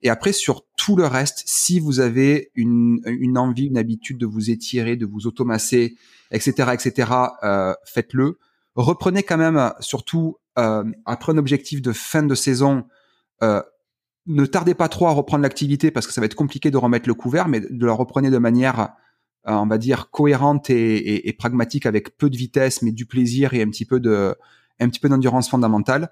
Et 0.04 0.10
après, 0.10 0.32
sur 0.32 0.64
tout 0.82 0.96
le 0.96 1.06
reste, 1.06 1.44
si 1.46 1.80
vous 1.80 2.00
avez 2.00 2.50
une, 2.56 3.04
envie, 3.38 3.68
une 3.68 3.78
habitude 3.78 4.18
de 4.18 4.26
vous 4.26 4.50
étirer, 4.50 4.96
de 4.96 5.06
vous 5.06 5.28
automasser, 5.28 5.96
etc., 6.32 6.72
etc., 6.74 7.12
euh, 7.44 7.76
faites-le. 7.86 8.40
Reprenez 8.74 9.22
quand 9.22 9.38
même, 9.38 9.72
surtout 9.80 10.38
euh, 10.58 10.84
après 11.06 11.34
un 11.34 11.38
objectif 11.38 11.84
de 11.84 11.92
fin 11.92 12.24
de 12.24 12.34
saison, 12.34 12.86
euh, 13.44 13.62
ne 14.26 14.44
tardez 14.48 14.74
pas 14.74 14.90
trop 14.90 15.06
à 15.06 15.12
reprendre 15.12 15.44
l'activité 15.44 15.92
parce 15.92 16.08
que 16.08 16.14
ça 16.14 16.20
va 16.20 16.26
être 16.26 16.34
compliqué 16.34 16.72
de 16.72 16.78
remettre 16.78 17.08
le 17.08 17.14
couvert, 17.14 17.48
mais 17.48 17.60
de 17.60 17.86
la 17.86 17.94
reprenez 17.94 18.32
de 18.32 18.40
manière, 18.40 18.96
on 19.46 19.68
va 19.68 19.78
dire, 19.78 20.10
cohérente 20.10 20.72
et, 20.72 21.36
pragmatique 21.38 21.86
avec 21.86 22.18
peu 22.18 22.32
de 22.32 22.38
vitesse, 22.38 22.82
mais 22.82 22.92
du 22.92 23.06
plaisir 23.06 23.54
et 23.54 23.62
un 23.62 23.70
petit 23.70 23.86
peu 23.86 24.00
de, 24.00 24.36
un 24.82 24.90
petit 24.90 25.00
peu 25.00 25.08
d'endurance 25.08 25.50
fondamentale. 25.50 26.10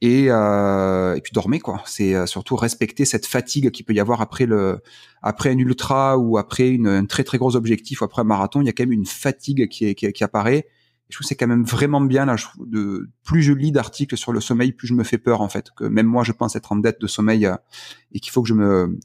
Et, 0.00 0.26
et 0.26 1.20
puis 1.22 1.32
dormez 1.32 1.58
quoi. 1.58 1.82
C'est 1.86 2.26
surtout 2.26 2.54
respecter 2.56 3.04
cette 3.04 3.26
fatigue 3.26 3.70
qu'il 3.70 3.84
peut 3.84 3.94
y 3.94 4.00
avoir 4.00 4.20
après 4.20 4.46
le, 4.46 4.80
après 5.22 5.50
un 5.50 5.58
ultra 5.58 6.18
ou 6.18 6.38
après 6.38 6.68
une, 6.68 6.86
un 6.86 7.06
très 7.06 7.24
très 7.24 7.38
gros 7.38 7.56
objectif 7.56 8.02
ou 8.02 8.04
après 8.04 8.22
un 8.22 8.26
marathon. 8.26 8.60
Il 8.60 8.66
y 8.66 8.68
a 8.68 8.72
quand 8.72 8.84
même 8.84 8.92
une 8.92 9.06
fatigue 9.06 9.68
qui, 9.68 9.94
qui, 9.94 10.12
qui 10.12 10.24
apparaît 10.24 10.66
je 11.08 11.16
trouve 11.16 11.26
c'est 11.26 11.36
quand 11.36 11.46
même 11.46 11.64
vraiment 11.64 12.00
bien 12.00 12.26
là. 12.26 12.36
de 12.58 13.08
plus 13.24 13.42
je 13.42 13.52
lis 13.52 13.72
d'articles 13.72 14.16
sur 14.16 14.32
le 14.32 14.40
sommeil, 14.40 14.72
plus 14.72 14.86
je 14.86 14.94
me 14.94 15.04
fais 15.04 15.18
peur 15.18 15.40
en 15.40 15.48
fait. 15.48 15.70
Que 15.74 15.84
même 15.84 16.06
moi, 16.06 16.22
je 16.22 16.32
pense 16.32 16.54
être 16.56 16.72
en 16.72 16.76
dette 16.76 17.00
de 17.00 17.06
sommeil 17.06 17.46
euh, 17.46 17.56
et 18.12 18.20
qu'il 18.20 18.30
faut 18.30 18.42
que 18.42 18.48
je 18.48 18.54
me 18.54 18.98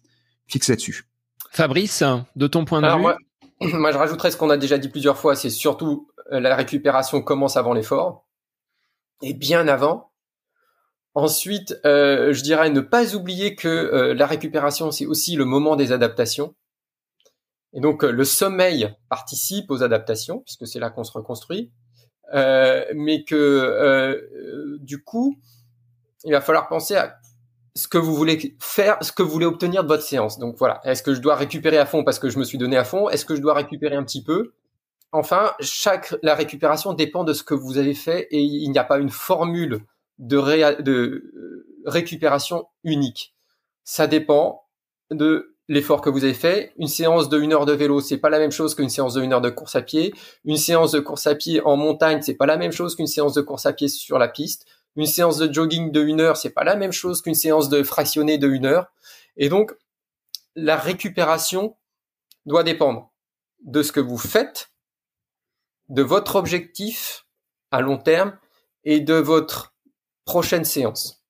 fixe 0.47 0.67
là-dessus. 0.67 1.05
Fabrice, 1.51 2.03
de 2.35 2.47
ton 2.47 2.65
point 2.65 2.81
de 2.81 2.87
vue, 2.87 3.01
moi, 3.01 3.17
moi, 3.61 3.91
je 3.91 3.97
rajouterais 3.97 4.31
ce 4.31 4.37
qu'on 4.37 4.49
a 4.49 4.57
déjà 4.57 4.77
dit 4.77 4.89
plusieurs 4.89 5.17
fois. 5.17 5.35
C'est 5.35 5.49
surtout 5.49 6.09
euh, 6.31 6.39
la 6.39 6.55
récupération 6.55 7.21
commence 7.21 7.55
avant 7.55 7.73
l'effort 7.73 8.25
et 9.23 9.33
bien 9.33 9.67
avant. 9.67 10.11
Ensuite, 11.15 11.79
euh, 11.85 12.33
je 12.33 12.43
dirais 12.43 12.69
ne 12.69 12.81
pas 12.81 13.15
oublier 13.15 13.55
que 13.55 14.13
la 14.15 14.25
récupération, 14.27 14.91
c'est 14.91 15.05
aussi 15.05 15.35
le 15.35 15.45
moment 15.45 15.75
des 15.75 15.91
adaptations. 15.91 16.55
Et 17.73 17.81
donc, 17.81 18.03
le 18.03 18.23
sommeil 18.23 18.95
participe 19.09 19.71
aux 19.71 19.81
adaptations, 19.81 20.39
puisque 20.39 20.67
c'est 20.67 20.79
là 20.79 20.91
qu'on 20.91 21.03
se 21.03 21.11
reconstruit. 21.11 21.71
Euh, 22.33 22.83
mais 22.95 23.23
que 23.23 23.35
euh, 23.35 24.77
du 24.79 25.03
coup, 25.03 25.37
il 26.23 26.31
va 26.31 26.41
falloir 26.41 26.67
penser 26.67 26.95
à 26.95 27.19
ce 27.75 27.87
que 27.87 27.97
vous 27.97 28.15
voulez 28.15 28.55
faire, 28.59 28.97
ce 29.01 29.11
que 29.11 29.21
vous 29.21 29.29
voulez 29.29 29.45
obtenir 29.45 29.83
de 29.83 29.87
votre 29.87 30.03
séance. 30.03 30.39
Donc 30.39 30.55
voilà, 30.57 30.81
est-ce 30.83 31.03
que 31.03 31.13
je 31.13 31.19
dois 31.19 31.35
récupérer 31.35 31.77
à 31.77 31.85
fond 31.85 32.03
parce 32.03 32.19
que 32.19 32.29
je 32.29 32.39
me 32.39 32.43
suis 32.43 32.57
donné 32.57 32.77
à 32.77 32.85
fond? 32.85 33.09
Est-ce 33.09 33.25
que 33.25 33.35
je 33.35 33.41
dois 33.41 33.53
récupérer 33.53 33.95
un 33.95 34.03
petit 34.03 34.23
peu? 34.23 34.53
Enfin, 35.13 35.53
la 36.23 36.33
récupération 36.33 36.93
dépend 36.93 37.23
de 37.23 37.33
ce 37.33 37.43
que 37.43 37.53
vous 37.53 37.77
avez 37.77 37.93
fait 37.93 38.27
et 38.31 38.41
il 38.41 38.69
n'y 38.71 38.79
a 38.79 38.83
pas 38.83 38.97
une 38.97 39.11
formule 39.11 39.85
de, 40.17 40.81
de 40.81 40.91
euh, 40.91 41.67
récupération 41.85 42.65
unique. 42.83 43.35
Ça 43.83 44.07
dépend 44.07 44.63
de 45.11 45.55
l'effort 45.67 46.01
que 46.01 46.09
vous 46.09 46.23
avez 46.23 46.33
fait. 46.33 46.73
Une 46.77 46.87
séance 46.87 47.29
de 47.29 47.39
une 47.39 47.53
heure 47.53 47.67
de 47.67 47.73
vélo, 47.73 48.01
c'est 48.01 48.17
pas 48.17 48.31
la 48.31 48.39
même 48.39 48.51
chose 48.51 48.73
qu'une 48.73 48.89
séance 48.89 49.13
de 49.13 49.21
une 49.21 49.33
heure 49.33 49.41
de 49.41 49.51
course 49.51 49.75
à 49.75 49.83
pied. 49.83 50.13
Une 50.45 50.57
séance 50.57 50.91
de 50.91 50.99
course 50.99 51.27
à 51.27 51.35
pied 51.35 51.61
en 51.61 51.77
montagne, 51.77 52.21
c'est 52.23 52.33
pas 52.33 52.47
la 52.47 52.57
même 52.57 52.71
chose 52.71 52.95
qu'une 52.95 53.07
séance 53.07 53.33
de 53.33 53.41
course 53.41 53.67
à 53.67 53.73
pied 53.73 53.89
sur 53.89 54.17
la 54.17 54.27
piste. 54.27 54.65
Une 54.95 55.05
séance 55.05 55.37
de 55.37 55.51
jogging 55.51 55.91
de 55.91 56.01
une 56.01 56.21
heure, 56.21 56.37
c'est 56.37 56.51
pas 56.51 56.63
la 56.63 56.75
même 56.75 56.91
chose 56.91 57.21
qu'une 57.21 57.35
séance 57.35 57.69
de 57.69 57.83
fractionné 57.83 58.39
de 58.39 58.47
une 58.47 58.65
heure. 58.65 58.91
Et 59.37 59.49
donc, 59.49 59.75
la 60.55 60.75
récupération 60.75 61.75
doit 62.45 62.63
dépendre 62.63 63.11
de 63.63 63.81
ce 63.81 63.91
que 63.91 63.99
vous 63.99 64.17
faites, 64.17 64.72
de 65.93 66.01
votre 66.01 66.35
objectif 66.35 67.25
à 67.71 67.79
long 67.79 67.97
terme 67.97 68.37
et 68.83 68.99
de 68.99 69.13
votre 69.13 69.75
prochaine 70.25 70.65
séance. 70.65 71.23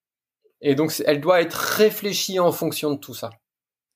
Et 0.61 0.73
donc, 0.73 0.93
elle 1.05 1.19
doit 1.19 1.41
être 1.41 1.53
réfléchie 1.53 2.39
en 2.39 2.51
fonction 2.51 2.91
de 2.91 2.97
tout 2.97 3.13
ça. 3.13 3.29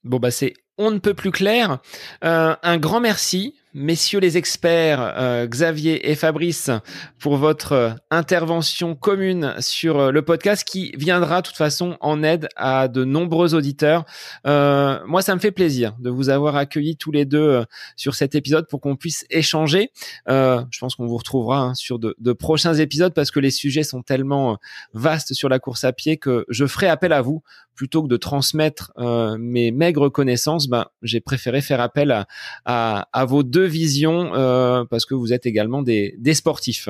Bon, 0.04 0.20
bah, 0.20 0.32
c'est 0.32 0.54
on 0.78 0.92
ne 0.92 1.00
peut 1.00 1.14
plus 1.14 1.32
clair. 1.32 1.80
Euh, 2.24 2.56
un 2.62 2.78
grand 2.78 3.00
merci 3.00 3.56
messieurs 3.74 4.20
les 4.20 4.38
experts, 4.38 5.00
euh, 5.00 5.46
Xavier 5.46 6.10
et 6.10 6.16
Fabrice, 6.16 6.72
pour 7.20 7.38
votre 7.38 7.72
euh, 7.74 7.90
intervention 8.10 8.96
commune 8.96 9.54
sur 9.60 10.00
euh, 10.00 10.12
le 10.12 10.22
podcast 10.22 10.68
qui 10.68 10.92
viendra 10.98 11.42
de 11.42 11.48
toute 11.48 11.58
façon 11.58 11.98
en 12.00 12.24
aide 12.24 12.48
à 12.56 12.88
de 12.88 13.04
nombreux 13.04 13.54
auditeurs. 13.54 14.06
moi, 14.46 15.22
ça 15.22 15.36
me 15.36 15.40
fait 15.40 15.52
plaisir 15.52 15.96
de 16.00 16.10
vous 16.10 16.30
avoir 16.30 16.56
accueillis 16.56 16.98
tous 16.98 17.12
les 17.12 17.26
deux 17.26 17.64
sur 17.96 18.16
cet 18.16 18.36
épisode 18.36 18.68
pour 18.68 18.82
qu'on 18.82 18.96
puisse 18.96 19.26
échanger. 19.30 19.92
je 20.28 20.80
pense 20.80 20.96
qu'on 20.96 21.08
vous 21.08 21.18
retrouvera 21.18 21.60
hein, 21.60 21.74
sur 21.76 22.00
de, 22.00 22.34
prochains 22.34 22.76
épisodes 22.76 23.14
parce 23.14 23.32
que 23.32 23.40
les 23.40 23.52
sujets 23.52 23.84
sont 23.84 24.02
tellement 24.02 24.58
vastes 24.94 25.34
sur 25.34 25.50
la 25.50 25.60
course 25.60 25.84
à 25.84 25.94
pied 25.94 26.18
que 26.18 26.46
je 26.50 26.66
ferai 26.66 26.88
appel 26.88 27.14
à 27.14 27.22
vous 27.22 27.44
plutôt 27.76 28.02
que 28.02 28.08
de 28.08 28.18
transmettre 28.18 28.92
mes 29.40 29.72
maigres 29.72 30.12
connaissances. 30.12 30.68
Ben, 30.68 30.86
j'ai 31.02 31.20
préféré 31.20 31.62
faire 31.62 31.82
appel 31.82 32.26
à, 32.66 33.08
à 33.12 33.26
vos 33.26 33.44
deux 33.44 33.57
vision 33.62 34.34
euh, 34.34 34.84
parce 34.86 35.06
que 35.06 35.14
vous 35.14 35.34
êtes 35.34 35.46
également 35.46 35.82
des, 35.82 36.16
des 36.18 36.34
sportifs. 36.34 36.90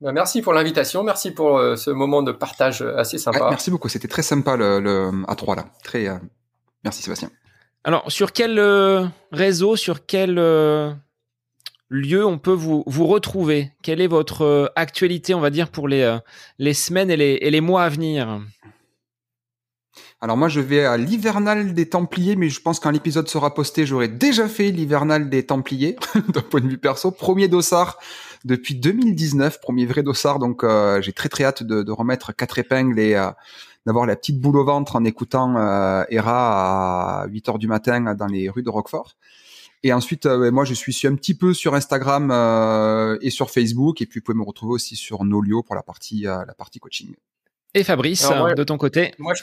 Bah, 0.00 0.12
merci 0.12 0.40
pour 0.40 0.54
l'invitation, 0.54 1.02
merci 1.02 1.30
pour 1.30 1.58
euh, 1.58 1.76
ce 1.76 1.90
moment 1.90 2.22
de 2.22 2.32
partage 2.32 2.80
assez 2.80 3.18
sympa. 3.18 3.48
merci 3.50 3.70
beaucoup, 3.70 3.88
c'était 3.90 4.08
très 4.08 4.22
sympa 4.22 4.56
le, 4.56 5.10
à 5.28 5.34
3 5.34 5.56
là. 5.56 5.66
Très, 5.84 6.08
euh, 6.08 6.14
merci 6.84 7.02
Sébastien. 7.02 7.30
Alors, 7.84 8.10
sur 8.10 8.32
quel 8.32 8.58
euh, 8.58 9.04
réseau, 9.30 9.76
sur 9.76 10.06
quel 10.06 10.36
lieu 11.90 12.24
on 12.24 12.38
peut 12.38 12.52
vous, 12.52 12.82
vous 12.86 13.06
retrouver? 13.06 13.72
Quelle 13.82 14.00
est 14.00 14.06
votre 14.06 14.72
actualité, 14.74 15.34
on 15.34 15.40
va 15.40 15.50
dire, 15.50 15.68
pour 15.68 15.86
les, 15.86 16.18
les 16.58 16.74
semaines 16.74 17.10
et 17.10 17.16
les, 17.16 17.38
et 17.40 17.50
les 17.50 17.60
mois 17.60 17.82
à 17.84 17.88
venir? 17.90 18.40
Alors 20.22 20.36
moi 20.36 20.48
je 20.48 20.60
vais 20.60 20.84
à 20.84 20.98
l'hivernal 20.98 21.72
des 21.72 21.88
Templiers, 21.88 22.36
mais 22.36 22.50
je 22.50 22.60
pense 22.60 22.78
quand 22.78 22.90
l'épisode 22.90 23.26
sera 23.28 23.54
posté, 23.54 23.86
j'aurai 23.86 24.08
déjà 24.08 24.48
fait 24.48 24.70
l'hivernal 24.70 25.30
des 25.30 25.46
Templiers 25.46 25.96
d'un 26.28 26.42
point 26.42 26.60
de 26.60 26.68
vue 26.68 26.78
perso. 26.78 27.10
Premier 27.10 27.48
dossard 27.48 27.98
depuis 28.44 28.74
2019, 28.74 29.60
premier 29.60 29.86
vrai 29.86 30.02
dossard, 30.02 30.38
donc 30.38 30.62
euh, 30.62 31.00
j'ai 31.00 31.14
très 31.14 31.30
très 31.30 31.44
hâte 31.44 31.62
de, 31.62 31.82
de, 31.82 31.92
remettre 31.92 32.34
quatre 32.34 32.58
épingles 32.58 32.98
et 32.98 33.14
euh, 33.14 33.30
d'avoir 33.86 34.04
la 34.04 34.14
petite 34.14 34.38
boule 34.38 34.58
au 34.58 34.64
ventre 34.64 34.96
en 34.96 35.04
écoutant 35.04 35.56
euh, 35.56 36.04
Hera 36.10 37.22
à 37.22 37.26
8 37.26 37.48
heures 37.48 37.58
du 37.58 37.66
matin 37.66 38.14
dans 38.14 38.26
les 38.26 38.50
rues 38.50 38.62
de 38.62 38.70
Roquefort. 38.70 39.16
Et 39.82 39.94
ensuite, 39.94 40.26
moi, 40.26 40.66
je 40.66 40.74
suis 40.74 41.06
un 41.06 41.14
petit 41.14 41.32
peu 41.32 41.54
sur 41.54 41.74
Instagram 41.74 42.30
et 43.22 43.30
sur 43.30 43.50
Facebook, 43.50 44.02
et 44.02 44.06
puis 44.06 44.20
vous 44.20 44.24
pouvez 44.24 44.36
me 44.36 44.44
retrouver 44.44 44.74
aussi 44.74 44.94
sur 44.94 45.24
Nolio 45.24 45.62
pour 45.62 45.74
la 45.74 45.82
partie 45.82 46.24
la 46.24 46.54
partie 46.58 46.80
coaching. 46.80 47.14
Et 47.72 47.82
Fabrice, 47.82 48.28
de 48.28 48.64
ton 48.64 48.76
côté 48.76 49.14
Moi, 49.18 49.32
je 49.32 49.42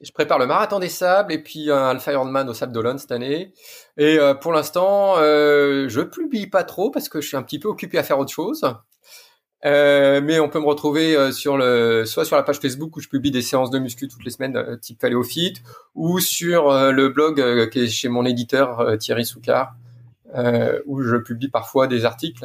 je 0.00 0.12
prépare 0.12 0.38
le 0.38 0.46
marathon 0.46 0.78
des 0.78 0.88
sables 0.88 1.32
et 1.32 1.38
puis 1.38 1.70
un 1.70 1.88
Alpha 1.88 2.12
Ironman 2.12 2.48
au 2.48 2.54
Sable 2.54 2.72
d'Olonne 2.72 2.98
cette 2.98 3.12
année. 3.12 3.52
Et 3.96 4.18
euh, 4.18 4.34
pour 4.34 4.52
l'instant, 4.52 5.14
euh, 5.18 5.88
je 5.88 6.00
publie 6.00 6.48
pas 6.48 6.64
trop 6.64 6.90
parce 6.90 7.08
que 7.08 7.20
je 7.20 7.28
suis 7.28 7.36
un 7.36 7.42
petit 7.42 7.58
peu 7.58 7.68
occupé 7.68 7.98
à 7.98 8.02
faire 8.02 8.18
autre 8.18 8.32
chose. 8.32 8.62
Euh, 9.64 10.20
mais 10.22 10.40
on 10.40 10.48
peut 10.48 10.58
me 10.58 10.66
retrouver 10.66 11.16
euh, 11.16 11.30
soit 12.04 12.24
sur 12.24 12.36
la 12.36 12.42
page 12.42 12.58
Facebook 12.58 12.96
où 12.96 13.00
je 13.00 13.08
publie 13.08 13.30
des 13.30 13.42
séances 13.42 13.70
de 13.70 13.78
muscu 13.78 14.08
toutes 14.08 14.24
les 14.24 14.32
semaines, 14.32 14.78
type 14.80 15.04
Fit, 15.24 15.54
ou 15.94 16.18
sur 16.18 16.72
le 16.90 17.08
blog 17.08 17.70
qui 17.70 17.80
est 17.80 17.88
chez 17.88 18.08
mon 18.08 18.24
éditeur 18.24 18.98
Thierry 18.98 19.24
Soucard, 19.24 19.74
où 20.86 21.02
je 21.02 21.16
publie 21.16 21.48
parfois 21.48 21.86
des 21.86 22.04
articles. 22.04 22.44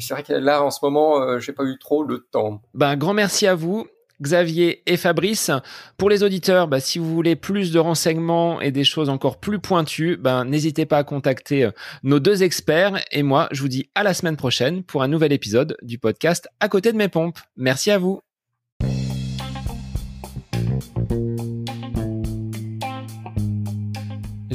C'est 0.00 0.12
vrai 0.12 0.24
que 0.24 0.32
là, 0.32 0.64
en 0.64 0.72
ce 0.72 0.80
moment, 0.82 1.38
j'ai 1.38 1.52
pas 1.52 1.64
eu 1.64 1.78
trop 1.78 2.02
le 2.02 2.26
temps. 2.32 2.62
Ben, 2.74 2.96
grand 2.96 3.14
merci 3.14 3.46
à 3.46 3.54
vous. 3.54 3.86
Xavier 4.22 4.82
et 4.86 4.96
Fabrice. 4.96 5.50
Pour 5.96 6.10
les 6.10 6.22
auditeurs, 6.22 6.68
bah, 6.68 6.80
si 6.80 6.98
vous 6.98 7.14
voulez 7.14 7.36
plus 7.36 7.72
de 7.72 7.78
renseignements 7.78 8.60
et 8.60 8.70
des 8.70 8.84
choses 8.84 9.08
encore 9.08 9.38
plus 9.38 9.58
pointues, 9.58 10.16
ben, 10.16 10.44
n'hésitez 10.44 10.86
pas 10.86 10.98
à 10.98 11.04
contacter 11.04 11.64
euh, 11.64 11.70
nos 12.02 12.20
deux 12.20 12.42
experts. 12.42 13.02
Et 13.12 13.22
moi, 13.22 13.48
je 13.52 13.62
vous 13.62 13.68
dis 13.68 13.90
à 13.94 14.02
la 14.02 14.14
semaine 14.14 14.36
prochaine 14.36 14.82
pour 14.82 15.02
un 15.02 15.08
nouvel 15.08 15.32
épisode 15.32 15.76
du 15.82 15.98
podcast 15.98 16.48
À 16.60 16.68
côté 16.68 16.92
de 16.92 16.96
mes 16.96 17.08
pompes. 17.08 17.38
Merci 17.56 17.90
à 17.90 17.98
vous. 17.98 18.27